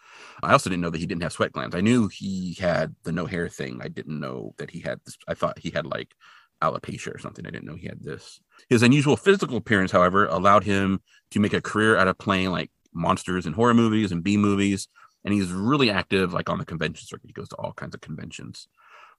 I 0.43 0.53
also 0.53 0.69
didn't 0.69 0.83
know 0.83 0.91
that 0.91 0.99
he 0.99 1.07
didn't 1.07 1.23
have 1.23 1.33
sweat 1.33 1.53
glands. 1.53 1.75
I 1.75 1.81
knew 1.81 2.09
he 2.09 2.57
had 2.59 2.95
the 3.05 3.13
no 3.13 3.27
hair 3.27 3.49
thing. 3.49 3.81
I 3.83 3.89
didn't 3.89 4.19
know 4.19 4.55
that 4.59 4.71
he 4.71 4.81
had 4.81 5.01
this. 5.05 5.17
I 5.29 5.35
thought 5.35 5.59
he 5.59 5.71
had 5.71 5.87
like 5.87 6.15
alopecia 6.63 7.15
or 7.15 7.19
something. 7.19 7.47
I 7.47 7.51
didn't 7.51 7.67
know 7.67 7.77
he 7.77 7.87
had 7.87 8.03
this. 8.03 8.41
His 8.69 8.83
unusual 8.83 9.17
physical 9.17 9.57
appearance, 9.57 9.93
however, 9.93 10.27
allowed 10.27 10.65
him 10.65 11.01
to 11.31 11.41
make 11.41 11.53
a 11.53 11.61
career 11.61 11.97
out 11.97 12.09
of 12.09 12.19
playing 12.19 12.51
like 12.51 12.71
monsters 12.93 13.47
and 13.47 13.55
horror 13.55 13.75
movies 13.75 14.13
and 14.13 14.23
B 14.23 14.37
movies. 14.37 14.89
And 15.25 15.35
he's 15.35 15.51
really 15.53 15.91
active, 15.91 16.33
like 16.33 16.49
on 16.49 16.59
the 16.59 16.65
convention 16.65 17.07
circuit. 17.07 17.27
He 17.27 17.33
goes 17.33 17.49
to 17.49 17.57
all 17.57 17.73
kinds 17.73 17.95
of 17.95 18.01
conventions. 18.01 18.69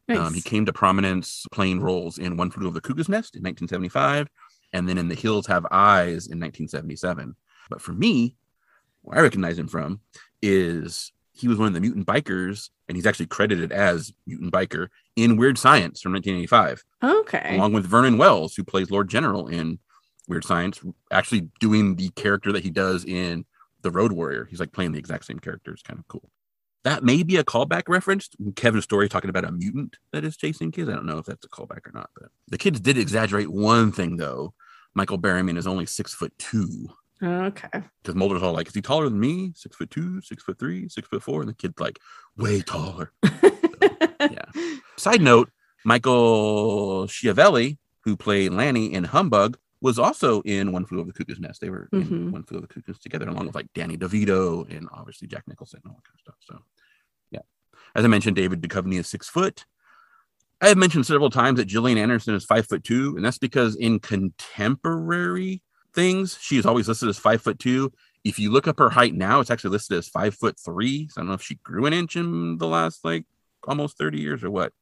Nice. 0.07 0.17
Um, 0.17 0.33
he 0.33 0.41
came 0.41 0.65
to 0.65 0.73
prominence 0.73 1.45
playing 1.51 1.81
roles 1.81 2.17
in 2.17 2.37
One 2.37 2.49
Flew 2.49 2.65
Over 2.65 2.73
the 2.73 2.81
Cuckoo's 2.81 3.09
Nest 3.09 3.35
in 3.35 3.43
1975, 3.43 4.27
and 4.73 4.89
then 4.89 4.97
in 4.97 5.07
The 5.07 5.15
Hills 5.15 5.45
Have 5.47 5.65
Eyes 5.69 6.25
in 6.27 6.39
1977. 6.39 7.35
But 7.69 7.81
for 7.81 7.91
me, 7.91 8.35
where 9.01 9.19
I 9.19 9.21
recognize 9.21 9.59
him 9.59 9.67
from 9.67 9.99
is 10.41 11.11
he 11.33 11.47
was 11.47 11.57
one 11.57 11.67
of 11.67 11.73
the 11.73 11.79
mutant 11.79 12.07
bikers, 12.07 12.69
and 12.87 12.97
he's 12.97 13.05
actually 13.05 13.27
credited 13.27 13.71
as 13.71 14.11
mutant 14.25 14.51
biker 14.51 14.87
in 15.15 15.37
Weird 15.37 15.57
Science 15.57 16.01
from 16.01 16.13
1985. 16.13 16.83
Okay. 17.03 17.55
Along 17.55 17.73
with 17.73 17.85
Vernon 17.85 18.17
Wells, 18.17 18.55
who 18.55 18.63
plays 18.63 18.91
Lord 18.91 19.09
General 19.09 19.47
in 19.47 19.79
Weird 20.27 20.43
Science, 20.43 20.81
actually 21.11 21.49
doing 21.59 21.95
the 21.95 22.09
character 22.09 22.51
that 22.51 22.63
he 22.63 22.71
does 22.71 23.05
in 23.05 23.45
The 23.81 23.91
Road 23.91 24.11
Warrior. 24.11 24.45
He's 24.49 24.59
like 24.59 24.71
playing 24.71 24.91
the 24.91 24.99
exact 24.99 25.25
same 25.25 25.39
character. 25.39 25.71
It's 25.71 25.81
kind 25.81 25.99
of 25.99 26.07
cool. 26.07 26.29
That 26.83 27.03
may 27.03 27.23
be 27.23 27.35
a 27.35 27.43
callback 27.43 27.83
reference. 27.87 28.29
Kevin's 28.55 28.85
story 28.85 29.09
talking 29.09 29.29
about 29.29 29.43
a 29.43 29.51
mutant 29.51 29.97
that 30.13 30.23
is 30.23 30.37
chasing 30.37 30.71
kids. 30.71 30.89
I 30.89 30.93
don't 30.93 31.05
know 31.05 31.17
if 31.17 31.25
that's 31.25 31.45
a 31.45 31.49
callback 31.49 31.85
or 31.85 31.91
not, 31.93 32.09
but 32.15 32.29
the 32.47 32.57
kids 32.57 32.79
did 32.79 32.97
exaggerate 32.97 33.49
one 33.51 33.91
thing 33.91 34.17
though. 34.17 34.53
Michael 34.95 35.19
Berryman 35.19 35.57
is 35.57 35.67
only 35.67 35.85
six 35.85 36.13
foot 36.13 36.33
two. 36.37 36.89
Okay. 37.21 37.67
Because 38.01 38.15
Mulder's 38.15 38.41
all 38.41 38.53
like, 38.53 38.67
is 38.67 38.73
he 38.73 38.81
taller 38.81 39.09
than 39.09 39.19
me? 39.19 39.51
Six 39.55 39.75
foot 39.75 39.91
two, 39.91 40.21
six 40.21 40.41
foot 40.41 40.57
three, 40.57 40.87
six 40.87 41.07
foot 41.07 41.21
four? 41.21 41.41
And 41.41 41.49
the 41.49 41.53
kid's 41.53 41.79
like, 41.79 41.99
way 42.37 42.61
taller. 42.61 43.11
so, 43.25 43.51
yeah. 44.21 44.45
Side 44.95 45.21
note, 45.21 45.49
Michael 45.83 47.07
Schiavelli, 47.07 47.77
who 48.05 48.15
played 48.15 48.53
Lanny 48.53 48.93
in 48.93 49.03
Humbug, 49.03 49.57
was 49.81 49.97
also 49.97 50.41
in 50.41 50.71
One 50.71 50.85
Flew 50.85 50.99
Over 50.99 51.11
the 51.11 51.17
Cuckoo's 51.17 51.39
Nest. 51.39 51.61
They 51.61 51.69
were 51.69 51.89
mm-hmm. 51.93 52.13
in 52.13 52.31
One 52.31 52.43
Flew 52.43 52.57
Over 52.57 52.67
the 52.67 52.73
Cuckoo's 52.73 52.99
together, 52.99 53.27
along 53.27 53.45
with 53.45 53.55
like 53.55 53.71
Danny 53.73 53.97
DeVito 53.97 54.69
and 54.75 54.89
obviously 54.91 55.27
Jack 55.27 55.43
Nicholson 55.47 55.81
and 55.83 55.91
all 55.91 55.97
that 55.97 56.05
kind 56.05 56.15
of 56.15 56.21
stuff. 56.21 56.35
So, 56.41 56.63
yeah. 57.31 57.41
As 57.95 58.03
I 58.03 58.07
mentioned, 58.07 58.35
David 58.35 58.61
Duchovny 58.61 58.99
is 58.99 59.07
six 59.07 59.29
foot. 59.29 59.65
I 60.61 60.67
have 60.67 60.77
mentioned 60.77 61.05
several 61.05 61.29
times 61.29 61.57
that 61.57 61.65
Gillian 61.65 61.97
Anderson 61.97 62.35
is 62.35 62.43
five 62.43 62.67
foot 62.67 62.83
two, 62.83 63.15
and 63.15 63.23
that's 63.23 63.37
because 63.37 63.75
in 63.77 63.99
contemporary 63.99 65.61
things, 65.93 66.37
she 66.41 66.57
is 66.57 66.65
always 66.65 66.87
listed 66.87 67.07
as 67.07 67.17
five 67.17 67.41
foot 67.41 67.59
two. 67.59 67.93
If 68.25 68.37
you 68.37 68.51
look 68.51 68.67
up 68.67 68.79
her 68.79 68.89
height 68.89 69.13
now, 69.13 69.39
it's 69.39 69.49
actually 69.49 69.71
listed 69.71 69.97
as 69.97 70.09
five 70.09 70.35
foot 70.35 70.59
three. 70.59 71.07
So 71.07 71.19
I 71.19 71.21
don't 71.21 71.29
know 71.29 71.35
if 71.35 71.41
she 71.41 71.55
grew 71.55 71.85
an 71.85 71.93
inch 71.93 72.17
in 72.17 72.57
the 72.57 72.67
last 72.67 73.05
like 73.05 73.25
almost 73.67 73.97
30 73.97 74.19
years 74.19 74.43
or 74.43 74.51
what. 74.51 74.73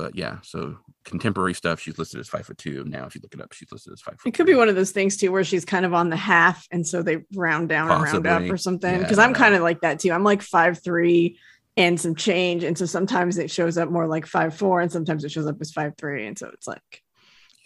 But 0.00 0.16
yeah, 0.16 0.38
so 0.42 0.78
contemporary 1.04 1.52
stuff, 1.52 1.78
she's 1.78 1.98
listed 1.98 2.20
as 2.20 2.28
five 2.28 2.46
foot 2.46 2.56
two. 2.56 2.84
Now, 2.84 3.04
if 3.04 3.14
you 3.14 3.20
look 3.22 3.34
it 3.34 3.40
up, 3.42 3.52
she's 3.52 3.70
listed 3.70 3.92
as 3.92 4.00
five. 4.00 4.14
It 4.24 4.32
could 4.32 4.46
three. 4.46 4.54
be 4.54 4.58
one 4.58 4.70
of 4.70 4.74
those 4.74 4.92
things 4.92 5.18
too, 5.18 5.30
where 5.30 5.44
she's 5.44 5.66
kind 5.66 5.84
of 5.84 5.92
on 5.92 6.08
the 6.08 6.16
half, 6.16 6.66
and 6.70 6.86
so 6.86 7.02
they 7.02 7.18
round 7.34 7.68
down 7.68 7.88
Possibly. 7.88 8.16
and 8.16 8.24
round 8.24 8.44
up 8.46 8.50
or 8.50 8.56
something. 8.56 8.98
Because 8.98 9.18
yeah. 9.18 9.24
I'm 9.24 9.34
kind 9.34 9.54
of 9.54 9.60
like 9.60 9.82
that 9.82 9.98
too. 9.98 10.10
I'm 10.10 10.24
like 10.24 10.40
five 10.40 10.82
three 10.82 11.38
and 11.76 12.00
some 12.00 12.14
change, 12.14 12.64
and 12.64 12.78
so 12.78 12.86
sometimes 12.86 13.36
it 13.36 13.50
shows 13.50 13.76
up 13.76 13.90
more 13.90 14.06
like 14.06 14.24
five 14.24 14.56
four, 14.56 14.80
and 14.80 14.90
sometimes 14.90 15.22
it 15.22 15.32
shows 15.32 15.46
up 15.46 15.60
as 15.60 15.70
five 15.70 15.92
three, 15.98 16.26
and 16.26 16.38
so 16.38 16.48
it's 16.48 16.66
like, 16.66 17.02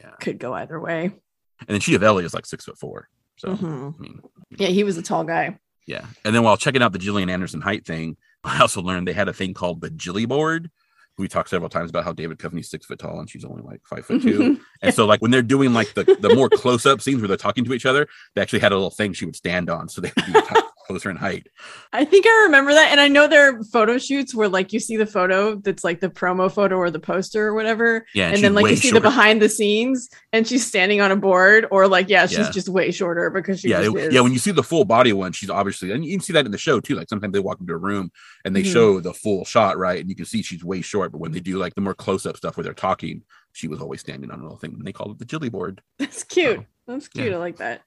yeah, 0.01 0.11
could 0.21 0.41
go 0.41 0.53
either 0.55 0.81
way. 0.81 1.05
And 1.05 1.69
then 1.69 1.79
Schiavelli 1.79 2.25
is 2.25 2.35
like 2.35 2.47
six 2.47 2.65
foot 2.65 2.81
four. 2.81 3.09
So 3.37 3.51
mm-hmm. 3.51 3.91
I 3.97 4.03
mean, 4.03 4.23
yeah, 4.57 4.69
he 4.69 4.83
was 4.83 4.99
a 4.99 5.03
tall 5.03 5.23
guy. 5.23 5.57
Yeah, 5.87 6.05
and 6.25 6.35
then 6.35 6.43
while 6.43 6.57
checking 6.57 6.83
out 6.83 6.91
the 6.91 6.99
Gillian 6.99 7.31
Anderson 7.31 7.61
height 7.61 7.87
thing, 7.87 8.17
I 8.43 8.61
also 8.61 8.83
learned 8.83 9.07
they 9.07 9.13
had 9.13 9.29
a 9.29 9.33
thing 9.33 9.55
called 9.55 9.81
the 9.81 9.91
Jilly 9.91 10.27
board. 10.27 10.69
We 11.17 11.29
talked 11.29 11.49
several 11.49 11.71
times 11.71 11.91
about 11.91 12.05
how 12.05 12.13
David 12.13 12.39
Duchovny's 12.39 12.69
six 12.69 12.87
foot 12.87 12.99
tall 12.99 13.21
and 13.21 13.31
she's 13.31 13.45
only 13.45 13.63
like 13.63 13.81
five 13.85 14.05
foot 14.05 14.23
2 14.23 14.39
mm-hmm. 14.39 14.63
and 14.83 14.95
so 14.95 15.07
like 15.07 15.23
when 15.23 15.31
they're 15.31 15.43
doing 15.43 15.73
like 15.73 15.95
the 15.95 16.05
the 16.21 16.35
more 16.35 16.49
close 16.49 16.87
up 16.87 17.01
scenes 17.01 17.21
where 17.21 17.29
they're 17.29 17.37
talking 17.37 17.65
to 17.65 17.73
each 17.73 17.87
other, 17.87 18.09
they 18.35 18.43
actually 18.43 18.59
had 18.59 18.73
a 18.73 18.75
little 18.75 18.91
thing 18.91 19.13
she 19.13 19.25
would 19.25 19.37
stand 19.37 19.71
on 19.71 19.89
so 19.89 20.01
they 20.01 20.13
would 20.17 20.33
be 20.33 20.41
closer 20.85 21.11
in 21.11 21.17
height. 21.17 21.49
I 21.93 22.05
think 22.05 22.27
I 22.27 22.43
remember 22.45 22.73
that. 22.73 22.91
And 22.91 23.01
I 23.01 23.09
know 23.09 23.27
there 23.27 23.49
are 23.49 23.65
photo 23.65 23.99
shoots 23.99 24.35
where 24.35 24.49
like 24.49 24.73
you 24.73 24.81
see 24.81 24.97
the 24.97 25.07
photo 25.07 25.57
that's 25.57 25.85
like 25.85 26.01
the 26.01 26.09
promo 26.09 26.53
photo 26.53 26.77
or 26.77 26.91
the 26.91 27.01
poster 27.01 27.47
or 27.47 27.55
whatever. 27.55 28.07
Yeah. 28.15 28.27
And, 28.27 28.37
and 28.37 28.45
then 28.45 28.55
like 28.55 28.69
you 28.69 28.77
see 28.77 28.91
the 28.91 29.01
behind 29.01 29.41
the 29.41 29.49
scenes 29.49 30.09
and 30.33 30.47
she's 30.47 30.67
standing 30.67 31.01
on 31.01 31.11
a 31.11 31.17
board 31.17 31.67
or 31.71 31.89
like, 31.89 32.09
yeah, 32.09 32.27
she's 32.27 32.39
yeah. 32.39 32.51
just 32.51 32.69
way 32.69 32.91
shorter 32.91 33.31
because 33.31 33.61
she 33.61 33.69
yeah, 33.69 33.81
it, 33.81 34.13
yeah. 34.13 34.21
When 34.21 34.33
you 34.33 34.39
see 34.39 34.51
the 34.51 34.63
full 34.63 34.85
body 34.85 35.13
one, 35.13 35.33
she's 35.33 35.51
obviously, 35.51 35.93
and 35.93 36.05
you 36.05 36.17
can 36.17 36.25
see 36.25 36.33
that 36.33 36.47
in 36.47 36.53
the 36.53 36.59
show 36.59 36.81
too. 36.81 36.95
Like 36.95 37.09
sometimes 37.09 37.33
they 37.33 37.41
walk 37.41 37.61
into 37.61 37.73
a 37.73 37.79
room 37.79 38.11
and 38.45 38.55
they 38.55 38.63
mm-hmm. 38.63 38.73
show 38.73 39.01
the 39.01 39.15
full 39.15 39.45
shot, 39.45 39.79
right? 39.79 40.01
And 40.01 40.09
you 40.09 40.17
can 40.17 40.27
see 40.27 40.43
she's 40.43 40.65
way 40.65 40.81
short. 40.81 41.13
But 41.13 41.19
when 41.19 41.33
they 41.33 41.41
do 41.41 41.59
like 41.59 41.75
the 41.75 41.81
more 41.81 41.95
close 41.95 42.27
up 42.27 42.37
stuff 42.37 42.57
where 42.57 42.65
they're 42.65 42.75
talking, 42.75 43.23
she 43.53 43.69
was 43.69 43.81
always 43.81 44.01
standing 44.01 44.31
on 44.31 44.41
a 44.41 44.43
little 44.43 44.59
thing. 44.59 44.75
And 44.75 44.87
they 44.87 44.93
call 44.93 45.11
it 45.11 45.19
the 45.19 45.25
Jilly 45.25 45.49
board. 45.49 45.81
That's 45.99 46.25
cute. 46.25 46.59
So, 46.59 46.67
That's 46.87 47.09
cute. 47.09 47.31
Yeah. 47.31 47.37
I 47.37 47.39
like 47.39 47.57
that. 47.57 47.83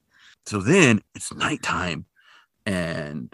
So 0.46 0.62
then 0.62 1.02
it's 1.14 1.34
nighttime 1.34 2.06
and 2.68 3.34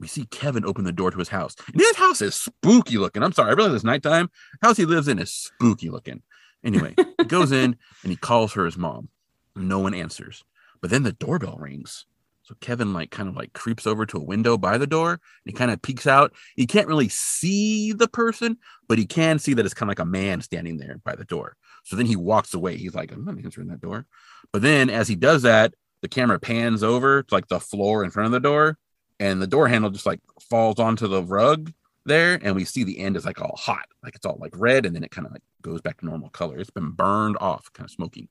we 0.00 0.08
see 0.08 0.24
Kevin 0.24 0.64
open 0.64 0.84
the 0.84 0.92
door 0.92 1.10
to 1.10 1.18
his 1.18 1.28
house. 1.28 1.54
And 1.70 1.80
his 1.80 1.96
house 1.96 2.22
is 2.22 2.34
spooky 2.34 2.96
looking. 2.96 3.22
I'm 3.22 3.32
sorry, 3.32 3.50
I 3.50 3.52
realize 3.52 3.74
it's 3.74 3.84
nighttime. 3.84 4.30
House 4.62 4.78
he 4.78 4.86
lives 4.86 5.06
in 5.06 5.18
is 5.18 5.32
spooky 5.32 5.90
looking. 5.90 6.22
Anyway, 6.64 6.94
he 7.18 7.24
goes 7.26 7.52
in 7.52 7.76
and 8.02 8.10
he 8.10 8.16
calls 8.16 8.54
her 8.54 8.64
his 8.64 8.78
mom. 8.78 9.10
No 9.54 9.80
one 9.80 9.92
answers. 9.94 10.42
But 10.80 10.90
then 10.90 11.02
the 11.02 11.12
doorbell 11.12 11.58
rings. 11.60 12.06
So 12.42 12.54
Kevin 12.60 12.94
like 12.94 13.10
kind 13.10 13.28
of 13.28 13.36
like 13.36 13.52
creeps 13.52 13.86
over 13.86 14.06
to 14.06 14.16
a 14.16 14.24
window 14.24 14.56
by 14.56 14.78
the 14.78 14.86
door 14.86 15.12
and 15.12 15.20
he 15.44 15.52
kind 15.52 15.70
of 15.70 15.82
peeks 15.82 16.06
out. 16.06 16.32
He 16.56 16.66
can't 16.66 16.88
really 16.88 17.08
see 17.10 17.92
the 17.92 18.08
person, 18.08 18.56
but 18.88 18.98
he 18.98 19.06
can 19.06 19.38
see 19.38 19.52
that 19.54 19.64
it's 19.64 19.74
kind 19.74 19.88
of 19.88 19.90
like 19.90 20.06
a 20.06 20.10
man 20.10 20.40
standing 20.40 20.78
there 20.78 21.00
by 21.04 21.16
the 21.16 21.24
door. 21.24 21.56
So 21.84 21.96
then 21.96 22.06
he 22.06 22.16
walks 22.16 22.54
away. 22.54 22.78
He's 22.78 22.94
like, 22.94 23.12
I'm 23.12 23.26
not 23.26 23.38
answering 23.42 23.68
that 23.68 23.82
door. 23.82 24.06
But 24.52 24.62
then 24.62 24.88
as 24.88 25.06
he 25.06 25.16
does 25.16 25.42
that, 25.42 25.74
the 26.04 26.08
camera 26.08 26.38
pans 26.38 26.82
over 26.82 27.22
to 27.22 27.34
like 27.34 27.48
the 27.48 27.58
floor 27.58 28.04
in 28.04 28.10
front 28.10 28.26
of 28.26 28.32
the 28.32 28.38
door 28.38 28.76
and 29.20 29.40
the 29.40 29.46
door 29.46 29.68
handle 29.68 29.88
just 29.88 30.04
like 30.04 30.20
falls 30.38 30.78
onto 30.78 31.08
the 31.08 31.22
rug 31.22 31.72
there 32.04 32.38
and 32.42 32.54
we 32.54 32.66
see 32.66 32.84
the 32.84 32.98
end 32.98 33.16
is 33.16 33.24
like 33.24 33.40
all 33.40 33.56
hot. 33.56 33.86
Like 34.02 34.14
it's 34.14 34.26
all 34.26 34.36
like 34.38 34.52
red 34.54 34.84
and 34.84 34.94
then 34.94 35.02
it 35.02 35.10
kind 35.10 35.26
of 35.26 35.32
like 35.32 35.40
goes 35.62 35.80
back 35.80 36.00
to 36.00 36.04
normal 36.04 36.28
color. 36.28 36.58
It's 36.58 36.68
been 36.68 36.90
burned 36.90 37.38
off 37.40 37.72
kind 37.72 37.86
of 37.86 37.90
smoking. 37.90 38.28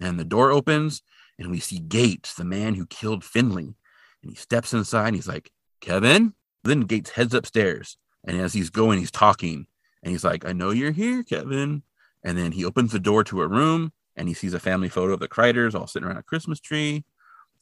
And 0.00 0.18
the 0.18 0.24
door 0.24 0.50
opens 0.50 1.02
and 1.38 1.52
we 1.52 1.60
see 1.60 1.78
gates 1.78 2.34
the 2.34 2.44
man 2.44 2.74
who 2.74 2.84
killed 2.84 3.22
finley. 3.22 3.76
And 4.24 4.32
he 4.32 4.34
steps 4.34 4.74
inside 4.74 5.06
and 5.06 5.14
he's 5.14 5.28
like 5.28 5.52
kevin? 5.80 6.34
Then 6.64 6.80
gates 6.80 7.10
heads 7.10 7.32
upstairs 7.32 7.96
and 8.26 8.40
as 8.40 8.54
he's 8.54 8.70
going 8.70 8.98
he's 8.98 9.12
talking. 9.12 9.68
And 10.02 10.10
he's 10.10 10.24
like 10.24 10.44
i 10.44 10.52
know 10.52 10.70
you're 10.70 10.90
here 10.90 11.22
kevin. 11.22 11.84
And 12.24 12.36
then 12.36 12.50
he 12.50 12.64
opens 12.64 12.90
the 12.90 12.98
door 12.98 13.22
to 13.22 13.40
a 13.40 13.46
room 13.46 13.92
and 14.16 14.28
he 14.28 14.34
sees 14.34 14.54
a 14.54 14.60
family 14.60 14.88
photo 14.88 15.14
of 15.14 15.20
the 15.20 15.28
Kryders 15.28 15.74
all 15.74 15.86
sitting 15.86 16.06
around 16.06 16.18
a 16.18 16.22
christmas 16.22 16.60
tree 16.60 17.04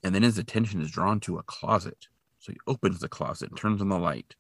and 0.03 0.15
then 0.15 0.23
his 0.23 0.39
attention 0.39 0.81
is 0.81 0.91
drawn 0.91 1.21
to 1.21 1.39
a 1.39 1.43
closet 1.45 2.09
so 2.43 2.53
he 2.53 2.59
opens 2.67 2.99
the 2.99 3.09
closet 3.09 3.51
and 3.51 3.59
turns 3.59 3.81
on 3.81 3.89
the 3.89 3.99
light, 3.99 4.35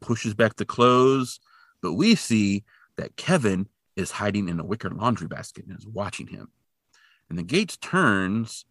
pushes 0.00 0.34
back 0.34 0.54
the 0.54 0.64
clothes. 0.64 1.40
But 1.82 1.94
we 1.94 2.14
see 2.14 2.64
that 2.96 3.16
Kevin 3.16 3.66
is 3.96 4.12
hiding 4.12 4.48
in 4.48 4.60
a 4.60 4.64
wicker 4.64 4.88
laundry 4.88 5.26
basket 5.26 5.66
and 5.66 5.76
is 5.76 5.86
watching 5.86 6.28
him. 6.28 6.48
And 7.28 7.36
the 7.36 7.42
Gates 7.42 7.76
turns 7.76 8.66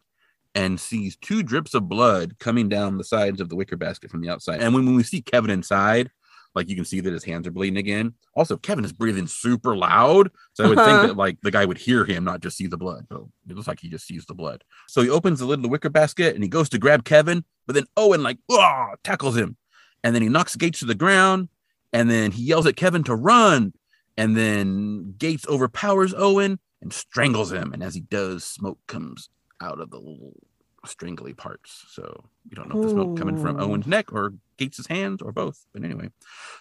and 0.56 0.80
sees 0.80 1.18
two 1.18 1.44
drips 1.44 1.74
of 1.74 1.90
blood 1.90 2.40
coming 2.40 2.70
down 2.70 2.98
the 2.98 3.04
sides 3.04 3.42
of 3.42 3.50
the 3.50 3.56
wicker 3.56 3.76
basket 3.76 4.10
from 4.10 4.22
the 4.22 4.30
outside. 4.30 4.62
And 4.62 4.74
when, 4.74 4.86
when 4.86 4.96
we 4.96 5.04
see 5.04 5.22
Kevin 5.22 5.52
inside, 5.52 6.10
like 6.56 6.70
you 6.70 6.76
can 6.76 6.86
see 6.86 7.00
that 7.00 7.14
his 7.14 7.24
hands 7.24 7.48
are 7.48 7.52
bleeding 7.52 7.78
again. 7.78 8.14
Also, 8.36 8.58
Kevin 8.58 8.86
is 8.86 8.94
breathing 8.94 9.28
super 9.28 9.76
loud. 9.76 10.32
So 10.54 10.64
I 10.64 10.68
would 10.68 10.80
uh-huh. 10.80 11.02
think 11.02 11.08
that 11.10 11.18
like 11.18 11.38
the 11.42 11.52
guy 11.52 11.66
would 11.66 11.78
hear 11.78 12.06
him, 12.06 12.24
not 12.24 12.42
just 12.42 12.58
see 12.58 12.68
the 12.68 12.78
blood. 12.78 13.06
But 13.10 13.22
it 13.48 13.56
looks 13.56 13.68
like 13.68 13.80
he 13.80 13.90
just 13.90 14.08
sees 14.08 14.26
the 14.26 14.34
blood. 14.34 14.64
So 14.88 15.02
he 15.02 15.10
opens 15.10 15.40
the 15.40 15.46
lid 15.46 15.60
of 15.60 15.64
the 15.64 15.70
wicker 15.70 15.90
basket 15.90 16.34
and 16.36 16.44
he 16.44 16.50
goes 16.50 16.70
to 16.70 16.80
grab 16.80 17.06
Kevin, 17.06 17.44
but 17.68 17.74
then 17.74 17.86
Owen 17.96 18.24
like 18.24 18.40
oh, 18.50 18.88
tackles 19.04 19.38
him. 19.38 19.58
And 20.04 20.16
then 20.16 20.22
he 20.22 20.30
knocks 20.30 20.56
Gates 20.56 20.80
to 20.80 20.86
the 20.86 20.96
ground. 20.96 21.50
And 21.92 22.10
then 22.10 22.32
he 22.32 22.44
yells 22.44 22.68
at 22.68 22.76
Kevin 22.76 23.04
to 23.06 23.16
run. 23.16 23.74
And 24.18 24.36
then 24.36 25.16
Gates 25.18 25.48
overpowers 25.48 26.14
Owen 26.14 26.60
and 26.82 26.94
strangles 26.94 27.52
him. 27.52 27.74
And 27.74 27.84
as 27.84 27.96
he 27.96 28.02
does, 28.02 28.44
smoke 28.44 28.80
comes 28.88 29.30
out 29.62 29.80
of 29.80 29.90
the 29.90 30.32
little 30.80 30.92
strangly 30.92 31.34
parts. 31.34 31.86
So 31.90 32.26
you 32.50 32.56
don't 32.56 32.74
know 32.74 32.82
if 32.82 32.88
the 32.88 32.92
smoke 32.92 33.18
coming 33.18 33.38
from 33.38 33.60
Owen's 33.60 33.88
neck 33.88 34.12
or 34.14 34.34
Gates's 34.58 34.88
hands 34.88 35.22
or 35.22 35.32
both. 35.32 35.66
But 35.74 35.84
anyway, 35.84 36.10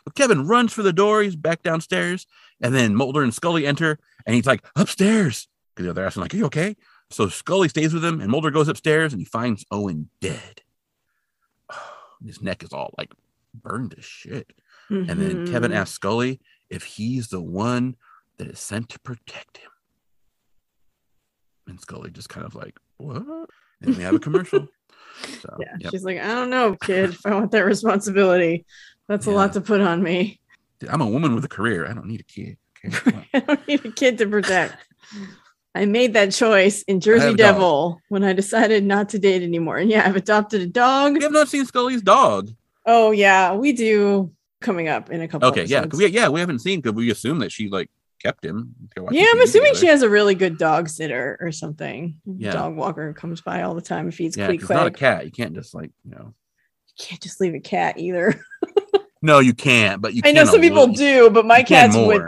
but 0.05 0.14
Kevin 0.14 0.47
runs 0.47 0.72
for 0.72 0.82
the 0.82 0.92
door. 0.92 1.22
He's 1.22 1.36
back 1.36 1.62
downstairs, 1.62 2.26
and 2.61 2.74
then 2.74 2.95
Mulder 2.95 3.22
and 3.22 3.34
Scully 3.34 3.66
enter, 3.66 3.99
and 4.26 4.34
he's 4.34 4.47
like 4.47 4.64
upstairs 4.76 5.49
because 5.74 5.95
they're 5.95 6.07
asking 6.07 6.22
like, 6.22 6.34
"Are 6.34 6.38
you 6.38 6.47
okay?" 6.47 6.76
So 7.11 7.28
Scully 7.28 7.68
stays 7.68 7.95
with 7.95 8.05
him, 8.05 8.20
and 8.20 8.30
Mulder 8.30 8.51
goes 8.51 8.68
upstairs, 8.68 9.12
and 9.12 9.20
he 9.20 9.24
finds 9.26 9.64
Owen 9.70 10.11
dead. 10.20 10.62
his 12.24 12.42
neck 12.42 12.62
is 12.62 12.72
all 12.72 12.95
like 12.99 13.12
burned 13.55 13.92
to 13.92 14.03
shit. 14.03 14.53
Mm-hmm. 14.90 15.11
And 15.11 15.20
then 15.20 15.47
Kevin 15.47 15.70
mm-hmm. 15.70 15.80
asks 15.80 15.95
Scully 15.95 16.40
if 16.70 16.84
he's 16.84 17.28
the 17.28 17.42
one 17.42 17.97
that 18.38 18.49
is 18.49 18.61
sent 18.61 18.88
to 18.90 19.01
protect 19.01 19.59
him. 19.59 19.70
And 21.66 21.80
Scully 21.80 22.11
just 22.11 22.28
kind 22.28 22.47
of 22.47 22.55
like, 22.55 22.78
what? 22.97 23.51
And 23.83 23.97
we 23.97 24.03
have 24.03 24.14
a 24.14 24.18
commercial. 24.18 24.68
So, 25.43 25.57
Yeah. 25.59 25.74
yep. 25.81 25.91
She's 25.91 26.05
like, 26.05 26.18
I 26.20 26.29
don't 26.29 26.49
know, 26.49 26.76
kid, 26.76 27.11
if 27.11 27.26
I 27.26 27.35
want 27.35 27.51
that 27.51 27.64
responsibility. 27.64 28.64
That's 29.09 29.26
a 29.26 29.33
lot 29.33 29.53
to 29.55 29.61
put 29.61 29.81
on 29.81 30.01
me. 30.01 30.39
I'm 30.89 31.01
a 31.01 31.07
woman 31.09 31.35
with 31.35 31.45
a 31.45 31.49
career. 31.49 31.87
I 31.91 31.93
don't 31.93 32.07
need 32.07 32.20
a 32.20 32.22
kid. 32.22 32.57
Okay. 32.87 33.26
I 33.35 33.41
don't 33.41 33.66
need 33.66 33.85
a 33.85 33.91
kid 33.91 34.18
to 34.18 34.29
protect. 34.29 34.76
I 35.74 35.87
made 35.87 36.14
that 36.14 36.31
choice 36.31 36.83
in 36.83 37.01
Jersey 37.01 37.29
dog. 37.31 37.37
Devil 37.37 38.01
when 38.11 38.22
I 38.22 38.33
decided 38.33 38.85
not 38.85 39.09
to 39.09 39.18
date 39.18 39.43
anymore. 39.43 39.79
And 39.79 39.91
yeah, 39.91 40.07
I've 40.07 40.14
adopted 40.16 40.61
a 40.61 40.66
dog. 40.68 41.14
we 41.14 41.22
have 41.24 41.33
not 41.33 41.49
seen 41.49 41.66
Scully's 41.66 42.03
dog. 42.03 42.51
Oh 42.87 43.11
yeah, 43.11 43.55
we 43.55 43.72
do 43.72 44.31
coming 44.61 44.87
up 44.87 45.11
in 45.11 45.20
a 45.20 45.26
couple. 45.26 45.49
Okay, 45.49 45.64
yeah, 45.64 45.79
episodes. 45.79 45.99
we, 45.99 46.07
yeah, 46.07 46.29
we 46.29 46.39
haven't 46.39 46.61
seen 46.61 46.81
because 46.81 46.95
we 46.95 47.11
assume 47.11 47.41
that 47.41 47.51
she 47.51 47.68
like 47.68 47.91
kept 48.22 48.44
him. 48.44 48.74
Yeah, 49.10 49.26
I'm 49.32 49.40
assuming 49.40 49.74
she 49.74 49.86
has 49.86 50.02
a 50.02 50.08
really 50.08 50.34
good 50.34 50.58
dog 50.58 50.88
sitter 50.88 51.38
or 51.40 51.52
something. 51.52 52.20
Yeah. 52.26 52.52
Dog 52.52 52.76
walker 52.76 53.12
comes 53.12 53.40
by 53.40 53.62
all 53.62 53.74
the 53.74 53.80
time 53.80 54.06
and 54.06 54.14
feeds 54.14 54.36
Yeah, 54.36 54.48
Queek 54.48 54.60
'cause 54.60 54.70
it's 54.70 54.76
not 54.76 54.86
a 54.86 54.90
cat. 54.90 55.24
You 55.24 55.30
can't 55.30 55.54
just 55.54 55.74
like 55.74 55.90
you 56.04 56.10
know. 56.12 56.34
You 56.98 57.04
can't 57.06 57.20
just 57.22 57.40
leave 57.40 57.54
a 57.54 57.60
cat 57.60 57.98
either. 57.98 58.40
No, 59.20 59.40
you 59.40 59.52
can't. 59.52 60.00
But 60.00 60.14
you. 60.14 60.22
I 60.24 60.30
know 60.30 60.44
some 60.44 60.60
people 60.60 60.82
little- 60.86 60.94
do, 60.94 61.28
but 61.30 61.44
my 61.44 61.58
you 61.58 61.64
cats 61.64 61.96
would 61.96 62.22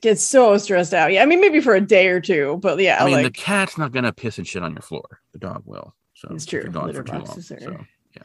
get 0.00 0.16
so 0.16 0.56
stressed 0.58 0.94
out. 0.94 1.12
Yeah, 1.12 1.24
I 1.24 1.26
mean 1.26 1.40
maybe 1.40 1.60
for 1.60 1.74
a 1.74 1.80
day 1.80 2.06
or 2.06 2.20
two, 2.20 2.60
but 2.62 2.78
yeah, 2.78 3.02
I 3.02 3.06
mean, 3.06 3.24
the 3.24 3.32
cat's 3.32 3.76
not 3.76 3.90
gonna 3.90 4.12
piss 4.12 4.38
and 4.38 4.46
shit 4.46 4.62
on 4.62 4.70
your 4.72 4.80
floor. 4.82 5.20
The 5.32 5.40
dog 5.40 5.62
will. 5.66 5.92
So 6.14 6.28
It's 6.32 6.46
true. 6.46 6.62
gone 6.70 6.86
Litter 6.86 6.98
for 7.00 7.04
too 7.04 7.12
long. 7.14 7.24
boxes 7.24 7.50
are 7.50 7.58
So 7.60 7.70
yeah. 8.16 8.22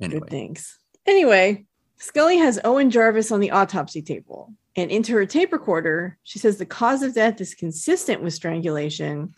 good 0.00 0.04
Anyway, 0.14 0.28
things. 0.30 0.78
Anyway, 1.06 1.66
Scully 1.98 2.38
has 2.38 2.58
Owen 2.64 2.90
Jarvis 2.90 3.30
on 3.30 3.38
the 3.38 3.52
autopsy 3.52 4.02
table, 4.02 4.52
and 4.76 4.90
into 4.90 5.14
her 5.14 5.26
tape 5.26 5.52
recorder, 5.52 6.18
she 6.22 6.38
says 6.38 6.56
the 6.56 6.66
cause 6.66 7.02
of 7.02 7.14
death 7.14 7.40
is 7.40 7.54
consistent 7.54 8.22
with 8.22 8.34
strangulation 8.34 9.34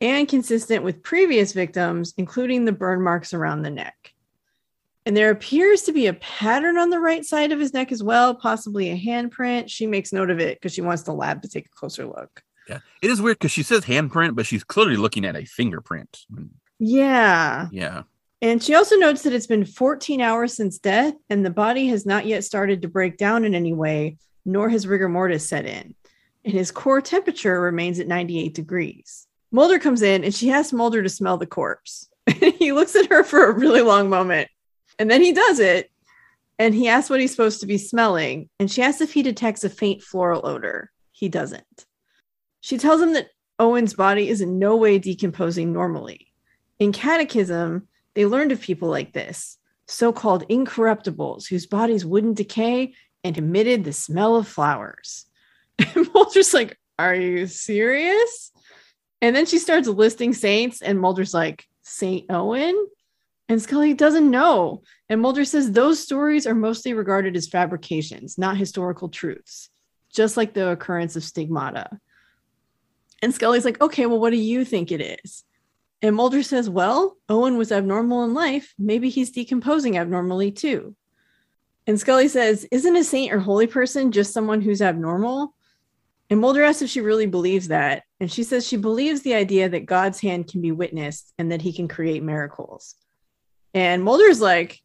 and 0.00 0.28
consistent 0.28 0.82
with 0.82 1.02
previous 1.02 1.52
victims, 1.52 2.14
including 2.16 2.64
the 2.64 2.72
burn 2.72 3.02
marks 3.02 3.34
around 3.34 3.62
the 3.62 3.70
neck. 3.70 4.14
And 5.06 5.16
there 5.16 5.30
appears 5.30 5.82
to 5.82 5.92
be 5.92 6.06
a 6.06 6.14
pattern 6.14 6.78
on 6.78 6.90
the 6.90 7.00
right 7.00 7.24
side 7.24 7.52
of 7.52 7.60
his 7.60 7.74
neck 7.74 7.90
as 7.90 8.02
well, 8.02 8.34
possibly 8.34 8.90
a 8.90 8.98
handprint. 8.98 9.68
She 9.68 9.86
makes 9.86 10.12
note 10.12 10.30
of 10.30 10.40
it 10.40 10.56
because 10.56 10.72
she 10.72 10.82
wants 10.82 11.02
the 11.02 11.12
lab 11.12 11.42
to 11.42 11.48
take 11.48 11.66
a 11.66 11.70
closer 11.70 12.06
look. 12.06 12.42
yeah, 12.68 12.80
it 13.02 13.10
is 13.10 13.20
weird 13.20 13.38
because 13.38 13.50
she 13.50 13.62
says 13.62 13.84
handprint, 13.84 14.36
but 14.36 14.46
she's 14.46 14.64
clearly 14.64 14.96
looking 14.96 15.24
at 15.24 15.36
a 15.36 15.44
fingerprint. 15.44 16.24
Yeah. 16.78 17.68
Yeah. 17.72 18.02
And 18.42 18.62
she 18.62 18.74
also 18.74 18.96
notes 18.96 19.22
that 19.22 19.34
it's 19.34 19.46
been 19.46 19.66
14 19.66 20.20
hours 20.20 20.54
since 20.54 20.78
death, 20.78 21.14
and 21.28 21.44
the 21.44 21.50
body 21.50 21.88
has 21.88 22.06
not 22.06 22.24
yet 22.26 22.44
started 22.44 22.82
to 22.82 22.88
break 22.88 23.18
down 23.18 23.44
in 23.44 23.54
any 23.54 23.74
way, 23.74 24.16
nor 24.44 24.68
has 24.68 24.86
rigor 24.86 25.08
mortis 25.08 25.48
set 25.48 25.66
in. 25.66 25.94
And 26.44 26.54
his 26.54 26.70
core 26.70 27.00
temperature 27.00 27.60
remains 27.60 28.00
at 28.00 28.06
98 28.06 28.54
degrees. 28.54 29.26
Mulder 29.52 29.78
comes 29.78 30.02
in 30.02 30.24
and 30.24 30.34
she 30.34 30.50
asks 30.50 30.72
Mulder 30.72 31.02
to 31.02 31.08
smell 31.08 31.36
the 31.36 31.46
corpse. 31.46 32.08
he 32.58 32.72
looks 32.72 32.94
at 32.96 33.10
her 33.10 33.24
for 33.24 33.46
a 33.46 33.52
really 33.52 33.82
long 33.82 34.08
moment, 34.08 34.48
and 34.98 35.10
then 35.10 35.22
he 35.22 35.32
does 35.32 35.58
it. 35.58 35.90
And 36.58 36.74
he 36.74 36.88
asks 36.88 37.08
what 37.08 37.20
he's 37.20 37.30
supposed 37.30 37.60
to 37.60 37.66
be 37.66 37.78
smelling, 37.78 38.50
and 38.58 38.70
she 38.70 38.82
asks 38.82 39.00
if 39.00 39.14
he 39.14 39.22
detects 39.22 39.64
a 39.64 39.70
faint 39.70 40.02
floral 40.02 40.46
odor. 40.46 40.90
He 41.10 41.28
doesn't. 41.28 41.86
She 42.60 42.76
tells 42.76 43.00
him 43.00 43.14
that 43.14 43.30
Owen's 43.58 43.94
body 43.94 44.28
is 44.28 44.42
in 44.42 44.58
no 44.58 44.76
way 44.76 44.98
decomposing 44.98 45.72
normally. 45.72 46.28
In 46.78 46.92
Catechism, 46.92 47.88
they 48.14 48.26
learned 48.26 48.52
of 48.52 48.60
people 48.60 48.88
like 48.88 49.12
this, 49.12 49.58
so 49.86 50.12
called 50.12 50.48
incorruptibles, 50.48 51.48
whose 51.48 51.66
bodies 51.66 52.04
wouldn't 52.04 52.36
decay 52.36 52.94
and 53.24 53.36
emitted 53.36 53.84
the 53.84 53.92
smell 53.92 54.36
of 54.36 54.48
flowers. 54.48 55.26
And 55.94 56.12
Mulder's 56.12 56.52
like, 56.52 56.78
Are 56.98 57.14
you 57.14 57.46
serious? 57.46 58.52
And 59.22 59.34
then 59.34 59.46
she 59.46 59.58
starts 59.58 59.88
listing 59.88 60.32
saints, 60.32 60.82
and 60.82 61.00
Mulder's 61.00 61.34
like, 61.34 61.66
Saint 61.82 62.26
Owen? 62.30 62.88
And 63.48 63.60
Scully 63.60 63.94
doesn't 63.94 64.30
know. 64.30 64.82
And 65.08 65.20
Mulder 65.20 65.44
says 65.44 65.72
those 65.72 65.98
stories 65.98 66.46
are 66.46 66.54
mostly 66.54 66.94
regarded 66.94 67.36
as 67.36 67.48
fabrications, 67.48 68.38
not 68.38 68.56
historical 68.56 69.08
truths, 69.08 69.70
just 70.14 70.36
like 70.36 70.54
the 70.54 70.68
occurrence 70.68 71.16
of 71.16 71.24
stigmata. 71.24 71.98
And 73.20 73.34
Scully's 73.34 73.64
like, 73.64 73.80
okay, 73.80 74.06
well, 74.06 74.20
what 74.20 74.30
do 74.30 74.36
you 74.36 74.64
think 74.64 74.92
it 74.92 75.18
is? 75.24 75.44
And 76.00 76.16
Mulder 76.16 76.42
says, 76.42 76.70
well, 76.70 77.16
Owen 77.28 77.58
was 77.58 77.72
abnormal 77.72 78.24
in 78.24 78.34
life. 78.34 78.72
Maybe 78.78 79.10
he's 79.10 79.32
decomposing 79.32 79.98
abnormally 79.98 80.52
too. 80.52 80.94
And 81.86 81.98
Scully 81.98 82.28
says, 82.28 82.66
isn't 82.70 82.96
a 82.96 83.02
saint 83.04 83.32
or 83.32 83.40
holy 83.40 83.66
person 83.66 84.12
just 84.12 84.32
someone 84.32 84.60
who's 84.60 84.82
abnormal? 84.82 85.54
And 86.28 86.40
Mulder 86.40 86.62
asks 86.62 86.82
if 86.82 86.90
she 86.90 87.00
really 87.00 87.26
believes 87.26 87.68
that. 87.68 88.04
And 88.20 88.30
she 88.30 88.44
says 88.44 88.66
she 88.66 88.76
believes 88.76 89.22
the 89.22 89.34
idea 89.34 89.68
that 89.68 89.86
God's 89.86 90.20
hand 90.20 90.46
can 90.46 90.60
be 90.60 90.70
witnessed 90.70 91.32
and 91.38 91.50
that 91.50 91.62
he 91.62 91.72
can 91.72 91.88
create 91.88 92.22
miracles. 92.22 92.94
And 93.74 94.04
Mulder's 94.04 94.40
like, 94.40 94.80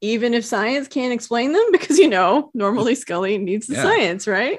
even 0.00 0.32
if 0.34 0.44
science 0.44 0.88
can't 0.88 1.12
explain 1.12 1.52
them, 1.52 1.66
because 1.72 1.98
you 1.98 2.08
know, 2.08 2.50
normally 2.54 2.94
Scully 2.94 3.36
needs 3.38 3.66
the 3.66 3.74
Yeah. 3.74 3.82
science, 3.82 4.26
right? 4.26 4.58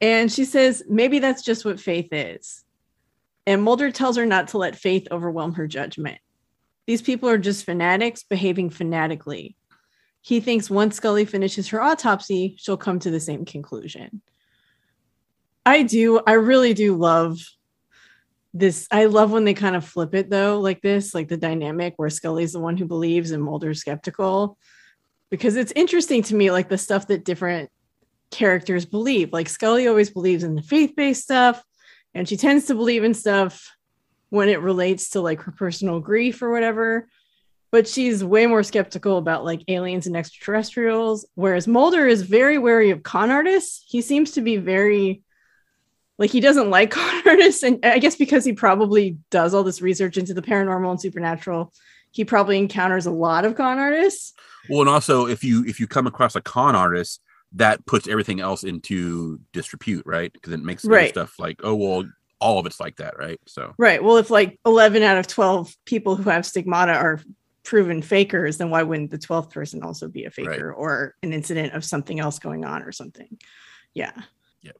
And 0.00 0.32
she 0.32 0.44
says, 0.46 0.82
maybe 0.88 1.18
that's 1.18 1.42
just 1.42 1.64
what 1.66 1.78
faith 1.78 2.08
is. 2.12 2.64
And 3.46 3.62
Mulder 3.62 3.90
tells 3.90 4.16
her 4.16 4.24
not 4.24 4.48
to 4.48 4.58
let 4.58 4.76
faith 4.76 5.08
overwhelm 5.10 5.54
her 5.54 5.66
judgment. 5.66 6.18
These 6.86 7.02
people 7.02 7.28
are 7.28 7.38
just 7.38 7.66
fanatics 7.66 8.22
behaving 8.22 8.70
fanatically. 8.70 9.56
He 10.22 10.40
thinks 10.40 10.68
once 10.68 10.96
Scully 10.96 11.24
finishes 11.24 11.68
her 11.68 11.80
autopsy, 11.80 12.54
she'll 12.58 12.76
come 12.76 12.98
to 13.00 13.10
the 13.10 13.20
same 13.20 13.44
conclusion. 13.44 14.20
I 15.64 15.82
do, 15.82 16.20
I 16.26 16.34
really 16.34 16.74
do 16.74 16.96
love 16.96 17.38
this. 18.52 18.88
I 18.90 19.04
love 19.06 19.30
when 19.30 19.44
they 19.44 19.54
kind 19.54 19.76
of 19.76 19.84
flip 19.84 20.14
it 20.14 20.28
though, 20.28 20.60
like 20.60 20.82
this, 20.82 21.14
like 21.14 21.28
the 21.28 21.36
dynamic 21.36 21.94
where 21.96 22.10
Scully's 22.10 22.52
the 22.52 22.60
one 22.60 22.76
who 22.76 22.84
believes 22.84 23.30
and 23.30 23.42
Mulder's 23.42 23.80
skeptical. 23.80 24.58
Because 25.30 25.56
it's 25.56 25.72
interesting 25.76 26.22
to 26.24 26.34
me, 26.34 26.50
like 26.50 26.68
the 26.68 26.78
stuff 26.78 27.06
that 27.06 27.24
different 27.24 27.70
characters 28.30 28.84
believe. 28.84 29.32
Like 29.32 29.48
Scully 29.48 29.86
always 29.86 30.10
believes 30.10 30.42
in 30.42 30.54
the 30.54 30.62
faith-based 30.62 31.22
stuff, 31.22 31.62
and 32.14 32.28
she 32.28 32.36
tends 32.36 32.66
to 32.66 32.74
believe 32.74 33.04
in 33.04 33.14
stuff 33.14 33.76
when 34.30 34.48
it 34.48 34.60
relates 34.60 35.10
to 35.10 35.20
like 35.20 35.42
her 35.42 35.52
personal 35.52 36.00
grief 36.00 36.42
or 36.42 36.50
whatever. 36.50 37.08
But 37.72 37.86
she's 37.86 38.24
way 38.24 38.46
more 38.46 38.62
skeptical 38.62 39.18
about 39.18 39.44
like 39.44 39.62
aliens 39.68 40.06
and 40.06 40.16
extraterrestrials. 40.16 41.26
Whereas 41.34 41.68
Mulder 41.68 42.06
is 42.06 42.22
very 42.22 42.58
wary 42.58 42.90
of 42.90 43.02
con 43.02 43.30
artists. 43.30 43.84
He 43.86 44.02
seems 44.02 44.32
to 44.32 44.40
be 44.40 44.56
very 44.56 45.22
like 46.18 46.30
he 46.30 46.40
doesn't 46.40 46.70
like 46.70 46.90
con 46.90 47.22
artists, 47.26 47.62
and 47.62 47.78
I 47.84 47.98
guess 47.98 48.16
because 48.16 48.44
he 48.44 48.52
probably 48.52 49.18
does 49.30 49.54
all 49.54 49.62
this 49.62 49.80
research 49.80 50.16
into 50.16 50.34
the 50.34 50.42
paranormal 50.42 50.90
and 50.90 51.00
supernatural, 51.00 51.72
he 52.10 52.24
probably 52.24 52.58
encounters 52.58 53.06
a 53.06 53.10
lot 53.10 53.44
of 53.44 53.54
con 53.54 53.78
artists. 53.78 54.34
Well, 54.68 54.80
and 54.80 54.90
also 54.90 55.26
if 55.26 55.42
you 55.42 55.64
if 55.64 55.80
you 55.80 55.86
come 55.86 56.06
across 56.06 56.36
a 56.36 56.40
con 56.40 56.74
artist, 56.76 57.22
that 57.52 57.84
puts 57.86 58.06
everything 58.06 58.40
else 58.40 58.64
into 58.64 59.40
disrepute, 59.52 60.04
right? 60.06 60.32
Because 60.32 60.52
it 60.52 60.60
makes 60.62 60.84
Right. 60.84 61.08
stuff 61.08 61.38
like, 61.38 61.60
oh 61.62 61.74
well, 61.74 62.04
all 62.40 62.58
of 62.58 62.66
it's 62.66 62.80
like 62.80 62.96
that, 62.96 63.18
right? 63.18 63.40
So 63.46 63.74
Right. 63.78 64.02
Well, 64.02 64.18
if 64.18 64.30
like 64.30 64.58
11 64.66 65.02
out 65.02 65.18
of 65.18 65.26
12 65.26 65.74
people 65.84 66.16
who 66.16 66.30
have 66.30 66.44
stigmata 66.44 66.92
are 66.92 67.20
proven 67.64 68.02
fakers, 68.02 68.58
then 68.58 68.70
why 68.70 68.82
wouldn't 68.82 69.10
the 69.10 69.18
12th 69.18 69.50
person 69.50 69.82
also 69.82 70.08
be 70.08 70.24
a 70.24 70.30
faker 70.30 70.72
or 70.72 71.14
an 71.22 71.32
incident 71.32 71.74
of 71.74 71.84
something 71.84 72.20
else 72.20 72.38
going 72.38 72.64
on 72.64 72.82
or 72.82 72.92
something? 72.92 73.38
Yeah. 73.94 74.12
Yeah. 74.62 74.72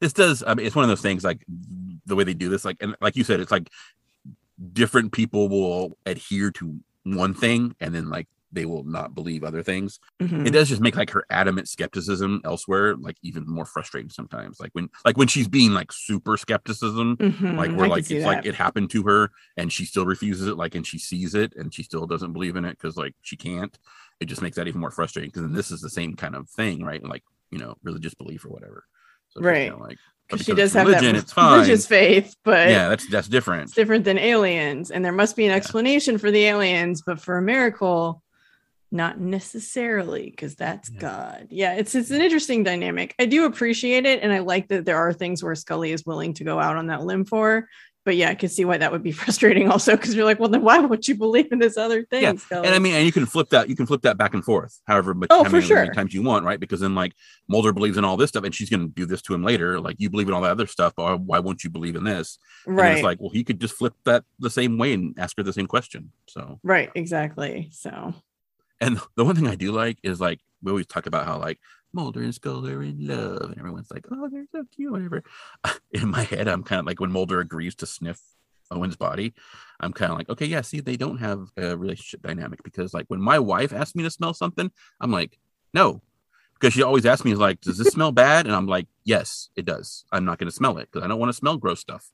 this 0.00 0.12
does. 0.12 0.42
I 0.46 0.54
mean, 0.54 0.66
it's 0.66 0.76
one 0.76 0.84
of 0.84 0.88
those 0.88 1.02
things 1.02 1.24
like 1.24 1.44
the 2.06 2.16
way 2.16 2.24
they 2.24 2.34
do 2.34 2.48
this, 2.48 2.64
like 2.64 2.78
and 2.80 2.96
like 3.00 3.16
you 3.16 3.24
said, 3.24 3.40
it's 3.40 3.50
like 3.50 3.70
different 4.72 5.12
people 5.12 5.48
will 5.48 5.96
adhere 6.06 6.50
to 6.50 6.78
one 7.04 7.34
thing 7.34 7.74
and 7.80 7.94
then 7.94 8.08
like 8.08 8.26
they 8.56 8.64
will 8.64 8.82
not 8.82 9.14
believe 9.14 9.44
other 9.44 9.62
things. 9.62 10.00
Mhm. 10.20 10.46
It 10.46 10.50
does 10.50 10.68
just 10.68 10.80
make 10.80 10.96
like 10.96 11.10
her 11.10 11.24
adamant 11.30 11.68
skepticism 11.68 12.40
elsewhere 12.44 12.96
like 12.96 13.16
even 13.22 13.44
more 13.46 13.64
frustrating 13.66 14.10
sometimes. 14.10 14.58
Like 14.58 14.70
when 14.72 14.88
like 15.04 15.16
when 15.16 15.28
she's 15.28 15.46
being 15.46 15.72
like 15.72 15.92
super 15.92 16.36
skepticism, 16.36 17.16
Mhm. 17.18 17.56
like 17.56 17.70
I 17.70 17.74
where 17.74 17.84
can 17.84 17.90
like 17.90 18.00
it's 18.00 18.24
that. 18.24 18.24
like 18.24 18.46
it 18.46 18.54
happened 18.56 18.90
to 18.90 19.04
her 19.04 19.30
and 19.56 19.72
she 19.72 19.84
still 19.84 20.06
refuses 20.06 20.48
it 20.48 20.56
like 20.56 20.74
and 20.74 20.84
she 20.86 20.98
sees 20.98 21.36
it 21.36 21.54
and 21.54 21.72
she 21.72 21.84
still 21.84 22.06
doesn't 22.06 22.32
believe 22.32 22.56
in 22.56 22.64
it 22.64 22.72
because 22.80 22.96
like 22.96 23.14
she 23.22 23.36
can't 23.36 23.78
it 24.18 24.24
just 24.24 24.40
makes 24.42 24.56
that 24.56 24.66
even 24.66 24.80
more 24.80 24.90
frustrating 24.90 25.28
because 25.28 25.42
then 25.42 25.52
this 25.52 25.70
is 25.70 25.80
the 25.82 25.90
same 25.90 26.16
kind 26.16 26.34
of 26.34 26.48
thing 26.48 26.82
right 26.82 27.04
like 27.04 27.22
you 27.50 27.58
know 27.58 27.76
religious 27.84 28.14
belief 28.14 28.44
or 28.44 28.48
whatever 28.48 28.84
so 29.28 29.40
Right. 29.42 29.78
like 29.78 29.98
because 30.28 30.44
she 30.46 30.52
does 30.54 30.70
it's 30.70 30.74
have 30.74 30.86
that 30.88 30.94
religion, 30.96 31.14
it's 31.16 31.32
fine. 31.32 31.52
religious 31.52 31.86
faith, 31.86 32.34
but 32.42 32.68
yeah 32.70 32.88
that's 32.88 33.06
that's 33.08 33.28
different 33.28 33.64
it's 33.64 33.74
different 33.74 34.04
than 34.04 34.18
aliens. 34.18 34.90
And 34.90 35.04
there 35.04 35.12
must 35.12 35.36
be 35.36 35.46
an 35.46 35.52
explanation 35.52 36.18
for 36.18 36.30
the 36.32 36.44
aliens, 36.44 37.02
but 37.06 37.20
for 37.20 37.36
a 37.38 37.42
miracle, 37.42 38.22
not 38.96 39.20
necessarily, 39.20 40.30
because 40.30 40.54
that's 40.56 40.90
Yeah. 40.90 41.00
God. 41.00 41.46
Yeah, 41.50 41.74
it's 41.74 41.94
it's 41.94 42.10
an 42.10 42.20
interesting 42.22 42.64
dynamic. 42.64 43.14
I 43.18 43.26
do 43.26 43.44
appreciate 43.44 44.06
it, 44.06 44.22
and 44.22 44.32
I 44.32 44.38
like 44.40 44.68
that 44.68 44.84
there 44.84 44.96
are 44.98 45.12
things 45.12 45.42
where 45.42 45.54
Scully 45.54 45.92
is 45.92 46.04
willing 46.06 46.34
to 46.34 46.44
go 46.44 46.58
out 46.58 46.76
on 46.76 46.86
that 46.88 47.02
limb 47.04 47.24
for. 47.24 47.68
but 48.06 48.14
yeah, 48.14 48.30
I 48.30 48.36
can 48.36 48.48
see 48.48 48.64
why 48.64 48.78
that 48.78 48.92
would 48.92 49.02
be 49.02 49.10
frustrating 49.22 49.68
also 49.68 49.96
because 49.96 50.14
you're 50.14 50.24
like, 50.24 50.38
well, 50.38 50.48
then 50.48 50.62
why 50.62 50.78
won't 50.78 51.08
you 51.08 51.16
believe 51.16 51.50
in 51.50 51.58
this 51.58 51.76
other 51.76 52.04
thing? 52.04 52.22
Yeah, 52.22 52.34
Scully? 52.36 52.64
And 52.64 52.72
I 52.72 52.78
mean, 52.78 52.94
and 52.94 53.04
you 53.04 53.10
can 53.10 53.26
flip 53.26 53.48
that. 53.48 53.68
You 53.68 53.74
can 53.74 53.84
flip 53.84 54.02
that 54.02 54.16
back 54.16 54.32
and 54.32 54.44
forth, 54.44 54.80
however 54.86 55.12
much 55.12 55.26
Oh, 55.32 55.42
how 55.42 55.50
many, 55.50 55.66
how 55.66 55.74
many 55.74 55.90
times 55.90 56.14
you 56.14 56.22
want, 56.22 56.44
right? 56.44 56.60
Because 56.60 56.78
then, 56.78 56.94
like 56.94 57.14
Mulder 57.48 57.72
believes 57.72 57.96
in 57.96 58.04
all 58.04 58.16
this 58.16 58.28
stuff, 58.30 58.44
and 58.44 58.54
she's 58.54 58.70
going 58.70 58.86
to 58.86 58.94
do 58.94 59.06
this 59.06 59.22
to 59.22 59.34
him 59.34 59.42
later. 59.42 59.80
Like 59.80 59.96
you 59.98 60.08
believe 60.08 60.28
in 60.28 60.34
all 60.34 60.42
that 60.42 60.52
other 60.52 60.68
stuff, 60.68 60.92
but 60.96 61.18
why 61.20 61.40
won't 61.40 61.64
you 61.64 61.70
believe 61.70 61.96
in 61.96 62.04
this? 62.04 62.38
And 62.64 62.76
right, 62.76 62.92
it's 62.92 63.02
like, 63.02 63.20
well, 63.20 63.30
he 63.30 63.42
could 63.42 63.60
just 63.60 63.74
flip 63.74 63.94
that 64.04 64.22
the 64.38 64.50
same 64.50 64.78
way 64.78 64.92
and 64.92 65.18
ask 65.18 65.36
her 65.36 65.42
the 65.42 65.52
same 65.52 65.66
question. 65.66 66.12
So, 66.28 66.60
right, 66.62 66.90
exactly. 66.94 67.70
So 67.72 68.14
and 68.80 69.00
the 69.16 69.24
one 69.24 69.34
thing 69.36 69.48
I 69.48 69.54
do 69.54 69.72
like 69.72 69.98
is 70.02 70.20
like 70.20 70.40
we 70.62 70.70
always 70.70 70.86
talk 70.86 71.06
about 71.06 71.26
how 71.26 71.38
like 71.38 71.58
Mulder 71.92 72.22
and 72.22 72.34
Scully 72.34 72.72
are 72.72 72.82
in 72.82 73.06
love, 73.06 73.50
and 73.50 73.58
everyone's 73.58 73.90
like, 73.90 74.06
oh, 74.10 74.28
they're 74.30 74.46
so 74.52 74.64
cute, 74.74 74.92
whatever. 74.92 75.22
In 75.92 76.10
my 76.10 76.22
head, 76.22 76.48
I'm 76.48 76.62
kind 76.62 76.80
of 76.80 76.86
like 76.86 77.00
when 77.00 77.10
Mulder 77.10 77.40
agrees 77.40 77.74
to 77.76 77.86
sniff 77.86 78.20
Owen's 78.70 78.96
body, 78.96 79.32
I'm 79.80 79.92
kind 79.92 80.12
of 80.12 80.18
like, 80.18 80.28
okay, 80.28 80.46
yeah, 80.46 80.60
see, 80.60 80.80
they 80.80 80.96
don't 80.96 81.18
have 81.18 81.48
a 81.56 81.76
relationship 81.76 82.22
dynamic 82.22 82.62
because 82.62 82.92
like 82.92 83.06
when 83.08 83.20
my 83.20 83.38
wife 83.38 83.72
asks 83.72 83.94
me 83.94 84.02
to 84.02 84.10
smell 84.10 84.34
something, 84.34 84.70
I'm 85.00 85.10
like, 85.10 85.38
no, 85.72 86.02
because 86.54 86.74
she 86.74 86.82
always 86.82 87.06
asks 87.06 87.24
me 87.24 87.34
like, 87.34 87.60
does 87.60 87.78
this 87.78 87.88
smell 87.88 88.12
bad? 88.12 88.46
And 88.46 88.54
I'm 88.54 88.66
like, 88.66 88.88
yes, 89.04 89.50
it 89.56 89.64
does. 89.64 90.04
I'm 90.12 90.24
not 90.24 90.38
going 90.38 90.48
to 90.48 90.54
smell 90.54 90.78
it 90.78 90.88
because 90.90 91.04
I 91.04 91.08
don't 91.08 91.18
want 91.18 91.30
to 91.30 91.36
smell 91.36 91.56
gross 91.56 91.80
stuff. 91.80 92.10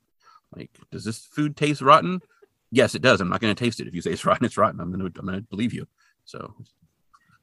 Like, 0.54 0.70
does 0.90 1.04
this 1.04 1.18
food 1.18 1.56
taste 1.56 1.80
rotten? 1.80 2.20
Yes, 2.70 2.94
it 2.94 3.02
does. 3.02 3.20
I'm 3.20 3.28
not 3.28 3.40
going 3.40 3.54
to 3.54 3.64
taste 3.64 3.80
it. 3.80 3.86
If 3.86 3.94
you 3.94 4.02
say 4.02 4.12
it's 4.12 4.24
rotten, 4.24 4.44
it's 4.44 4.56
rotten. 4.56 4.80
I'm 4.80 4.92
going 4.92 5.12
to 5.12 5.20
I'm 5.20 5.26
going 5.26 5.40
to 5.40 5.46
believe 5.48 5.72
you. 5.72 5.86
So 6.24 6.54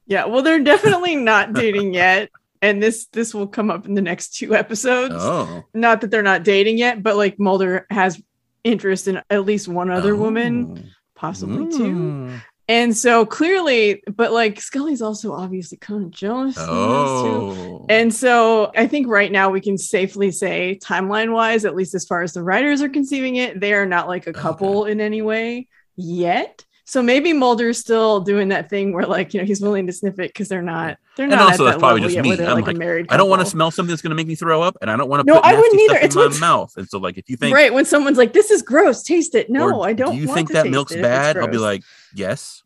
yeah, 0.07 0.25
well, 0.25 0.41
they're 0.41 0.59
definitely 0.63 1.15
not 1.15 1.53
dating 1.63 1.93
yet, 1.93 2.29
and 2.61 2.81
this 2.81 3.07
this 3.07 3.33
will 3.33 3.47
come 3.47 3.69
up 3.69 3.85
in 3.85 3.93
the 3.93 4.01
next 4.01 4.35
two 4.35 4.55
episodes. 4.55 5.15
Oh, 5.17 5.63
Not 5.73 6.01
that 6.01 6.11
they're 6.11 6.23
not 6.23 6.43
dating 6.43 6.77
yet, 6.77 7.03
but 7.03 7.15
like 7.15 7.39
Mulder 7.39 7.85
has 7.89 8.21
interest 8.63 9.07
in 9.07 9.21
at 9.29 9.45
least 9.45 9.67
one 9.67 9.89
other 9.89 10.15
woman, 10.15 10.91
possibly 11.15 11.71
two. 11.71 11.83
Mm. 11.95 12.41
And 12.67 12.95
so 12.95 13.25
clearly, 13.25 14.03
but 14.15 14.31
like 14.31 14.61
Scully's 14.61 15.01
also 15.01 15.31
obviously 15.33 15.79
kind 15.79 16.03
of 16.05 16.11
jealous. 16.11 16.55
Oh, 16.59 17.85
And 17.89 18.13
so 18.13 18.71
I 18.77 18.85
think 18.85 19.07
right 19.07 19.31
now 19.31 19.49
we 19.49 19.59
can 19.59 19.75
safely 19.75 20.29
say, 20.29 20.77
timeline 20.79 21.33
wise, 21.33 21.65
at 21.65 21.73
least 21.75 21.95
as 21.95 22.05
far 22.05 22.21
as 22.21 22.33
the 22.33 22.43
writers 22.43 22.83
are 22.83 22.89
conceiving 22.89 23.37
it, 23.37 23.59
they 23.59 23.73
are 23.73 23.87
not 23.87 24.07
like 24.07 24.27
a 24.27 24.31
Okay. 24.31 24.39
couple 24.39 24.85
in 24.85 25.01
any 25.01 25.23
way 25.23 25.67
yet. 25.95 26.63
So 26.89 27.03
maybe 27.03 27.33
Mulder's 27.33 27.77
still 27.77 28.19
doing 28.19 28.47
that 28.47 28.67
thing 28.67 28.93
where 28.93 29.05
like, 29.05 29.35
you 29.35 29.39
know, 29.39 29.45
he's 29.45 29.61
willing 29.61 29.85
to 29.85 29.93
sniff 29.93 30.15
it 30.15 30.33
because 30.33 30.47
they're 30.47 30.63
not, 30.63 30.97
they're 31.15 31.25
And 31.25 31.35
not 31.35 31.51
also, 31.51 31.65
at 31.67 31.69
that's 31.69 31.75
that 31.75 31.79
probably 31.79 32.01
just 32.01 32.17
me. 32.17 32.31
I'm 32.31 32.55
like, 32.55 32.65
like, 32.65 32.75
a 32.75 32.79
married 32.79 33.05
I 33.11 33.17
don't 33.17 33.29
want 33.29 33.41
to 33.43 33.45
smell 33.45 33.69
something 33.69 33.91
that's 33.91 34.01
going 34.01 34.09
to 34.09 34.15
make 34.15 34.25
me 34.25 34.33
throw 34.33 34.63
up, 34.63 34.75
and 34.81 34.89
I 34.89 34.97
don't 34.97 35.07
want 35.07 35.19
to 35.21 35.31
No, 35.31 35.35
put 35.39 35.45
I 35.45 35.53
wouldn't 35.55 35.79
either. 35.81 35.97
in 35.99 36.05
It's 36.05 36.15
my 36.15 36.29
mouth. 36.39 36.73
And 36.77 36.89
so, 36.89 36.97
like, 36.97 37.19
if 37.19 37.29
you 37.29 37.37
think, 37.37 37.53
right. 37.55 37.71
When 37.71 37.85
someone's 37.85 38.17
like, 38.17 38.33
this 38.33 38.49
is 38.49 38.63
gross, 38.63 39.03
taste 39.03 39.35
it. 39.35 39.51
No, 39.51 39.83
I 39.83 39.93
don't 39.93 40.15
Do 40.15 40.17
you 40.19 40.33
think 40.33 40.49
that 40.49 40.67
milk's 40.67 40.91
it 40.91 40.95
if 40.95 40.99
it's 41.01 41.07
bad? 41.07 41.37
I'll 41.37 41.47
be 41.47 41.57
like, 41.59 41.83
yes. 42.15 42.63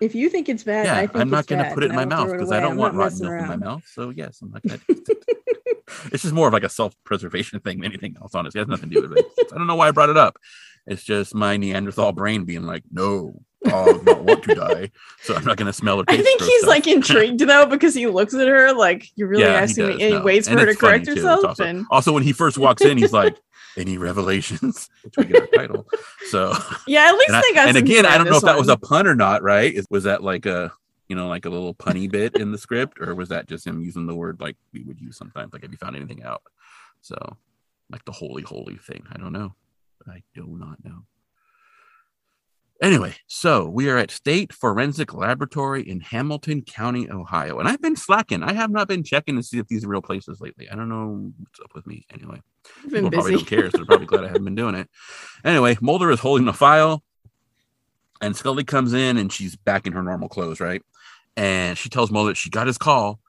if 0.00 0.14
you 0.14 0.30
think 0.30 0.48
it's 0.48 0.64
bad, 0.64 0.86
I 0.86 1.02
Yeah, 1.02 1.06
think 1.08 1.16
I'm 1.16 1.28
not 1.28 1.46
going 1.46 1.62
to 1.62 1.74
put 1.74 1.84
it 1.84 1.90
in 1.90 1.96
my 1.96 2.06
mouth 2.06 2.32
because 2.32 2.52
I 2.52 2.60
don't 2.60 2.72
I'm 2.72 2.76
want 2.78 2.94
rotten 2.94 3.18
milk 3.20 3.40
in 3.40 3.46
my 3.46 3.56
mouth. 3.56 3.82
So 3.86 4.08
yes, 4.08 4.40
I'm 4.40 4.52
not 4.52 4.62
going 4.62 4.80
to. 4.80 4.94
Taste 4.94 5.08
it. 5.10 5.18
It's 6.12 6.22
just 6.22 6.34
more 6.34 6.48
of 6.48 6.52
like 6.52 6.64
a 6.64 6.68
self-preservation 6.68 7.60
thing 7.60 7.80
than 7.80 7.90
anything 7.92 8.16
else. 8.20 8.34
Honestly, 8.34 8.60
it 8.60 8.62
has 8.62 8.68
nothing 8.68 8.90
to 8.90 9.00
do 9.02 9.08
with 9.08 9.18
it. 9.18 9.26
I 9.52 9.56
don't 9.58 9.68
know 9.68 9.76
why 9.76 9.88
I 9.88 9.92
brought 9.92 10.08
it 10.08 10.16
up. 10.16 10.36
It's 10.86 11.02
just 11.02 11.34
my 11.34 11.56
Neanderthal 11.56 12.12
brain 12.12 12.44
being 12.44 12.64
like, 12.64 12.82
no, 12.90 13.40
dog 13.68 14.04
not 14.04 14.24
want 14.24 14.42
to 14.44 14.54
die, 14.54 14.90
so 15.22 15.34
I'm 15.34 15.44
not 15.44 15.56
going 15.56 15.66
to 15.66 15.72
smell 15.72 16.00
or 16.00 16.04
I 16.08 16.16
think 16.16 16.40
he's 16.42 16.60
stuff. 16.60 16.68
like 16.68 16.86
intrigued 16.86 17.40
though 17.40 17.66
because 17.66 17.94
he 17.94 18.06
looks 18.06 18.34
at 18.34 18.46
her 18.48 18.72
like 18.72 19.06
you're 19.16 19.28
really 19.28 19.44
Yeah, 19.44 19.50
he 19.50 19.56
asking 19.56 19.86
does, 19.88 19.96
me, 19.98 20.04
and 20.04 20.14
he 20.14 20.20
waits 20.20 20.48
And 20.48 20.58
for 20.58 20.66
her 20.66 20.72
to 20.72 20.78
correct 20.78 21.04
too. 21.06 21.14
Herself. 21.16 21.44
also, 21.44 21.64
and 21.64 21.86
also, 21.90 22.12
when 22.12 22.22
he 22.22 22.32
first 22.32 22.58
walks 22.58 22.82
in, 22.82 22.98
he's 22.98 23.12
like, 23.12 23.36
"Any 23.76 23.98
revelations?" 23.98 24.88
Which 25.02 25.16
we 25.16 25.24
get 25.26 25.40
our 25.42 25.46
title. 25.48 25.86
So, 26.30 26.52
yeah, 26.86 27.06
at 27.08 27.12
least 27.14 27.28
and, 27.28 27.36
I- 27.36 27.42
they 27.42 27.54
got. 27.54 27.68
and 27.68 27.76
again, 27.76 28.06
I 28.06 28.16
don't 28.18 28.26
know 28.26 28.32
this 28.32 28.42
if 28.42 28.46
that 28.46 28.58
was 28.58 28.68
a 28.68 28.76
pun 28.76 29.06
or 29.06 29.14
not. 29.14 29.42
Right? 29.42 29.78
Was 29.90 30.04
that 30.04 30.22
like 30.22 30.46
a 30.46 30.72
you 31.08 31.14
know 31.16 31.28
like 31.28 31.44
a 31.44 31.50
little 31.50 31.74
punny 31.74 32.10
bit 32.10 32.36
in 32.36 32.52
the 32.52 32.58
script, 32.58 32.98
or 33.00 33.14
was 33.14 33.28
that 33.28 33.46
just 33.48 33.66
him 33.66 33.80
using 33.80 34.06
the 34.06 34.14
word 34.14 34.40
like 34.40 34.56
we 34.72 34.82
would 34.82 35.00
use 35.00 35.16
sometimes? 35.16 35.52
Like, 35.52 35.62
have 35.62 35.70
you 35.72 35.78
found 35.78 35.94
anything 35.96 36.22
out? 36.22 36.42
So, 37.02 37.16
like 37.90 38.04
the 38.04 38.12
holy 38.12 38.42
holy 38.42 38.76
thing. 38.76 39.04
I 39.12 39.18
don't 39.18 39.32
know. 39.32 39.54
I 40.08 40.22
do 40.34 40.46
not 40.58 40.84
know. 40.84 41.04
Anyway, 42.82 43.14
so 43.26 43.66
we 43.66 43.88
are 43.88 43.96
at 43.96 44.10
State 44.10 44.52
Forensic 44.52 45.14
Laboratory 45.14 45.88
in 45.88 46.00
Hamilton 46.00 46.60
County, 46.60 47.10
Ohio. 47.10 47.58
And 47.58 47.66
I've 47.66 47.80
been 47.80 47.96
slacking. 47.96 48.42
I 48.42 48.52
have 48.52 48.70
not 48.70 48.86
been 48.86 49.02
checking 49.02 49.36
to 49.36 49.42
see 49.42 49.58
if 49.58 49.66
these 49.66 49.84
are 49.84 49.88
real 49.88 50.02
places 50.02 50.42
lately. 50.42 50.68
I 50.70 50.76
don't 50.76 50.90
know 50.90 51.32
what's 51.38 51.60
up 51.60 51.74
with 51.74 51.86
me. 51.86 52.04
Anyway, 52.12 52.42
people 52.82 53.10
probably 53.10 53.32
busy. 53.32 53.36
don't 53.36 53.46
care, 53.46 53.70
so 53.70 53.78
they're 53.78 53.86
probably 53.86 54.06
glad 54.06 54.24
I 54.24 54.28
haven't 54.28 54.44
been 54.44 54.54
doing 54.54 54.74
it. 54.74 54.90
Anyway, 55.42 55.78
Mulder 55.80 56.10
is 56.10 56.20
holding 56.20 56.44
the 56.44 56.52
file, 56.52 57.02
and 58.20 58.36
Scully 58.36 58.64
comes 58.64 58.92
in 58.92 59.16
and 59.16 59.32
she's 59.32 59.56
back 59.56 59.86
in 59.86 59.94
her 59.94 60.02
normal 60.02 60.28
clothes, 60.28 60.60
right? 60.60 60.82
And 61.34 61.78
she 61.78 61.88
tells 61.88 62.10
Mulder 62.10 62.30
that 62.30 62.36
she 62.36 62.50
got 62.50 62.66
his 62.66 62.78
call 62.78 63.20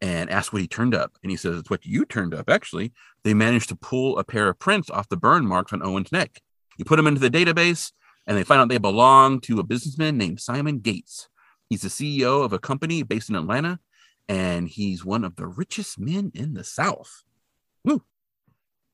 and 0.00 0.30
asked 0.30 0.52
what 0.52 0.62
he 0.62 0.68
turned 0.68 0.96
up. 0.96 1.12
And 1.22 1.30
he 1.30 1.36
says, 1.36 1.58
It's 1.58 1.70
what 1.70 1.86
you 1.86 2.04
turned 2.04 2.34
up, 2.34 2.50
actually. 2.50 2.92
They 3.22 3.34
managed 3.34 3.68
to 3.68 3.76
pull 3.76 4.18
a 4.18 4.24
pair 4.24 4.48
of 4.48 4.58
prints 4.58 4.90
off 4.90 5.08
the 5.08 5.16
burn 5.16 5.46
marks 5.46 5.72
on 5.72 5.82
Owen's 5.82 6.12
neck. 6.12 6.42
You 6.76 6.84
put 6.84 6.96
them 6.96 7.06
into 7.06 7.20
the 7.20 7.30
database, 7.30 7.92
and 8.26 8.36
they 8.36 8.44
find 8.44 8.60
out 8.60 8.68
they 8.68 8.78
belong 8.78 9.40
to 9.42 9.60
a 9.60 9.64
businessman 9.64 10.16
named 10.16 10.40
Simon 10.40 10.80
Gates. 10.80 11.28
He's 11.68 11.82
the 11.82 11.88
CEO 11.88 12.44
of 12.44 12.52
a 12.52 12.58
company 12.58 13.02
based 13.02 13.28
in 13.28 13.36
Atlanta, 13.36 13.80
and 14.28 14.68
he's 14.68 15.04
one 15.04 15.24
of 15.24 15.36
the 15.36 15.46
richest 15.46 15.98
men 15.98 16.32
in 16.34 16.54
the 16.54 16.64
South. 16.64 17.22
Woo. 17.84 18.02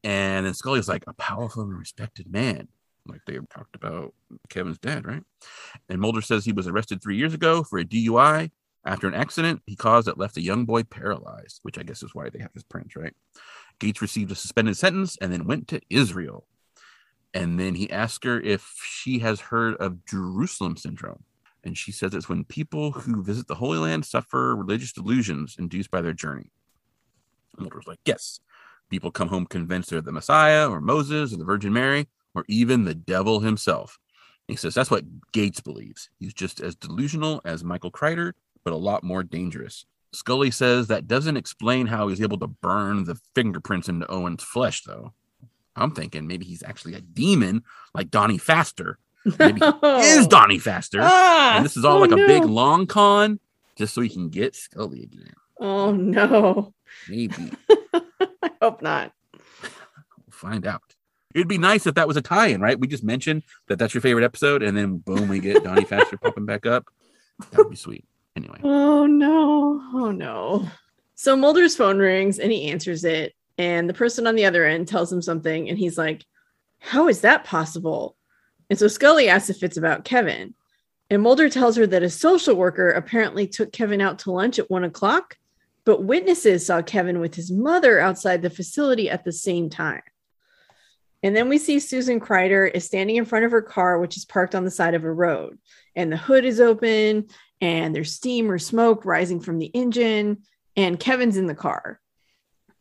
And 0.05 0.47
then 0.47 0.55
Scully's 0.55 0.89
like 0.89 1.05
a 1.07 1.15
powerful 1.15 1.63
and 1.63 1.79
respected 1.79 2.31
man, 2.31 2.69
like 3.07 3.21
they 3.27 3.39
talked 3.51 3.77
about 3.77 4.15
Kevin's 4.49 4.79
dad, 4.79 5.07
right? 5.07 5.23
And 5.89 6.01
Mulder 6.01 6.23
says 6.23 6.45
he 6.45 6.53
was 6.53 6.67
arrested 6.67 7.03
three 7.03 7.17
years 7.17 7.35
ago 7.35 7.63
for 7.63 7.79
a 7.79 7.85
DUI 7.85 8.51
after 8.85 9.07
an 9.07 9.15
accident 9.15 9.63
he 9.67 9.77
caused 9.77 10.09
that 10.09 10.19
left 10.19 10.37
a 10.37 10.43
young 10.43 10.65
boy 10.65 10.83
paralyzed, 10.83 11.61
which 11.63 11.79
I 11.79 11.83
guess 11.83 12.03
is 12.03 12.15
why 12.15 12.29
they 12.29 12.41
have 12.41 12.53
his 12.53 12.65
prints, 12.65 12.97
right? 12.97 13.15
Gates 13.79 14.03
received 14.03 14.33
a 14.33 14.35
suspended 14.35 14.77
sentence 14.77 15.17
and 15.21 15.33
then 15.33 15.47
went 15.47 15.69
to 15.69 15.81
Israel. 15.89 16.47
And 17.35 17.59
then 17.59 17.75
he 17.75 17.91
asks 17.91 18.27
her 18.27 18.41
if 18.41 18.81
she 18.85 19.21
has 19.21 19.41
heard 19.41 19.77
of 19.77 20.05
Jerusalem 20.05 20.77
syndrome. 20.77 21.25
And 21.65 21.79
she 21.79 21.93
says 21.93 22.13
it's 22.13 22.29
when 22.29 22.45
people 22.45 22.91
who 22.91 23.23
visit 23.23 23.47
the 23.47 23.55
Holy 23.55 23.79
Land 23.79 24.05
suffer 24.05 24.55
religious 24.57 24.93
delusions 24.93 25.57
induced 25.59 25.91
by 25.91 26.03
their 26.03 26.13
journey. 26.13 26.51
And 27.57 27.67
Mulder's 27.67 27.87
like, 27.87 28.01
yes. 28.05 28.41
People 28.91 29.11
come 29.11 29.29
home 29.29 29.47
convinced 29.47 29.91
they're 29.91 30.03
the 30.03 30.13
Messiah 30.13 30.69
or 30.69 30.81
Moses 30.81 31.33
or 31.33 31.37
the 31.37 31.45
Virgin 31.45 31.73
Mary 31.73 32.09
or 32.35 32.45
even 32.49 32.85
the 32.85 32.95
devil 32.95 33.41
himself. 33.41 33.99
He 34.49 34.57
says 34.57 34.75
that's 34.75 34.91
what 34.91 35.33
Gates 35.33 35.61
believes. 35.61 36.11
He's 36.19 36.35
just 36.35 36.61
as 36.61 36.75
delusional 36.75 37.41
as 37.45 37.65
Michael 37.65 37.93
Kryder, 37.93 38.33
but 38.65 38.73
a 38.73 38.77
lot 38.77 39.05
more 39.05 39.23
dangerous. 39.23 39.87
Scully 40.13 40.51
says 40.51 40.89
that 40.89 41.09
doesn't 41.09 41.39
explain 41.39 41.87
how 41.87 42.09
he's 42.09 42.21
able 42.21 42.39
to 42.39 42.47
burn 42.47 43.05
the 43.05 43.19
fingerprints 43.35 43.89
into 43.89 44.11
Owen's 44.11 44.43
flesh, 44.43 44.83
though. 44.83 45.15
I'm 45.77 45.93
thinking 45.93 46.27
maybe 46.27 46.45
he's 46.45 46.63
actually 46.63 46.95
a 46.95 47.01
demon 47.01 47.63
like 47.95 48.11
Donnie 48.11 48.39
Pfaster. 48.39 48.97
Maybe 49.39 49.61
he 49.61 49.67
is 49.83 50.27
Donnie 50.27 50.59
Pfaster. 50.59 51.01
Ah, 51.03 51.57
and 51.57 51.65
this 51.65 51.77
is 51.77 51.85
all 51.85 51.99
oh 51.99 52.01
like 52.01 52.11
a 52.11 52.17
big 52.17 52.45
long 52.45 52.87
con 52.87 53.41
just 53.77 53.95
so 53.95 54.01
he 54.01 54.09
can 54.09 54.29
get 54.29 54.55
Scully 54.55 55.03
again. 55.03 55.33
Oh 55.61 55.93
no, 55.93 56.75
Maybe. 57.09 57.53
I 58.43 58.51
hope 58.61 58.83
not. 58.83 59.13
We'll 59.33 60.31
find 60.31 60.67
out. 60.67 60.83
It'd 61.35 61.49
be 61.49 61.59
nice 61.59 61.87
if 61.87 61.95
that 61.95 62.07
was 62.09 62.17
a 62.17 62.23
tie-in, 62.23 62.61
right? 62.61 62.79
We 62.79 62.87
just 62.87 63.05
mentioned 63.05 63.43
that 63.69 63.79
that's 63.79 63.95
your 63.95 64.03
favorite 64.03 64.25
episode, 64.25 64.63
and 64.63 64.77
then 64.77 64.99
boom, 64.99 65.29
we 65.29 65.39
get 65.39 65.65
Donnie 65.65 65.85
Pfaster 65.85 66.21
popping 66.21 66.45
back 66.45 66.67
up. 66.67 66.87
That 67.51 67.59
would 67.59 67.71
be 67.71 67.77
sweet. 67.77 68.05
Anyway, 68.37 68.59
Oh 68.63 69.07
no, 69.07 69.81
oh 69.95 70.11
no. 70.11 70.69
So 71.15 71.37
Mulder's 71.37 71.77
phone 71.77 71.99
rings 71.99 72.39
and 72.39 72.51
he 72.51 72.71
answers 72.71 73.05
it, 73.05 73.35
and 73.63 73.89
the 73.89 73.95
person 73.95 74.27
on 74.27 74.35
the 74.35 74.45
other 74.45 74.65
end 74.65 74.89
tells 74.89 75.13
him 75.13 75.23
something, 75.23 75.69
and 75.69 75.79
he's 75.79 75.97
like, 75.97 76.25
"How 76.81 77.07
is 77.07 77.21
that 77.21 77.45
possible?" 77.45 78.17
And 78.69 78.77
so 78.77 78.89
Scully 78.89 79.29
asks 79.29 79.51
if 79.51 79.63
it's 79.63 79.77
about 79.77 80.05
Kevin, 80.05 80.55
and 81.09 81.23
Mulder 81.23 81.49
tells 81.49 81.77
her 81.77 81.87
that 81.87 82.03
a 82.03 82.11
social 82.11 82.57
worker 82.57 82.91
apparently 82.91 83.47
took 83.47 83.73
Kevin 83.73 84.01
out 84.01 84.19
to 84.21 84.33
lunch 84.33 84.59
at 84.59 84.69
one 84.69 84.83
o'clock, 84.83 85.37
but 85.85 86.03
witnesses 86.03 86.67
saw 86.67 86.83
Kevin 86.83 87.21
with 87.21 87.37
his 87.37 87.53
mother 87.53 88.01
outside 88.01 88.43
the 88.43 88.51
facility 88.51 89.09
at 89.09 89.25
the 89.25 89.33
same 89.33 89.71
time. 89.71 90.03
And 91.23 91.37
then 91.37 91.49
we 91.49 91.59
see 91.59 91.79
Susan 91.79 92.19
Kryder 92.19 92.69
is 92.69 92.85
standing 92.85 93.15
in 93.15 93.25
front 93.25 93.45
of 93.45 93.53
her 93.53 93.63
car, 93.63 94.01
which 94.01 94.17
is 94.17 94.25
parked 94.25 94.57
on 94.57 94.65
the 94.65 94.73
side 94.73 94.95
of 94.95 95.05
a 95.05 95.13
road, 95.13 95.57
and 95.95 96.11
the 96.11 96.17
hood 96.17 96.45
is 96.45 96.61
open, 96.61 97.29
and 97.61 97.95
there's 97.95 98.13
steam 98.13 98.51
or 98.51 98.59
smoke 98.59 99.05
rising 99.05 99.39
from 99.39 99.61
the 99.61 99.67
engine, 99.67 100.43
and 100.77 100.99
Kevin's 100.99 101.37
in 101.37 101.47
the 101.47 101.55
car. 101.55 102.01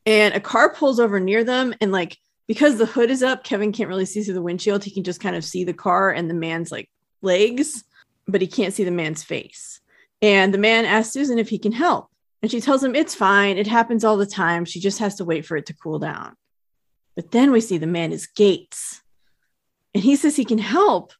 And 0.05 0.33
a 0.33 0.39
car 0.39 0.73
pulls 0.73 0.99
over 0.99 1.19
near 1.19 1.43
them, 1.43 1.73
and 1.79 1.91
like 1.91 2.17
because 2.47 2.77
the 2.77 2.85
hood 2.85 3.11
is 3.11 3.23
up, 3.23 3.43
Kevin 3.43 3.71
can't 3.71 3.87
really 3.87 4.05
see 4.05 4.23
through 4.23 4.33
the 4.33 4.41
windshield. 4.41 4.83
He 4.83 4.91
can 4.91 5.03
just 5.03 5.21
kind 5.21 5.35
of 5.35 5.45
see 5.45 5.63
the 5.63 5.73
car 5.73 6.11
and 6.11 6.29
the 6.29 6.33
man's 6.33 6.71
like 6.71 6.89
legs, 7.21 7.83
but 8.27 8.41
he 8.41 8.47
can't 8.47 8.73
see 8.73 8.83
the 8.83 8.91
man's 8.91 9.23
face. 9.23 9.79
And 10.21 10.53
the 10.53 10.57
man 10.57 10.85
asks 10.85 11.13
Susan 11.13 11.39
if 11.39 11.49
he 11.49 11.57
can 11.57 11.71
help. 11.71 12.09
And 12.41 12.51
she 12.51 12.59
tells 12.59 12.83
him 12.83 12.95
it's 12.95 13.15
fine. 13.15 13.57
It 13.57 13.67
happens 13.67 14.03
all 14.03 14.17
the 14.17 14.25
time. 14.25 14.65
She 14.65 14.79
just 14.79 14.99
has 14.99 15.15
to 15.15 15.25
wait 15.25 15.45
for 15.45 15.55
it 15.55 15.67
to 15.67 15.73
cool 15.73 15.99
down. 15.99 16.35
But 17.15 17.31
then 17.31 17.51
we 17.51 17.61
see 17.61 17.77
the 17.77 17.87
man 17.87 18.11
is 18.11 18.27
Gates. 18.27 19.01
And 19.93 20.03
he 20.03 20.15
says 20.15 20.35
he 20.35 20.45
can 20.45 20.57
help, 20.57 21.13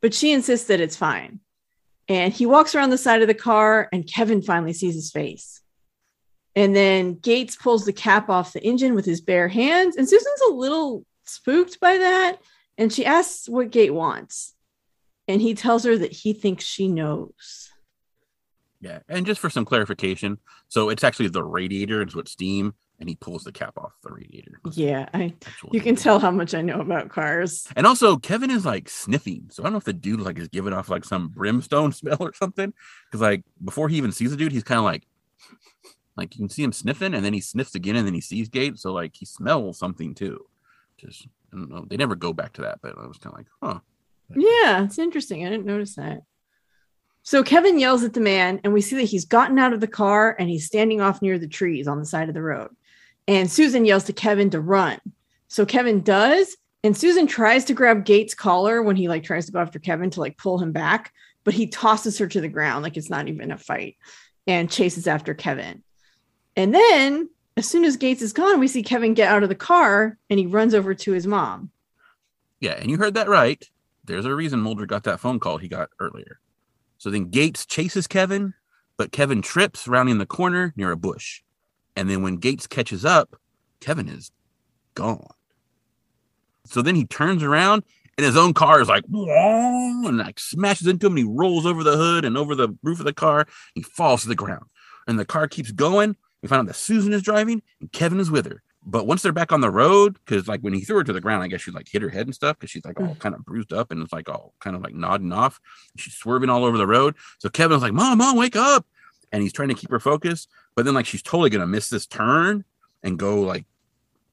but 0.00 0.14
she 0.14 0.32
insists 0.32 0.66
that 0.66 0.80
it's 0.80 0.96
fine. 0.96 1.40
And 2.08 2.32
he 2.32 2.46
walks 2.46 2.74
around 2.74 2.90
the 2.90 2.98
side 2.98 3.22
of 3.22 3.28
the 3.28 3.34
car, 3.34 3.88
and 3.92 4.06
Kevin 4.06 4.42
finally 4.42 4.72
sees 4.72 4.94
his 4.94 5.10
face. 5.10 5.61
And 6.54 6.76
then 6.76 7.14
Gates 7.14 7.56
pulls 7.56 7.84
the 7.84 7.92
cap 7.92 8.28
off 8.28 8.52
the 8.52 8.62
engine 8.62 8.94
with 8.94 9.04
his 9.04 9.20
bare 9.20 9.48
hands. 9.48 9.96
And 9.96 10.08
Susan's 10.08 10.40
a 10.48 10.52
little 10.52 11.04
spooked 11.24 11.80
by 11.80 11.98
that. 11.98 12.38
And 12.76 12.92
she 12.92 13.06
asks 13.06 13.48
what 13.48 13.70
Gate 13.70 13.94
wants. 13.94 14.54
And 15.28 15.40
he 15.40 15.54
tells 15.54 15.84
her 15.84 15.96
that 15.96 16.12
he 16.12 16.32
thinks 16.32 16.64
she 16.64 16.88
knows. 16.88 17.70
Yeah. 18.80 18.98
And 19.08 19.24
just 19.24 19.40
for 19.40 19.48
some 19.48 19.64
clarification, 19.64 20.38
so 20.68 20.88
it's 20.88 21.04
actually 21.04 21.28
the 21.28 21.44
radiator, 21.44 22.02
it's 22.02 22.16
what 22.16 22.28
steam, 22.28 22.74
and 22.98 23.08
he 23.08 23.14
pulls 23.16 23.44
the 23.44 23.52
cap 23.52 23.74
off 23.78 23.92
the 24.02 24.12
radiator. 24.12 24.60
Yeah, 24.72 25.08
I 25.12 25.34
you 25.72 25.80
can 25.80 25.96
tell 25.96 26.20
how 26.20 26.30
much 26.30 26.54
I 26.54 26.62
know 26.62 26.80
about 26.80 27.08
cars. 27.08 27.66
And 27.74 27.84
also 27.84 28.16
Kevin 28.16 28.50
is 28.50 28.64
like 28.64 28.88
sniffing. 28.88 29.46
So 29.50 29.62
I 29.62 29.66
don't 29.66 29.72
know 29.72 29.78
if 29.78 29.84
the 29.84 29.92
dude 29.92 30.20
like 30.20 30.38
is 30.38 30.48
giving 30.48 30.72
off 30.72 30.88
like 30.88 31.04
some 31.04 31.28
brimstone 31.28 31.92
smell 31.92 32.18
or 32.20 32.32
something. 32.32 32.72
Cause 33.10 33.20
like 33.20 33.42
before 33.64 33.88
he 33.88 33.96
even 33.96 34.12
sees 34.12 34.30
the 34.30 34.36
dude, 34.36 34.52
he's 34.52 34.62
kind 34.62 34.78
of 34.78 34.84
like 34.84 35.06
like 36.16 36.34
you 36.34 36.40
can 36.40 36.48
see 36.48 36.62
him 36.62 36.72
sniffing 36.72 37.14
and 37.14 37.24
then 37.24 37.32
he 37.32 37.40
sniffs 37.40 37.74
again 37.74 37.96
and 37.96 38.06
then 38.06 38.14
he 38.14 38.20
sees 38.20 38.48
Gate. 38.48 38.78
So 38.78 38.92
like 38.92 39.14
he 39.14 39.24
smells 39.24 39.78
something 39.78 40.14
too. 40.14 40.44
Just 40.98 41.26
I 41.52 41.56
don't 41.56 41.70
know. 41.70 41.86
They 41.88 41.96
never 41.96 42.14
go 42.14 42.32
back 42.32 42.52
to 42.54 42.62
that, 42.62 42.80
but 42.82 42.96
I 42.98 43.06
was 43.06 43.18
kind 43.18 43.34
of 43.34 43.38
like, 43.38 43.46
huh. 43.62 43.80
Yeah, 44.34 44.84
it's 44.84 44.98
interesting. 44.98 45.46
I 45.46 45.50
didn't 45.50 45.66
notice 45.66 45.96
that. 45.96 46.22
So 47.22 47.42
Kevin 47.42 47.78
yells 47.78 48.02
at 48.02 48.14
the 48.14 48.20
man, 48.20 48.60
and 48.64 48.72
we 48.72 48.80
see 48.80 48.96
that 48.96 49.02
he's 49.02 49.26
gotten 49.26 49.58
out 49.58 49.72
of 49.72 49.80
the 49.80 49.86
car 49.86 50.34
and 50.38 50.48
he's 50.48 50.66
standing 50.66 51.00
off 51.00 51.22
near 51.22 51.38
the 51.38 51.46
trees 51.46 51.86
on 51.86 51.98
the 51.98 52.06
side 52.06 52.28
of 52.28 52.34
the 52.34 52.42
road. 52.42 52.70
And 53.28 53.50
Susan 53.50 53.84
yells 53.84 54.04
to 54.04 54.12
Kevin 54.12 54.50
to 54.50 54.60
run. 54.60 54.98
So 55.48 55.64
Kevin 55.64 56.00
does, 56.00 56.56
and 56.82 56.96
Susan 56.96 57.26
tries 57.26 57.66
to 57.66 57.74
grab 57.74 58.04
Gates' 58.04 58.34
collar 58.34 58.82
when 58.82 58.96
he 58.96 59.06
like 59.06 59.22
tries 59.22 59.46
to 59.46 59.52
go 59.52 59.60
after 59.60 59.78
Kevin 59.78 60.10
to 60.10 60.20
like 60.20 60.36
pull 60.36 60.58
him 60.58 60.72
back, 60.72 61.12
but 61.44 61.54
he 61.54 61.68
tosses 61.68 62.18
her 62.18 62.26
to 62.26 62.40
the 62.40 62.48
ground 62.48 62.82
like 62.82 62.96
it's 62.96 63.10
not 63.10 63.28
even 63.28 63.52
a 63.52 63.58
fight 63.58 63.96
and 64.46 64.70
chases 64.70 65.06
after 65.06 65.34
Kevin. 65.34 65.84
And 66.56 66.74
then 66.74 67.28
as 67.56 67.68
soon 67.68 67.84
as 67.84 67.96
Gates 67.96 68.22
is 68.22 68.32
gone, 68.32 68.60
we 68.60 68.68
see 68.68 68.82
Kevin 68.82 69.14
get 69.14 69.28
out 69.28 69.42
of 69.42 69.48
the 69.48 69.54
car 69.54 70.18
and 70.30 70.38
he 70.38 70.46
runs 70.46 70.74
over 70.74 70.94
to 70.94 71.12
his 71.12 71.26
mom. 71.26 71.70
Yeah, 72.60 72.72
and 72.72 72.90
you 72.90 72.96
heard 72.96 73.14
that 73.14 73.28
right. 73.28 73.64
There's 74.04 74.24
a 74.24 74.34
reason 74.34 74.60
Mulder 74.60 74.86
got 74.86 75.04
that 75.04 75.20
phone 75.20 75.38
call 75.38 75.58
he 75.58 75.68
got 75.68 75.90
earlier. 76.00 76.40
So 76.98 77.10
then 77.10 77.30
Gates 77.30 77.66
chases 77.66 78.06
Kevin, 78.06 78.54
but 78.96 79.12
Kevin 79.12 79.42
trips 79.42 79.88
rounding 79.88 80.18
the 80.18 80.26
corner 80.26 80.72
near 80.76 80.92
a 80.92 80.96
bush. 80.96 81.42
And 81.96 82.08
then 82.08 82.22
when 82.22 82.36
Gates 82.36 82.66
catches 82.66 83.04
up, 83.04 83.36
Kevin 83.80 84.08
is 84.08 84.30
gone. 84.94 85.26
So 86.64 86.82
then 86.82 86.94
he 86.94 87.04
turns 87.04 87.42
around 87.42 87.82
and 88.16 88.24
his 88.24 88.36
own 88.36 88.54
car 88.54 88.80
is 88.80 88.88
like, 88.88 89.04
and 89.10 90.18
like 90.18 90.38
smashes 90.38 90.86
into 90.86 91.06
him 91.06 91.12
and 91.12 91.18
he 91.18 91.24
rolls 91.24 91.66
over 91.66 91.82
the 91.82 91.96
hood 91.96 92.24
and 92.24 92.36
over 92.36 92.54
the 92.54 92.76
roof 92.82 93.00
of 93.00 93.06
the 93.06 93.12
car. 93.12 93.46
He 93.74 93.82
falls 93.82 94.22
to 94.22 94.28
the 94.28 94.34
ground. 94.34 94.66
And 95.08 95.18
the 95.18 95.24
car 95.24 95.48
keeps 95.48 95.72
going. 95.72 96.16
We 96.42 96.48
find 96.48 96.60
out 96.60 96.66
that 96.66 96.76
Susan 96.76 97.12
is 97.12 97.22
driving 97.22 97.62
and 97.80 97.90
Kevin 97.92 98.20
is 98.20 98.30
with 98.30 98.46
her. 98.46 98.62
But 98.84 99.06
once 99.06 99.22
they're 99.22 99.32
back 99.32 99.52
on 99.52 99.60
the 99.60 99.70
road, 99.70 100.14
because 100.14 100.48
like 100.48 100.60
when 100.60 100.72
he 100.74 100.80
threw 100.80 100.96
her 100.96 101.04
to 101.04 101.12
the 101.12 101.20
ground, 101.20 101.42
I 101.42 101.46
guess 101.46 101.60
she 101.60 101.70
like 101.70 101.88
hit 101.88 102.02
her 102.02 102.08
head 102.08 102.26
and 102.26 102.34
stuff 102.34 102.58
because 102.58 102.70
she's 102.70 102.84
like 102.84 102.98
all 102.98 103.14
mm. 103.14 103.18
kind 103.18 103.34
of 103.34 103.44
bruised 103.44 103.72
up 103.72 103.92
and 103.92 104.02
it's 104.02 104.12
like 104.12 104.28
all 104.28 104.54
kind 104.58 104.74
of 104.74 104.82
like 104.82 104.94
nodding 104.94 105.32
off. 105.32 105.60
She's 105.96 106.14
swerving 106.14 106.50
all 106.50 106.64
over 106.64 106.76
the 106.76 106.86
road. 106.86 107.14
So 107.38 107.48
Kevin's 107.48 107.82
like, 107.82 107.92
Mom, 107.92 108.18
Mom, 108.18 108.36
wake 108.36 108.56
up. 108.56 108.86
And 109.30 109.42
he's 109.42 109.52
trying 109.52 109.68
to 109.68 109.74
keep 109.74 109.90
her 109.90 110.00
focused. 110.00 110.48
But 110.74 110.84
then 110.84 110.94
like 110.94 111.06
she's 111.06 111.22
totally 111.22 111.48
gonna 111.48 111.66
miss 111.66 111.88
this 111.88 112.06
turn 112.06 112.64
and 113.04 113.18
go 113.18 113.42
like 113.42 113.66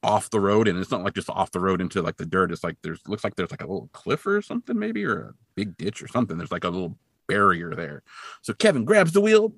off 0.02 0.30
the 0.30 0.40
road. 0.40 0.66
And 0.66 0.78
it's 0.78 0.90
not 0.90 1.04
like 1.04 1.14
just 1.14 1.30
off 1.30 1.52
the 1.52 1.60
road 1.60 1.80
into 1.80 2.02
like 2.02 2.16
the 2.16 2.26
dirt. 2.26 2.50
It's 2.50 2.64
like 2.64 2.76
there's 2.82 3.00
looks 3.06 3.22
like 3.22 3.36
there's 3.36 3.52
like 3.52 3.62
a 3.62 3.66
little 3.66 3.88
cliff 3.92 4.26
or 4.26 4.42
something, 4.42 4.76
maybe, 4.76 5.04
or 5.04 5.20
a 5.20 5.34
big 5.54 5.76
ditch 5.76 6.02
or 6.02 6.08
something. 6.08 6.36
There's 6.36 6.52
like 6.52 6.64
a 6.64 6.70
little 6.70 6.98
barrier 7.28 7.72
there. 7.76 8.02
So 8.42 8.52
Kevin 8.52 8.84
grabs 8.84 9.12
the 9.12 9.20
wheel 9.20 9.52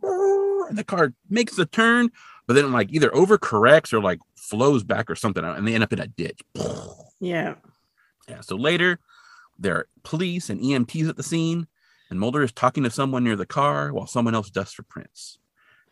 and 0.69 0.79
the 0.79 0.85
car 0.85 1.15
makes 1.31 1.57
the 1.57 1.67
turn, 1.67 2.11
but 2.47 2.55
then 2.55 2.73
like 2.73 2.93
either 2.93 3.11
overcorrects 3.11 3.93
or 3.93 4.01
like 4.01 4.21
flows 4.37 4.83
back 4.83 5.11
or 5.11 5.15
something, 5.15 5.45
and 5.45 5.67
they 5.67 5.75
end 5.75 5.85
up 5.85 5.93
in 5.93 6.01
a 6.01 6.07
ditch. 6.07 6.41
Yeah. 7.21 7.55
Yeah. 8.29 8.41
So 8.41 8.57
later, 8.57 8.99
there 9.59 9.77
are 9.77 9.89
police 10.03 10.51
and 10.51 10.61
EMTs 10.61 11.09
at 11.09 11.17
the 11.17 11.23
scene, 11.23 11.67
and 12.11 12.19
Mulder 12.19 12.43
is 12.43 12.53
talking 12.53 12.83
to 12.85 12.91
someone 12.91 13.25
near 13.25 13.37
the 13.37 13.47
car 13.47 13.93
while 13.93 14.07
someone 14.07 14.35
else 14.35 14.51
dusts 14.51 14.75
for 14.75 14.83
prints. 14.83 15.39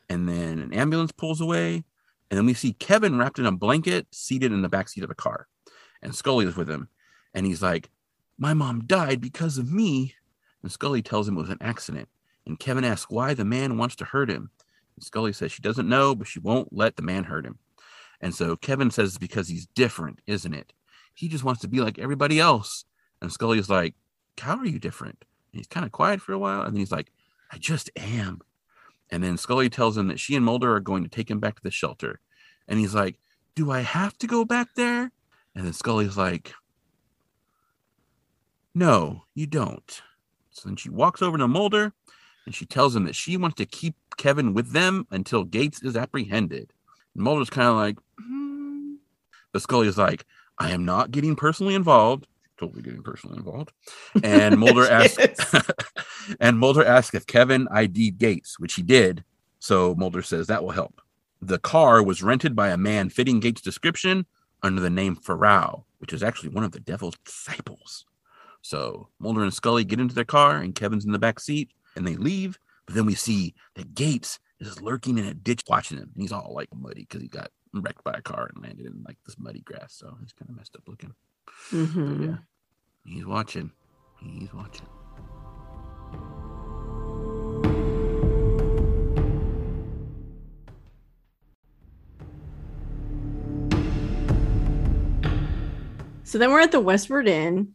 And 0.08 0.28
then 0.28 0.58
an 0.58 0.74
ambulance 0.74 1.12
pulls 1.12 1.40
away, 1.40 1.84
and 2.30 2.38
then 2.38 2.46
we 2.46 2.54
see 2.54 2.72
Kevin 2.74 3.16
wrapped 3.16 3.38
in 3.38 3.46
a 3.46 3.52
blanket, 3.52 4.08
seated 4.10 4.52
in 4.52 4.62
the 4.62 4.68
back 4.68 4.88
seat 4.88 5.04
of 5.04 5.10
a 5.10 5.14
car, 5.14 5.46
and 6.02 6.14
Scully 6.14 6.46
is 6.46 6.56
with 6.56 6.68
him, 6.68 6.88
and 7.32 7.46
he's 7.46 7.62
like, 7.62 7.90
"My 8.36 8.54
mom 8.54 8.86
died 8.86 9.20
because 9.20 9.56
of 9.56 9.70
me," 9.70 10.14
and 10.62 10.72
Scully 10.72 11.02
tells 11.02 11.28
him 11.28 11.36
it 11.36 11.42
was 11.42 11.50
an 11.50 11.58
accident. 11.60 12.08
And 12.46 12.58
Kevin 12.58 12.84
asks 12.84 13.10
why 13.10 13.34
the 13.34 13.44
man 13.44 13.78
wants 13.78 13.94
to 13.96 14.04
hurt 14.04 14.30
him. 14.30 14.50
Scully 14.98 15.32
says 15.32 15.52
she 15.52 15.62
doesn't 15.62 15.88
know, 15.88 16.14
but 16.14 16.26
she 16.26 16.40
won't 16.40 16.72
let 16.72 16.96
the 16.96 17.02
man 17.02 17.24
hurt 17.24 17.46
him. 17.46 17.58
And 18.20 18.34
so 18.34 18.56
Kevin 18.56 18.90
says 18.90 19.10
it's 19.10 19.18
because 19.18 19.48
he's 19.48 19.66
different, 19.66 20.20
isn't 20.26 20.54
it? 20.54 20.72
He 21.14 21.28
just 21.28 21.44
wants 21.44 21.60
to 21.62 21.68
be 21.68 21.80
like 21.80 21.98
everybody 21.98 22.38
else. 22.38 22.84
And 23.20 23.32
Scully's 23.32 23.70
like, 23.70 23.94
How 24.38 24.56
are 24.56 24.66
you 24.66 24.78
different? 24.78 25.24
And 25.52 25.60
he's 25.60 25.66
kind 25.66 25.86
of 25.86 25.92
quiet 25.92 26.20
for 26.20 26.32
a 26.32 26.38
while. 26.38 26.62
And 26.62 26.74
then 26.74 26.80
he's 26.80 26.92
like, 26.92 27.12
I 27.50 27.58
just 27.58 27.90
am. 27.96 28.40
And 29.10 29.24
then 29.24 29.36
Scully 29.36 29.68
tells 29.68 29.96
him 29.96 30.08
that 30.08 30.20
she 30.20 30.36
and 30.36 30.44
Mulder 30.44 30.74
are 30.74 30.80
going 30.80 31.02
to 31.02 31.08
take 31.08 31.30
him 31.30 31.40
back 31.40 31.56
to 31.56 31.62
the 31.62 31.70
shelter. 31.70 32.20
And 32.68 32.78
he's 32.78 32.94
like, 32.94 33.18
Do 33.54 33.70
I 33.70 33.80
have 33.80 34.16
to 34.18 34.26
go 34.26 34.44
back 34.44 34.68
there? 34.76 35.10
And 35.54 35.66
then 35.66 35.72
Scully's 35.72 36.16
like, 36.16 36.52
No, 38.74 39.24
you 39.34 39.46
don't. 39.46 40.02
So 40.50 40.68
then 40.68 40.76
she 40.76 40.90
walks 40.90 41.22
over 41.22 41.38
to 41.38 41.48
Mulder 41.48 41.92
and 42.46 42.54
she 42.54 42.66
tells 42.66 42.94
him 42.94 43.04
that 43.04 43.14
she 43.14 43.36
wants 43.36 43.56
to 43.56 43.66
keep 43.66 43.94
Kevin 44.16 44.54
with 44.54 44.72
them 44.72 45.06
until 45.10 45.44
Gates 45.44 45.82
is 45.82 45.96
apprehended. 45.96 46.72
And 47.14 47.24
Mulder's 47.24 47.50
kind 47.50 47.68
of 47.68 47.76
like, 47.76 47.96
hmm. 48.18 48.94
but 49.52 49.62
Scully 49.62 49.88
is 49.88 49.98
like, 49.98 50.24
I 50.58 50.70
am 50.70 50.84
not 50.84 51.10
getting 51.10 51.36
personally 51.36 51.74
involved. 51.74 52.26
Totally 52.58 52.82
getting 52.82 53.02
personally 53.02 53.38
involved. 53.38 53.72
And 54.22 54.58
Mulder 54.58 54.90
asks, 54.90 55.54
and 56.40 56.58
Mulder 56.58 56.84
asks 56.84 57.14
if 57.14 57.26
Kevin 57.26 57.66
ID'd 57.70 58.18
Gates, 58.18 58.58
which 58.58 58.74
he 58.74 58.82
did. 58.82 59.24
So 59.58 59.94
Mulder 59.94 60.22
says 60.22 60.46
that 60.46 60.62
will 60.62 60.70
help. 60.70 61.00
The 61.40 61.58
car 61.58 62.02
was 62.02 62.22
rented 62.22 62.54
by 62.54 62.68
a 62.68 62.76
man 62.76 63.08
fitting 63.08 63.40
Gates' 63.40 63.62
description 63.62 64.26
under 64.62 64.82
the 64.82 64.90
name 64.90 65.16
Farrow, 65.16 65.86
which 65.98 66.12
is 66.12 66.22
actually 66.22 66.50
one 66.50 66.64
of 66.64 66.72
the 66.72 66.80
devil's 66.80 67.16
disciples. 67.24 68.04
So 68.62 69.08
Mulder 69.18 69.42
and 69.42 69.54
Scully 69.54 69.84
get 69.84 70.00
into 70.00 70.14
their 70.14 70.24
car, 70.24 70.56
and 70.56 70.74
Kevin's 70.74 71.06
in 71.06 71.12
the 71.12 71.18
back 71.18 71.40
seat, 71.40 71.70
and 71.96 72.06
they 72.06 72.16
leave. 72.16 72.58
But 72.86 72.94
then 72.94 73.06
we 73.06 73.14
see 73.14 73.54
that 73.74 73.94
Gates 73.94 74.38
is 74.58 74.80
lurking 74.80 75.18
in 75.18 75.26
a 75.26 75.34
ditch 75.34 75.62
watching 75.68 75.98
him, 75.98 76.10
and 76.14 76.22
he's 76.22 76.32
all 76.32 76.52
like 76.54 76.68
muddy 76.74 77.06
because 77.08 77.22
he 77.22 77.28
got 77.28 77.50
wrecked 77.72 78.04
by 78.04 78.12
a 78.12 78.22
car 78.22 78.50
and 78.52 78.62
landed 78.62 78.86
in 78.86 79.02
like 79.06 79.18
this 79.24 79.38
muddy 79.38 79.60
grass. 79.60 79.94
So 79.94 80.16
he's 80.20 80.32
kind 80.32 80.50
of 80.50 80.56
messed 80.56 80.76
up 80.76 80.82
looking. 80.86 81.14
Mm-hmm. 81.70 82.24
Yeah, 82.24 82.36
he's 83.04 83.26
watching. 83.26 83.72
He's 84.20 84.52
watching. 84.52 84.86
So 96.24 96.38
then 96.38 96.52
we're 96.52 96.60
at 96.60 96.70
the 96.70 96.78
Westward 96.78 97.26
Inn, 97.26 97.74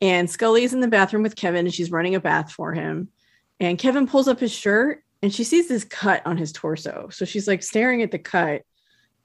and 0.00 0.30
Scully's 0.30 0.72
in 0.72 0.78
the 0.80 0.86
bathroom 0.86 1.24
with 1.24 1.34
Kevin, 1.34 1.66
and 1.66 1.74
she's 1.74 1.90
running 1.90 2.14
a 2.14 2.20
bath 2.20 2.52
for 2.52 2.72
him. 2.72 3.08
And 3.60 3.78
Kevin 3.78 4.06
pulls 4.06 4.28
up 4.28 4.40
his 4.40 4.52
shirt, 4.52 5.02
and 5.22 5.32
she 5.32 5.44
sees 5.44 5.68
this 5.68 5.84
cut 5.84 6.22
on 6.26 6.36
his 6.36 6.52
torso. 6.52 7.08
So 7.10 7.24
she's 7.24 7.48
like 7.48 7.62
staring 7.62 8.02
at 8.02 8.10
the 8.10 8.18
cut, 8.18 8.62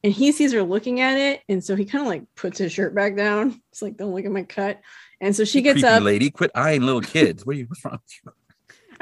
and 0.04 0.14
he 0.14 0.32
sees 0.32 0.54
her 0.54 0.64
looking 0.64 1.02
at 1.02 1.18
it, 1.18 1.42
and 1.50 1.64
so 1.64 1.76
he 1.76 1.86
kind 1.86 2.02
of 2.04 2.08
like 2.08 2.24
puts 2.36 2.58
his 2.60 2.72
shirt 2.72 2.96
back 2.96 3.16
down. 3.16 3.62
It's 3.72 3.82
like, 3.82 3.98
"Don't 3.98 4.14
look 4.14 4.26
at 4.26 4.32
my 4.32 4.44
cut." 4.44 4.82
And 5.20 5.36
so 5.36 5.44
she 5.44 5.62
gets 5.62 5.82
Creepy 5.82 5.88
up. 5.88 6.02
lady, 6.04 6.32
quit 6.32 6.52
eyeing 6.56 6.82
little 6.82 7.02
kids. 7.02 7.46
What 7.46 7.56
are 7.56 7.60
you? 7.60 7.66
What's 7.66 7.86
wrong 7.86 8.00
with 8.02 8.20
you? 8.26 8.32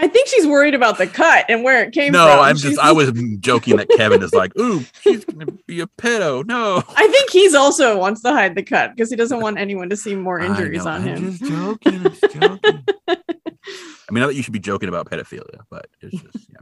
I 0.02 0.08
think 0.08 0.28
she's 0.30 0.48
worried 0.48 0.74
about 0.74 0.98
the 0.98 1.06
cut 1.08 1.46
and 1.50 1.64
where 1.64 1.84
it 1.84 1.92
came 1.94 2.14
No, 2.14 2.26
from. 2.26 2.40
I'm 2.40 2.56
She's- 2.56 2.76
just. 2.76 2.80
I 2.86 2.92
was 2.94 3.12
joking 3.40 3.76
that 3.78 3.90
Kevin 3.98 4.24
is 4.24 4.34
like, 4.34 4.58
"Ooh, 4.58 4.84
she's 5.02 5.26
gonna 5.26 5.48
be 5.68 5.82
a 5.82 5.88
pedo." 5.88 6.46
No, 6.46 6.78
I 6.96 7.08
think 7.08 7.30
he's 7.30 7.54
also 7.54 7.98
wants 7.98 8.22
to 8.22 8.32
hide 8.32 8.56
the 8.56 8.64
cut 8.64 8.96
because 8.96 9.10
he 9.10 9.16
doesn't 9.18 9.42
want 9.42 9.58
anyone 9.60 9.90
to 9.90 9.98
see 9.98 10.16
more 10.16 10.40
I 10.42 10.46
injuries 10.48 10.86
know, 10.86 10.92
on 10.92 11.02
I'm 11.02 11.08
him. 11.08 11.32
Just 11.32 11.44
joking. 11.52 11.96
I'm 11.96 12.04
just 12.04 12.22
joking. 12.34 12.86
I 13.08 14.12
mean, 14.12 14.22
not 14.22 14.28
that 14.28 14.36
you 14.36 14.42
should 14.42 14.54
be 14.54 14.60
joking 14.60 14.90
about 14.90 15.10
pedophilia, 15.10 15.62
but 15.70 15.88
it's 16.02 16.20
just 16.22 16.50
yeah. 16.50 16.60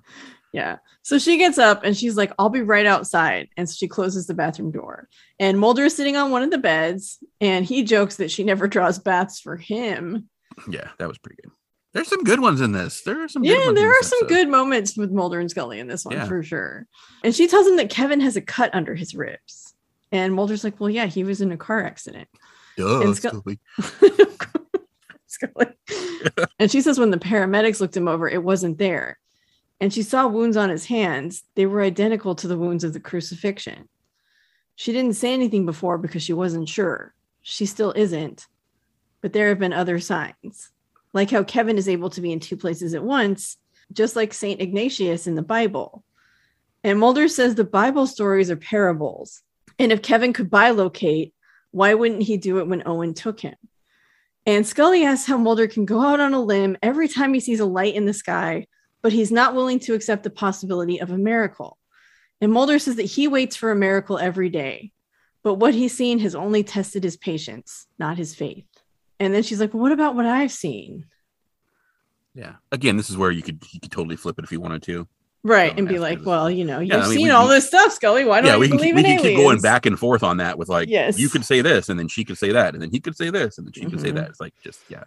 Yeah. 0.53 0.77
So 1.03 1.19
she 1.19 1.37
gets 1.37 1.57
up 1.57 1.83
and 1.83 1.95
she's 1.95 2.17
like, 2.17 2.31
I'll 2.39 2.49
be 2.49 2.61
right 2.61 2.85
outside. 2.85 3.49
And 3.55 3.69
so 3.69 3.75
she 3.77 3.87
closes 3.87 4.25
the 4.27 4.33
bathroom 4.33 4.71
door. 4.71 5.07
And 5.39 5.59
Mulder 5.59 5.85
is 5.85 5.95
sitting 5.95 6.15
on 6.17 6.31
one 6.31 6.41
of 6.41 6.51
the 6.51 6.57
beds 6.57 7.19
and 7.39 7.63
he 7.65 7.83
jokes 7.83 8.15
that 8.15 8.31
she 8.31 8.43
never 8.43 8.67
draws 8.67 8.97
baths 8.99 9.39
for 9.39 9.55
him. 9.55 10.29
Yeah, 10.69 10.89
that 10.97 11.07
was 11.07 11.17
pretty 11.19 11.41
good. 11.43 11.51
There's 11.97 12.07
some 12.09 12.23
good 12.23 12.39
ones 12.39 12.61
in 12.61 12.71
this. 12.71 13.01
There 13.01 13.23
are 13.23 13.27
some. 13.27 13.41
good 13.41 13.49
Yeah, 13.49 13.71
there 13.73 13.89
are 13.89 14.03
some 14.03 14.19
episode. 14.21 14.27
good 14.29 14.49
moments 14.49 14.95
with 14.95 15.11
Mulder 15.11 15.39
and 15.39 15.49
Scully 15.49 15.79
in 15.79 15.87
this 15.87 16.05
one 16.05 16.13
Yeah. 16.15 16.27
for 16.27 16.43
sure. 16.43 16.85
And 17.23 17.35
she 17.35 17.47
tells 17.47 17.67
him 17.67 17.75
that 17.77 17.89
Kevin 17.89 18.21
has 18.21 18.35
a 18.35 18.41
cut 18.41 18.69
under 18.73 18.93
his 18.95 19.15
ribs. 19.15 19.73
And 20.11 20.33
Mulder's 20.33 20.63
like, 20.63 20.79
Well, 20.79 20.89
yeah, 20.91 21.07
he 21.07 21.23
was 21.23 21.41
in 21.41 21.51
a 21.51 21.57
car 21.57 21.83
accident. 21.83 22.27
Duh, 22.77 23.01
and 23.01 23.13
Scu- 23.15 23.57
Scully. 23.87 24.27
Scully. 25.25 25.67
and 26.59 26.71
she 26.71 26.81
says 26.81 26.99
when 26.99 27.11
the 27.11 27.17
paramedics 27.17 27.81
looked 27.81 27.97
him 27.97 28.07
over, 28.07 28.27
it 28.29 28.43
wasn't 28.43 28.77
there. 28.77 29.17
And 29.81 29.93
she 29.93 30.01
saw 30.03 30.27
wounds 30.27 30.57
on 30.57 30.69
his 30.69 30.85
hands. 30.85 31.43
They 31.55 31.65
were 31.65 31.81
identical 31.81 32.35
to 32.35 32.47
the 32.47 32.57
wounds 32.57 32.83
of 32.83 32.93
the 32.93 32.99
crucifixion. 32.99 33.89
She 34.75 34.91
didn't 34.91 35.13
say 35.15 35.33
anything 35.33 35.65
before 35.65 35.97
because 35.97 36.23
she 36.23 36.33
wasn't 36.33 36.69
sure. 36.69 37.13
She 37.41 37.65
still 37.65 37.91
isn't. 37.95 38.47
But 39.21 39.33
there 39.33 39.49
have 39.49 39.59
been 39.59 39.73
other 39.73 39.99
signs. 39.99 40.71
Like 41.13 41.31
how 41.31 41.43
Kevin 41.43 41.77
is 41.77 41.89
able 41.89 42.09
to 42.11 42.21
be 42.21 42.31
in 42.31 42.39
two 42.39 42.57
places 42.57 42.93
at 42.93 43.03
once, 43.03 43.57
just 43.91 44.15
like 44.15 44.33
St. 44.33 44.61
Ignatius 44.61 45.27
in 45.27 45.35
the 45.35 45.41
Bible. 45.41 46.03
And 46.83 46.99
Mulder 46.99 47.27
says 47.27 47.55
the 47.55 47.63
Bible 47.63 48.07
stories 48.07 48.51
are 48.51 48.57
parables. 48.57 49.41
And 49.79 49.91
if 49.91 50.01
Kevin 50.01 50.33
could 50.33 50.49
bilocate, 50.49 51.33
why 51.71 51.93
wouldn't 51.93 52.23
he 52.23 52.37
do 52.37 52.59
it 52.59 52.67
when 52.67 52.87
Owen 52.87 53.13
took 53.13 53.39
him? 53.39 53.55
And 54.45 54.65
Scully 54.65 55.03
asks 55.03 55.27
how 55.27 55.37
Mulder 55.37 55.67
can 55.67 55.85
go 55.85 56.01
out 56.01 56.19
on 56.19 56.33
a 56.33 56.41
limb 56.41 56.77
every 56.81 57.07
time 57.07 57.33
he 57.33 57.39
sees 57.39 57.59
a 57.59 57.65
light 57.65 57.95
in 57.95 58.05
the 58.05 58.13
sky, 58.13 58.67
but 59.01 59.11
he's 59.11 59.31
not 59.31 59.55
willing 59.55 59.79
to 59.79 59.93
accept 59.93 60.23
the 60.23 60.29
possibility 60.29 61.01
of 61.01 61.11
a 61.11 61.17
miracle. 61.17 61.77
And 62.39 62.51
Mulder 62.53 62.79
says 62.79 62.95
that 62.95 63.03
he 63.03 63.27
waits 63.27 63.55
for 63.55 63.71
a 63.71 63.75
miracle 63.75 64.17
every 64.17 64.49
day, 64.49 64.91
but 65.43 65.55
what 65.55 65.73
he's 65.73 65.97
seen 65.97 66.19
has 66.19 66.35
only 66.35 66.63
tested 66.63 67.03
his 67.03 67.17
patience, 67.17 67.87
not 67.99 68.17
his 68.17 68.35
faith. 68.35 68.65
And 69.19 69.33
then 69.33 69.43
she's 69.43 69.59
like, 69.59 69.73
well, 69.73 69.81
"What 69.83 69.91
about 69.91 70.15
what 70.15 70.25
I've 70.25 70.51
seen?" 70.51 71.05
Yeah. 72.33 72.55
Again, 72.71 72.97
this 72.97 73.09
is 73.09 73.17
where 73.17 73.31
you 73.31 73.41
could 73.41 73.63
you 73.71 73.79
could 73.79 73.91
totally 73.91 74.15
flip 74.15 74.37
it 74.37 74.43
if 74.45 74.51
you 74.51 74.61
wanted 74.61 74.83
to. 74.83 75.07
Right, 75.43 75.77
and 75.77 75.87
be 75.87 75.97
like. 75.97 76.25
"Well, 76.25 76.51
you 76.51 76.65
know, 76.65 76.79
you've 76.79 76.89
Yeah, 76.89 76.97
I 77.05 77.07
mean, 77.07 77.17
seen 77.17 77.27
we- 77.27 77.31
all 77.31 77.47
we- 77.47 77.53
this 77.55 77.67
stuff, 77.67 77.93
Scully. 77.93 78.25
Why 78.25 78.41
don't 78.41 78.47
yeah, 78.47 78.53
you 78.55 78.59
we 78.59 78.67
can 78.67 78.77
believe 78.77 78.95
we 78.95 78.99
in 79.01 79.05
can 79.05 79.19
aliens?" 79.19 79.37
keep 79.37 79.37
going 79.45 79.61
back 79.61 79.85
and 79.85 79.97
forth 79.97 80.23
on 80.23 80.37
that 80.37 80.57
with 80.57 80.67
like 80.69 80.89
Yes. 80.89 81.17
you 81.17 81.29
could 81.29 81.45
say 81.45 81.61
this 81.61 81.89
and 81.89 81.97
then 81.99 82.07
she 82.07 82.23
could 82.25 82.37
say 82.37 82.51
that 82.51 82.73
and 82.73 82.81
then 82.81 82.91
he 82.91 82.99
could 82.99 83.15
say 83.15 83.29
this 83.29 83.57
and 83.57 83.65
then 83.65 83.73
she 83.73 83.85
could 83.85 84.01
say 84.01 84.11
Mhm. 84.11 84.15
that. 84.15 84.29
It's 84.29 84.39
like 84.41 84.53
just 84.63 84.81
yeah. 84.89 85.03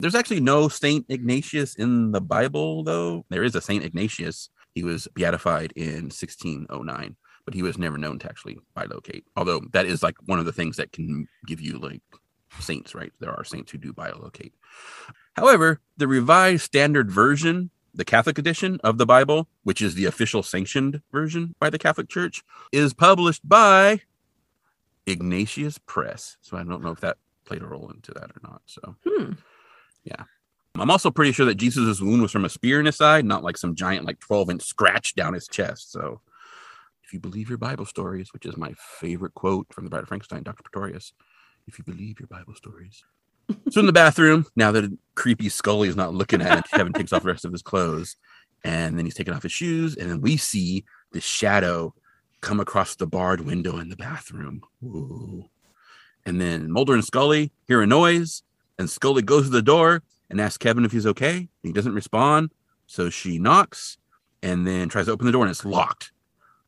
There's 0.00 0.14
actually 0.14 0.40
no 0.40 0.68
Saint 0.68 1.06
Ignatius 1.08 1.74
in 1.74 2.12
the 2.12 2.20
Bible 2.20 2.84
though. 2.84 3.24
There 3.28 3.42
is 3.44 3.54
a 3.54 3.60
Saint 3.60 3.84
Ignatius. 3.84 4.48
He 4.74 4.82
was 4.84 5.08
beatified 5.14 5.72
in 5.76 6.10
1609, 6.10 7.16
but 7.44 7.54
he 7.54 7.62
was 7.62 7.76
never 7.76 7.98
known 7.98 8.18
to 8.20 8.28
actually 8.28 8.58
bilocate. 8.76 9.24
Although 9.36 9.60
that 9.72 9.86
is 9.86 10.02
like 10.02 10.16
one 10.26 10.38
of 10.38 10.44
the 10.44 10.52
things 10.52 10.76
that 10.76 10.92
can 10.92 11.26
give 11.46 11.60
you 11.60 11.78
like 11.78 12.02
saints, 12.60 12.94
right? 12.94 13.12
There 13.20 13.30
are 13.30 13.44
saints 13.44 13.72
who 13.72 13.78
do 13.78 13.92
bilocate. 13.92 14.52
However, 15.34 15.80
the 15.96 16.08
revised 16.08 16.62
standard 16.62 17.10
version, 17.10 17.70
the 17.94 18.04
Catholic 18.04 18.38
edition 18.38 18.80
of 18.84 18.98
the 18.98 19.06
Bible, 19.06 19.48
which 19.64 19.80
is 19.82 19.94
the 19.94 20.04
official 20.06 20.42
sanctioned 20.42 21.02
version 21.10 21.54
by 21.58 21.70
the 21.70 21.78
Catholic 21.78 22.08
Church, 22.08 22.42
is 22.70 22.92
published 22.94 23.46
by 23.48 24.00
Ignatius 25.06 25.78
Press. 25.78 26.36
So 26.40 26.56
I 26.56 26.62
don't 26.64 26.82
know 26.82 26.92
if 26.92 27.00
that 27.00 27.18
played 27.44 27.62
a 27.62 27.66
role 27.66 27.90
into 27.90 28.12
that 28.12 28.30
or 28.30 28.40
not. 28.42 28.62
So 28.66 28.96
Hmm. 29.06 29.32
I'm 30.74 30.90
also 30.90 31.10
pretty 31.10 31.32
sure 31.32 31.44
that 31.46 31.56
Jesus' 31.56 32.00
wound 32.00 32.22
was 32.22 32.32
from 32.32 32.46
a 32.46 32.48
spear 32.48 32.80
in 32.80 32.86
his 32.86 32.96
side, 32.96 33.26
not 33.26 33.44
like 33.44 33.58
some 33.58 33.74
giant, 33.74 34.06
like 34.06 34.18
12 34.20 34.48
inch 34.50 34.62
scratch 34.62 35.14
down 35.14 35.34
his 35.34 35.46
chest. 35.46 35.92
So 35.92 36.22
if 37.04 37.12
you 37.12 37.20
believe 37.20 37.50
your 37.50 37.58
Bible 37.58 37.84
stories, 37.84 38.32
which 38.32 38.46
is 38.46 38.56
my 38.56 38.72
favorite 38.78 39.34
quote 39.34 39.66
from 39.70 39.84
the 39.84 39.90
Bride 39.90 40.02
of 40.04 40.08
Frankenstein, 40.08 40.42
Dr. 40.42 40.62
Pretorius, 40.62 41.12
if 41.66 41.78
you 41.78 41.84
believe 41.84 42.20
your 42.20 42.28
Bible 42.28 42.54
stories. 42.54 43.02
so 43.70 43.80
in 43.80 43.86
the 43.86 43.92
bathroom, 43.92 44.46
now 44.56 44.72
that 44.72 44.96
creepy 45.14 45.48
Scully 45.48 45.88
is 45.88 45.96
not 45.96 46.14
looking 46.14 46.42
at 46.42 46.58
it, 46.58 46.70
Kevin 46.70 46.92
takes 46.92 47.12
off 47.12 47.22
the 47.22 47.28
rest 47.28 47.44
of 47.44 47.52
his 47.52 47.62
clothes 47.62 48.16
and 48.64 48.96
then 48.96 49.04
he's 49.04 49.14
taking 49.14 49.34
off 49.34 49.42
his 49.42 49.52
shoes. 49.52 49.96
And 49.96 50.10
then 50.10 50.20
we 50.20 50.36
see 50.36 50.84
the 51.12 51.20
shadow 51.20 51.94
come 52.40 52.60
across 52.60 52.96
the 52.96 53.06
barred 53.06 53.40
window 53.40 53.78
in 53.78 53.88
the 53.88 53.96
bathroom. 53.96 54.62
Ooh. 54.84 55.48
And 56.24 56.40
then 56.40 56.70
Mulder 56.70 56.94
and 56.94 57.04
Scully 57.04 57.52
hear 57.66 57.82
a 57.82 57.86
noise, 57.86 58.42
and 58.78 58.88
Scully 58.88 59.22
goes 59.22 59.44
to 59.44 59.50
the 59.50 59.62
door 59.62 60.02
and 60.30 60.40
asks 60.40 60.58
Kevin 60.58 60.84
if 60.84 60.92
he's 60.92 61.06
okay. 61.06 61.48
He 61.62 61.72
doesn't 61.72 61.94
respond. 61.94 62.52
So 62.86 63.10
she 63.10 63.38
knocks 63.38 63.98
and 64.42 64.66
then 64.66 64.88
tries 64.88 65.06
to 65.06 65.12
open 65.12 65.26
the 65.26 65.32
door 65.32 65.44
and 65.44 65.50
it's 65.50 65.64
locked. 65.64 66.12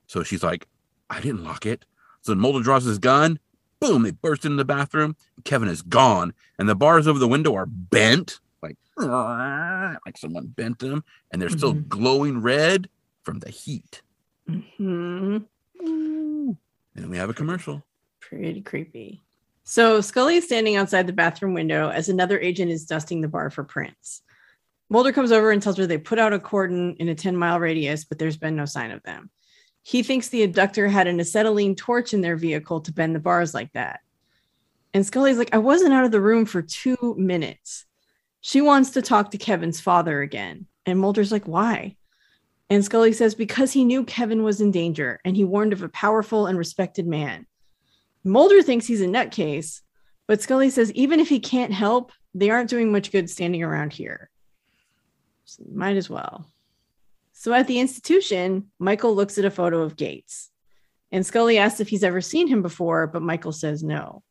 So 0.07 0.23
she's 0.23 0.43
like, 0.43 0.67
I 1.11 1.21
didn't 1.21 1.45
lock 1.45 1.67
it. 1.67 1.85
So 2.23 2.35
Mulder 2.35 2.63
draws 2.63 2.85
his 2.85 2.99
gun. 2.99 3.39
Boom, 3.85 4.03
they 4.03 4.11
burst 4.13 4.45
into 4.45 4.57
the 4.57 4.65
bathroom. 4.65 5.17
Kevin 5.45 5.69
is 5.69 5.83
gone. 5.83 6.33
And 6.59 6.69
the 6.69 6.75
bars 6.75 7.07
over 7.07 7.19
the 7.19 7.29
window 7.29 7.55
are 7.55 7.67
bent, 7.67 8.41
like, 8.63 8.77
like 8.97 10.17
someone 10.17 10.47
bent 10.47 10.79
them. 10.79 11.05
And 11.33 11.41
they're 11.43 11.51
still 11.51 11.75
Mhm. 11.75 11.89
glowing 11.89 12.41
red 12.41 12.89
from 13.23 13.41
the 13.41 13.51
heat. 13.51 14.03
Mhm. 14.49 15.45
And 15.81 16.57
we 17.11 17.17
have 17.17 17.29
a 17.31 17.35
commercial. 17.35 17.85
Pretty 18.21 18.63
creepy. 18.63 19.23
So 19.65 20.01
Scully 20.01 20.37
is 20.37 20.45
standing 20.45 20.77
outside 20.77 21.07
the 21.07 21.13
bathroom 21.13 21.55
window 21.55 21.89
as 21.91 22.09
another 22.09 22.39
agent 22.39 22.71
is 22.71 22.85
dusting 22.87 23.21
the 23.21 23.29
bar 23.29 23.51
for 23.51 23.65
prints. 23.65 24.23
Mulder 24.91 25.13
comes 25.13 25.33
over 25.33 25.51
and 25.51 25.63
tells 25.63 25.77
her 25.79 25.87
they 25.87 25.99
put 25.99 26.19
out 26.19 26.33
a 26.35 26.39
cordon 26.39 26.95
in 26.97 27.09
a 27.09 27.15
10 27.15 27.37
mile 27.37 27.59
radius, 27.59 28.05
but 28.05 28.19
there's 28.19 28.37
been 28.37 28.57
no 28.57 28.67
sign 28.67 28.91
of 28.91 29.03
them. 29.03 29.31
He 29.87 30.03
thinks 30.03 30.29
the 30.29 30.43
abductor 30.43 30.89
had 30.89 31.07
an 31.07 31.21
acetylene 31.21 31.77
torch 31.77 32.15
in 32.15 32.23
their 32.23 32.37
vehicle 32.37 32.81
to 32.81 32.93
bend 32.93 33.15
the 33.15 33.21
bars 33.21 33.53
like 33.53 33.71
that. 33.75 34.01
And 34.95 35.05
Scully's 35.05 35.37
like, 35.37 35.55
I 35.55 35.59
wasn't 35.59 35.93
out 35.93 36.07
of 36.07 36.11
the 36.11 36.23
room 36.23 36.47
for 36.47 36.63
two 36.63 37.15
minutes. 37.19 37.85
She 38.41 38.63
wants 38.63 38.91
to 38.93 39.03
talk 39.03 39.31
to 39.31 39.39
Kevin's 39.39 39.83
father 39.83 40.23
again. 40.23 40.67
And 40.87 40.99
Mulder's 40.99 41.31
like, 41.31 41.47
why? 41.47 41.97
And 42.71 42.83
Scully 42.83 43.13
says, 43.13 43.35
because 43.35 43.73
he 43.73 43.85
knew 43.85 44.05
Kevin 44.05 44.43
was 44.43 44.63
in 44.63 44.71
danger 44.71 45.21
and 45.23 45.37
he 45.37 45.45
warned 45.45 45.75
of 45.75 45.83
a 45.83 45.89
powerful 45.91 46.47
and 46.47 46.57
respected 46.57 47.07
man. 47.07 47.47
Mulder 48.25 48.63
thinks 48.63 48.87
he's 48.87 49.03
a 49.03 49.07
nutcase, 49.07 49.83
but 50.27 50.41
Scully 50.41 50.71
says 50.71 50.91
even 50.93 51.21
if 51.21 51.29
he 51.29 51.41
can't 51.41 51.75
help, 51.75 52.11
they 52.33 52.49
aren't 52.49 52.71
doing 52.71 52.91
much 52.91 53.13
good 53.13 53.29
standing 53.29 53.63
around 53.63 53.93
here. 53.93 54.31
So 55.45 55.63
might 55.71 55.99
as 55.99 56.09
well. 56.09 56.47
So 57.45 57.53
at 57.53 57.67
the 57.67 57.79
institution, 57.79 58.71
Michael 58.79 59.15
looks 59.15 59.37
at 59.37 59.45
a 59.45 59.51
photo 59.51 59.83
of 59.83 59.97
Gates. 59.97 60.51
And 61.13 61.27
Scully 61.27 61.59
asks 61.59 61.79
if 61.79 61.89
he's 61.89 62.03
ever 62.03 62.23
seen 62.23 62.49
him 62.49 62.63
before, 62.63 63.07
but 63.07 63.21
Michael 63.21 63.53
says 63.53 63.83
no. 63.83 64.23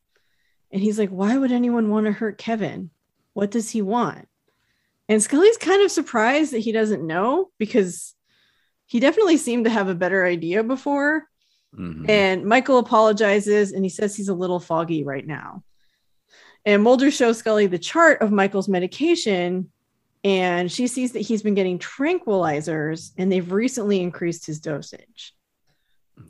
And 0.72 0.82
he's 0.82 0.98
like, 0.98 1.10
Why 1.10 1.36
would 1.36 1.52
anyone 1.52 1.90
want 1.90 2.06
to 2.06 2.12
hurt 2.12 2.38
Kevin? 2.38 2.90
What 3.32 3.52
does 3.52 3.70
he 3.70 3.82
want? 3.82 4.26
And 5.08 5.22
Scully's 5.22 5.56
kind 5.58 5.80
of 5.84 5.92
surprised 5.92 6.54
that 6.54 6.58
he 6.58 6.72
doesn't 6.72 7.06
know 7.06 7.50
because 7.56 8.16
he 8.84 8.98
definitely 8.98 9.36
seemed 9.36 9.66
to 9.66 9.70
have 9.70 9.88
a 9.88 9.94
better 9.94 10.26
idea 10.26 10.64
before. 10.64 11.28
Mhm. 11.72 12.08
And 12.08 12.44
Michael 12.44 12.78
apologizes 12.78 13.70
and 13.70 13.84
he 13.84 13.90
says 13.90 14.16
he's 14.16 14.28
a 14.28 14.34
little 14.34 14.58
foggy 14.58 15.04
right 15.04 15.24
now. 15.24 15.62
And 16.64 16.82
Mulder 16.82 17.12
shows 17.12 17.38
Scully 17.38 17.68
the 17.68 17.78
chart 17.78 18.22
of 18.22 18.32
Michael's 18.32 18.68
medication, 18.68 19.70
and 20.24 20.72
she 20.72 20.86
sees 20.86 21.12
that 21.12 21.20
he's 21.20 21.42
been 21.42 21.54
getting 21.54 21.78
tranquilizers 21.78 23.12
and 23.18 23.30
they've 23.30 23.52
recently 23.52 24.00
increased 24.00 24.46
his 24.46 24.58
dosage. 24.58 25.34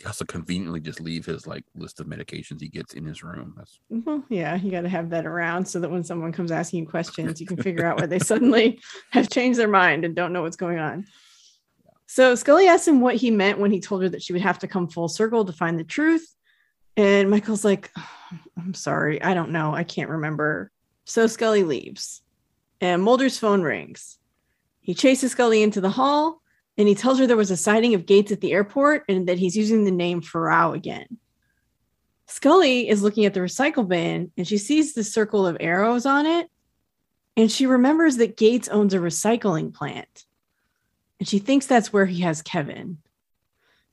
He 0.01 0.07
also 0.07 0.25
conveniently 0.25 0.81
just 0.81 1.01
leave 1.01 1.27
his 1.27 1.47
like 1.47 1.65
list 1.77 2.01
of 2.01 2.07
medications 2.07 2.61
he 2.61 2.69
gets 2.69 2.95
in 2.95 3.05
his 3.05 3.23
room. 3.23 3.55
That's 3.57 3.79
Well, 3.91 4.25
yeah, 4.29 4.57
you 4.57 4.71
got 4.71 4.81
to 4.81 4.89
have 4.89 5.11
that 5.11 5.27
around 5.27 5.67
so 5.67 5.79
that 5.79 5.91
when 5.91 6.03
someone 6.03 6.33
comes 6.33 6.51
asking 6.51 6.81
you 6.81 6.89
questions, 6.89 7.41
you 7.41 7.47
can 7.47 7.57
figure 7.63 7.87
out 7.87 7.99
where 7.99 8.09
they 8.09 8.19
suddenly 8.19 8.81
have 9.11 9.31
changed 9.31 9.59
their 9.59 9.69
mind 9.69 10.05
and 10.05 10.17
don't 10.17 10.33
know 10.33 10.43
what's 10.43 10.57
going 10.57 10.79
on. 10.79 11.07
So 12.07 12.35
Scully 12.35 12.67
asks 12.67 12.89
him 12.89 13.01
what 13.01 13.17
he 13.17 13.31
meant 13.31 13.59
when 13.59 13.71
he 13.71 13.81
told 13.81 14.03
her 14.03 14.09
that 14.09 14.23
she 14.23 14.33
would 14.33 14.43
have 14.43 14.59
to 14.61 14.69
come 14.69 14.89
full 14.89 15.09
circle 15.09 15.45
to 15.45 15.53
find 15.53 15.79
the 15.79 15.85
truth. 15.85 16.35
And 16.97 17.31
Michael's 17.31 17.65
like, 17.65 17.91
"Oh, 17.97 18.09
I'm 18.57 18.75
sorry. 18.75 19.23
I 19.23 19.35
don't 19.35 19.51
know. 19.51 19.75
I 19.75 19.85
can't 19.85 20.11
remember. 20.11 20.71
So 21.05 21.27
Scully 21.27 21.65
leaves 21.65 22.23
and 22.85 23.03
Mulder's 23.03 23.39
phone 23.39 23.63
rings. 23.63 24.19
He 24.81 24.93
chases 24.93 25.33
Scully 25.33 25.63
into 25.63 25.81
the 25.81 25.89
hall 25.89 26.43
and 26.77 26.87
he 26.87 26.95
tells 26.95 27.19
her 27.19 27.27
there 27.27 27.35
was 27.35 27.51
a 27.51 27.57
sighting 27.57 27.95
of 27.95 28.05
Gates 28.05 28.31
at 28.31 28.43
the 28.43 28.53
airport 28.53 29.05
and 29.09 29.27
that 29.27 29.39
he's 29.39 29.57
using 29.57 29.85
the 29.85 29.91
name 29.91 30.21
Farrow 30.21 30.75
again. 30.75 31.07
Scully 32.27 32.87
is 32.89 33.03
looking 33.03 33.25
at 33.25 33.33
the 33.33 33.41
recycle 33.41 33.89
bin 33.89 34.33
and 34.37 34.47
she 34.47 34.59
sees 34.59 34.93
the 34.93 35.03
circle 35.03 35.47
of 35.47 35.57
arrows 35.61 36.05
on 36.05 36.27
it. 36.27 36.51
And 37.39 37.51
she 37.51 37.67
remembers 37.67 38.19
that 38.19 38.37
Gates 38.37 38.69
owns 38.69 38.93
a 38.93 38.99
recycling 38.99 39.73
plant. 39.73 40.27
And 41.19 41.27
she 41.27 41.39
thinks 41.39 41.67
that's 41.67 41.93
where 41.93 42.07
he 42.07 42.21
has 42.21 42.43
Kevin. 42.43 42.99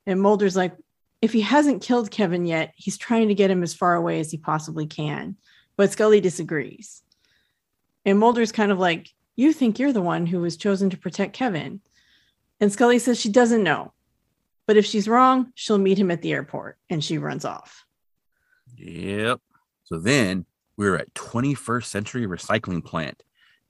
And 0.06 0.22
Mulder's 0.22 0.58
like, 0.58 0.76
if 1.22 1.32
he 1.32 1.42
hasn't 1.42 1.82
killed 1.82 2.12
Kevin 2.12 2.46
yet, 2.46 2.74
he's 2.76 2.98
trying 2.98 3.30
to 3.30 3.36
get 3.36 3.50
him 3.50 3.64
as 3.64 3.74
far 3.74 3.96
away 3.96 4.20
as 4.20 4.32
he 4.32 4.38
possibly 4.38 4.86
can. 4.86 5.38
But 5.78 5.94
Scully 5.94 6.20
disagrees. 6.20 7.04
And 8.06 8.20
Mulder's 8.20 8.52
kind 8.52 8.72
of 8.72 8.80
like, 8.80 9.10
You 9.36 9.54
think 9.54 9.80
you're 9.80 9.94
the 9.94 10.02
one 10.02 10.26
who 10.26 10.40
was 10.40 10.58
chosen 10.58 10.90
to 10.90 10.98
protect 10.98 11.34
Kevin. 11.34 11.82
And 12.60 12.72
Scully 12.72 13.00
says 13.00 13.20
she 13.20 13.30
doesn't 13.30 13.64
know. 13.64 13.94
But 14.68 14.78
if 14.78 14.86
she's 14.86 15.08
wrong, 15.08 15.52
she'll 15.56 15.78
meet 15.78 15.98
him 15.98 16.12
at 16.12 16.22
the 16.22 16.32
airport. 16.32 16.78
And 16.90 17.04
she 17.04 17.18
runs 17.18 17.46
off. 17.46 17.86
Yep. 18.78 19.40
So 19.84 19.98
then 19.98 20.46
we're 20.78 20.96
at 20.96 21.14
21st 21.14 21.86
Century 21.86 22.26
Recycling 22.26 22.84
Plant 22.84 23.24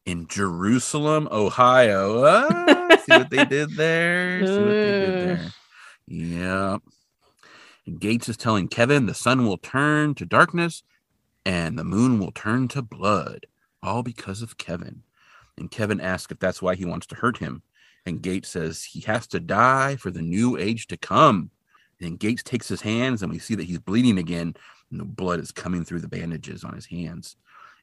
in 0.06 0.28
Jerusalem, 0.28 1.28
Ohio. 1.32 2.24
Ah, 2.26 2.98
see 3.06 3.18
what 3.18 3.30
they 3.30 3.46
did 3.46 3.76
there? 3.76 4.40
See 4.46 4.58
what 4.58 4.66
they 4.66 4.92
did 4.92 5.28
there? 5.28 5.52
Yep. 6.08 6.82
And 7.88 8.00
Gates 8.00 8.30
is 8.30 8.38
telling 8.38 8.68
Kevin 8.68 9.06
the 9.06 9.14
sun 9.14 9.46
will 9.46 9.58
turn 9.58 10.16
to 10.16 10.26
darkness 10.26 10.84
and 11.46 11.78
the 11.78 11.84
moon 11.84 12.20
will 12.20 12.32
turn 12.32 12.68
to 12.70 12.82
blood. 12.82 13.48
All 13.84 14.04
because 14.04 14.42
of 14.42 14.58
Kevin. 14.58 15.04
And 15.58 15.72
Kevin 15.72 16.02
asks 16.02 16.32
if 16.32 16.40
that's 16.40 16.62
why 16.62 16.76
he 16.76 16.86
wants 16.86 17.08
to 17.08 17.16
hurt 17.16 17.38
him. 17.38 17.62
And 18.06 18.22
Gates 18.22 18.50
says 18.50 18.84
he 18.84 19.02
has 19.02 19.28
to 19.28 19.40
die 19.40 19.96
for 19.96 20.10
the 20.10 20.22
new 20.22 20.58
age 20.58 20.88
to 20.88 20.98
come. 20.98 21.52
And 22.00 22.20
Gates 22.20 22.42
takes 22.42 22.68
his 22.68 22.82
hands, 22.82 23.22
and 23.22 23.32
we 23.32 23.38
see 23.38 23.54
that 23.56 23.66
he's 23.66 23.78
bleeding 23.78 24.18
again, 24.18 24.56
and 24.90 25.00
the 25.00 25.06
blood 25.06 25.40
is 25.40 25.52
coming 25.52 25.86
through 25.86 26.00
the 26.00 26.08
bandages 26.08 26.64
on 26.64 26.74
his 26.74 26.88
hands. 26.88 27.36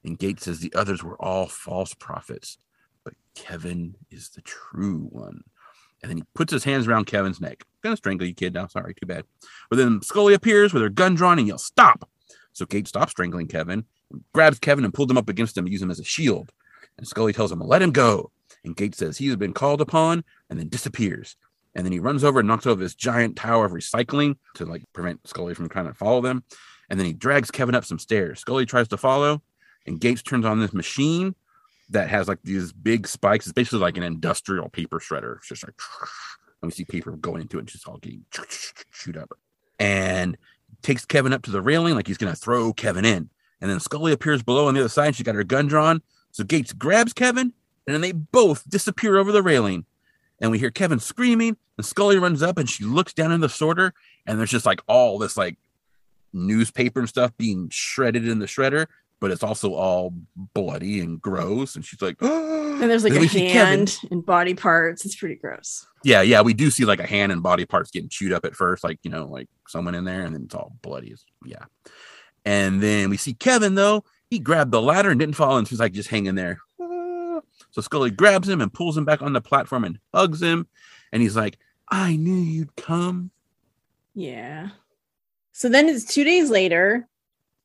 And 0.03 0.19
Gates 0.19 0.43
says 0.43 0.59
the 0.59 0.73
others 0.75 1.03
were 1.03 1.21
all 1.21 1.47
false 1.47 1.93
prophets, 1.93 2.57
but 3.05 3.13
Kevin 3.33 3.95
is 4.11 4.29
the 4.29 4.41
true 4.41 5.07
one. 5.09 5.41
And 6.01 6.09
then 6.09 6.17
he 6.17 6.23
puts 6.33 6.51
his 6.51 6.65
hands 6.65 6.87
around 6.87 7.05
Kevin's 7.05 7.39
neck. 7.39 7.63
Gonna 7.81 7.97
strangle 7.97 8.27
you, 8.27 8.33
kid. 8.33 8.53
Now, 8.53 8.67
sorry, 8.67 8.93
too 8.93 9.05
bad. 9.05 9.25
But 9.69 9.77
then 9.77 10.01
Scully 10.01 10.33
appears 10.33 10.73
with 10.73 10.83
her 10.83 10.89
gun 10.89 11.15
drawn 11.15 11.39
and 11.39 11.47
yells, 11.47 11.65
"Stop!" 11.65 12.09
So 12.51 12.65
Gates 12.65 12.89
stops 12.89 13.11
strangling 13.11 13.47
Kevin, 13.47 13.85
grabs 14.33 14.59
Kevin 14.59 14.85
and 14.85 14.93
pulls 14.93 15.09
him 15.09 15.17
up 15.17 15.29
against 15.29 15.57
him, 15.57 15.67
use 15.67 15.81
him 15.81 15.91
as 15.91 15.99
a 15.99 16.03
shield. 16.03 16.51
And 16.97 17.07
Scully 17.07 17.33
tells 17.33 17.51
him, 17.51 17.59
"Let 17.59 17.81
him 17.81 17.91
go." 17.91 18.31
And 18.63 18.75
Gates 18.75 18.97
says 18.97 19.17
he 19.17 19.27
has 19.27 19.37
been 19.37 19.53
called 19.53 19.81
upon, 19.81 20.23
and 20.49 20.59
then 20.59 20.67
disappears. 20.67 21.35
And 21.75 21.85
then 21.85 21.93
he 21.93 21.99
runs 21.99 22.23
over 22.23 22.39
and 22.39 22.47
knocks 22.47 22.65
over 22.65 22.81
this 22.81 22.95
giant 22.95 23.35
tower 23.35 23.65
of 23.65 23.71
recycling 23.71 24.37
to 24.55 24.65
like 24.65 24.83
prevent 24.91 25.25
Scully 25.27 25.53
from 25.53 25.69
trying 25.69 25.87
to 25.87 25.93
follow 25.93 26.21
them. 26.21 26.43
And 26.89 26.99
then 26.99 27.05
he 27.05 27.13
drags 27.13 27.51
Kevin 27.51 27.75
up 27.75 27.85
some 27.85 27.99
stairs. 27.99 28.39
Scully 28.39 28.65
tries 28.65 28.87
to 28.89 28.97
follow, 28.97 29.41
and 29.85 30.01
Gates 30.01 30.23
turns 30.23 30.45
on 30.45 30.59
this 30.59 30.73
machine 30.73 31.35
that 31.89 32.09
has 32.09 32.27
like 32.27 32.39
these 32.43 32.73
big 32.73 33.07
spikes. 33.07 33.45
It's 33.45 33.53
basically 33.53 33.79
like 33.79 33.97
an 33.97 34.03
industrial 34.03 34.69
paper 34.69 34.99
shredder. 34.99 35.37
It's 35.37 35.47
just 35.47 35.65
like, 35.65 35.75
and 36.61 36.69
we 36.69 36.71
see 36.71 36.85
paper 36.85 37.11
going 37.11 37.41
into 37.43 37.57
it, 37.57 37.61
and 37.61 37.67
just 37.67 37.87
all 37.87 37.97
getting 37.97 38.25
shoot 38.91 39.15
up. 39.15 39.37
And 39.79 40.37
takes 40.81 41.05
Kevin 41.05 41.33
up 41.33 41.43
to 41.43 41.51
the 41.51 41.61
railing 41.61 41.95
like 41.95 42.07
he's 42.07 42.17
gonna 42.17 42.35
throw 42.35 42.73
Kevin 42.73 43.05
in. 43.05 43.29
And 43.61 43.69
then 43.69 43.79
Scully 43.79 44.11
appears 44.13 44.41
below 44.43 44.67
on 44.67 44.73
the 44.73 44.79
other 44.79 44.89
side. 44.89 45.15
She's 45.15 45.25
got 45.25 45.35
her 45.35 45.43
gun 45.43 45.67
drawn. 45.67 46.01
So 46.31 46.43
Gates 46.43 46.73
grabs 46.73 47.11
Kevin, 47.13 47.53
and 47.87 47.93
then 47.93 48.01
they 48.01 48.11
both 48.11 48.69
disappear 48.69 49.17
over 49.17 49.31
the 49.31 49.41
railing. 49.43 49.85
And 50.41 50.51
we 50.51 50.59
hear 50.59 50.71
Kevin 50.71 50.99
screaming, 50.99 51.57
and 51.77 51.85
Scully 51.85 52.17
runs 52.17 52.41
up 52.41 52.57
and 52.57 52.69
she 52.69 52.83
looks 52.85 53.13
down 53.13 53.31
in 53.31 53.41
the 53.41 53.49
sorter, 53.49 53.93
and 54.25 54.39
there's 54.39 54.51
just 54.51 54.65
like 54.65 54.81
all 54.87 55.17
this 55.17 55.35
like 55.35 55.57
newspaper 56.33 56.99
and 56.99 57.09
stuff 57.09 57.31
being 57.37 57.69
shredded 57.71 58.27
in 58.27 58.39
the 58.39 58.45
shredder, 58.45 58.85
but 59.19 59.31
it's 59.31 59.43
also 59.43 59.73
all 59.73 60.13
bloody 60.53 61.01
and 61.01 61.21
gross. 61.21 61.75
And 61.75 61.83
she's 61.83 62.01
like, 62.01 62.15
And 62.21 62.89
there's 62.89 63.03
like 63.03 63.13
Then 63.13 63.19
a 63.19 63.23
we 63.23 63.27
see 63.27 63.47
Kevin. 63.49 63.79
hand 63.79 63.99
and 64.11 64.25
body 64.25 64.53
parts. 64.53 65.05
It's 65.05 65.15
pretty 65.15 65.35
gross. 65.35 65.85
yeah, 66.03 66.21
yeah, 66.21 66.41
we 66.41 66.53
do 66.53 66.69
see 66.71 66.85
like 66.85 66.99
a 67.01 67.07
hand 67.07 67.31
and 67.31 67.43
body 67.43 67.65
parts 67.65 67.91
getting 67.91 68.07
chewed 68.09 68.31
up 68.31 68.45
at 68.45 68.55
first, 68.55 68.83
like 68.83 68.99
you 69.03 69.11
know, 69.11 69.25
like 69.25 69.49
someone 69.67 69.95
in 69.95 70.05
there, 70.05 70.21
and 70.21 70.33
then 70.35 70.43
it's 70.43 70.55
all 70.55 70.73
bloody. 70.81 71.15
Yeah, 71.45 71.65
and 72.45 72.81
then 72.81 73.09
we 73.09 73.17
see 73.17 73.33
Kevin 73.33 73.75
though 73.75 74.03
he 74.29 74.39
grabbed 74.39 74.71
the 74.71 74.81
ladder 74.81 75.09
and 75.09 75.19
didn't 75.19 75.35
fall, 75.35 75.57
and 75.57 75.67
she's 75.67 75.79
like 75.79 75.93
just 75.93 76.09
hanging 76.09 76.35
there. 76.35 76.59
Ah. 76.79 77.41
So 77.71 77.81
Scully 77.81 78.11
grabs 78.11 78.47
him 78.47 78.61
and 78.61 78.73
pulls 78.73 78.97
him 78.97 79.05
back 79.05 79.21
on 79.21 79.33
the 79.33 79.41
platform 79.41 79.83
and 79.83 79.99
hugs 80.13 80.41
him, 80.41 80.67
and 81.11 81.21
he's 81.21 81.35
like, 81.35 81.57
"I 81.89 82.15
knew 82.15 82.35
you'd 82.35 82.75
come." 82.75 83.31
Yeah. 84.13 84.69
So 85.51 85.69
then 85.69 85.89
it's 85.89 86.05
two 86.05 86.23
days 86.23 86.49
later, 86.49 87.07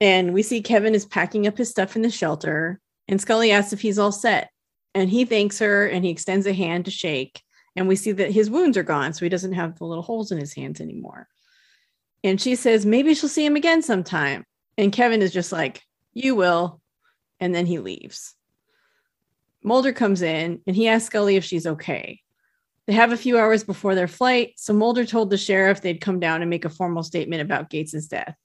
and 0.00 0.32
we 0.34 0.42
see 0.42 0.62
Kevin 0.62 0.94
is 0.94 1.06
packing 1.06 1.46
up 1.46 1.58
his 1.58 1.70
stuff 1.70 1.96
in 1.96 2.02
the 2.02 2.10
shelter, 2.10 2.80
and 3.08 3.20
Scully 3.20 3.50
asks 3.52 3.72
if 3.72 3.80
he's 3.80 3.98
all 3.98 4.12
set. 4.12 4.50
And 4.94 5.10
he 5.10 5.24
thanks 5.24 5.58
her 5.58 5.88
and 5.88 6.04
he 6.04 6.10
extends 6.10 6.46
a 6.46 6.52
hand 6.52 6.84
to 6.84 6.90
shake. 6.90 7.42
And 7.76 7.88
we 7.88 7.96
see 7.96 8.12
that 8.12 8.30
his 8.30 8.48
wounds 8.48 8.76
are 8.76 8.84
gone, 8.84 9.12
so 9.12 9.24
he 9.24 9.28
doesn't 9.28 9.54
have 9.54 9.76
the 9.76 9.84
little 9.84 10.04
holes 10.04 10.30
in 10.30 10.38
his 10.38 10.54
hands 10.54 10.80
anymore. 10.80 11.28
And 12.22 12.40
she 12.40 12.54
says, 12.54 12.86
maybe 12.86 13.14
she'll 13.14 13.28
see 13.28 13.44
him 13.44 13.56
again 13.56 13.82
sometime. 13.82 14.44
And 14.76 14.92
Kevin 14.92 15.22
is 15.22 15.32
just 15.32 15.52
like, 15.52 15.82
you 16.12 16.34
will. 16.34 16.80
And 17.40 17.54
then 17.54 17.66
he 17.66 17.78
leaves. 17.78 18.34
Mulder 19.62 19.92
comes 19.92 20.22
in 20.22 20.60
and 20.66 20.76
he 20.76 20.88
asks 20.88 21.06
Scully 21.06 21.36
if 21.36 21.44
she's 21.44 21.66
okay. 21.66 22.20
They 22.86 22.92
have 22.92 23.12
a 23.12 23.16
few 23.16 23.38
hours 23.38 23.64
before 23.64 23.94
their 23.94 24.08
flight, 24.08 24.52
so 24.56 24.74
Mulder 24.74 25.06
told 25.06 25.30
the 25.30 25.38
sheriff 25.38 25.80
they'd 25.80 26.02
come 26.02 26.20
down 26.20 26.42
and 26.42 26.50
make 26.50 26.66
a 26.66 26.70
formal 26.70 27.02
statement 27.02 27.40
about 27.40 27.70
Gates's 27.70 28.08
death. 28.08 28.36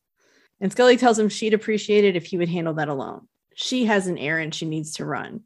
And 0.62 0.72
Scully 0.72 0.96
tells 0.96 1.20
him 1.20 1.28
she'd 1.28 1.54
appreciate 1.54 2.06
it 2.06 2.16
if 2.16 2.26
he 2.26 2.38
would 2.38 2.48
handle 2.48 2.74
that 2.76 2.88
alone. 2.88 3.28
She 3.54 3.86
has 3.86 4.08
an 4.08 4.18
errand 4.18 4.56
she 4.56 4.66
needs 4.66 4.94
to 4.94 5.06
run. 5.06 5.42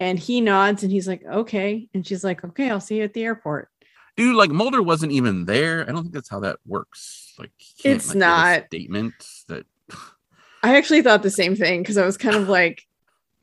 And 0.00 0.18
he 0.18 0.40
nods 0.40 0.82
and 0.82 0.90
he's 0.90 1.06
like, 1.06 1.22
okay. 1.24 1.88
And 1.92 2.06
she's 2.06 2.24
like, 2.24 2.42
okay, 2.42 2.70
I'll 2.70 2.80
see 2.80 2.96
you 2.96 3.04
at 3.04 3.12
the 3.12 3.24
airport. 3.24 3.68
Dude, 4.16 4.36
like 4.36 4.50
Mulder 4.50 4.82
wasn't 4.82 5.12
even 5.12 5.44
there. 5.44 5.82
I 5.82 5.92
don't 5.92 6.02
think 6.02 6.14
that's 6.14 6.30
how 6.30 6.40
that 6.40 6.58
works. 6.66 7.34
Like, 7.38 7.52
It's 7.84 8.08
like, 8.08 8.16
not. 8.18 8.64
statement 8.66 9.14
that. 9.48 9.66
I 10.64 10.76
actually 10.76 11.02
thought 11.02 11.22
the 11.22 11.30
same 11.30 11.54
thing 11.54 11.82
because 11.82 11.98
I 11.98 12.06
was 12.06 12.16
kind 12.16 12.34
of 12.34 12.48
like, 12.48 12.82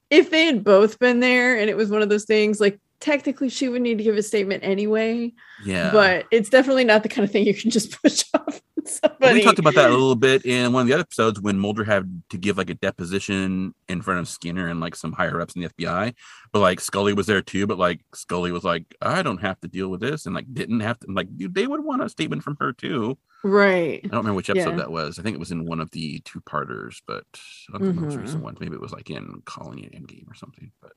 if 0.10 0.32
they 0.32 0.46
had 0.46 0.64
both 0.64 0.98
been 0.98 1.20
there 1.20 1.56
and 1.56 1.70
it 1.70 1.78
was 1.78 1.92
one 1.92 2.02
of 2.02 2.10
those 2.10 2.26
things, 2.26 2.60
like 2.60 2.80
technically 3.00 3.48
she 3.48 3.70
would 3.70 3.84
need 3.84 4.00
to 4.00 4.04
give 4.04 4.18
a 4.18 4.24
statement 4.24 4.64
anyway, 4.64 5.32
Yeah, 5.64 5.92
but 5.92 6.26
it's 6.32 6.50
definitely 6.50 6.84
not 6.84 7.04
the 7.04 7.10
kind 7.10 7.24
of 7.24 7.32
thing 7.32 7.46
you 7.46 7.54
can 7.54 7.70
just 7.70 8.02
push 8.02 8.24
off 8.34 8.60
somebody. 8.86 9.18
Well, 9.20 9.34
we 9.36 9.44
talked 9.44 9.60
about 9.60 9.76
that 9.76 9.92
a 9.92 9.94
little 9.94 10.16
bit 10.16 10.46
in 10.48 10.74
one 10.74 10.82
of 10.82 10.88
the 10.88 10.96
other 10.96 11.02
episodes 11.02 11.40
when 11.40 11.60
Mulder 11.60 11.84
had 11.84 12.24
to 12.32 12.40
give 12.40 12.58
like 12.58 12.72
a 12.72 12.74
deposition 12.74 13.76
in 13.88 14.02
front 14.02 14.20
of 14.20 14.28
Skinner 14.28 14.68
and 14.68 14.80
like 14.80 14.96
some 14.96 15.12
higher 15.12 15.40
ups 15.40 15.56
in 15.56 15.62
the 15.62 15.70
FBI. 15.70 16.16
But 16.52 16.60
like 16.60 16.80
Scully 16.80 17.14
was 17.14 17.28
there 17.28 17.44
too, 17.44 17.68
but 17.68 17.78
like 17.78 18.02
Scully 18.16 18.52
was 18.52 18.64
like, 18.64 18.96
I 19.00 19.22
don't 19.22 19.42
have 19.42 19.60
to 19.62 19.68
deal 19.68 19.90
with 19.90 20.02
this, 20.02 20.26
and 20.26 20.34
like 20.34 20.52
didn't 20.52 20.80
have 20.80 20.98
to. 21.00 21.12
Like, 21.12 21.28
dude, 21.38 21.54
they 21.54 21.68
would 21.68 21.84
want 21.84 22.02
a 22.02 22.10
statement 22.10 22.44
from 22.44 22.58
her 22.60 22.74
too. 22.74 23.20
Right. 23.44 24.02
I 24.04 24.08
don't 24.08 24.20
remember 24.20 24.36
which 24.36 24.50
episode 24.50 24.72
Yeah. 24.72 24.76
that 24.78 24.92
was. 24.92 25.18
I 25.20 25.24
think 25.24 25.36
it 25.36 25.40
was 25.40 25.52
in 25.52 25.66
one 25.66 25.80
of 25.80 25.90
the 25.92 26.20
two 26.26 26.42
parters, 26.42 27.02
but 27.08 27.26
I 27.34 27.72
don't 27.74 27.82
think 27.84 27.96
the 27.96 28.02
most 28.02 28.18
recent 28.18 28.44
ones. 28.44 28.60
Maybe 28.60 28.76
it 28.76 28.82
was 28.82 28.92
like 28.92 29.10
in 29.10 29.42
Colony 29.46 29.90
and 29.92 29.94
Endgame 30.08 30.30
or 30.30 30.36
something. 30.36 30.72
But 30.82 30.92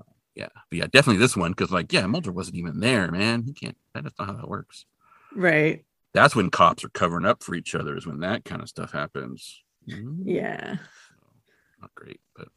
uh, 0.00 0.12
yeah, 0.34 0.48
but 0.70 0.78
yeah, 0.78 0.86
definitely 0.86 1.18
this 1.20 1.36
one 1.36 1.52
because 1.52 1.70
like 1.70 1.92
yeah, 1.92 2.06
Mulder 2.06 2.32
wasn't 2.32 2.56
even 2.56 2.80
there, 2.80 3.10
man. 3.10 3.42
He 3.44 3.52
can't. 3.52 3.76
That's 3.94 4.18
not 4.18 4.26
how 4.28 4.34
that 4.34 4.48
works 4.48 4.84
Right. 5.34 5.84
that's 6.14 6.34
when 6.36 6.50
cops 6.50 6.84
are 6.84 6.88
covering 6.90 7.26
up 7.26 7.42
for 7.42 7.54
each 7.54 7.74
other 7.74 7.96
is 7.96 8.06
when 8.06 8.20
that 8.20 8.44
kind 8.44 8.62
of 8.62 8.68
stuff 8.68 8.92
happens 8.92 9.62
Mm, 9.88 10.20
Yeah. 10.24 10.76
not 11.80 11.94
great 11.94 12.20
but 12.36 12.48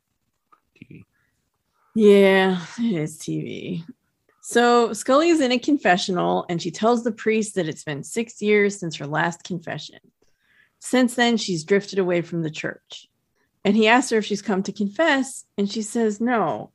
tv 0.78 1.04
Yeah, 1.96 2.62
it 2.78 2.94
is 2.96 3.18
TV. 3.18 3.84
So 4.50 4.94
Scully 4.94 5.30
is 5.30 5.42
in 5.42 5.52
a 5.52 5.60
confessional 5.60 6.44
and 6.50 6.60
she 6.60 6.72
tells 6.72 7.04
the 7.04 7.12
priest 7.12 7.54
that 7.54 7.70
it's 7.70 7.84
been 7.84 8.04
six 8.04 8.42
years 8.42 8.80
since 8.80 8.96
her 8.96 9.06
last 9.06 9.44
confession. 9.44 10.00
Since 10.80 11.14
then, 11.14 11.38
she's 11.38 11.64
drifted 11.64 12.00
away 12.00 12.24
from 12.24 12.42
the 12.42 12.50
church. 12.50 13.08
And 13.64 13.76
he 13.76 13.88
asks 13.88 14.10
her 14.10 14.18
if 14.18 14.26
she's 14.26 14.42
come 14.42 14.64
to 14.64 14.72
confess, 14.72 15.46
and 15.56 15.72
she 15.72 15.84
says 15.84 16.20
no. 16.20 16.72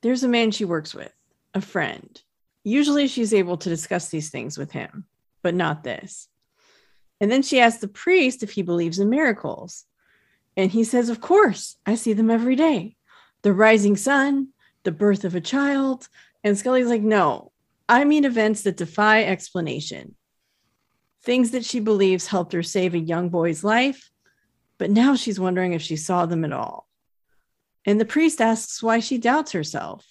There's 0.00 0.22
a 0.22 0.28
man 0.28 0.52
she 0.52 0.64
works 0.64 0.94
with, 0.94 1.12
a 1.52 1.60
friend. 1.60 2.18
Usually 2.64 3.06
she's 3.08 3.34
able 3.34 3.58
to 3.58 3.68
discuss 3.68 4.08
these 4.08 4.30
things 4.30 4.56
with 4.56 4.72
him, 4.72 5.04
but 5.42 5.54
not 5.54 5.84
this. 5.84 6.28
And 7.20 7.30
then 7.30 7.42
she 7.42 7.60
asks 7.60 7.82
the 7.82 7.88
priest 7.88 8.42
if 8.42 8.52
he 8.52 8.62
believes 8.62 8.98
in 8.98 9.10
miracles. 9.10 9.84
And 10.56 10.70
he 10.70 10.82
says, 10.82 11.10
Of 11.10 11.20
course, 11.20 11.76
I 11.84 11.94
see 11.96 12.14
them 12.14 12.30
every 12.30 12.56
day 12.56 12.96
the 13.42 13.52
rising 13.52 13.98
sun, 13.98 14.48
the 14.84 14.92
birth 14.92 15.26
of 15.26 15.34
a 15.34 15.42
child. 15.42 16.08
And 16.44 16.58
Scully's 16.58 16.88
like, 16.88 17.02
no, 17.02 17.52
I 17.88 18.04
mean 18.04 18.24
events 18.24 18.62
that 18.62 18.76
defy 18.76 19.24
explanation. 19.24 20.14
Things 21.22 21.52
that 21.52 21.64
she 21.64 21.78
believes 21.78 22.26
helped 22.26 22.52
her 22.52 22.62
save 22.62 22.94
a 22.94 22.98
young 22.98 23.28
boy's 23.28 23.62
life, 23.62 24.10
but 24.78 24.90
now 24.90 25.14
she's 25.14 25.38
wondering 25.38 25.72
if 25.72 25.82
she 25.82 25.96
saw 25.96 26.26
them 26.26 26.44
at 26.44 26.52
all. 26.52 26.88
And 27.84 28.00
the 28.00 28.04
priest 28.04 28.40
asks 28.40 28.82
why 28.82 29.00
she 29.00 29.18
doubts 29.18 29.52
herself. 29.52 30.06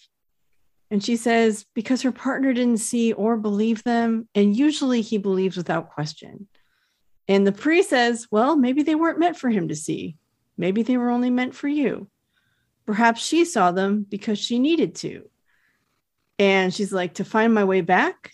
And 0.90 1.04
she 1.04 1.16
says, 1.16 1.66
because 1.74 2.02
her 2.02 2.12
partner 2.12 2.54
didn't 2.54 2.80
see 2.80 3.14
or 3.14 3.38
believe 3.38 3.84
them, 3.84 4.28
and 4.36 4.56
usually 4.56 5.02
he 5.02 5.18
believes 5.18 5.56
without 5.56 5.90
question. 5.90 6.48
And 7.30 7.48
the 7.48 7.54
priest 7.54 7.90
says, 7.90 8.28
well, 8.30 8.58
maybe 8.58 8.84
they 8.84 8.96
weren't 8.96 9.20
meant 9.20 9.38
for 9.38 9.50
him 9.50 9.70
to 9.70 9.76
see. 9.76 10.18
Maybe 10.58 10.84
they 10.84 10.98
were 10.98 11.10
only 11.10 11.30
meant 11.30 11.56
for 11.56 11.70
you. 11.70 12.10
Perhaps 12.86 13.26
she 13.26 13.46
saw 13.46 13.72
them 13.72 14.06
because 14.08 14.38
she 14.38 14.60
needed 14.60 14.96
to. 14.96 15.30
And 16.42 16.74
she's 16.74 16.92
like, 16.92 17.14
to 17.14 17.24
find 17.24 17.54
my 17.54 17.64
way 17.66 17.82
back. 17.82 18.32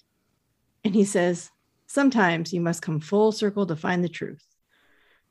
And 0.86 0.96
he 0.96 1.04
says, 1.04 1.52
sometimes 1.88 2.54
you 2.54 2.62
must 2.62 2.82
come 2.82 3.02
full 3.02 3.34
circle 3.34 3.66
to 3.66 3.76
find 3.76 4.02
the 4.02 4.08
truth. 4.08 4.46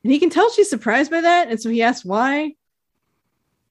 And 0.05 0.13
he 0.13 0.19
can 0.19 0.29
tell 0.29 0.51
she's 0.51 0.69
surprised 0.69 1.11
by 1.11 1.23
that. 1.23 1.49
And 1.49 1.59
so 1.59 1.71
he 1.71 1.83
asks 1.83 2.05
why. 2.05 2.53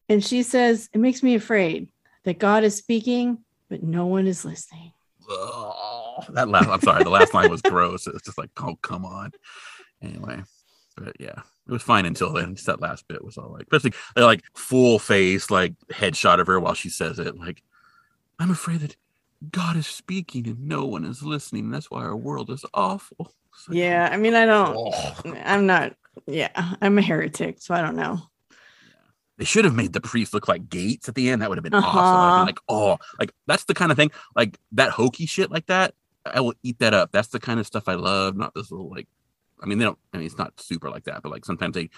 And 0.09 0.25
she 0.25 0.41
says, 0.41 0.89
it 0.91 0.97
makes 0.97 1.21
me 1.21 1.35
afraid 1.35 1.87
that 2.23 2.39
God 2.39 2.63
is 2.63 2.77
speaking, 2.77 3.37
but 3.69 3.83
no 3.83 4.07
one 4.07 4.25
is 4.25 4.43
listening. 4.43 4.91
Ugh, 5.29 6.25
that 6.29 6.49
last 6.49 6.67
i'm 6.69 6.81
sorry 6.81 7.03
the 7.03 7.09
last 7.09 7.33
line 7.33 7.49
was 7.49 7.61
gross 7.63 8.05
it's 8.05 8.21
just 8.21 8.37
like 8.37 8.51
oh 8.57 8.75
come 8.83 9.03
on 9.03 9.31
anyway 9.99 10.39
but 10.95 11.19
yeah 11.19 11.41
it 11.67 11.71
was 11.71 11.81
fine 11.81 12.05
until 12.05 12.31
then 12.31 12.53
just 12.53 12.67
that 12.67 12.79
last 12.79 13.07
bit 13.07 13.25
was 13.25 13.35
all 13.35 13.51
like 13.51 13.63
especially 13.63 13.91
like 14.15 14.43
full 14.53 14.99
face 14.99 15.49
like 15.49 15.73
headshot 15.91 16.39
of 16.39 16.45
her 16.45 16.59
while 16.59 16.75
she 16.75 16.89
says 16.89 17.17
it 17.17 17.39
like 17.39 17.63
i'm 18.39 18.51
afraid 18.51 18.79
that 18.81 18.95
god 19.51 19.75
is 19.75 19.87
speaking 19.87 20.47
and 20.47 20.67
no 20.67 20.85
one 20.85 21.05
is 21.05 21.21
listening 21.23 21.69
that's 21.71 21.91
why 21.91 22.01
our 22.03 22.15
world 22.15 22.49
is 22.49 22.65
awful 22.73 23.33
like, 23.69 23.77
Yeah. 23.77 24.09
I 24.11 24.17
mean, 24.17 24.33
I 24.35 24.45
don't, 24.45 24.75
oh. 24.77 25.13
I'm 25.45 25.65
not, 25.65 25.95
yeah, 26.27 26.49
I'm 26.81 26.97
a 26.97 27.01
heretic. 27.01 27.61
So 27.61 27.73
I 27.73 27.79
don't 27.81 27.95
know. 27.95 28.21
They 29.37 29.45
should 29.45 29.63
have 29.63 29.73
made 29.73 29.93
the 29.93 30.01
priest 30.01 30.33
look 30.33 30.49
like 30.49 30.69
Gates 30.69 31.07
at 31.07 31.15
the 31.15 31.29
end. 31.29 31.41
That 31.41 31.47
would 31.49 31.57
have 31.57 31.63
been 31.63 31.73
Uh-huh. 31.73 31.99
awesome. 31.99 32.41
I'd 32.41 32.45
like, 32.47 32.59
oh, 32.67 32.97
like 33.17 33.31
that's 33.47 33.63
the 33.63 33.73
kind 33.73 33.91
of 33.93 33.97
thing, 33.97 34.11
like 34.35 34.57
that 34.73 34.91
hokey 34.91 35.25
shit 35.25 35.51
like 35.51 35.67
that. 35.67 35.93
I 36.25 36.41
will 36.41 36.53
eat 36.63 36.79
that 36.79 36.93
up. 36.93 37.11
That's 37.13 37.29
the 37.29 37.39
kind 37.39 37.59
of 37.59 37.65
stuff 37.65 37.87
I 37.87 37.93
love. 37.93 38.35
Not 38.35 38.53
this 38.55 38.71
little 38.71 38.89
like, 38.89 39.07
I 39.61 39.67
mean, 39.67 39.77
they 39.77 39.85
don't. 39.85 39.97
I 40.13 40.17
mean, 40.17 40.25
it's 40.25 40.37
not 40.37 40.59
super 40.59 40.89
like 40.89 41.05
that, 41.05 41.21
but 41.23 41.31
like 41.31 41.45
sometimes 41.45 41.75
they 41.75 41.89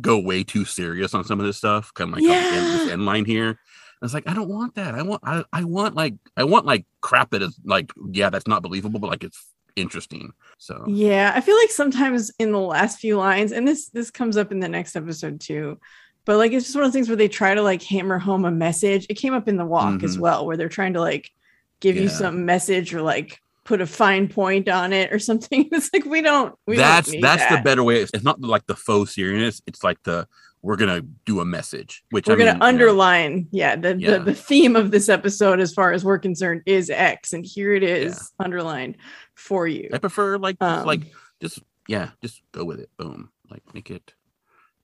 go 0.00 0.18
way 0.18 0.44
too 0.44 0.66
serious 0.66 1.14
on 1.14 1.24
some 1.24 1.40
of 1.40 1.46
this 1.46 1.56
stuff. 1.56 1.94
Kind 1.94 2.10
of 2.10 2.16
like 2.16 2.24
on 2.24 2.28
the 2.28 2.34
end, 2.34 2.66
this 2.80 2.90
end 2.92 3.06
line 3.06 3.24
here. 3.24 3.58
And 4.00 4.06
it's 4.06 4.14
like 4.14 4.28
I 4.28 4.34
don't 4.34 4.48
want 4.48 4.74
that. 4.74 4.94
I 4.94 5.02
want 5.02 5.22
I, 5.24 5.44
I 5.52 5.64
want 5.64 5.94
like 5.94 6.14
I 6.36 6.44
want 6.44 6.66
like 6.66 6.84
crap 7.00 7.30
that 7.30 7.42
is 7.42 7.58
like 7.64 7.92
yeah 8.12 8.30
that's 8.30 8.46
not 8.46 8.62
believable, 8.62 9.00
but 9.00 9.10
like 9.10 9.24
it's 9.24 9.42
interesting. 9.74 10.32
So 10.58 10.84
Yeah, 10.86 11.32
I 11.34 11.40
feel 11.40 11.56
like 11.56 11.70
sometimes 11.70 12.30
in 12.38 12.52
the 12.52 12.58
last 12.60 12.98
few 12.98 13.16
lines, 13.16 13.52
and 13.52 13.66
this 13.66 13.88
this 13.90 14.10
comes 14.10 14.36
up 14.36 14.52
in 14.52 14.60
the 14.60 14.68
next 14.68 14.96
episode 14.96 15.40
too, 15.40 15.78
but 16.24 16.36
like 16.38 16.52
it's 16.52 16.66
just 16.66 16.76
one 16.76 16.84
of 16.84 16.92
the 16.92 16.96
things 16.96 17.08
where 17.08 17.16
they 17.16 17.28
try 17.28 17.54
to 17.54 17.62
like 17.62 17.82
hammer 17.82 18.18
home 18.18 18.44
a 18.44 18.50
message. 18.50 19.06
It 19.08 19.14
came 19.14 19.34
up 19.34 19.48
in 19.48 19.56
the 19.56 19.66
walk 19.66 20.02
as 20.02 20.16
Mhm. 20.16 20.20
well, 20.20 20.46
where 20.46 20.56
they're 20.56 20.68
trying 20.68 20.94
to 20.94 21.00
like 21.00 21.30
give 21.80 21.96
you 21.96 22.08
some 22.08 22.44
message 22.46 22.94
or 22.94 23.02
like 23.02 23.38
put 23.64 23.80
a 23.80 23.86
fine 23.86 24.28
point 24.28 24.68
on 24.68 24.92
it 24.92 25.12
or 25.12 25.18
something. 25.30 25.68
It's 25.72 25.90
like 25.92 26.04
we 26.04 26.22
don't. 26.22 26.54
We 26.66 26.76
that's 26.76 27.08
don't 27.08 27.16
need 27.16 27.24
that's 27.24 27.46
the 27.54 27.60
better 27.62 27.82
way. 27.84 28.00
It's, 28.02 28.10
it's 28.14 28.24
not 28.24 28.40
like 28.40 28.66
the 28.66 28.76
faux 28.76 29.14
seriousness. 29.14 29.62
It's 29.66 29.82
like 29.84 30.02
the 30.04 30.26
we're 30.66 30.76
gonna 30.76 31.00
do 31.24 31.38
a 31.40 31.44
message, 31.44 32.02
which 32.10 32.26
We're 32.26 32.34
I 32.34 32.38
gonna 32.38 32.52
you 32.54 32.58
know, 32.58 32.66
underline, 32.66 33.46
yeah, 33.52 33.76
the, 33.76 33.96
Yeah. 33.96 34.18
the 34.18 34.24
the 34.24 34.34
theme 34.34 34.74
of 34.74 34.90
this 34.90 35.08
episode, 35.08 35.60
as 35.60 35.72
far 35.72 35.92
as 35.92 36.04
we're 36.04 36.18
concerned, 36.18 36.62
is 36.66 36.90
X, 36.90 37.32
and 37.32 37.46
here 37.46 37.72
it 37.72 37.84
is 37.84 38.32
underlined 38.40 38.96
for 39.34 39.68
you. 39.68 39.88
I 39.92 39.98
prefer 39.98 40.38
like 40.38 40.58
just, 40.58 40.80
Um, 40.80 40.86
like 40.86 41.02
just 41.40 41.60
yeah, 41.88 42.10
just 42.20 42.42
go 42.50 42.64
with 42.64 42.80
it. 42.80 42.90
Boom, 42.96 43.30
like 43.48 43.62
make 43.74 43.90
it 43.92 44.12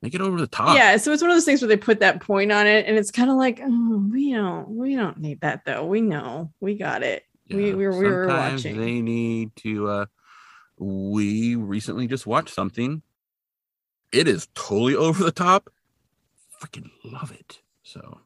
make 0.02 0.14
it 0.14 0.20
over 0.20 0.38
the 0.40 0.46
top. 0.48 0.76
yeah 0.76 0.96
so 0.96 1.12
it's 1.12 1.22
one 1.22 1.30
of 1.30 1.36
those 1.36 1.44
things 1.44 1.62
where 1.62 1.68
they 1.68 1.76
put 1.76 2.00
that 2.00 2.20
point 2.20 2.50
on 2.50 2.66
it 2.66 2.86
and 2.88 2.96
it's 2.98 3.12
kind 3.12 3.30
of 3.30 3.36
like 3.36 3.60
oh, 3.62 4.08
we 4.12 4.32
don't 4.32 4.68
we 4.68 4.96
don't 4.96 5.18
need 5.18 5.40
that 5.42 5.64
though 5.64 5.84
we 5.86 6.00
know 6.00 6.52
we 6.60 6.74
got 6.76 7.02
it 7.04 7.22
we- 7.48 7.68
Yeah, 7.70 7.74
we 7.76 7.86
were- 7.86 7.96
we 7.98 8.08
were 8.08 8.26
watching. 8.26 8.76
They 8.78 9.00
need 9.00 9.54
to. 9.56 9.88
uh 9.88 10.06
We 10.78 11.54
recently 11.56 12.06
just 12.08 12.26
watched 12.26 12.52
something. 12.54 13.02
It 14.12 14.28
is 14.28 14.48
totally 14.54 14.94
over 14.94 15.24
the 15.24 15.32
top. 15.32 15.70
Freaking 16.60 16.90
love 17.04 17.32
it. 17.32 17.60
So 17.82 18.20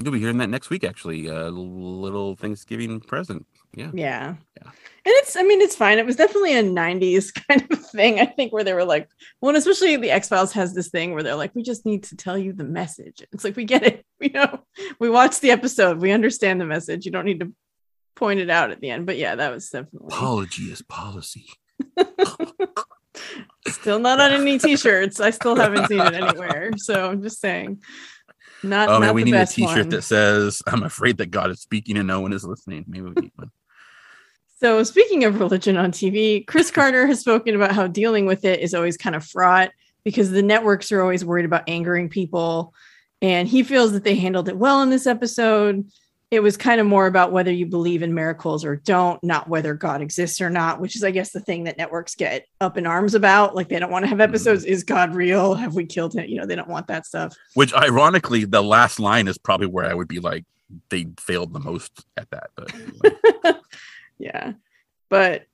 you'll 0.00 0.12
be 0.12 0.20
hearing 0.20 0.38
that 0.38 0.48
next 0.50 0.70
week. 0.70 0.84
Actually, 0.84 1.28
uh, 1.28 1.48
a 1.48 1.50
little 1.50 2.36
Thanksgiving 2.36 3.00
present. 3.00 3.46
Yeah. 3.76 3.90
yeah 3.92 4.34
Yeah. 4.56 4.68
and 4.70 4.72
it's 5.04 5.34
i 5.34 5.42
mean 5.42 5.60
it's 5.60 5.74
fine 5.74 5.98
it 5.98 6.06
was 6.06 6.14
definitely 6.14 6.56
a 6.56 6.62
90s 6.62 7.34
kind 7.48 7.66
of 7.72 7.84
thing 7.86 8.20
i 8.20 8.24
think 8.24 8.52
where 8.52 8.62
they 8.62 8.72
were 8.72 8.84
like 8.84 9.08
well 9.40 9.48
and 9.48 9.58
especially 9.58 9.96
the 9.96 10.12
x-files 10.12 10.52
has 10.52 10.74
this 10.76 10.90
thing 10.90 11.12
where 11.12 11.24
they're 11.24 11.34
like 11.34 11.52
we 11.56 11.62
just 11.64 11.84
need 11.84 12.04
to 12.04 12.14
tell 12.16 12.38
you 12.38 12.52
the 12.52 12.62
message 12.62 13.20
it's 13.32 13.42
like 13.42 13.56
we 13.56 13.64
get 13.64 13.82
it 13.82 14.06
we 14.20 14.28
know 14.28 14.60
we 15.00 15.10
watched 15.10 15.40
the 15.40 15.50
episode 15.50 15.98
we 16.00 16.12
understand 16.12 16.60
the 16.60 16.64
message 16.64 17.04
you 17.04 17.10
don't 17.10 17.24
need 17.24 17.40
to 17.40 17.52
point 18.14 18.38
it 18.38 18.48
out 18.48 18.70
at 18.70 18.80
the 18.80 18.90
end 18.90 19.06
but 19.06 19.16
yeah 19.16 19.34
that 19.34 19.50
was 19.52 19.68
definitely 19.68 20.06
Apology 20.06 20.62
is 20.66 20.80
policy. 20.82 21.46
still 23.84 23.98
not 23.98 24.20
on 24.20 24.32
any 24.32 24.58
t-shirts 24.58 25.20
i 25.20 25.30
still 25.30 25.54
haven't 25.54 25.86
seen 25.88 26.00
it 26.00 26.14
anywhere 26.14 26.70
so 26.76 27.10
i'm 27.10 27.22
just 27.22 27.40
saying 27.40 27.78
not, 28.64 28.88
Oh 28.88 28.92
not 28.92 29.00
man, 29.00 29.14
we 29.14 29.24
the 29.24 29.32
need 29.32 29.36
a 29.36 29.46
T-shirt 29.46 29.76
one. 29.76 29.88
that 29.90 30.02
says 30.02 30.62
"I'm 30.66 30.84
afraid 30.84 31.18
that 31.18 31.30
God 31.30 31.50
is 31.50 31.60
speaking 31.60 31.98
and 31.98 32.06
no 32.06 32.20
one 32.20 32.32
is 32.32 32.44
listening." 32.44 32.86
Maybe 32.88 33.02
we 33.02 33.10
need 33.20 33.32
one. 33.36 33.50
So, 34.58 34.82
speaking 34.84 35.24
of 35.24 35.38
religion 35.38 35.76
on 35.76 35.92
TV, 35.92 36.46
Chris 36.46 36.70
Carter 36.70 37.06
has 37.06 37.20
spoken 37.20 37.54
about 37.54 37.72
how 37.72 37.86
dealing 37.86 38.24
with 38.24 38.46
it 38.46 38.60
is 38.60 38.72
always 38.72 38.96
kind 38.96 39.14
of 39.14 39.22
fraught 39.26 39.70
because 40.04 40.30
the 40.30 40.42
networks 40.42 40.90
are 40.92 41.02
always 41.02 41.24
worried 41.24 41.44
about 41.44 41.68
angering 41.68 42.08
people. 42.08 42.72
And 43.20 43.46
he 43.46 43.62
feels 43.62 43.92
that 43.92 44.04
they 44.04 44.14
handled 44.14 44.48
it 44.48 44.56
well 44.56 44.80
in 44.82 44.88
this 44.90 45.06
episode. 45.06 45.86
It 46.30 46.40
was 46.40 46.56
kind 46.56 46.80
of 46.80 46.86
more 46.86 47.06
about 47.06 47.32
whether 47.32 47.52
you 47.52 47.66
believe 47.66 48.02
in 48.02 48.12
miracles 48.12 48.64
or 48.64 48.76
don't, 48.76 49.22
not 49.22 49.48
whether 49.48 49.74
God 49.74 50.00
exists 50.00 50.40
or 50.40 50.50
not, 50.50 50.80
which 50.80 50.96
is, 50.96 51.04
I 51.04 51.10
guess, 51.10 51.30
the 51.30 51.40
thing 51.40 51.64
that 51.64 51.78
networks 51.78 52.14
get 52.14 52.46
up 52.60 52.76
in 52.76 52.86
arms 52.86 53.14
about. 53.14 53.54
Like, 53.54 53.68
they 53.68 53.78
don't 53.78 53.90
want 53.90 54.04
to 54.04 54.08
have 54.08 54.18
mm-hmm. 54.18 54.30
episodes 54.30 54.64
Is 54.64 54.82
God 54.82 55.14
real? 55.14 55.54
Have 55.54 55.74
we 55.74 55.86
killed 55.86 56.14
him? 56.14 56.28
You 56.28 56.38
know, 56.38 56.46
they 56.46 56.56
don't 56.56 56.68
want 56.68 56.88
that 56.88 57.06
stuff. 57.06 57.36
Which, 57.54 57.72
ironically, 57.74 58.44
the 58.44 58.62
last 58.62 58.98
line 58.98 59.28
is 59.28 59.38
probably 59.38 59.68
where 59.68 59.86
I 59.86 59.94
would 59.94 60.08
be 60.08 60.20
like, 60.20 60.44
they 60.88 61.06
failed 61.20 61.52
the 61.52 61.60
most 61.60 62.04
at 62.16 62.30
that. 62.30 62.50
But 62.56 62.74
anyway. 62.74 63.60
Yeah. 64.18 64.52
But 65.08 65.46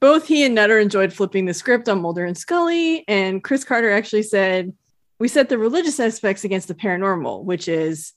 both 0.00 0.26
he 0.26 0.44
and 0.44 0.54
Nutter 0.54 0.78
enjoyed 0.78 1.12
flipping 1.12 1.46
the 1.46 1.54
script 1.54 1.88
on 1.88 2.02
Mulder 2.02 2.24
and 2.24 2.36
Scully. 2.36 3.04
And 3.08 3.42
Chris 3.42 3.64
Carter 3.64 3.90
actually 3.90 4.24
said, 4.24 4.72
We 5.18 5.28
set 5.28 5.48
the 5.48 5.58
religious 5.58 6.00
aspects 6.00 6.44
against 6.44 6.68
the 6.68 6.74
paranormal, 6.74 7.44
which 7.44 7.68
is 7.68 8.12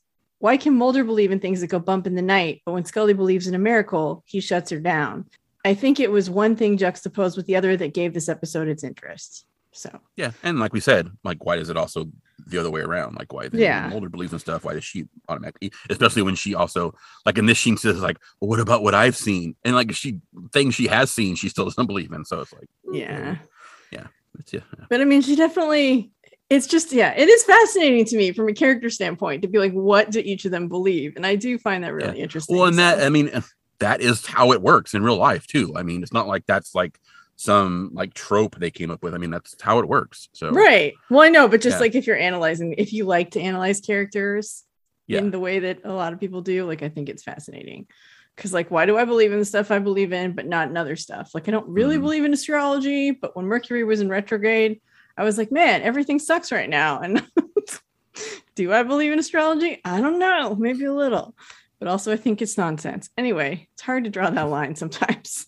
why 0.46 0.58
can 0.58 0.76
Mulder 0.76 1.04
believe 1.04 1.32
in 1.32 1.40
things 1.40 1.60
that 1.62 1.72
go 1.72 1.80
bump 1.80 2.06
in 2.06 2.14
the 2.14 2.22
night? 2.22 2.62
But 2.68 2.74
when 2.74 2.86
Scully 2.86 3.14
believes 3.14 3.48
in 3.48 3.56
a 3.56 3.60
miracle, 3.60 4.24
he 4.28 4.42
shuts 4.42 4.70
her 4.70 4.80
down. 4.80 5.26
I 5.66 5.74
think 5.74 6.00
it 6.00 6.12
was 6.12 6.30
one 6.30 6.56
thing 6.56 6.78
juxtaposed 6.78 7.36
with 7.36 7.48
the 7.48 7.56
other 7.56 7.76
that 7.76 7.96
gave 7.96 8.14
this 8.14 8.30
episode 8.30 8.68
its 8.68 8.84
interest. 8.84 9.48
So, 9.72 9.90
yeah, 10.16 10.34
and 10.44 10.60
like 10.60 10.72
we 10.72 10.82
said, 10.82 11.10
like 11.24 11.44
why 11.44 11.56
does 11.56 11.72
it 11.72 11.78
also 11.78 12.12
the 12.46 12.60
other 12.60 12.70
way 12.70 12.82
around? 12.82 13.16
Like 13.16 13.34
why? 13.34 13.50
Yeah. 13.52 13.90
Mulder 13.90 14.08
believes 14.08 14.34
in 14.34 14.38
stuff. 14.38 14.64
Why 14.64 14.74
does 14.74 14.86
she 14.86 15.08
automatically? 15.28 15.72
Especially 15.90 16.22
when 16.22 16.36
she 16.36 16.54
also 16.54 16.94
like 17.26 17.40
in 17.40 17.48
this 17.48 17.60
scene 17.60 17.76
says 17.76 18.00
like, 18.00 18.20
well, 18.40 18.50
what 18.50 18.60
about 18.60 18.84
what 18.84 18.94
I've 18.94 19.18
seen? 19.18 19.56
And 19.66 19.74
like 19.74 19.96
she 19.96 20.20
things 20.54 20.76
she 20.76 20.86
has 20.86 21.10
seen, 21.10 21.34
she 21.34 21.50
still 21.50 21.66
doesn't 21.66 21.88
believe 21.88 22.12
in. 22.12 22.24
So 22.24 22.42
it's 22.42 22.54
like, 22.54 22.70
yeah. 22.92 23.38
it's, 24.40 24.54
yeah, 24.54 24.62
But 24.90 25.02
I 25.02 25.06
mean, 25.06 25.22
she 25.22 25.36
definitely, 25.36 26.12
it's 26.50 26.68
just, 26.68 26.92
yeah, 26.92 27.14
it 27.18 27.28
is 27.28 27.44
fascinating 27.44 28.06
to 28.06 28.18
me 28.18 28.32
from 28.32 28.48
a 28.48 28.54
character 28.54 28.90
standpoint 28.90 29.42
to 29.42 29.48
be 29.48 29.58
like, 29.58 29.74
what 29.74 30.12
do 30.12 30.20
each 30.20 30.46
of 30.46 30.52
them 30.52 30.68
believe? 30.68 31.16
And 31.16 31.26
I 31.26 31.36
do 31.36 31.58
find 31.58 31.84
that 31.84 31.94
really 31.94 32.20
interesting. 32.20 32.56
Well, 32.56 32.68
and 32.68 32.78
that 32.78 33.02
I 33.02 33.10
mean, 33.10 33.32
that 33.80 34.02
is 34.02 34.26
how 34.26 34.52
it 34.52 34.62
works 34.62 34.94
in 34.94 35.04
real 35.04 35.18
life 35.18 35.48
too. 35.48 35.74
I 35.76 35.84
mean, 35.84 36.04
it's 36.04 36.14
not 36.14 36.28
like 36.28 36.46
that's 36.46 36.76
like 36.76 37.00
some 37.36 37.90
like 37.94 38.14
trope 38.14 38.56
they 38.58 38.72
came 38.72 38.92
up 38.92 39.04
with. 39.04 39.14
I 39.14 39.18
mean, 39.18 39.32
that's 39.32 39.56
how 39.62 39.80
it 39.80 39.88
works. 39.88 40.30
So 40.34 40.52
right. 40.52 40.94
Well, 41.10 41.22
I 41.22 41.30
know, 41.30 41.48
but 41.48 41.62
just 41.62 41.76
Yeah. 41.76 41.82
like 41.82 41.96
if 41.96 42.08
you're 42.08 42.16
analyzing, 42.18 42.76
if 42.78 42.94
you 42.94 43.06
like 43.06 43.32
to 43.32 43.42
analyze 43.42 43.82
characters 43.82 44.64
Yeah. 45.08 45.20
in 45.20 45.32
the 45.32 45.40
way 45.40 45.60
that 45.60 45.80
a 45.84 45.92
lot 45.92 46.14
of 46.14 46.20
people 46.20 46.42
do, 46.42 46.66
like, 46.66 46.84
I 46.84 46.90
think 46.90 47.10
it's 47.10 47.24
fascinating. 47.24 47.88
Cause 48.38 48.54
like, 48.54 48.70
why 48.70 48.86
do 48.86 48.98
I 48.98 49.06
believe 49.06 49.32
in 49.34 49.40
the 49.40 49.46
stuff 49.46 49.72
I 49.72 49.80
believe 49.80 50.14
in, 50.14 50.34
but 50.34 50.46
not 50.46 50.70
in 50.70 50.78
other 50.78 50.96
stuff? 50.96 51.32
Like, 51.34 51.48
I 51.48 51.52
don't 51.52 51.68
really 51.70 51.98
Mhm. 51.98 52.02
believe 52.02 52.24
in 52.26 52.34
astrology, 52.34 53.12
but 53.12 53.36
when 53.36 53.46
Mercury 53.46 53.84
was 53.84 54.00
in 54.02 54.10
retrograde, 54.10 54.80
I 55.18 55.24
was 55.24 55.38
like, 55.38 55.52
man, 55.52 55.82
everything 55.82 56.20
sucks 56.20 56.52
right 56.52 56.70
now. 56.70 57.02
And 57.16 57.24
do 58.56 58.72
I 58.72 58.84
believe 58.84 59.12
in 59.12 59.20
astrology? 59.20 59.82
I 59.84 60.00
don't 60.00 60.20
know, 60.20 60.56
maybe 60.56 60.86
a 60.86 60.94
little, 60.94 61.36
but 61.80 61.90
also 61.90 62.14
I 62.14 62.16
think 62.16 62.42
it's 62.42 62.58
nonsense. 62.58 63.10
Anyway, 63.18 63.68
it's 63.74 63.82
hard 63.82 64.06
to 64.06 64.10
draw 64.10 64.30
that 64.30 64.44
line 64.44 64.76
sometimes. 64.76 65.48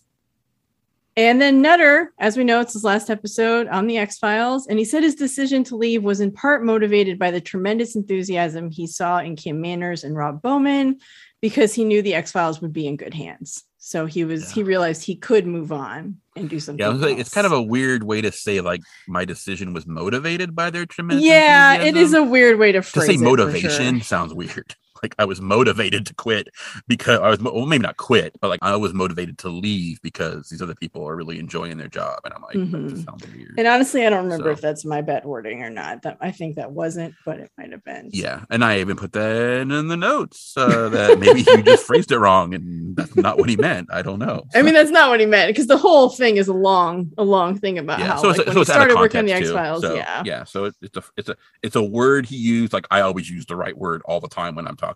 And 1.16 1.40
then 1.40 1.62
Nutter, 1.62 2.12
as 2.18 2.36
we 2.36 2.44
know, 2.44 2.60
it's 2.60 2.74
his 2.74 2.84
last 2.84 3.10
episode 3.10 3.66
on 3.66 3.88
the 3.88 3.98
X 3.98 4.18
Files, 4.18 4.68
and 4.68 4.78
he 4.78 4.84
said 4.84 5.02
his 5.02 5.16
decision 5.16 5.64
to 5.64 5.76
leave 5.76 6.04
was 6.04 6.20
in 6.20 6.30
part 6.30 6.64
motivated 6.64 7.18
by 7.18 7.32
the 7.32 7.40
tremendous 7.40 7.96
enthusiasm 7.96 8.70
he 8.70 8.86
saw 8.86 9.18
in 9.18 9.34
Kim 9.34 9.60
Manners 9.60 10.04
and 10.04 10.14
Rob 10.14 10.40
Bowman, 10.42 11.00
because 11.40 11.74
he 11.74 11.84
knew 11.84 12.02
the 12.02 12.14
X 12.14 12.30
Files 12.30 12.60
would 12.60 12.72
be 12.72 12.86
in 12.86 12.96
good 12.96 13.14
hands. 13.14 13.64
So 13.88 14.04
he 14.04 14.22
was 14.22 14.42
Yeah. 14.42 14.54
he 14.56 14.62
realized 14.64 15.02
he 15.02 15.16
could 15.16 15.46
move 15.46 15.72
on 15.72 16.18
and 16.36 16.46
do 16.50 16.60
something. 16.60 16.78
Yeah, 16.78 16.90
I 16.90 16.92
like, 16.92 17.18
it's 17.18 17.32
kind 17.32 17.46
of 17.46 17.52
a 17.52 17.62
weird 17.62 18.02
way 18.02 18.20
to 18.20 18.30
say 18.30 18.60
like 18.60 18.82
my 19.06 19.24
decision 19.24 19.72
was 19.72 19.86
motivated 19.86 20.54
by 20.54 20.68
their 20.68 20.84
tremendous. 20.84 21.24
yeah. 21.24 21.80
It 21.80 21.96
is 21.96 22.12
a 22.12 22.22
weird 22.22 22.58
way 22.58 22.72
to 22.72 22.82
phrase. 22.82 23.06
to 23.06 23.12
say 23.14 23.16
motivation 23.16 23.94
sure. 24.00 24.04
sounds 24.04 24.34
weird. 24.34 24.76
Like 25.02 25.14
I 25.18 25.24
was 25.24 25.40
motivated 25.40 26.06
to 26.06 26.14
quit 26.14 26.48
because 26.86 27.20
I 27.20 27.28
was 27.28 27.40
well, 27.40 27.66
maybe 27.66 27.82
not 27.82 27.96
quit, 27.96 28.36
but 28.40 28.48
like 28.48 28.60
I 28.62 28.76
was 28.76 28.92
motivated 28.94 29.38
to 29.38 29.48
leave 29.48 30.00
because 30.02 30.48
these 30.48 30.62
other 30.62 30.74
people 30.74 31.06
are 31.06 31.16
really 31.16 31.38
enjoying 31.38 31.78
their 31.78 31.88
job, 31.88 32.20
and 32.24 32.34
I'm 32.34 32.42
like, 32.42 32.54
that 32.54 32.72
Mhm. 32.72 32.90
just 32.90 33.04
sounds 33.04 33.24
weird. 33.32 33.54
And 33.58 33.66
honestly, 33.66 34.06
I 34.06 34.10
don't 34.10 34.24
remember 34.24 34.46
So- 34.48 34.52
if 34.52 34.60
that's 34.60 34.84
my 34.84 35.00
bad 35.02 35.24
wording 35.24 35.62
or 35.62 35.70
not. 35.70 36.02
That 36.02 36.18
I 36.20 36.30
think 36.30 36.56
that 36.56 36.72
wasn't, 36.72 37.14
but 37.24 37.38
it 37.38 37.50
might 37.58 37.72
have 37.72 37.84
been. 37.84 38.10
Yeah, 38.12 38.44
and 38.50 38.64
I 38.64 38.80
even 38.80 38.96
put 38.96 39.12
that 39.12 39.60
in 39.60 39.88
the 39.88 39.96
notes 39.96 40.54
uh, 40.56 40.88
that 40.88 41.18
maybe 41.18 41.42
he 41.42 41.62
just 41.62 41.84
phrased 41.86 42.12
it 42.12 42.18
wrong, 42.18 42.54
and 42.54 42.96
that's 42.96 43.14
not 43.16 43.38
what 43.38 43.48
he 43.48 43.56
meant. 43.56 43.88
I 43.92 44.02
don't 44.02 44.18
know. 44.18 44.44
I 44.54 44.62
mean, 44.62 44.74
that's 44.74 44.90
not 44.90 45.10
what 45.10 45.20
he 45.20 45.26
meant 45.26 45.48
because 45.48 45.66
the 45.66 45.76
whole 45.76 46.08
thing 46.10 46.36
is 46.36 46.48
a 46.48 46.52
long, 46.52 47.10
a 47.18 47.24
long 47.24 47.58
thing 47.58 47.78
about 47.78 47.98
yeah, 48.00 48.06
how 48.08 48.22
so 48.22 48.30
it's, 48.30 48.38
like, 48.38 48.46
when 48.46 48.54
so 48.54 48.58
he 48.58 48.62
it's 48.62 48.70
out 48.70 48.76
of 48.76 48.82
started 48.82 48.96
working 48.98 49.18
on 49.20 49.26
the 49.26 49.32
X. 49.32 49.50
Files. 49.50 49.82
So, 49.82 49.94
yeah. 49.94 50.22
yeah. 50.24 50.44
So 50.44 50.64
it, 50.66 50.74
it's 50.82 50.96
a 50.96 51.02
it's 51.16 51.28
a 51.28 51.36
it's 51.62 51.76
a 51.76 51.82
word 51.82 52.26
he 52.26 52.36
used. 52.36 52.72
Like 52.72 52.86
I 52.90 53.00
always 53.00 53.28
use 53.30 53.46
the 53.46 53.56
right 53.56 53.76
word 53.76 54.02
all 54.04 54.20
the 54.20 54.28
time 54.28 54.54
when 54.54 54.66
I'm 54.66 54.76
talking. 54.76 54.87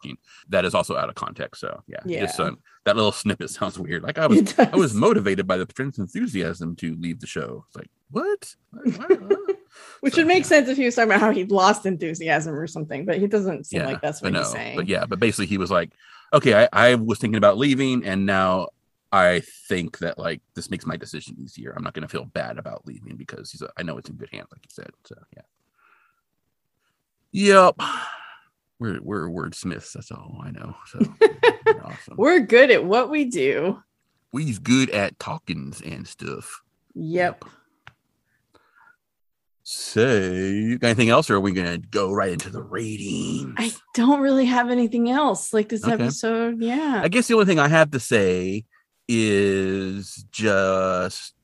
That 0.48 0.64
is 0.64 0.74
also 0.74 0.96
out 0.96 1.08
of 1.08 1.14
context. 1.14 1.60
So 1.60 1.82
yeah, 1.86 2.00
Yeah. 2.04 2.20
Just 2.26 2.38
um, 2.40 2.58
that 2.84 2.96
little 2.96 3.12
snippet 3.12 3.50
sounds 3.50 3.78
weird. 3.78 4.02
Like 4.02 4.18
I 4.18 4.26
was 4.26 4.58
I 4.58 4.76
was 4.76 4.94
motivated 4.94 5.46
by 5.46 5.56
the 5.56 5.66
friend's 5.66 5.98
enthusiasm 5.98 6.76
to 6.76 6.96
leave 6.96 7.20
the 7.20 7.26
show. 7.26 7.64
It's 7.68 7.76
like? 7.76 7.90
What? 8.10 8.54
Which 10.00 10.14
So, 10.14 10.20
would 10.20 10.26
make 10.26 10.42
yeah. 10.42 10.48
sense 10.48 10.68
if 10.68 10.76
he 10.76 10.84
was 10.84 10.94
talking 10.94 11.10
about 11.10 11.20
how 11.20 11.30
he 11.30 11.44
lost 11.44 11.86
enthusiasm 11.86 12.54
or 12.54 12.66
something, 12.66 13.06
but 13.06 13.18
he 13.18 13.26
doesn't 13.26 13.64
seem 13.66 13.80
Yeah, 13.80 13.86
like 13.86 14.00
that's 14.02 14.20
what 14.20 14.32
no, 14.32 14.40
he's 14.40 14.48
saying. 14.50 14.76
but 14.76 14.86
yeah, 14.86 15.06
but 15.06 15.18
basically 15.18 15.46
he 15.46 15.56
was 15.58 15.70
like, 15.70 15.92
okay, 16.34 16.64
I, 16.64 16.68
I 16.90 16.94
was 16.96 17.18
thinking 17.18 17.38
about 17.38 17.56
leaving, 17.56 18.04
and 18.04 18.26
now 18.26 18.68
I 19.12 19.40
think 19.68 19.98
that 19.98 20.18
like 20.18 20.42
this 20.54 20.70
makes 20.70 20.84
my 20.84 20.96
decision 20.98 21.36
easier. 21.38 21.72
I'm 21.74 21.82
not 21.84 21.94
going 21.94 22.02
to 22.02 22.08
feel 22.08 22.24
bad 22.26 22.58
about 22.58 22.86
leaving 22.86 23.16
because 23.16 23.50
he's 23.50 23.62
a, 23.62 23.70
I 23.78 23.82
know 23.82 23.96
it's 23.96 24.10
in 24.10 24.16
good 24.16 24.30
hands, 24.30 24.48
like 24.52 24.60
you 24.64 24.70
said. 24.70 24.90
So 25.04 25.14
yeah. 25.34 25.42
Yep. 27.32 27.76
We're 28.82 29.00
we're 29.00 29.28
wordsmiths. 29.28 29.92
That's 29.92 30.10
all 30.10 30.40
I 30.42 30.50
know. 30.50 30.74
So 30.86 30.98
we're 31.66 31.84
awesome. 31.84 32.14
We're 32.16 32.40
good 32.40 32.72
at 32.72 32.84
what 32.84 33.10
we 33.10 33.26
do. 33.26 33.80
We's 34.32 34.58
good 34.58 34.90
at 34.90 35.16
talkings 35.20 35.80
and 35.82 36.04
stuff. 36.08 36.62
Yep. 36.94 37.44
Say 39.62 40.76
got 40.78 40.88
anything 40.88 41.10
else, 41.10 41.30
or 41.30 41.36
are 41.36 41.40
we 41.40 41.52
gonna 41.52 41.78
go 41.78 42.12
right 42.12 42.32
into 42.32 42.50
the 42.50 42.60
ratings? 42.62 43.54
I 43.56 43.72
don't 43.94 44.20
really 44.20 44.46
have 44.46 44.68
anything 44.68 45.08
else. 45.10 45.52
Like 45.52 45.68
this 45.68 45.84
Okay. 45.84 45.92
episode, 45.92 46.60
yeah. 46.60 47.00
I 47.04 47.06
guess 47.08 47.28
the 47.28 47.34
only 47.34 47.46
thing 47.46 47.60
I 47.60 47.68
have 47.68 47.92
to 47.92 48.00
say 48.00 48.64
is 49.08 50.24
just 50.32 51.34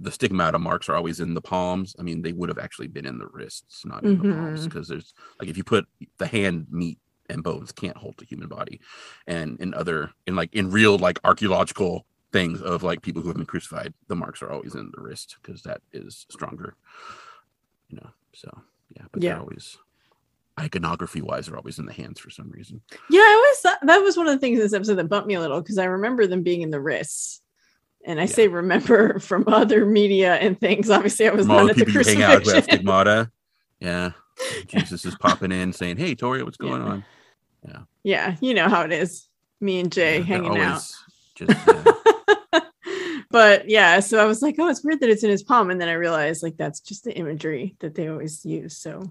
the 0.00 0.10
stigmata 0.10 0.58
marks 0.58 0.88
are 0.88 0.96
always 0.96 1.20
in 1.20 1.34
the 1.34 1.40
palms. 1.40 1.96
I 1.98 2.02
mean, 2.02 2.22
they 2.22 2.32
would 2.32 2.48
have 2.48 2.58
actually 2.58 2.88
been 2.88 3.06
in 3.06 3.18
the 3.18 3.26
wrists, 3.26 3.84
not 3.84 4.04
in 4.04 4.18
the 4.18 4.34
palms, 4.34 4.60
mm-hmm. 4.60 4.68
because 4.68 4.88
there's 4.88 5.14
like 5.40 5.48
if 5.48 5.56
you 5.56 5.64
put 5.64 5.86
the 6.18 6.26
hand, 6.26 6.66
meat, 6.70 6.98
and 7.28 7.42
bones 7.42 7.72
can't 7.72 7.96
hold 7.96 8.16
the 8.18 8.24
human 8.24 8.48
body, 8.48 8.80
and 9.26 9.60
in 9.60 9.74
other 9.74 10.10
in 10.26 10.36
like 10.36 10.54
in 10.54 10.70
real 10.70 10.98
like 10.98 11.18
archaeological 11.24 12.06
things 12.32 12.60
of 12.60 12.82
like 12.82 13.02
people 13.02 13.22
who 13.22 13.28
have 13.28 13.36
been 13.36 13.46
crucified, 13.46 13.94
the 14.08 14.16
marks 14.16 14.42
are 14.42 14.50
always 14.50 14.74
in 14.74 14.90
the 14.94 15.02
wrist 15.02 15.36
because 15.42 15.62
that 15.62 15.80
is 15.92 16.26
stronger, 16.30 16.74
you 17.88 17.96
know. 17.96 18.10
So 18.34 18.50
yeah, 18.94 19.04
but 19.12 19.22
Yeah. 19.22 19.32
they're 19.32 19.40
always 19.40 19.78
iconography 20.58 21.20
wise, 21.20 21.46
they're 21.46 21.56
always 21.56 21.78
in 21.78 21.86
the 21.86 21.92
hands 21.92 22.18
for 22.18 22.30
some 22.30 22.50
reason. 22.50 22.80
Yeah, 23.10 23.20
I 23.20 23.34
always 23.34 23.58
thought 23.60 23.86
that 23.86 23.98
was 23.98 24.16
one 24.16 24.26
of 24.26 24.32
the 24.32 24.38
things 24.38 24.58
in 24.58 24.64
this 24.64 24.72
episode 24.72 24.94
that 24.96 25.08
bumped 25.08 25.28
me 25.28 25.34
a 25.34 25.40
little 25.40 25.60
because 25.60 25.78
I 25.78 25.84
remember 25.84 26.26
them 26.26 26.42
being 26.42 26.62
in 26.62 26.70
the 26.70 26.80
wrists. 26.80 27.42
And 28.06 28.18
I 28.20 28.22
Yeah. 28.24 28.28
say 28.28 28.48
remember 28.48 29.18
from 29.20 29.44
other 29.48 29.84
media 29.84 30.36
and 30.36 30.58
things. 30.58 30.88
Obviously, 30.90 31.28
I 31.28 31.32
was 31.32 31.48
all 31.48 31.56
not 31.56 31.76
the 31.76 31.82
at 31.82 31.86
the 31.86 31.92
you 31.92 32.04
hang 32.04 32.22
out 32.22 32.44
have 32.46 32.64
stigmata. 32.64 33.30
Yeah. 33.80 34.12
Jesus 34.68 35.04
is 35.04 35.14
popping 35.16 35.52
in 35.52 35.72
saying, 35.72 35.98
Hey, 35.98 36.14
Tori, 36.14 36.42
what's 36.42 36.56
going 36.56 36.80
Yeah. 36.80 36.88
on? 36.88 37.04
yeah, 37.62 37.78
yeah, 38.04 38.36
you 38.40 38.54
know 38.54 38.68
how 38.68 38.82
it 38.82 38.92
is. 38.92 39.28
Me 39.60 39.80
and 39.80 39.92
Jay 39.92 40.18
Yeah, 40.18 40.24
hanging 40.24 40.56
out. 40.58 40.82
Just, 41.34 41.52
but 43.30 43.68
yeah, 43.68 44.00
so 44.00 44.18
I 44.18 44.24
was 44.24 44.40
like, 44.40 44.56
oh, 44.58 44.68
it's 44.68 44.82
weird 44.84 45.00
that 45.00 45.10
it's 45.10 45.24
in 45.24 45.30
his 45.30 45.42
palm. 45.42 45.70
And 45.70 45.80
then 45.80 45.88
I 45.88 45.94
realized 45.94 46.42
like 46.42 46.56
that's 46.56 46.80
just 46.80 47.04
the 47.04 47.14
imagery 47.14 47.76
that 47.80 47.94
they 47.94 48.08
always 48.08 48.44
use. 48.44 48.78
So 48.78 49.10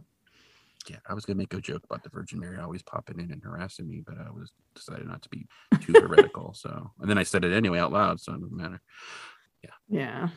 yeah, 0.90 0.98
I 1.08 1.14
was 1.14 1.26
going 1.26 1.36
to 1.38 1.42
make 1.42 1.54
a 1.54 1.62
joke 1.62 1.84
about 1.84 2.04
the 2.04 2.10
Virgin 2.10 2.40
Mary 2.40 2.58
always 2.60 2.84
popping 2.84 3.20
in 3.20 3.32
and 3.32 3.42
harassing 3.44 3.88
me, 3.88 4.02
but 4.06 4.18
I 4.18 4.30
was 4.32 4.52
decided 4.76 5.08
not 5.08 5.22
to 5.24 5.30
be 5.30 5.48
too 5.82 5.94
heretical. 6.00 6.54
So, 6.54 6.92
and 7.00 7.10
then 7.10 7.18
I 7.18 7.24
said 7.24 7.44
it 7.46 7.54
anyway 7.54 7.80
out 7.80 7.92
loud. 7.92 8.20
So 8.20 8.34
it 8.34 8.42
doesn't 8.42 8.56
matter. 8.58 8.82
yeah. 9.90 10.30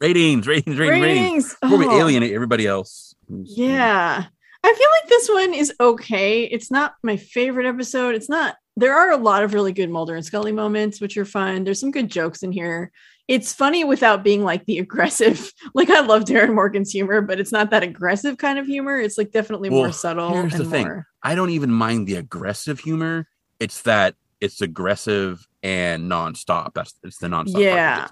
Ratings, 0.00 0.46
ratings, 0.46 0.76
ratings, 0.78 1.00
ratings. 1.00 1.02
Ratings. 1.02 1.56
Before 1.62 1.78
we 1.78 1.86
Oh. 1.86 1.98
alienate 1.98 2.32
everybody 2.32 2.66
else. 2.66 3.14
Yeah. 3.28 4.24
I 4.62 4.74
feel 4.74 4.88
like 5.00 5.08
this 5.08 5.28
one 5.28 5.54
is 5.54 5.72
okay. 5.80 6.42
It's 6.44 6.70
not 6.70 6.94
my 7.02 7.16
favorite 7.16 7.66
episode. 7.66 8.14
It's 8.14 8.28
not, 8.28 8.56
there 8.76 8.94
are 8.94 9.10
a 9.10 9.16
lot 9.16 9.42
of 9.42 9.54
really 9.54 9.72
good 9.72 9.90
Mulder 9.90 10.14
and 10.14 10.24
Scully 10.24 10.52
moments, 10.52 11.00
which 11.00 11.16
are 11.16 11.24
fun. 11.24 11.64
There's 11.64 11.80
some 11.80 11.90
good 11.90 12.10
jokes 12.10 12.42
in 12.42 12.52
here. 12.52 12.92
It's 13.26 13.52
funny 13.52 13.84
without 13.84 14.22
being 14.22 14.44
like 14.44 14.66
the 14.66 14.78
aggressive, 14.80 15.52
like 15.74 15.90
I 15.90 16.00
love 16.00 16.26
Darin 16.26 16.54
Morgan's 16.54 16.90
humor, 16.90 17.20
but 17.20 17.40
it's 17.40 17.52
not 17.52 17.70
that 17.70 17.82
aggressive 17.82 18.38
kind 18.38 18.58
of 18.58 18.66
humor. 18.66 18.98
It's 18.98 19.18
like 19.18 19.32
definitely 19.32 19.70
more 19.70 19.92
subtle 19.92 20.32
here's 20.32 20.54
and 20.54 20.64
the 20.64 20.70
thing. 20.70 20.86
more. 20.86 21.06
I 21.22 21.34
don't 21.34 21.50
even 21.50 21.70
mind 21.70 22.06
the 22.06 22.16
aggressive 22.16 22.80
humor. 22.80 23.26
It's 23.58 23.82
that 23.82 24.14
it's 24.40 24.60
aggressive 24.60 25.46
and 25.62 26.10
nonstop. 26.10 26.74
That's 26.74 26.94
it's 27.02 27.18
the 27.18 27.28
nonstop 27.28 27.60
Yeah. 27.60 28.06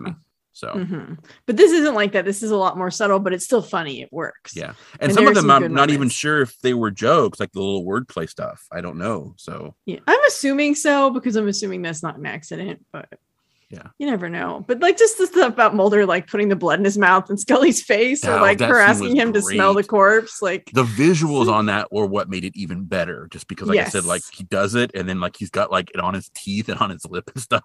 So 0.54 0.68
Mhm. 0.68 1.18
But 1.46 1.56
this 1.56 1.72
isn't 1.72 1.94
like 1.94 2.12
that. 2.12 2.24
This 2.24 2.42
is 2.42 2.50
a 2.52 2.56
lot 2.56 2.78
more 2.78 2.90
subtle, 2.90 3.18
but 3.18 3.32
it's 3.34 3.44
still 3.44 3.60
funny. 3.60 4.00
It 4.02 4.12
works. 4.12 4.54
Yeah. 4.56 4.74
And, 5.00 5.10
And 5.10 5.12
some 5.12 5.26
of 5.26 5.34
them 5.34 5.42
some 5.48 5.50
I'm 5.64 5.74
not 5.74 5.90
even 5.90 6.08
sure 6.08 6.40
if 6.42 6.56
they 6.60 6.74
were 6.74 6.90
jokes, 6.92 7.40
like 7.40 7.52
the 7.52 7.60
little 7.60 7.84
wordplay 7.84 8.28
stuff. 8.28 8.64
I 8.72 8.80
don't 8.80 8.96
know. 8.96 9.34
So 9.36 9.74
Yeah, 9.84 9.98
I'm 10.06 10.24
assuming 10.28 10.76
so 10.76 11.10
because 11.10 11.34
I'm 11.36 11.48
assuming 11.48 11.82
that's 11.82 12.02
not 12.04 12.16
an 12.16 12.24
accident, 12.26 12.84
but 12.92 13.08
Yeah. 13.68 13.88
you 13.98 14.06
never 14.06 14.28
know. 14.28 14.64
But 14.68 14.78
like 14.78 14.96
just 14.96 15.18
the 15.18 15.26
stuff 15.26 15.52
about 15.52 15.74
Mulder, 15.74 16.06
like 16.06 16.28
putting 16.28 16.48
the 16.50 16.54
blood 16.54 16.78
in 16.78 16.84
his 16.84 16.96
mouth 16.98 17.28
and 17.30 17.40
Scully's 17.46 17.82
face, 17.82 18.24
or 18.24 18.34
Oh, 18.38 18.40
like 18.40 18.60
her 18.60 18.78
asking 18.78 19.16
him 19.16 19.32
to 19.32 19.42
smell 19.42 19.74
the 19.74 19.82
corpse, 19.82 20.40
like 20.40 20.70
the 20.72 20.84
visuals 20.84 21.48
on 21.52 21.66
that 21.66 21.90
were 21.92 22.06
what 22.06 22.28
made 22.30 22.44
it 22.44 22.52
even 22.54 22.84
better. 22.84 23.26
Just 23.32 23.48
because, 23.48 23.66
like 23.68 23.80
I 23.80 23.88
said, 23.88 24.04
like 24.04 24.22
he 24.32 24.44
does 24.44 24.76
it 24.76 24.92
and 24.94 25.08
then 25.08 25.18
like 25.18 25.34
he's 25.36 25.50
got 25.50 25.72
like 25.72 25.90
it 25.90 25.98
on 25.98 26.14
his 26.14 26.30
teeth 26.32 26.68
and 26.68 26.78
on 26.78 26.90
his 26.90 27.04
lip 27.06 27.28
and 27.34 27.42
stuff. 27.42 27.64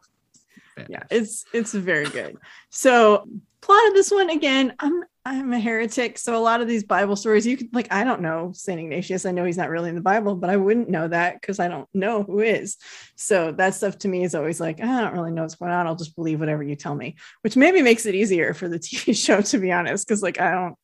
Yeah, 0.90 1.04
it's 1.10 1.46
it's 1.54 1.74
very 1.74 2.06
good. 2.06 2.38
So 2.70 3.28
plot 3.62 3.88
of 3.88 3.94
this 3.94 4.12
one 4.12 4.30
again, 4.30 4.74
I'm 4.80 5.04
I'm 5.26 5.54
a 5.54 5.60
heretic, 5.60 6.18
so 6.18 6.36
a 6.36 6.40
lot 6.40 6.62
of 6.62 6.68
these 6.68 6.84
Bible 6.84 7.16
stories, 7.16 7.46
you 7.46 7.58
could 7.58 7.74
like 7.74 7.92
I 7.92 8.04
don't 8.04 8.22
know 8.22 8.52
Saint 8.54 8.80
Ignatius. 8.80 9.26
I 9.26 9.32
know 9.32 9.46
he's 9.46 9.58
not 9.58 9.70
really 9.70 9.90
in 9.90 9.96
the 9.96 10.02
Bible, 10.02 10.36
but 10.36 10.50
I 10.50 10.58
wouldn't 10.58 10.90
know 10.90 11.08
that 11.08 11.40
because 11.40 11.60
I 11.60 11.68
don't 11.68 11.88
know 11.94 12.24
who 12.24 12.40
is. 12.40 12.78
So 13.16 13.52
that 13.52 13.76
stuff 13.76 13.98
to 14.00 14.08
me 14.08 14.24
is 14.24 14.34
always 14.34 14.60
like 14.60 14.82
I 14.82 15.02
don't 15.02 15.14
really 15.14 15.32
know 15.32 15.44
what's 15.44 15.56
going 15.56 15.72
on. 15.72 15.88
I'll 15.88 15.96
just 15.96 16.16
believe 16.16 16.40
whatever 16.40 16.64
you 16.64 16.76
tell 16.76 16.96
me, 16.96 17.16
which 17.42 17.56
maybe 17.56 17.82
makes 17.82 18.06
it 18.06 18.16
easier 18.16 18.54
for 18.54 18.68
the 18.68 18.80
TV 18.80 19.16
show 19.16 19.42
to 19.42 19.58
be 19.58 19.72
honest. 19.72 20.08
Because 20.08 20.24
like 20.24 20.40
I 20.40 20.52
don't, 20.52 20.76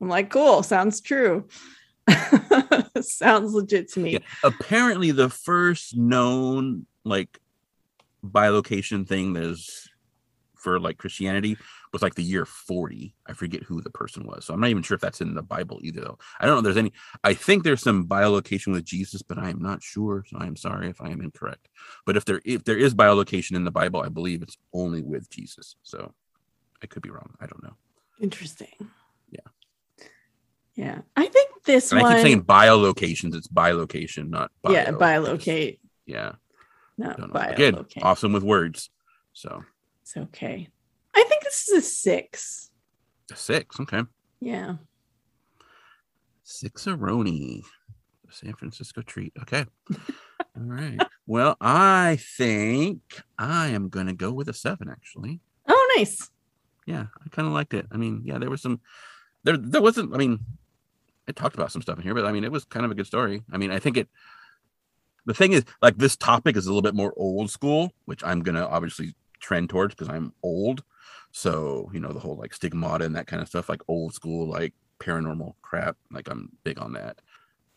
I'm 0.00 0.08
like 0.08 0.30
cool, 0.30 0.62
sounds 0.62 1.00
true, 1.00 1.48
sounds 3.00 3.54
legit 3.54 3.90
to 3.92 4.00
me. 4.00 4.12
Yeah. 4.14 4.18
Apparently, 4.42 5.12
the 5.12 5.30
first 5.30 5.96
known 5.96 6.86
like 7.04 7.38
bilocation 8.24 9.06
thing 9.06 9.32
that 9.34 9.44
is 9.44 9.88
for 10.56 10.80
like 10.80 10.96
Christianity 10.96 11.58
was 11.92 12.00
like 12.00 12.14
the 12.14 12.22
year 12.22 12.46
40. 12.46 13.14
I 13.26 13.34
forget 13.34 13.62
who 13.62 13.82
the 13.82 13.90
person 13.90 14.24
was. 14.26 14.46
So 14.46 14.54
I'm 14.54 14.60
not 14.60 14.70
even 14.70 14.82
sure 14.82 14.94
if 14.94 15.00
that's 15.02 15.20
in 15.20 15.34
the 15.34 15.42
Bible 15.42 15.78
either 15.82 16.00
though. 16.00 16.18
I 16.40 16.46
don't 16.46 16.56
know 16.56 16.62
there's 16.62 16.78
any 16.78 16.92
I 17.22 17.34
think 17.34 17.64
there's 17.64 17.82
some 17.82 18.06
bilocation 18.06 18.72
with 18.72 18.84
Jesus, 18.84 19.20
but 19.20 19.38
I 19.38 19.50
am 19.50 19.60
not 19.60 19.82
sure. 19.82 20.24
So 20.26 20.38
I 20.40 20.46
am 20.46 20.56
sorry 20.56 20.88
if 20.88 21.00
I 21.02 21.10
am 21.10 21.20
incorrect. 21.20 21.68
But 22.06 22.16
if 22.16 22.24
there 22.24 22.40
if 22.46 22.64
there 22.64 22.78
is 22.78 22.94
bilocation 22.94 23.56
in 23.56 23.64
the 23.64 23.70
Bible, 23.70 24.00
I 24.00 24.08
believe 24.08 24.42
it's 24.42 24.56
only 24.72 25.02
with 25.02 25.28
Jesus. 25.28 25.76
So 25.82 26.12
I 26.82 26.86
could 26.86 27.02
be 27.02 27.10
wrong. 27.10 27.34
I 27.40 27.46
don't 27.46 27.62
know. 27.62 27.74
Interesting. 28.20 28.68
Yeah. 29.30 29.40
Yeah, 30.76 31.02
I 31.14 31.26
think 31.26 31.50
this 31.64 31.92
And 31.92 32.00
one. 32.00 32.10
I 32.10 32.16
keep 32.16 32.22
saying 32.26 32.42
biolocations, 32.44 33.34
it's 33.36 33.46
bilocation, 33.48 34.28
not 34.28 34.50
bio. 34.62 34.72
yeah, 34.72 34.90
bilocate, 34.90 35.78
Yeah. 36.06 36.32
Not 36.98 37.18
Don't 37.18 37.32
know. 37.34 37.40
Again, 37.40 37.74
bilocate. 37.74 38.02
awesome 38.02 38.32
with 38.32 38.42
words. 38.42 38.90
So 39.32 39.64
It's 40.02 40.16
okay. 40.16 40.68
I 41.14 41.24
think 41.28 41.42
this 41.42 41.68
is 41.68 41.78
a 41.78 41.86
six. 41.86 42.70
a 43.32 43.36
six. 43.36 43.78
Okay. 43.80 44.02
Yeah. 44.40 44.76
Six-a-roni. 46.42 47.62
San 48.30 48.52
Francisco 48.54 49.00
treat. 49.02 49.32
Okay. 49.42 49.64
All 50.56 50.62
right. 50.62 50.98
Well, 51.26 51.56
I 51.60 52.18
think 52.36 53.00
I 53.38 53.68
am 53.68 53.88
going 53.88 54.06
to 54.06 54.12
go 54.12 54.32
with 54.32 54.48
a 54.48 54.52
seven, 54.52 54.88
actually. 54.90 55.40
Oh, 55.68 55.94
nice. 55.96 56.30
Yeah, 56.86 57.06
I 57.24 57.28
kind 57.30 57.46
of 57.48 57.54
liked 57.54 57.74
it. 57.74 57.86
I 57.92 57.96
mean, 57.96 58.22
yeah, 58.24 58.38
there 58.38 58.50
was 58.50 58.60
some, 58.60 58.80
there, 59.44 59.56
there 59.56 59.80
wasn't, 59.80 60.12
I 60.14 60.18
mean, 60.18 60.40
it 61.26 61.34
talked 61.36 61.54
about 61.54 61.72
some 61.72 61.80
stuff 61.80 61.96
in 61.96 62.02
here, 62.02 62.14
but 62.14 62.26
I 62.26 62.32
mean, 62.32 62.44
it 62.44 62.52
was 62.52 62.64
kind 62.64 62.84
of 62.84 62.90
a 62.90 62.94
good 62.94 63.06
story. 63.06 63.42
I 63.52 63.56
mean, 63.56 63.70
I 63.70 63.78
think 63.78 63.96
it, 63.96 64.08
the 65.26 65.34
thing 65.34 65.52
is, 65.52 65.64
like, 65.82 65.96
this 65.96 66.16
topic 66.16 66.56
is 66.56 66.66
a 66.66 66.68
little 66.68 66.82
bit 66.82 66.94
more 66.94 67.12
old 67.16 67.50
school, 67.50 67.92
which 68.04 68.22
I'm 68.24 68.42
to 68.42 68.68
obviously 68.68 69.14
trend 69.44 69.70
towards 69.70 69.94
because 69.94 70.08
I'm 70.08 70.32
old. 70.42 70.82
So, 71.32 71.90
you 71.92 72.00
know, 72.00 72.12
the 72.12 72.20
whole 72.20 72.36
like 72.36 72.54
stigmata 72.54 73.04
and 73.04 73.16
that 73.16 73.26
kind 73.26 73.42
of 73.42 73.48
stuff, 73.48 73.68
like 73.68 73.82
old 73.88 74.14
school, 74.14 74.48
like 74.48 74.72
paranormal 75.00 75.54
crap, 75.62 75.96
like 76.10 76.28
I'm 76.30 76.50
big 76.64 76.78
on 76.78 76.92
that. 76.94 77.20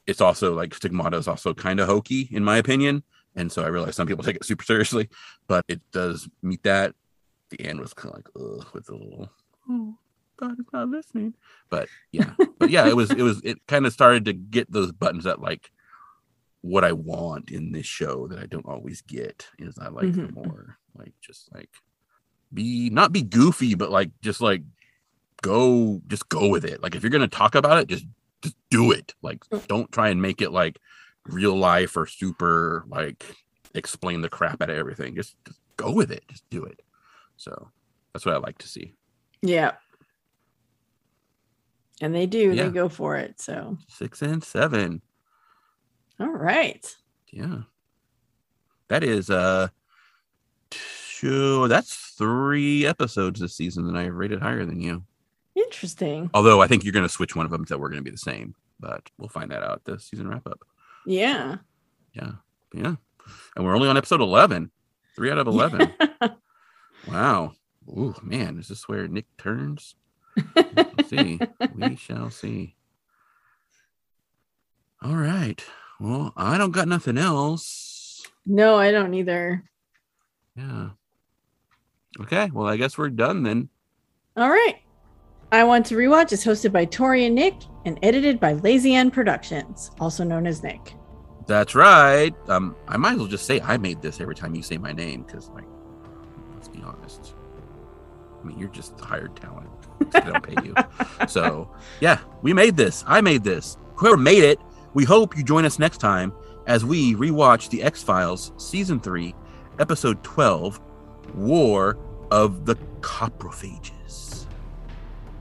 It's 0.05 0.21
also 0.21 0.53
like 0.53 0.73
stigmata 0.73 1.17
is 1.17 1.27
also 1.27 1.53
kind 1.53 1.79
of 1.79 1.87
hokey, 1.87 2.29
in 2.31 2.43
my 2.43 2.57
opinion. 2.57 3.03
And 3.35 3.51
so 3.51 3.63
I 3.63 3.67
realize 3.67 3.95
some 3.95 4.07
people 4.07 4.23
take 4.25 4.37
it 4.37 4.45
super 4.45 4.63
seriously, 4.63 5.09
but 5.47 5.65
it 5.67 5.81
does 5.91 6.29
meet 6.41 6.63
that. 6.63 6.95
The 7.49 7.61
end 7.61 7.79
was 7.79 7.93
kind 7.93 8.13
of 8.13 8.17
like, 8.17 8.29
ugh, 8.35 8.67
with 8.73 8.85
the 8.85 8.93
little, 8.93 9.29
oh, 9.69 9.97
God 10.37 10.59
is 10.59 10.65
not 10.71 10.89
listening. 10.89 11.33
But 11.69 11.89
yeah, 12.11 12.33
but 12.59 12.69
yeah, 12.69 12.87
it 12.87 12.95
was, 12.95 13.09
it 13.09 13.21
was, 13.21 13.41
it 13.43 13.57
kind 13.67 13.85
of 13.85 13.93
started 13.93 14.25
to 14.25 14.33
get 14.33 14.71
those 14.71 14.91
buttons 14.91 15.23
that 15.23 15.41
like 15.41 15.71
what 16.61 16.83
I 16.83 16.91
want 16.91 17.51
in 17.51 17.71
this 17.71 17.85
show 17.85 18.27
that 18.27 18.39
I 18.39 18.45
don't 18.45 18.65
always 18.65 19.01
get 19.01 19.47
is 19.59 19.77
I 19.77 19.89
like 19.89 20.07
Mhm. 20.07 20.33
more 20.33 20.77
like 20.95 21.13
just 21.21 21.53
like 21.53 21.69
be 22.53 22.89
not 22.89 23.11
be 23.11 23.21
goofy, 23.21 23.75
but 23.75 23.91
like 23.91 24.11
just 24.21 24.41
like 24.41 24.63
go 25.41 26.01
just 26.07 26.27
go 26.29 26.49
with 26.49 26.65
it. 26.65 26.81
Like 26.81 26.95
if 26.95 27.03
you're 27.03 27.09
gonna 27.11 27.27
talk 27.27 27.55
about 27.55 27.77
it, 27.79 27.87
just 27.87 28.05
just 28.41 28.55
do 28.69 28.91
it. 28.91 29.13
Like 29.21 29.43
don't 29.67 29.91
try 29.91 30.09
and 30.09 30.21
make 30.21 30.41
it 30.41 30.51
like 30.51 30.79
real 31.25 31.55
life 31.55 31.95
or 31.97 32.05
super 32.07 32.85
like 32.87 33.23
explain 33.75 34.21
the 34.21 34.29
crap 34.29 34.61
out 34.61 34.69
of 34.69 34.77
everything. 34.77 35.15
Just 35.15 35.35
just 35.45 35.59
go 35.77 35.91
with 35.91 36.11
it. 36.11 36.23
Just 36.27 36.49
do 36.49 36.63
it. 36.63 36.81
So 37.37 37.69
that's 38.13 38.25
what 38.25 38.33
I 38.35 38.39
like 38.39 38.57
to 38.59 38.67
see. 38.67 38.95
Yeah. 39.41 39.73
And 42.01 42.13
they 42.13 42.25
do, 42.27 42.51
Yeah. 42.53 42.63
they 42.65 42.69
go 42.71 42.89
for 42.89 43.15
it. 43.17 43.39
So, 43.41 43.77
Six 43.89 44.21
and 44.21 44.43
seven. 44.43 45.01
All 46.19 46.27
right. 46.29 46.95
Yeah. 47.31 47.59
That 48.89 49.03
is 49.03 49.29
uh 49.29 49.67
two 50.71 51.67
that's 51.67 51.93
three 52.17 52.85
episodes 52.85 53.39
this 53.39 53.55
season 53.55 53.85
that 53.87 53.97
I 53.99 54.03
have 54.03 54.13
rated 54.13 54.41
higher 54.41 54.65
than 54.65 54.79
you. 54.81 55.03
Interesting. 55.55 56.29
Although 56.33 56.61
I 56.61 56.67
think 56.67 56.83
you're 56.83 56.93
gonna 56.93 57.09
switch 57.09 57.35
one 57.35 57.45
of 57.45 57.51
them 57.51 57.65
that 57.69 57.79
we're 57.79 57.89
gonna 57.89 58.01
be 58.01 58.11
the 58.11 58.17
same. 58.17 58.55
but 58.79 59.09
we'll 59.17 59.29
find 59.29 59.51
that 59.51 59.63
out 59.63 59.81
the 59.85 59.99
season 59.99 60.27
wrap 60.27 60.45
up. 60.47 60.59
Yeah. 61.05 61.57
Yeah. 62.13 62.31
Yeah. 62.73 62.95
And 63.55 63.65
we're 63.65 63.75
only 63.75 63.89
on 63.89 63.97
episode 63.97 64.21
11. 64.21 64.71
Three 65.15 65.31
out 65.31 65.37
of 65.39 65.47
11. 65.47 65.93
wow. 67.07 67.53
Ooh, 67.89 68.13
man. 68.21 68.57
Is 68.59 68.67
this 68.67 68.87
where 68.87 69.07
Nick 69.07 69.25
turns? 69.37 69.95
We'll 70.55 71.07
see. 71.07 71.39
we 71.75 71.95
shall 71.95 72.29
see. 72.29 72.75
All 75.01 75.15
right. 75.15 75.63
Well, 75.99 76.33
I 76.37 76.57
don't 76.57 76.71
got 76.71 76.87
nothing 76.87 77.17
else. 77.17 78.25
No, 78.45 78.75
I 78.75 78.91
don't 78.91 79.13
either. 79.13 79.63
Yeah. 80.55 80.89
Okay. 82.19 82.49
Well, 82.53 82.67
I 82.67 82.77
guess 82.77 82.97
we're 82.97 83.09
done 83.09 83.43
then. 83.43 83.69
All 84.35 84.49
right. 84.49 84.75
I 85.51 85.63
Want 85.63 85.85
to 85.87 85.95
Rewatch 85.95 86.33
is 86.33 86.43
hosted 86.43 86.71
by 86.73 86.85
Tori 86.85 87.25
and 87.25 87.33
Nick 87.35 87.55
and 87.85 87.97
edited 88.03 88.39
by 88.39 88.53
Lazy 88.53 88.95
Ann 88.95 89.09
Productions, 89.09 89.91
also 89.99 90.23
known 90.23 90.45
as 90.45 90.61
Nick. 90.61 90.93
That's 91.47 91.73
right. 91.73 92.35
Um, 92.49 92.75
I 92.89 92.97
might 92.97 93.13
as 93.13 93.19
well 93.19 93.27
just 93.27 93.45
say 93.45 93.61
I 93.61 93.77
made 93.77 94.01
this 94.01 94.19
every 94.19 94.35
time 94.35 94.53
you 94.53 94.61
say 94.61 94.77
my 94.77 94.91
name 94.91 95.23
because, 95.23 95.49
like, 95.51 95.63
let's 96.53 96.67
be 96.67 96.81
honest. 96.81 97.33
I 98.41 98.45
mean, 98.45 98.59
you're 98.59 98.67
just 98.69 98.99
hired 98.99 99.35
talent. 99.37 99.69
They 100.11 100.19
don't 100.19 100.43
pay 100.43 100.55
you. 100.65 100.75
So, 101.27 101.73
yeah, 101.99 102.19
we 102.41 102.53
made 102.53 102.77
this. 102.77 103.03
I 103.07 103.21
made 103.21 103.43
this. 103.43 103.77
Whoever 103.95 104.17
made 104.17 104.43
it, 104.43 104.59
we 104.97 105.05
hope 105.05 105.37
you 105.37 105.43
join 105.43 105.63
us 105.63 105.77
next 105.77 105.99
time 105.99 106.33
as 106.65 106.83
we 106.83 107.13
rewatch 107.13 107.69
The 107.69 107.83
X 107.83 108.01
Files 108.01 108.51
Season 108.57 108.99
3, 108.99 109.35
Episode 109.77 110.23
12 110.23 110.81
War 111.35 111.99
of 112.31 112.65
the 112.65 112.73
Coprophages. 113.01 114.47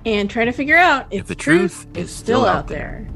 And 0.04 0.28
try 0.28 0.44
to 0.44 0.52
figure 0.52 0.76
out 0.76 1.06
if, 1.10 1.22
If 1.22 1.28
the 1.28 1.34
truth 1.34 1.86
is 1.96 2.10
still 2.10 2.44
out 2.44 2.68
there. 2.68 3.08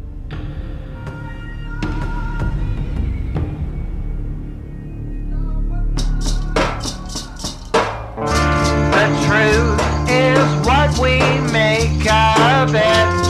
The 8.16 9.10
truth 9.26 10.08
is 10.08 10.66
what 10.66 10.98
we 11.00 11.18
make 11.52 12.10
of 12.10 12.74
it. 12.74 13.29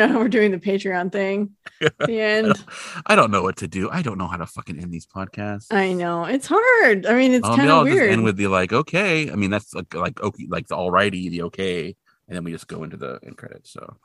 Bye. 0.00 0.04
Oh 0.04 0.06
no, 0.08 0.12
no, 0.14 0.18
we're 0.20 0.28
doing 0.28 0.50
the 0.50 0.58
Patreon 0.58 1.12
thing. 1.12 1.50
The 2.06 2.20
end. 2.20 2.64
I 3.06 3.14
don't 3.16 3.30
know 3.30 3.42
what 3.42 3.56
to 3.58 3.68
do. 3.68 3.88
I 3.90 4.02
don't 4.02 4.18
know 4.18 4.26
how 4.26 4.36
to 4.36 4.46
fucking 4.46 4.78
end 4.78 4.92
these 4.92 5.06
podcasts. 5.06 5.66
I 5.72 5.92
know 5.94 6.24
it's 6.24 6.46
hard. 6.46 7.06
I 7.06 7.14
mean, 7.14 7.32
it's 7.32 7.46
Um, 7.48 7.56
kind 7.56 7.70
of 7.70 7.86
just 7.86 7.94
weird. 7.96 8.10
end 8.12 8.22
with 8.24 8.36
the 8.36 8.48
like, 8.48 8.72
okay. 8.72 9.30
I 9.30 9.34
mean, 9.34 9.50
that's 9.50 9.72
like 9.74 9.94
like 9.94 10.20
okay, 10.22 10.46
like 10.50 10.66
the 10.68 10.76
alrighty, 10.76 11.30
the 11.30 11.42
okay, 11.44 11.96
and 12.28 12.36
then 12.36 12.44
we 12.44 12.52
just 12.52 12.68
go 12.68 12.84
into 12.84 12.96
the 12.98 13.18
end 13.24 13.36
credits. 13.38 13.70
So, 13.72 13.96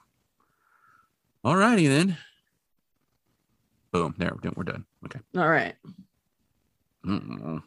alrighty 1.43 1.88
then. 1.88 2.17
Boom. 3.91 4.15
There, 4.17 4.31
we're 4.34 4.41
done. 4.41 4.53
We're 4.55 4.63
done. 4.63 4.85
Okay. 5.05 5.19
All 5.38 5.49
right. 5.49 5.76
Mm-mm. 7.05 7.61